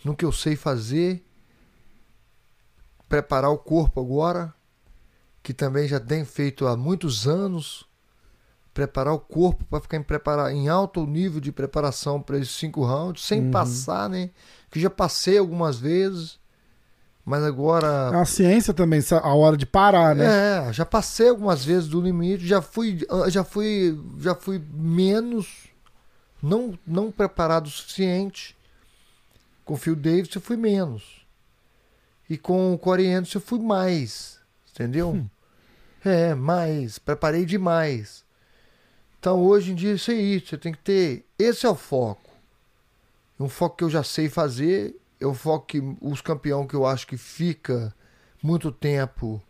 no 0.05 0.15
que 0.17 0.25
eu 0.25 0.33
sei 0.33 0.57
fazer. 0.57 1.25
Preparar 3.09 3.51
o 3.51 3.59
corpo 3.59 4.01
agora, 4.01 4.55
que 5.43 5.53
também 5.53 5.87
já 5.87 6.01
tem 6.01 6.25
feito 6.25 6.67
há 6.67 6.77
muitos 6.77 7.27
anos. 7.29 7.87
Preparar 8.73 9.15
o 9.15 9.21
corpo 9.21 9.65
para 9.67 9.81
ficar 9.81 9.97
em, 9.99 10.03
prepara 10.03 10.53
em 10.53 10.69
alto 10.69 11.07
nível 11.07 11.41
de 11.41 11.53
preparação 11.53 12.21
para 12.21 12.39
esses 12.39 12.55
cinco 12.55 12.85
rounds, 12.85 13.25
sem 13.25 13.41
Uhum. 13.41 13.51
passar, 13.51 14.09
né? 14.09 14.31
Que 14.71 14.81
já 14.81 14.91
passei 14.91 15.39
algumas 15.39 15.79
vezes, 15.79 16.41
mas 17.25 17.43
agora 17.43 18.11
É 18.13 18.17
uma 18.17 18.27
ciência 18.27 18.75
também, 18.75 19.01
a 19.11 19.35
hora 19.35 19.57
de 19.57 19.65
parar, 19.65 20.15
né? 20.15 20.69
é, 20.69 20.73
já 20.73 20.85
passei 20.85 21.29
algumas 21.29 21.65
vezes 21.65 21.89
do 21.89 22.01
limite, 22.01 22.47
já 22.47 22.61
fui, 22.61 22.99
já 23.29 23.43
fui, 23.43 23.99
já 24.19 24.35
fui 24.35 24.63
menos, 24.73 25.69
não, 26.43 26.79
não 26.87 27.11
preparado 27.11 27.67
o 27.67 27.71
suficiente. 27.71 28.55
Com 29.65 29.75
o 29.75 29.77
Phil 29.79 29.97
Davis 29.97 30.35
eu 30.35 30.43
fui 30.43 30.59
menos. 30.59 31.25
E 32.29 32.37
com 32.37 32.75
o 32.75 32.79
Corey 32.79 33.11
Anderson 33.13 33.39
eu 33.39 33.43
fui 33.43 33.59
mais, 33.59 34.39
entendeu? 34.71 35.13
Hum. 35.13 35.29
É, 36.05 36.35
mais, 36.35 36.99
preparei 36.99 37.47
demais. 37.47 38.23
Então 39.19 39.43
hoje 39.43 39.73
em 39.73 39.75
dia 39.75 39.93
é 39.93 39.95
isso 39.95 40.49
você 40.49 40.59
tem 40.59 40.73
que 40.73 40.81
ter, 40.81 41.25
esse 41.39 41.65
é 41.65 41.69
o 41.71 41.75
foco. 41.75 42.31
Um 43.41 43.49
foco 43.49 43.79
que 43.79 43.85
eu 43.85 43.91
já 43.91 44.03
sei 44.03 44.29
fazer, 44.29 44.95
o 45.27 45.35
foco 45.35 45.67
que 45.67 45.97
os 46.01 46.21
campeão 46.21 46.67
que 46.67 46.75
eu 46.75 46.87
acho 46.87 47.07
que 47.07 47.17
fica 47.17 47.95
muito 48.43 48.71
tempo 48.71 49.43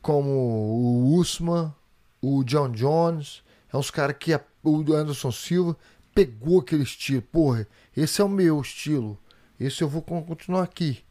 como 0.00 0.28
o 0.30 1.14
Usman, 1.14 1.72
o 2.20 2.42
John 2.42 2.70
Jones, 2.70 3.42
é 3.72 3.76
uns 3.76 3.90
caras 3.90 4.16
que 4.18 4.38
o 4.62 4.92
Anderson 4.92 5.30
Silva 5.30 5.76
pegou 6.14 6.60
aquele 6.60 6.82
estilo. 6.82 7.22
Porra, 7.22 7.66
esse 7.96 8.20
é 8.20 8.24
o 8.24 8.28
meu 8.28 8.60
estilo. 8.60 9.18
Esse 9.58 9.82
eu 9.82 9.88
vou 9.88 10.02
con- 10.02 10.22
continuar 10.22 10.64
aqui. 10.64 11.04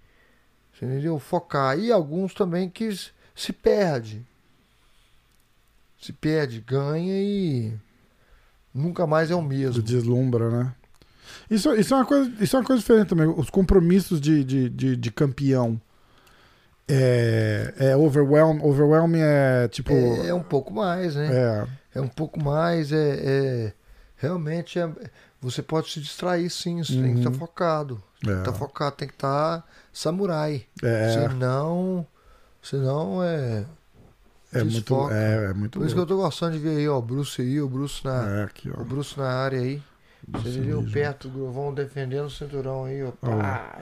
Você 0.73 0.85
entendeu? 0.85 1.17
Focar. 1.19 1.79
E 1.79 1.91
alguns 1.91 2.33
também 2.33 2.69
que 2.69 2.89
se 3.35 3.53
perde. 3.53 4.25
Se 6.01 6.11
perde, 6.11 6.59
ganha 6.59 7.13
e 7.21 7.73
nunca 8.73 9.05
mais 9.07 9.31
é 9.31 9.35
o 9.35 9.41
mesmo. 9.41 9.81
Deslumbra, 9.81 10.49
né? 10.49 10.75
Isso, 11.49 11.73
isso, 11.75 11.93
é 11.93 11.97
uma 11.97 12.05
coisa, 12.05 12.31
isso 12.39 12.55
é 12.55 12.59
uma 12.59 12.65
coisa 12.65 12.79
diferente 12.81 13.07
também. 13.09 13.27
Os 13.27 13.49
compromissos 13.49 14.19
de, 14.21 14.43
de, 14.43 14.69
de, 14.69 14.95
de 14.97 15.11
campeão. 15.11 15.79
É, 16.87 17.73
é 17.77 17.95
overwhelm, 17.97 18.59
overwhelm 18.61 19.15
é 19.15 19.67
tipo. 19.69 19.91
É, 19.93 20.27
é 20.27 20.33
um 20.33 20.43
pouco 20.43 20.73
mais, 20.73 21.15
né? 21.15 21.29
É, 21.31 21.67
É 21.95 22.01
um 22.01 22.07
pouco 22.07 22.41
mais, 22.43 22.91
é, 22.91 23.19
é- 23.21 23.73
realmente 24.17 24.77
é, 24.79 24.89
você 25.39 25.61
pode 25.61 25.89
se 25.89 25.99
distrair 26.01 26.49
sim, 26.49 26.83
você 26.83 26.93
tem 26.93 27.13
que 27.13 27.19
estar 27.19 27.29
Uhum. 27.31 27.35
focado. 27.37 28.03
Tem 28.21 28.33
que 28.33 28.39
estar 28.39 28.51
é, 28.51 28.53
focado, 28.53 28.95
tem 28.97 29.07
que 29.07 29.13
estar 29.13 29.65
samurai. 29.93 30.65
é, 30.83 31.27
Senão, 31.29 32.05
senão 32.61 33.23
é. 33.23 33.65
é 34.53 34.63
muito, 34.63 35.09
é, 35.11 35.45
é 35.49 35.53
muito 35.53 35.79
Por 35.79 35.85
isso 35.85 35.95
que 35.95 36.01
eu 36.01 36.05
tô 36.05 36.17
gostando 36.17 36.53
de 36.53 36.59
ver 36.59 36.77
aí, 36.77 36.87
ó, 36.89 36.97
o 36.97 37.01
Bruce 37.01 37.41
aí, 37.41 37.61
o 37.61 37.69
Bruce 37.69 38.03
na, 38.03 38.27
É, 38.41 38.43
aqui, 38.43 38.69
o 38.69 38.83
Bruce 38.83 39.17
na 39.17 39.29
área 39.29 39.59
aí. 39.59 39.81
Você 40.27 40.61
viu 40.61 40.83
perto 40.91 41.27
do 41.27 41.39
Grovão 41.39 41.73
defendendo 41.73 42.25
o 42.25 42.29
cinturão 42.29 42.85
aí, 42.85 43.03
ó. 43.03 43.11
Pá. 43.11 43.79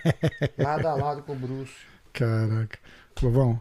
lado 0.58 0.88
a 0.88 0.94
lado 0.94 1.22
com 1.22 1.32
o 1.32 1.36
Bruce. 1.36 1.72
Caraca. 2.12 2.78
Clovão. 3.14 3.60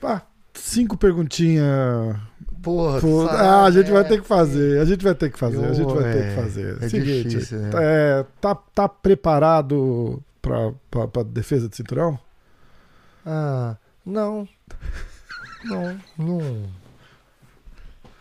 Pá, 0.00 0.22
cinco 0.54 0.96
perguntinhas. 0.96 2.16
Porra, 2.62 3.00
sabe, 3.00 3.28
ah, 3.30 3.64
a 3.64 3.70
gente 3.70 3.90
vai 3.90 4.00
é, 4.02 4.04
ter 4.04 4.20
que 4.20 4.26
fazer. 4.26 4.80
A 4.80 4.84
gente 4.84 5.04
vai 5.04 5.14
ter 5.14 5.30
que 5.30 5.38
fazer. 5.38 5.64
A 5.64 5.72
gente 5.72 5.92
vai 5.94 6.12
ter 6.12 6.18
É, 6.24 6.28
que 6.34 6.42
fazer. 6.42 6.82
é 6.82 6.88
Seguinte, 6.88 7.28
difícil, 7.28 7.58
né? 7.58 7.70
é, 7.74 8.26
tá, 8.40 8.54
tá 8.54 8.88
preparado 8.88 10.22
pra, 10.42 10.72
pra, 10.90 11.06
pra 11.08 11.22
defesa 11.22 11.68
de 11.68 11.76
cinturão? 11.76 12.18
Ah, 13.24 13.76
não. 14.04 14.48
Não, 15.64 16.00
não. 16.16 16.38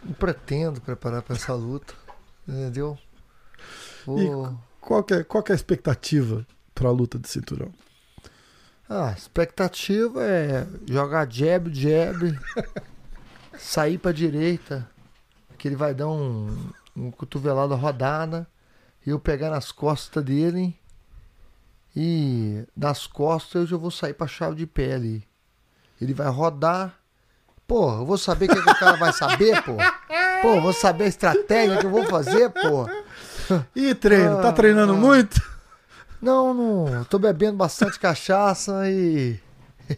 Não 0.03 0.14
pretendo 0.14 0.80
preparar 0.81 1.22
para 1.22 1.35
essa 1.35 1.53
luta. 1.53 1.94
Entendeu? 2.48 2.98
Vou- 4.06 4.18
Qual 4.82 5.03
que 5.03 5.14
é, 5.15 5.24
qual 5.24 5.44
que 5.44 5.52
é 5.52 5.53
a 5.53 5.56
expectativa 5.56 6.45
pra 6.74 6.90
luta 6.91 7.19
de 7.19 7.28
cinturão? 7.28 7.74
Ah, 8.88 9.10
a 9.10 9.14
expectativa 9.14 10.24
é 10.24 10.65
jogar 10.88 11.30
jab, 11.30 11.69
jab, 11.74 12.40
sair 13.60 13.98
pra 13.98 14.14
direita, 14.14 14.90
que 15.57 15.68
ele 15.68 15.76
vai 15.76 15.94
dar 15.94 16.07
um, 16.07 16.69
um 16.95 17.11
cotovelada 17.11 17.76
rodada, 17.76 18.48
e 19.06 19.10
eu 19.10 19.19
pegar 19.19 19.49
nas 19.49 19.74
costas 19.74 20.24
dele, 20.24 20.74
e 21.95 22.64
das 22.76 23.06
costas 23.07 23.61
eu 23.64 23.68
já 23.68 23.78
vou 23.78 23.91
sair 23.91 24.14
pra 24.14 24.28
chave 24.28 24.56
de 24.56 24.65
ali. 24.94 25.28
Ele 25.99 26.14
vai 26.14 26.30
rodar, 26.30 26.98
Pô, 27.68 27.91
eu 27.91 28.06
vou 28.06 28.18
saber 28.18 28.45
o 28.45 28.56
que, 28.56 28.61
que 28.61 28.69
o 28.69 28.76
cara 28.80 28.95
vai 28.98 29.11
saber, 29.11 29.61
pô. 29.64 29.73
Pô, 30.41 30.56
eu 30.56 30.61
vou 30.61 30.72
saber 30.73 31.03
a 31.06 31.07
estratégia 31.07 31.77
que 31.77 31.85
eu 31.85 31.89
vou 31.89 32.06
fazer, 32.06 32.49
pô. 32.49 32.88
E 33.76 33.94
treino? 33.95 34.41
tá 34.41 34.49
Ah, 34.49 34.53
treinando 34.53 34.94
ah. 34.94 34.98
muito? 34.98 35.41
Não, 36.22 36.53
não. 36.53 37.03
Tô 37.06 37.18
bebendo 37.18 37.56
bastante 37.57 37.98
cachaça 37.99 38.89
e. 38.89 39.39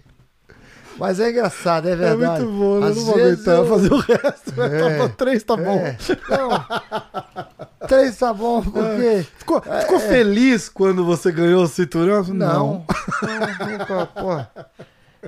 Mas 1.00 1.20
é 1.20 1.32
engraçado, 1.32 1.88
é 1.88 1.94
É 1.94 1.96
verdade. 1.96 2.44
muito 2.44 2.60
bom, 2.60 2.78
eu 2.78 2.84
Às 2.84 2.96
não 2.98 3.06
vou 3.06 3.16
aguentar 3.16 3.56
eu- 3.56 3.66
fazer 3.68 3.94
o 3.94 3.98
resto. 4.02 4.62
É. 4.62 4.98
Tá, 5.00 5.10
três 5.10 5.44
tá 5.44 5.56
bom. 5.58 5.78
É. 5.80 5.98
Não. 6.30 7.88
Três 7.88 8.18
tá 8.18 8.34
bom, 8.34 8.62
porque. 8.62 9.26
Ficou, 9.40 9.62
ficou 9.62 10.00
feliz 10.00 10.70
quando 10.70 11.04
você 11.06 11.32
ganhou 11.32 11.64
o 11.64 11.68
cinturão? 11.68 12.24
Não. 12.26 12.86
Não, 13.24 13.68
nunca, 13.68 14.06
pô. 14.08 14.64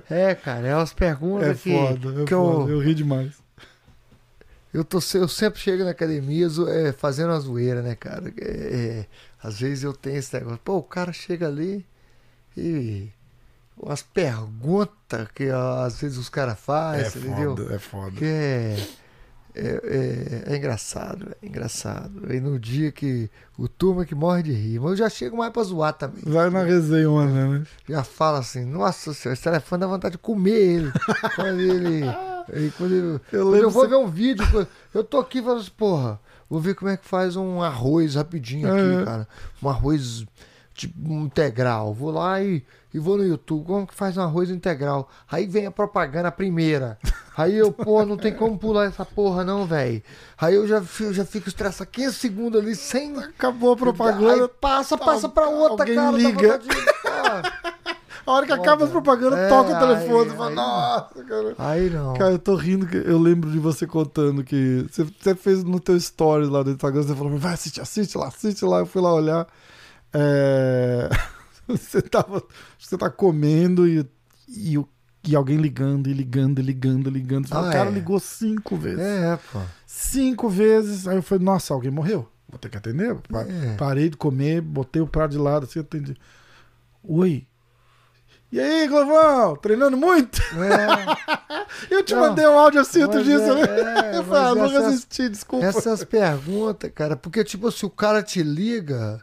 É, 0.10 0.34
cara, 0.36 0.68
é 0.68 0.76
umas 0.76 0.94
perguntas 0.94 1.50
É 1.50 1.54
que, 1.54 1.72
foda, 1.76 2.22
é 2.22 2.26
que 2.26 2.34
foda. 2.34 2.72
eu, 2.72 2.78
Eu 2.78 2.80
ri 2.80 2.94
demais. 2.94 3.34
eu, 4.74 4.84
tô, 4.86 5.00
eu 5.16 5.28
sempre 5.28 5.60
chego 5.60 5.84
na 5.84 5.92
academia 5.92 6.48
é, 6.70 6.92
fazendo 6.92 7.30
uma 7.32 7.40
zoeira, 7.40 7.82
né, 7.82 7.96
cara? 7.96 8.34
É, 8.40 8.44
é, 9.02 9.06
às 9.44 9.60
vezes 9.60 9.84
eu 9.84 9.94
tenho 9.94 10.18
esse 10.18 10.34
negócio. 10.34 10.60
Pô, 10.64 10.78
o 10.78 10.84
cara 10.84 11.12
chega 11.12 11.48
ali 11.48 11.86
e. 12.58 13.10
Umas 13.78 14.04
perguntas 14.04 15.28
que 15.34 15.50
ó, 15.50 15.84
às 15.86 16.00
vezes 16.00 16.18
os 16.18 16.30
caras 16.30 16.54
É 16.54 16.58
fazem, 16.58 17.22
entendeu? 17.24 17.56
foda, 17.58 17.74
é 17.76 17.80
foda. 17.80 18.12
Que 18.12 18.26
é, 18.26 18.88
é, 19.56 20.46
é, 20.48 20.54
é 20.54 20.58
engraçado, 20.58 21.36
é 21.42 21.46
engraçado. 21.46 22.34
E 22.34 22.40
no 22.40 22.60
dia 22.60 22.92
que 22.92 23.30
o 23.58 23.68
turma 23.68 24.06
que 24.06 24.16
morre 24.16 24.44
de 24.44 24.52
rir, 24.54 24.80
mas 24.80 24.92
eu 24.92 24.98
já 24.98 25.10
chego 25.10 25.38
mais 25.38 25.52
pra 25.52 25.64
zoar 25.64 25.94
também. 25.94 26.22
Vai 26.26 26.50
na 26.50 26.64
resenhona, 26.64 27.60
né? 27.60 27.64
Já 27.88 28.04
fala 28.04 28.40
assim, 28.40 28.66
nossa 28.66 29.14
senhora, 29.14 29.34
esse 29.34 29.44
telefone 29.44 29.82
dá 29.82 29.88
vontade 29.88 30.14
de 30.14 30.18
comer 30.18 30.52
ele. 30.52 30.92
quando 31.36 31.60
ele. 31.60 32.06
e 32.54 32.72
quando 32.78 32.94
ele- 32.96 33.20
Eu 33.32 33.46
quando 33.46 33.56
eu 33.58 33.70
vou 33.70 33.84
você- 33.84 33.90
ver 33.90 33.96
um 33.96 34.08
vídeo, 34.08 34.68
eu 34.94 35.04
tô 35.04 35.20
aqui 35.20 35.40
e 35.40 35.44
falo 35.44 35.60
assim, 35.60 35.72
porra, 35.78 36.20
vou 36.50 36.60
ver 36.60 36.74
como 36.76 36.90
é 36.90 36.98
que 36.98 37.06
faz 37.08 37.36
um 37.36 37.62
arroz 37.62 38.16
rapidinho 38.16 38.72
aqui, 38.72 38.82
Uhum. 38.82 39.06
cara. 39.06 39.28
Um 39.62 39.70
arroz 39.70 40.26
tipo 40.74 41.12
integral. 41.14 41.94
Vou 41.94 42.12
lá 42.12 42.42
e, 42.42 42.64
e 42.94 43.00
vou 43.00 43.18
no 43.18 43.26
YouTube, 43.26 43.66
como 43.66 43.88
que 43.88 43.94
faz 43.96 44.18
um 44.18 44.22
arroz 44.22 44.50
integral? 44.50 45.10
Aí 45.32 45.48
vem 45.48 45.66
a 45.66 45.72
propaganda 45.72 46.28
a 46.28 46.32
primeira. 46.32 46.98
Aí 47.38 47.56
eu, 47.56 47.72
pô, 47.72 48.06
não 48.06 48.18
tem 48.18 48.34
como 48.34 48.58
pular 48.58 48.86
essa 48.86 49.06
porra 49.06 49.44
não, 49.44 49.66
velho. 49.66 50.02
Aí 50.40 50.56
eu 50.56 50.68
já, 50.68 50.82
fi- 50.82 51.14
já 51.14 51.24
fico 51.26 51.48
estressado 51.48 51.90
15 51.90 52.14
segundos 52.16 52.62
ali 52.62 52.76
sem 52.76 53.16
Acabou 53.18 53.74
a 53.74 53.78
propaganda. 53.78 54.44
Aí 54.44 54.48
passa, 54.60 54.98
passa 54.98 55.30
pra 55.30 55.48
outra, 55.48 55.84
Alguém 55.84 55.96
cara. 55.96 56.18
liga. 56.18 56.60
ah. 57.08 57.42
A 58.24 58.32
hora 58.34 58.46
que 58.46 58.54
acaba 58.54 58.86
a 58.86 58.88
propaganda, 58.88 59.36
É, 59.36 59.50
toca 59.50 59.74
o 59.76 59.80
telefone. 59.80 60.30
aí- 60.32 60.38
fala, 60.38 60.50
aí- 60.50 60.56
nossa, 60.56 61.24
cara. 61.24 61.56
Aí 61.58 61.90
não. 61.90 62.14
Cara, 62.14 62.32
eu 62.34 62.40
tô 62.40 62.56
rindo, 62.56 62.86
eu 62.96 63.18
lembro 63.18 63.50
de 63.50 63.58
você 63.58 63.88
contando 63.88 64.44
que 64.44 64.86
você, 64.92 65.04
você 65.20 65.34
fez 65.34 65.64
no 65.64 65.80
teu 65.80 66.00
stories 66.00 66.48
lá 66.50 66.62
do 66.62 66.70
Instagram, 66.72 67.02
você 67.02 67.16
falou, 67.16 67.36
vai, 67.38 67.54
assiste, 67.54 67.82
assiste 67.82 68.16
lá, 68.18 68.28
assiste 68.28 68.64
lá. 68.64 68.80
Eu 68.80 68.86
fui 68.86 69.02
lá 69.02 69.12
olhar. 69.14 69.48
É, 70.14 71.10
Você 71.78 72.02
tava. 72.02 72.44
Você 72.80 72.98
tá 72.98 73.10
comendo 73.10 73.88
e, 73.88 74.06
e, 74.48 74.78
e 75.28 75.36
alguém 75.36 75.58
ligando, 75.58 76.08
e 76.10 76.14
ligando, 76.14 76.60
e 76.60 76.62
ligando, 76.64 77.08
e 77.10 77.14
ligando. 77.14 77.48
Você 77.48 77.54
fala, 77.54 77.68
Ah, 77.68 77.70
o 77.70 77.74
cara 77.74 77.90
é. 77.90 77.94
ligou 77.94 78.20
cinco 78.20 78.76
vezes. 78.76 79.00
É, 79.00 79.38
pô. 79.52 79.60
Cinco 79.86 80.50
vezes. 80.50 81.08
Aí 81.08 81.16
eu 81.18 81.24
falei, 81.24 81.44
nossa, 81.44 81.74
alguém 81.74 81.92
morreu. 81.92 82.28
Vou 82.50 82.60
ter 82.60 82.70
que 82.70 82.78
atender. 82.78 83.16
É. 83.16 83.76
Parei 83.78 84.10
de 84.10 84.18
comer, 84.18 84.62
botei 84.62 85.02
o 85.02 85.08
prato 85.08 85.32
de 85.32 85.38
lado 85.38 85.66
assim, 85.66 85.80
atendi. 85.80 86.18
Oi. 87.04 87.48
E 88.52 88.60
aí, 88.60 88.86
Glovão? 88.90 89.56
Treinando 89.56 89.96
muito? 89.96 90.42
É, 90.42 91.56
Eu 91.90 92.04
te 92.04 92.14
Não, 92.14 92.20
mandei 92.22 92.46
um 92.46 92.60
áudio 92.60 92.82
assim 92.82 93.02
outro 93.02 93.24
dia, 93.24 93.36
é- 93.38 94.12
é, 94.14 94.18
Eu 94.20 94.24
falei, 94.26 94.44
ah, 94.44 94.56
não 94.56 94.68
resisti, 94.68 95.30
desculpa. 95.30 95.66
essas 95.66 96.04
perguntas, 96.04 96.92
cara, 96.94 97.16
porque, 97.16 97.46
tipo, 97.46 97.72
se 97.72 97.86
o 97.86 97.90
cara 97.90 98.22
te 98.22 98.44
liga, 98.44 99.22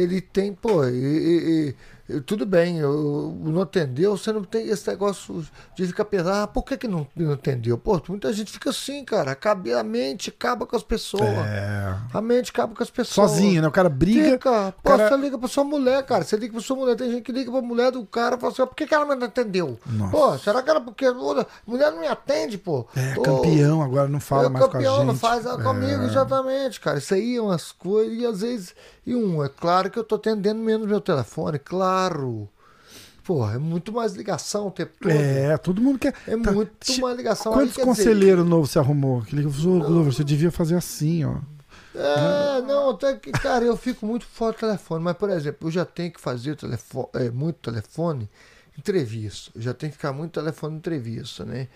ele 0.00 0.20
tem, 0.20 0.52
pô, 0.52 0.84
e, 0.84 0.94
e- 0.94 1.74
e- 2.08 2.20
tudo 2.20 2.46
bem, 2.46 2.78
eu, 2.78 3.36
não 3.42 3.62
atendeu, 3.62 4.16
você 4.16 4.32
não 4.32 4.44
tem 4.44 4.68
esse 4.68 4.88
negócio 4.88 5.44
de 5.74 5.86
ficar 5.88 6.04
pensando, 6.04 6.30
ah, 6.30 6.46
por 6.46 6.62
que, 6.62 6.76
que 6.76 6.86
não, 6.86 7.04
não 7.16 7.32
atendeu? 7.32 7.76
Pô, 7.76 8.00
muita 8.08 8.32
gente 8.32 8.52
fica 8.52 8.70
assim, 8.70 9.04
cara, 9.04 9.34
cabe, 9.34 9.72
a 9.72 9.82
mente 9.82 10.30
acaba 10.30 10.64
com 10.66 10.76
as 10.76 10.84
pessoas. 10.84 11.24
É. 11.24 11.96
A 12.14 12.20
mente 12.20 12.50
acaba 12.52 12.76
com 12.76 12.82
as 12.82 12.90
pessoas. 12.90 13.30
Sozinho, 13.32 13.60
né? 13.60 13.66
O 13.66 13.72
cara 13.72 13.88
briga. 13.88 14.30
Fica. 14.30 14.72
Pô, 14.84 14.90
cara- 14.90 15.08
você 15.08 15.16
liga 15.16 15.36
pra 15.36 15.48
sua 15.48 15.64
mulher, 15.64 16.00
cara. 16.04 16.22
Você 16.22 16.36
liga 16.36 16.52
pra 16.52 16.62
sua 16.62 16.76
mulher. 16.76 16.94
Tem 16.94 17.10
gente 17.10 17.22
que 17.24 17.32
liga 17.32 17.50
pra 17.50 17.60
mulher 17.60 17.90
do 17.90 18.04
cara 18.06 18.36
e 18.36 18.38
fala 18.38 18.52
assim: 18.52 18.66
por 18.66 18.76
que, 18.76 18.86
que 18.86 18.94
ela 18.94 19.04
não 19.16 19.26
atendeu? 19.26 19.76
Nossa. 19.84 20.10
Pô, 20.12 20.38
será 20.38 20.62
que 20.62 20.70
ela 20.70 20.80
porque 20.80 21.06
a 21.06 21.12
mulher 21.12 21.90
não 21.90 21.98
me 22.00 22.06
atende, 22.06 22.56
pô? 22.56 22.86
É, 22.94 23.14
Pô, 23.14 23.22
campeão 23.22 23.82
agora 23.82 24.08
não 24.08 24.20
fala 24.20 24.46
é, 24.46 24.48
mais 24.48 24.64
com 24.64 24.70
a 24.70 24.72
campeão 24.74 24.96
gente. 24.98 25.06
não 25.06 25.16
faz 25.16 25.44
nada 25.44 25.60
comigo, 25.60 26.02
É. 26.02 26.06
exatamente, 26.06 26.80
cara. 26.80 26.98
Isso 26.98 27.14
aí 27.14 27.34
é 27.36 27.40
umas 27.40 27.72
coisas, 27.72 28.16
e 28.16 28.24
às 28.24 28.40
vezes. 28.42 28.74
E 29.06 29.14
um, 29.14 29.42
é 29.44 29.48
claro 29.48 29.88
que 29.90 29.98
eu 29.98 30.04
tô 30.04 30.16
atendendo 30.16 30.60
menos 30.60 30.86
meu 30.86 31.00
telefone, 31.00 31.58
claro. 31.60 32.48
Porra, 33.24 33.54
é 33.54 33.58
muito 33.58 33.92
mais 33.92 34.14
ligação 34.14 34.68
o 34.68 34.70
tempo 34.70 34.92
todo. 35.00 35.12
É, 35.12 35.56
todo 35.58 35.80
mundo 35.80 35.98
quer. 35.98 36.14
É 36.26 36.36
tá- 36.36 36.52
muito 36.52 36.72
Ti- 36.80 37.00
mais 37.00 37.16
ligação. 37.16 37.52
Quantos 37.52 37.74
quer 37.74 37.82
dizer, 37.82 37.84
conselheiros 38.04 38.46
novos 38.46 38.70
você 38.70 38.78
arrumou? 38.78 39.22
Que 39.22 39.36
"Ô, 39.44 39.50
Glover, 39.80 40.12
você 40.12 40.22
devia 40.24 40.50
fazer 40.50 40.76
assim, 40.76 41.24
ó. 41.24 41.36
É, 41.94 42.60
não, 42.62 42.90
até 42.90 43.14
que, 43.14 43.32
cara, 43.32 43.64
eu 43.64 43.76
fico 43.76 44.04
muito 44.04 44.26
fora 44.26 44.52
do 44.52 44.58
telefone, 44.58 45.02
mas, 45.02 45.16
por 45.16 45.30
exemplo, 45.30 45.66
eu 45.68 45.72
já 45.72 45.84
tenho 45.84 46.12
que 46.12 46.20
fazer 46.20 46.54
telefone, 46.54 47.08
é, 47.14 47.30
muito 47.30 47.58
telefone 47.70 48.28
entrevista. 48.76 49.50
Eu 49.54 49.62
já 49.62 49.72
tenho 49.74 49.90
que 49.90 49.96
ficar 49.96 50.12
muito 50.12 50.32
telefone 50.38 50.76
entrevista, 50.76 51.44
né? 51.44 51.68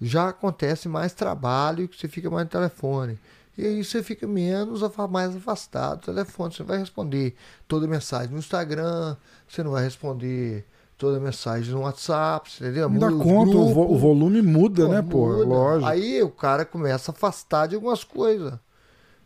Já 0.00 0.28
acontece 0.28 0.88
mais 0.88 1.12
trabalho 1.12 1.88
que 1.88 1.98
você 1.98 2.08
fica 2.08 2.28
mais 2.28 2.44
no 2.44 2.50
telefone. 2.50 3.18
E 3.58 3.66
aí 3.66 3.84
você 3.84 4.02
fica 4.04 4.24
menos, 4.26 4.80
mais 5.10 5.34
afastado 5.34 5.98
do 6.00 6.04
telefone. 6.06 6.54
Você 6.54 6.62
vai 6.62 6.78
responder 6.78 7.34
toda 7.66 7.88
mensagem 7.88 8.30
no 8.32 8.38
Instagram, 8.38 9.16
você 9.48 9.64
não 9.64 9.72
vai 9.72 9.82
responder 9.82 10.64
toda 10.96 11.18
mensagem 11.18 11.74
no 11.74 11.80
WhatsApp, 11.80 12.50
você 12.52 12.64
entendeu? 12.64 12.88
Dá 12.88 12.94
Muda 13.10 13.14
os 13.16 13.22
conta, 13.22 13.56
o, 13.56 13.74
vo- 13.74 13.92
o 13.92 13.98
volume 13.98 14.42
muda, 14.42 14.86
Pô, 14.86 14.92
né, 14.92 15.02
pô? 15.02 15.26
muda. 15.26 15.44
Lógico. 15.44 15.90
Aí 15.90 16.22
o 16.22 16.30
cara 16.30 16.64
começa 16.64 17.10
a 17.10 17.14
afastar 17.14 17.66
de 17.66 17.74
algumas 17.74 18.04
coisas. 18.04 18.54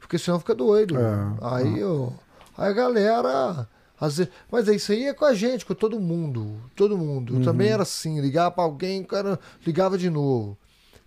Porque 0.01 0.19
senão 0.19 0.39
fica 0.39 0.55
doido. 0.55 0.97
É, 0.99 1.35
aí, 1.43 1.85
ó, 1.85 2.09
aí 2.57 2.71
a 2.71 2.73
galera. 2.73 3.69
às 4.01 4.17
vezes- 4.17 4.33
mas 4.51 4.67
é 4.69 4.75
isso 4.75 4.93
aí 4.93 5.05
é 5.05 5.15
com 5.15 5.25
a 5.27 5.33
gente, 5.35 5.65
com 5.67 5.75
todo 5.75 6.01
mundo. 6.01 6.57
Todo 6.75 6.97
mundo. 6.99 7.35
Uhum. 7.35 7.39
Eu 7.39 7.45
também 7.45 7.69
era 7.69 7.83
assim, 7.85 8.21
ligava 8.21 8.51
pra 8.51 8.65
alguém, 8.65 9.03
o 9.03 9.07
cara 9.07 9.39
ligava 9.65 9.97
de 9.97 10.11
novo. 10.11 10.57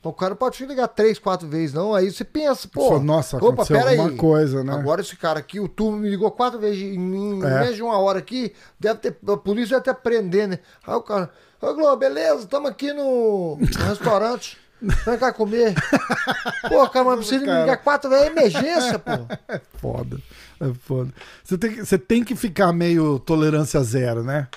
O 0.09 0.13
cara 0.13 0.35
pode 0.35 0.57
te 0.57 0.65
ligar 0.65 0.87
três, 0.87 1.17
quatro 1.19 1.47
vezes, 1.47 1.73
não. 1.73 1.93
Aí 1.93 2.11
você 2.11 2.23
pensa, 2.23 2.67
pô. 2.67 2.99
Nossa, 2.99 3.37
opa, 3.37 3.47
aconteceu 3.47 3.75
pera 3.77 3.89
alguma 3.91 4.09
aí. 4.09 4.15
coisa, 4.15 4.63
né? 4.63 4.73
Agora 4.73 5.01
esse 5.01 5.15
cara 5.15 5.39
aqui, 5.39 5.59
o 5.59 5.67
turno 5.67 5.97
me 5.97 6.09
ligou 6.09 6.29
quatro 6.31 6.59
vezes 6.59 6.81
em, 6.81 6.95
em 6.95 7.43
É. 7.43 7.59
menos 7.59 7.75
de 7.75 7.81
uma 7.83 7.97
hora 7.97 8.19
aqui, 8.19 8.53
deve 8.79 8.99
ter, 8.99 9.17
a 9.27 9.37
polícia 9.37 9.79
deve 9.79 9.89
até 9.89 9.93
prender, 9.93 10.47
né? 10.47 10.59
Aí 10.85 10.93
o 10.95 11.01
cara, 11.01 11.29
ô 11.61 11.73
Globo, 11.73 11.97
beleza, 11.97 12.41
estamos 12.41 12.69
aqui 12.69 12.93
no, 12.93 13.57
no 13.57 13.85
restaurante, 13.87 14.57
vem 14.81 15.17
cá 15.17 15.33
comer. 15.33 15.73
Pô, 16.69 16.87
cara, 16.89 17.05
mas 17.05 17.15
precisa 17.17 17.39
me 17.41 17.45
Cara. 17.47 17.61
ligar 17.61 17.77
quatro 17.77 18.09
vezes, 18.09 18.25
é 18.25 18.31
emergência, 18.31 18.99
pô. 18.99 19.11
É 19.49 19.59
foda. 19.77 20.17
É 20.59 20.71
foda. 20.81 21.11
Você 21.43 21.57
tem, 21.57 21.71
que- 21.73 21.85
você 21.85 21.97
tem 21.97 22.23
que 22.23 22.35
ficar 22.35 22.71
meio 22.71 23.19
tolerância 23.19 23.81
zero, 23.83 24.23
né? 24.23 24.47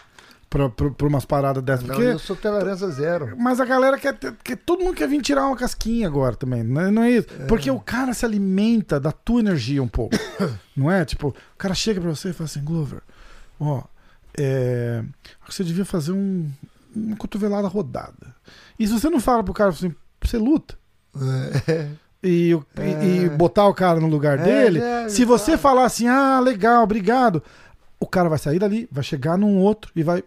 Pra, 0.50 0.70
pra, 0.70 0.90
pra 0.90 1.06
umas 1.06 1.26
paradas 1.26 1.62
dessas. 1.62 1.86
Não, 1.86 1.94
Porque, 1.94 2.10
eu 2.10 2.18
sou 2.18 2.34
tolerância 2.34 2.88
zero. 2.88 3.36
mas 3.38 3.60
a 3.60 3.66
galera 3.66 3.98
quer, 3.98 4.16
quer. 4.42 4.56
Todo 4.56 4.82
mundo 4.82 4.94
quer 4.94 5.06
vir 5.06 5.20
tirar 5.20 5.46
uma 5.46 5.56
casquinha 5.56 6.06
agora 6.06 6.36
também. 6.36 6.62
Não 6.62 6.80
é, 6.80 6.90
não 6.90 7.02
é 7.02 7.10
isso? 7.10 7.28
Porque 7.46 7.70
o 7.70 7.78
cara 7.78 8.14
se 8.14 8.24
alimenta 8.24 8.98
da 8.98 9.12
tua 9.12 9.40
energia 9.40 9.82
um 9.82 9.88
pouco. 9.88 10.16
não 10.74 10.90
é? 10.90 11.04
Tipo, 11.04 11.28
o 11.28 11.34
cara 11.58 11.74
chega 11.74 12.00
pra 12.00 12.08
você 12.08 12.30
e 12.30 12.32
fala 12.32 12.46
assim: 12.46 12.64
Glover, 12.64 13.02
ó, 13.60 13.82
é, 14.38 15.04
que 15.46 15.54
você 15.54 15.62
devia 15.62 15.84
fazer 15.84 16.12
um, 16.12 16.50
uma 16.96 17.16
cotovelada 17.16 17.68
rodada. 17.68 18.34
E 18.78 18.86
se 18.86 18.92
você 18.94 19.10
não 19.10 19.20
fala 19.20 19.44
pro 19.44 19.52
cara 19.52 19.68
assim, 19.68 19.94
você 20.22 20.38
luta. 20.38 20.78
É. 21.68 21.88
e, 22.22 22.52
e- 22.52 23.24
e 23.24 23.28
botar 23.28 23.66
o 23.66 23.74
cara 23.74 24.00
no 24.00 24.06
lugar 24.08 24.38
É, 24.38 24.42
dele, 24.44 24.78
é, 24.80 25.08
se 25.10 25.24
você 25.26 25.58
falar 25.58 25.84
assim, 25.84 26.06
ah, 26.08 26.40
legal, 26.40 26.82
obrigado, 26.84 27.42
o 28.00 28.06
cara 28.06 28.28
vai 28.30 28.38
sair 28.38 28.58
dali, 28.58 28.88
vai 28.90 29.04
chegar 29.04 29.36
num 29.36 29.58
outro 29.58 29.90
e 29.94 30.02
vai. 30.02 30.24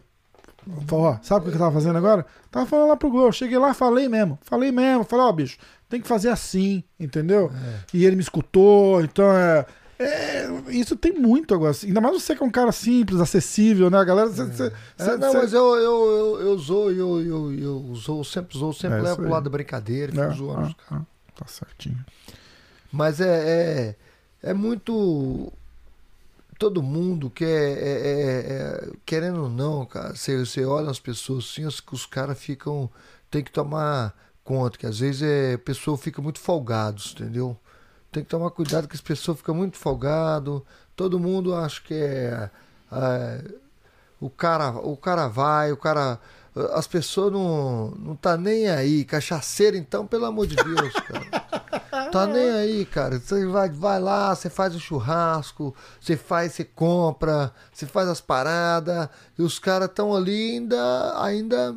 Sabe 1.22 1.48
o 1.48 1.50
que 1.50 1.56
eu 1.56 1.60
tava 1.60 1.72
fazendo 1.74 1.98
agora? 1.98 2.26
Tava 2.50 2.66
falando 2.66 2.90
lá 2.90 2.96
pro 2.98 3.10
Globo, 3.10 3.28
eu 3.28 3.32
cheguei 3.32 3.58
lá, 3.58 3.74
falei 3.74 4.08
mesmo, 4.10 4.38
falei 4.42 4.72
mesmo, 4.72 5.04
falei, 5.04 5.26
ó, 5.26 5.32
bicho, 5.32 5.58
tem 5.90 6.02
que 6.02 6.08
fazer 6.08 6.30
assim, 6.30 6.84
entendeu? 7.00 7.52
É. 7.54 7.80
E 7.94 8.06
ele 8.06 8.16
me 8.16 8.22
escutou, 8.22 9.02
então 9.04 9.26
é. 9.32 9.66
é, 10.00 10.50
isso 10.70 10.96
tem 10.96 11.14
muito 11.14 11.54
agora. 11.54 11.72
assim. 11.72 11.88
Ainda 11.88 12.02
mais 12.02 12.14
você 12.22 12.36
que 12.36 12.42
é 12.42 12.46
um 12.46 12.50
cara 12.52 12.72
simples, 12.72 13.20
acessível, 13.20 13.90
né? 13.90 13.98
A 13.98 14.04
galera. 14.04 14.30
cê- 14.32 14.52
cê- 14.54 14.72
É, 14.98 15.04
cê- 15.04 15.18
não, 15.18 15.32
cê- 15.32 15.38
mas 15.38 15.54
eu, 15.54 15.76
eu, 15.76 16.06
eu, 16.12 16.42
eu 16.42 16.58
zoo, 16.58 16.92
eu, 16.92 17.22
eu, 17.22 17.54
eu 17.54 17.78
usou, 17.90 18.24
sempre 18.24 18.56
usou, 18.56 18.74
sempre 18.74 18.98
É, 19.00 19.02
levo 19.02 19.18
pro 19.18 19.30
lado 19.30 19.44
da 19.44 19.50
brincadeira, 19.50 20.12
É, 20.12 20.26
fico 20.30 20.38
zoando 20.38 20.68
os 20.68 20.76
ah, 20.90 20.96
ah, 20.98 21.02
tá 21.36 21.46
certinho. 21.48 22.04
Mas 22.92 23.22
é, 23.22 23.96
é, 24.44 24.50
é 24.50 24.54
muito. 24.54 25.52
Todo 26.62 26.84
mundo 26.84 27.28
quer. 27.32 27.48
é- 27.48 28.02
é- 28.12 28.90
é- 28.92 28.92
querendo 29.04 29.42
ou 29.46 29.50
não, 29.50 29.84
cara, 29.84 30.16
você, 30.16 30.38
você 30.46 30.64
olha 30.64 30.92
as 30.92 31.00
pessoas 31.00 31.46
assim, 31.46 31.66
os, 31.66 31.82
os 31.92 32.06
caras 32.06 32.38
ficam. 32.40 32.88
Tem 33.32 33.44
que 33.44 33.52
tomar 33.52 34.14
conta, 34.44 34.78
que 34.78 34.86
às 34.86 35.00
vezes 35.00 35.24
é, 35.24 35.54
a 35.56 35.58
pessoa 35.58 35.98
fica 35.98 36.22
muito 36.22 36.38
folgado, 36.40 37.02
entendeu? 37.14 37.58
Tem 38.12 38.24
que 38.24 38.30
tomar 38.30 38.52
cuidado 38.52 38.88
que 38.88 38.96
as 38.96 39.02
pessoas 39.02 39.38
ficam 39.40 39.56
muito 39.56 39.76
folgado. 39.78 40.64
Todo 40.96 41.20
mundo 41.20 41.56
acha 41.56 41.82
que 41.82 41.96
é, 41.96 42.52
é, 42.92 43.44
o 44.20 44.30
cara, 44.30 44.70
o 44.72 44.96
cara 44.96 45.28
vai, 45.28 45.72
o 45.72 45.78
cara 45.78 46.20
as 46.74 46.86
pessoas 46.86 47.32
não, 47.32 47.92
não 47.92 48.16
tá 48.16 48.36
nem 48.36 48.68
aí. 48.70 49.06
Cachaceiro, 49.06 49.78
então, 49.78 50.06
pelo 50.06 50.26
amor 50.26 50.48
de 50.48 50.56
Deus, 50.56 50.94
cara. 50.94 52.10
Tá 52.12 52.28
nem 52.28 52.50
aí, 52.50 52.86
cara. 52.86 53.20
Você 53.20 53.46
vai, 53.46 53.70
vai 53.70 54.00
lá, 54.00 54.36
você 54.36 54.50
faz 54.50 54.76
o 54.76 54.80
churrasco, 54.80 55.74
você 56.00 56.18
faz, 56.18 56.54
você 56.54 56.66
compra, 56.66 57.54
você 57.72 57.86
faz 57.86 58.10
as 58.10 58.20
paradas, 58.20 59.08
e 59.38 59.42
os 59.42 59.60
caras 59.60 59.88
estão 59.88 60.14
ali 60.14 60.56
ainda, 60.56 61.24
ainda 61.24 61.76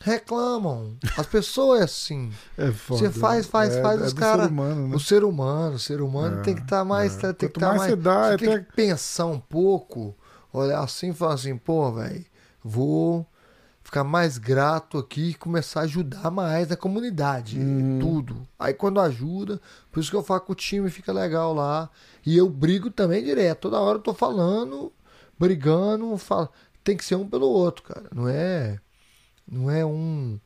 reclamam. 0.00 0.96
As 1.16 1.26
pessoas 1.26 1.80
é 1.80 1.84
assim. 1.84 2.30
É 2.58 2.70
foda. 2.70 3.00
Você 3.00 3.10
faz, 3.10 3.46
faz, 3.46 3.74
é, 3.74 3.82
faz 3.82 4.02
é 4.02 4.04
os 4.04 4.12
caras. 4.12 4.46
Ser 4.46 4.52
humano, 4.52 4.88
né? 4.88 4.96
O 4.96 5.00
ser 5.00 5.24
humano, 5.24 5.76
o 5.76 5.78
ser 5.78 6.00
humano 6.02 6.40
É, 6.40 6.42
tem 6.42 6.54
que 6.54 6.62
estar 6.62 6.84
mais. 6.84 7.24
é. 7.24 7.32
Tem 7.32 7.48
que 7.48 7.58
tá 7.58 7.68
mais 7.68 7.78
mais. 7.78 7.90
você 7.90 7.96
dá, 7.96 8.28
você 8.28 8.34
é 8.34 8.36
tem 8.36 8.64
que 8.64 8.72
pensar 8.74 9.26
um 9.26 9.40
pouco, 9.40 10.14
olhar 10.52 10.80
assim 10.80 11.10
e 11.10 11.14
falar 11.14 11.34
assim, 11.34 11.56
pô, 11.56 11.90
velho, 11.92 12.24
vou 12.62 13.26
ficar 13.88 14.04
mais 14.04 14.36
grato 14.36 14.98
aqui 14.98 15.30
e 15.30 15.34
começar 15.34 15.80
a 15.80 15.84
ajudar 15.84 16.30
mais 16.30 16.70
a 16.70 16.76
comunidade. 16.76 17.58
Uhum. 17.58 17.98
Tudo. 17.98 18.46
Aí 18.58 18.74
quando 18.74 19.00
ajuda, 19.00 19.58
por 19.90 19.98
isso 19.98 20.10
que 20.10 20.16
eu 20.16 20.22
falo 20.22 20.42
que 20.42 20.52
o 20.52 20.54
time 20.54 20.90
fica 20.90 21.10
legal 21.10 21.54
lá. 21.54 21.88
E 22.24 22.36
eu 22.36 22.50
brigo 22.50 22.90
também 22.90 23.24
direto. 23.24 23.62
Toda 23.62 23.80
hora 23.80 23.96
eu 23.96 24.02
tô 24.02 24.12
falando, 24.12 24.92
brigando, 25.38 26.18
falo. 26.18 26.50
Tem 26.84 26.98
que 26.98 27.04
ser 27.04 27.14
um 27.14 27.26
pelo 27.26 27.46
outro, 27.46 27.82
cara. 27.82 28.10
Não 28.14 28.28
é. 28.28 28.78
Não 29.50 29.70
é 29.70 29.86
um. 29.86 30.38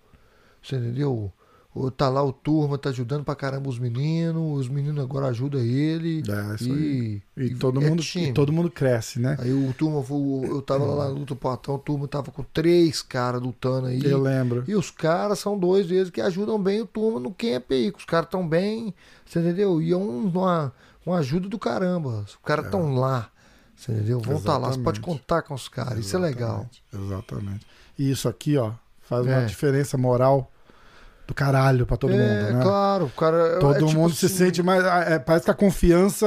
Você 0.62 0.76
entendeu? 0.76 1.32
Ou 1.74 1.90
tá 1.90 2.10
lá 2.10 2.22
o 2.22 2.34
turma, 2.34 2.76
tá 2.76 2.90
ajudando 2.90 3.24
pra 3.24 3.34
caramba 3.34 3.66
os 3.66 3.78
meninos, 3.78 4.60
os 4.60 4.68
meninos 4.68 5.02
agora 5.02 5.28
ajudam 5.28 5.58
ele. 5.62 6.22
É, 6.28 6.54
isso 6.54 6.68
e, 6.70 7.22
E 7.34 7.54
todo, 7.54 7.82
é 7.82 7.88
mundo, 7.88 8.02
time. 8.02 8.28
e 8.28 8.32
todo 8.34 8.52
mundo 8.52 8.70
cresce, 8.70 9.18
né? 9.18 9.36
Aí 9.40 9.50
o 9.54 9.72
turma, 9.72 10.04
eu 10.46 10.60
tava 10.60 10.84
lá 10.84 11.04
na 11.06 11.10
luta 11.10 11.34
Platão, 11.34 11.76
o 11.76 11.78
turma 11.78 12.06
tava 12.06 12.30
com 12.30 12.42
três 12.42 13.00
caras 13.00 13.40
lutando 13.40 13.86
aí. 13.86 14.04
Eu 14.04 14.20
lembro. 14.20 14.64
E 14.68 14.74
os 14.74 14.90
caras 14.90 15.38
são 15.38 15.58
dois 15.58 15.86
deles 15.86 16.10
que 16.10 16.20
ajudam 16.20 16.62
bem 16.62 16.82
o 16.82 16.86
turma 16.86 17.18
no 17.18 17.30
camp 17.32 17.70
aí. 17.70 17.90
que 17.90 17.98
Os 17.98 18.04
caras 18.04 18.28
tão 18.28 18.46
bem, 18.46 18.94
você 19.24 19.38
entendeu? 19.40 19.80
E 19.80 19.92
é 19.92 19.96
um- 19.96 20.26
uma, 20.26 20.74
uma 21.06 21.18
ajuda 21.20 21.48
do 21.48 21.58
caramba. 21.58 22.24
Os 22.28 22.36
caras 22.44 22.70
tão 22.70 22.94
lá, 22.96 23.30
você 23.74 23.92
entendeu? 23.92 24.20
Vão 24.20 24.36
estar 24.36 24.58
lá, 24.58 24.70
você 24.70 24.78
pode 24.78 25.00
É. 25.00 25.02
Contar 25.02 25.40
com 25.40 25.54
os 25.54 25.68
caras. 25.70 25.98
Isso 26.00 26.14
é 26.14 26.18
legal. 26.18 26.68
Exatamente. 26.92 27.66
E 27.98 28.10
isso 28.10 28.28
aqui, 28.28 28.58
ó, 28.58 28.72
faz 29.00 29.24
uma 29.24 29.36
É. 29.36 29.46
diferença 29.46 29.96
moral 29.96 30.51
do 31.26 31.34
caralho 31.34 31.86
pra 31.86 31.96
todo 31.96 32.12
é, 32.12 32.16
mundo, 32.16 32.56
né? 32.58 32.62
claro, 32.62 33.04
o 33.06 33.10
cara. 33.10 33.58
Todo 33.58 33.74
é 33.76 33.78
tipo 33.86 33.92
mundo 33.92 34.14
se 34.14 34.26
assim, 34.26 34.34
sente 34.36 34.62
mais. 34.62 34.84
é, 34.84 35.18
parece 35.18 35.44
que 35.46 35.50
a 35.50 35.54
confiança 35.54 36.26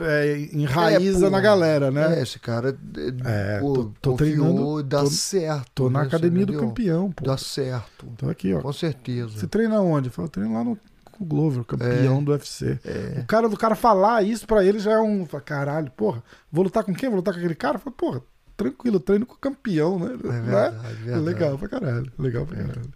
é, 0.00 0.48
enraiza 0.52 1.18
É, 1.26 1.28
pô, 1.28 1.30
na 1.30 1.40
galera, 1.40 1.90
né? 1.90 2.18
É, 2.18 2.22
esse 2.22 2.38
cara 2.38 2.76
É, 3.24 3.56
é, 3.56 3.60
pô, 3.60 3.72
tô- 3.72 3.92
tô 4.02 4.12
treinando, 4.14 4.82
dá 4.82 5.00
tô- 5.00 5.06
certo. 5.10 5.70
Tô 5.74 5.90
na 5.90 6.00
né, 6.00 6.06
academia 6.06 6.44
do 6.44 6.58
campeão, 6.58 7.10
pô. 7.12 7.24
Dá 7.24 7.36
certo, 7.36 8.06
Tô 8.16 8.28
aqui, 8.28 8.52
ó. 8.54 8.60
com 8.60 8.72
certeza. 8.72 9.30
Você 9.38 9.46
treina 9.46 9.80
onde? 9.80 10.08
Eu 10.08 10.12
falo, 10.12 10.28
treino 10.28 10.52
lá 10.52 10.64
no 10.64 10.78
o 11.20 11.24
Glover, 11.24 11.62
campeão 11.62 12.24
do 12.24 12.32
UFC. 12.32 12.76
É. 12.84 13.20
O 13.20 13.24
cara 13.26 13.48
do 13.48 13.56
cara 13.56 13.76
falar 13.76 14.22
isso 14.24 14.44
pra 14.48 14.64
ele 14.64 14.80
já 14.80 14.92
é 14.94 14.98
um. 14.98 15.24
fala, 15.24 15.40
Caralho, 15.42 15.90
porra, 15.92 16.20
vou 16.50 16.64
lutar 16.64 16.82
com 16.82 16.92
quem? 16.92 17.08
Vou 17.08 17.18
lutar 17.18 17.32
com 17.32 17.38
aquele 17.38 17.54
cara? 17.54 17.78
Fala, 17.78 17.94
porra, 17.96 18.20
tranquilo, 18.56 18.98
treino 18.98 19.24
com 19.24 19.34
o 19.34 19.38
campeão, 19.38 19.96
né? 19.96 20.06
É 20.06 20.26
Né? 20.26 20.40
verdade, 20.40 20.76
verdade. 21.04 21.24
Legal 21.24 21.56
pra 21.56 21.68
caralho. 21.68 22.12
Legal 22.18 22.44
pra 22.44 22.56
caralho. 22.56 22.90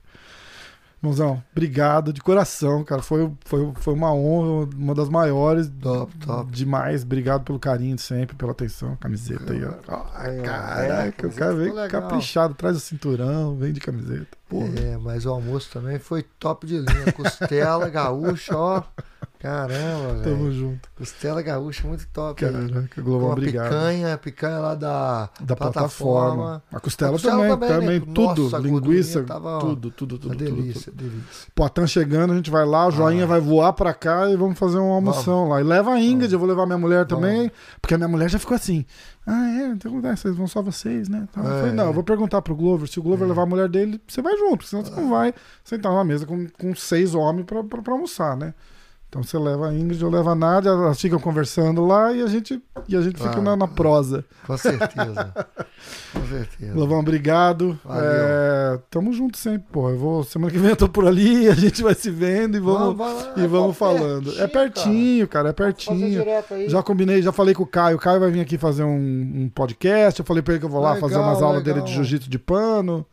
Mãozão, 1.01 1.43
obrigado 1.53 2.13
de 2.13 2.21
coração, 2.21 2.83
cara. 2.83 3.01
Foi, 3.03 3.31
foi, 3.45 3.73
foi 3.77 3.95
uma 3.95 4.13
honra, 4.13 4.69
uma 4.77 4.95
das 4.95 5.09
maiores. 5.09 5.71
Top, 5.81 6.13
top. 6.19 6.51
Demais. 6.51 7.05
Obrigado 7.05 7.45
pelo 7.45 7.59
carinho 7.59 7.95
de 7.95 8.03
sempre, 8.03 8.35
pela 8.35 8.51
atenção. 8.51 8.97
Camiseta 8.97 9.53
aí, 9.53 9.65
ó. 9.65 9.75
Ai, 10.15 10.41
Caraca, 10.43 11.27
é, 11.27 11.31
o 11.31 11.33
cara 11.33 11.55
veio 11.55 11.75
legal. 11.75 12.03
caprichado, 12.03 12.55
traz 12.55 12.77
o 12.77 12.81
cinturão, 12.81 13.57
vem 13.57 13.73
de 13.73 13.81
camiseta. 13.81 14.37
Porra. 14.49 14.69
É, 14.77 14.97
mas 14.97 15.25
o 15.25 15.31
almoço 15.31 15.71
também 15.73 15.99
foi 16.01 16.25
top 16.39 16.67
de 16.67 16.79
linha. 16.79 17.13
Costela 17.13 17.89
gaúcha, 17.91 18.57
ó. 18.57 18.83
Caramba, 19.39 20.21
Tamo 20.25 20.45
velho. 20.45 20.53
junto. 20.53 20.89
Costela 20.97 21.41
gaúcha 21.43 21.87
muito 21.87 22.07
top. 22.09 22.41
Caraca, 22.41 23.01
Global, 23.01 23.29
a 23.31 23.33
obrigado. 23.33 23.65
picanha, 23.69 24.15
a 24.15 24.19
picanha 24.19 24.59
lá 24.59 24.75
da, 24.75 25.31
da 25.41 25.55
plataforma. 25.55 26.63
A 26.73 26.81
costela, 26.81 27.11
A 27.11 27.15
costela 27.15 27.49
também, 27.49 27.69
também, 27.69 28.01
né? 28.01 28.07
tudo, 28.15 28.43
Nossa, 28.45 28.59
linguiça, 28.59 29.23
tava 29.23 29.59
tudo, 29.61 29.91
tudo, 29.91 30.19
tudo, 30.19 30.29
Uma 30.29 30.37
tudo, 30.37 30.45
delícia, 30.57 30.91
tudo. 30.93 31.05
delícia. 31.05 31.53
Poitin 31.55 31.87
chegando, 31.87 32.33
a 32.33 32.37
gente 32.37 32.51
vai 32.51 32.67
lá, 32.67 32.89
o 32.89 32.91
joinha 32.91 33.25
Ah. 33.25 33.27
vai 33.29 33.41
voar 33.41 33.73
pra 33.73 33.95
cá 33.95 34.29
e 34.29 34.37
vamos 34.37 34.59
fazer 34.59 34.79
uma 34.79 34.95
almoção 34.97 35.49
lá. 35.49 35.61
E 35.61 35.65
leva 35.65 35.93
a 35.93 36.01
Ingrid, 36.01 36.33
eu 36.33 36.39
vou 36.39 36.49
levar 36.49 36.67
minha 36.67 36.79
mulher 36.79 37.07
também, 37.07 37.51
porque 37.81 37.95
a 37.95 37.99
minha 37.99 38.09
mulher 38.09 38.29
já 38.29 38.39
ficou 38.39 38.57
assim. 38.57 38.85
Ah, 39.25 39.47
é, 39.61 39.67
então 39.69 40.01
é, 40.05 40.17
vocês 40.17 40.35
vão 40.35 40.47
só 40.47 40.63
vocês, 40.63 41.09
né? 41.09 41.29
Então, 41.31 41.45
eu 41.45 41.53
É. 41.53 41.59
falei, 41.61 41.73
não, 41.75 41.87
eu 41.87 41.93
vou 41.93 42.03
perguntar 42.03 42.41
pro 42.43 42.57
Glover, 42.57 42.89
se 42.89 42.99
o 42.99 43.03
Glover 43.03 43.29
levar 43.29 43.43
a 43.43 43.47
mulher 43.47 43.69
dele, 43.69 44.01
você 44.09 44.21
vai 44.23 44.37
junto, 44.37 44.65
senão 44.65 44.83
você 44.85 44.91
não 44.99 45.11
vai 45.11 45.35
sentar 45.63 45.93
numa 45.93 46.03
mesa 46.05 46.25
com, 46.27 46.47
com 46.59 46.75
seis 46.75 47.15
homens 47.15 47.45
pra, 47.45 47.63
pra, 47.63 47.83
pra 47.83 47.93
almoçar, 47.93 48.37
né? 48.37 48.55
Então 49.09 49.23
você 49.23 49.39
leva 49.39 49.69
a 49.71 49.75
Ingrid, 49.75 50.03
eu 50.03 50.11
levo 50.11 50.29
a 50.29 50.35
Nádia, 50.35 50.69
elas 50.69 51.01
ficam 51.01 51.19
conversando 51.19 51.87
lá 51.87 52.13
e 52.13 52.21
a 52.21 52.27
gente, 52.27 52.63
e 52.87 52.95
a 52.95 53.01
gente 53.01 53.17
fica 53.17 53.39
Ah. 53.39 53.41
na, 53.41 53.57
na 53.57 53.67
prosa. 53.67 54.23
Com 54.47 54.55
certeza. 54.59 55.35
Com 56.13 56.27
certeza. 56.27 56.75
Glovão, 56.75 56.99
obrigado. 57.01 57.79
Valeu. 57.83 58.03
É, 58.05 58.79
tamo 58.91 59.11
junto 59.15 59.39
sempre, 59.39 59.67
pô. 59.73 59.89
Eu 59.89 59.97
vou, 59.97 60.25
semana 60.25 60.53
que 60.53 60.59
vem 60.59 60.69
eu 60.71 60.77
tô 60.77 60.91
por 60.91 61.07
ali, 61.07 61.49
a 61.49 61.55
gente 61.55 61.83
vai 61.83 61.95
se 61.95 62.11
vendo 62.11 62.59
e 62.59 62.61
vamos, 62.61 62.95
Vamos, 62.99 63.23
vamos, 63.23 63.37
e 63.39 63.45
é 63.45 63.47
vamos 63.47 63.79
pertinho, 63.79 63.99
falando. 63.99 64.31
é 64.31 64.35
cara. 64.37 64.49
pertinho, 64.49 65.29
cara, 65.29 65.49
é 65.49 65.53
Fazer 65.55 65.73
pertinho. 65.73 66.25
Já 66.69 66.83
combinei, 66.83 67.23
já 67.23 67.33
falei 67.33 67.55
com 67.55 67.63
o 67.63 67.67
Caio. 67.67 67.97
O 67.97 68.01
Caio 68.01 68.21
vai 68.21 68.31
vir 68.31 68.41
aqui 68.41 68.59
fazer 68.59 68.85
um, 68.85 68.95
um 69.45 69.51
podcast. 69.55 70.21
Eu 70.21 70.27
falei 70.27 70.43
pra 70.43 70.53
ele 70.53 70.61
que 70.61 70.67
eu 70.67 70.71
vou 70.71 70.83
lá 70.83 70.93
Legal, 70.93 71.09
fazer 71.09 71.21
umas 71.23 71.41
aulas 71.43 71.63
legal. 71.65 71.75
dele 71.77 71.87
de 71.87 71.95
jiu-jitsu 71.95 72.29
de 72.29 72.39
pano. 72.39 73.07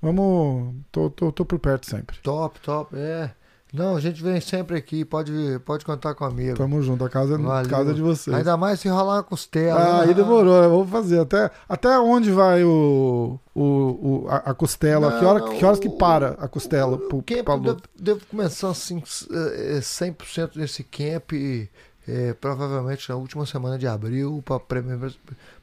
Vamos. 0.00 0.74
Tô, 0.92 1.10
tô, 1.10 1.32
tô 1.32 1.44
por 1.44 1.58
perto 1.58 1.86
sempre. 1.90 2.16
Top, 2.22 2.60
top. 2.60 2.94
É. 2.96 3.30
Não, 3.72 3.94
a 3.94 4.00
gente 4.00 4.20
vem 4.22 4.40
sempre 4.40 4.76
aqui, 4.76 5.04
pode, 5.04 5.32
pode 5.64 5.84
contar 5.84 6.14
comigo. 6.14 6.56
Tamo 6.56 6.82
junto. 6.82 7.04
A 7.04 7.08
casa, 7.08 7.38
Valeu. 7.38 7.70
casa 7.70 7.92
é 7.92 7.94
de 7.94 8.02
vocês. 8.02 8.36
Ainda 8.36 8.56
mais 8.56 8.80
se 8.80 8.88
rolar 8.88 9.14
uma 9.18 9.22
costela. 9.22 9.80
Ah, 9.80 9.98
né? 9.98 10.08
aí 10.08 10.14
demorou, 10.14 10.54
eu 10.64 10.70
vou 10.70 10.86
fazer. 10.86 11.20
Até, 11.20 11.50
até 11.68 11.98
onde 12.00 12.32
vai 12.32 12.64
o, 12.64 13.38
o, 13.54 13.62
o- 13.62 14.26
a, 14.28 14.36
a 14.38 14.54
costela? 14.54 15.10
Não, 15.10 15.18
que, 15.20 15.24
hora, 15.24 15.40
que 15.56 15.64
horas 15.64 15.78
que 15.78 15.86
o- 15.88 15.96
para 15.96 16.30
a 16.40 16.48
costela? 16.48 16.96
O 16.96 16.98
pro- 16.98 17.22
camp 17.22 17.48
luta? 17.48 17.88
deve 17.96 18.24
começar 18.26 18.70
assim, 18.70 19.00
eh, 19.32 19.78
100% 19.80 20.56
nesse 20.56 20.82
camp, 20.82 21.32
eh, 21.32 22.34
provavelmente 22.40 23.08
na 23.08 23.14
última 23.14 23.46
semana 23.46 23.78
de 23.78 23.86
abril, 23.86 24.42
para 24.44 24.58
primeira, 24.58 25.12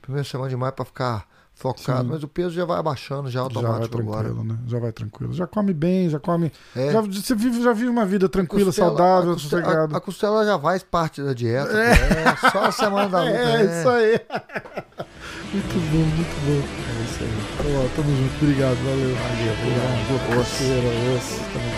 primeira 0.01 0.25
semana 0.27 0.49
de 0.49 0.55
maio, 0.55 0.71
para 0.71 0.85
ficar 0.85 1.27
focado. 1.57 2.03
Sim. 2.03 2.09
Mas 2.11 2.23
o 2.23 2.27
peso 2.27 2.51
já 2.51 2.63
vai 2.65 2.77
abaixando, 2.79 3.29
já 3.29 3.39
Já 3.41 3.47
vai 3.47 3.55
automático 3.65 3.99
agora. 3.99 4.23
tranquilo, 4.25 4.43
né? 4.47 4.57
Já 4.67 4.79
vai 4.79 4.91
tranquilo. 4.91 5.33
Já 5.33 5.47
come 5.47 5.73
bem, 5.73 6.09
já 6.09 6.19
come. 6.19 6.51
É. 6.75 6.91
Já, 6.91 7.01
você 7.01 7.35
vive, 7.35 7.61
já 7.63 7.73
vive 7.73 7.89
uma 7.89 8.05
vida 8.05 8.29
tranquila, 8.29 8.65
Costela- 8.67 8.87
saudável, 8.89 9.31
a 9.31 9.33
costela, 9.33 9.61
sossegada. 9.63 9.93
a, 9.95 9.97
a 9.97 10.01
costela 10.01 10.45
já 10.45 10.59
faz 10.59 10.83
parte 10.83 11.21
da 11.23 11.33
dieta. 11.33 11.69
pô. 11.69 11.77
É, 11.77 12.51
só 12.51 12.65
a 12.65 12.71
semana 12.71 13.09
da 13.09 13.19
luta. 13.23 13.35
É, 13.37 13.63
né? 13.63 13.79
isso 13.79 13.89
aí. 13.89 14.21
muito 15.53 15.73
bom, 15.91 15.97
muito 15.97 16.45
bom. 16.45 16.67
É 16.67 17.03
isso 17.03 17.23
aí. 17.23 17.29
Então, 17.59 17.85
ó, 17.85 17.87
tamo 17.95 18.15
junto. 18.15 18.35
Obrigado, 18.43 18.75
valeu. 18.77 19.15
Valeu, 19.15 19.53
obrigado. 19.53 20.07
Boa 20.27 20.35
parceira, 20.37 20.87
osso. 21.17 21.39
Tamo 21.53 21.65
junto. 21.65 21.76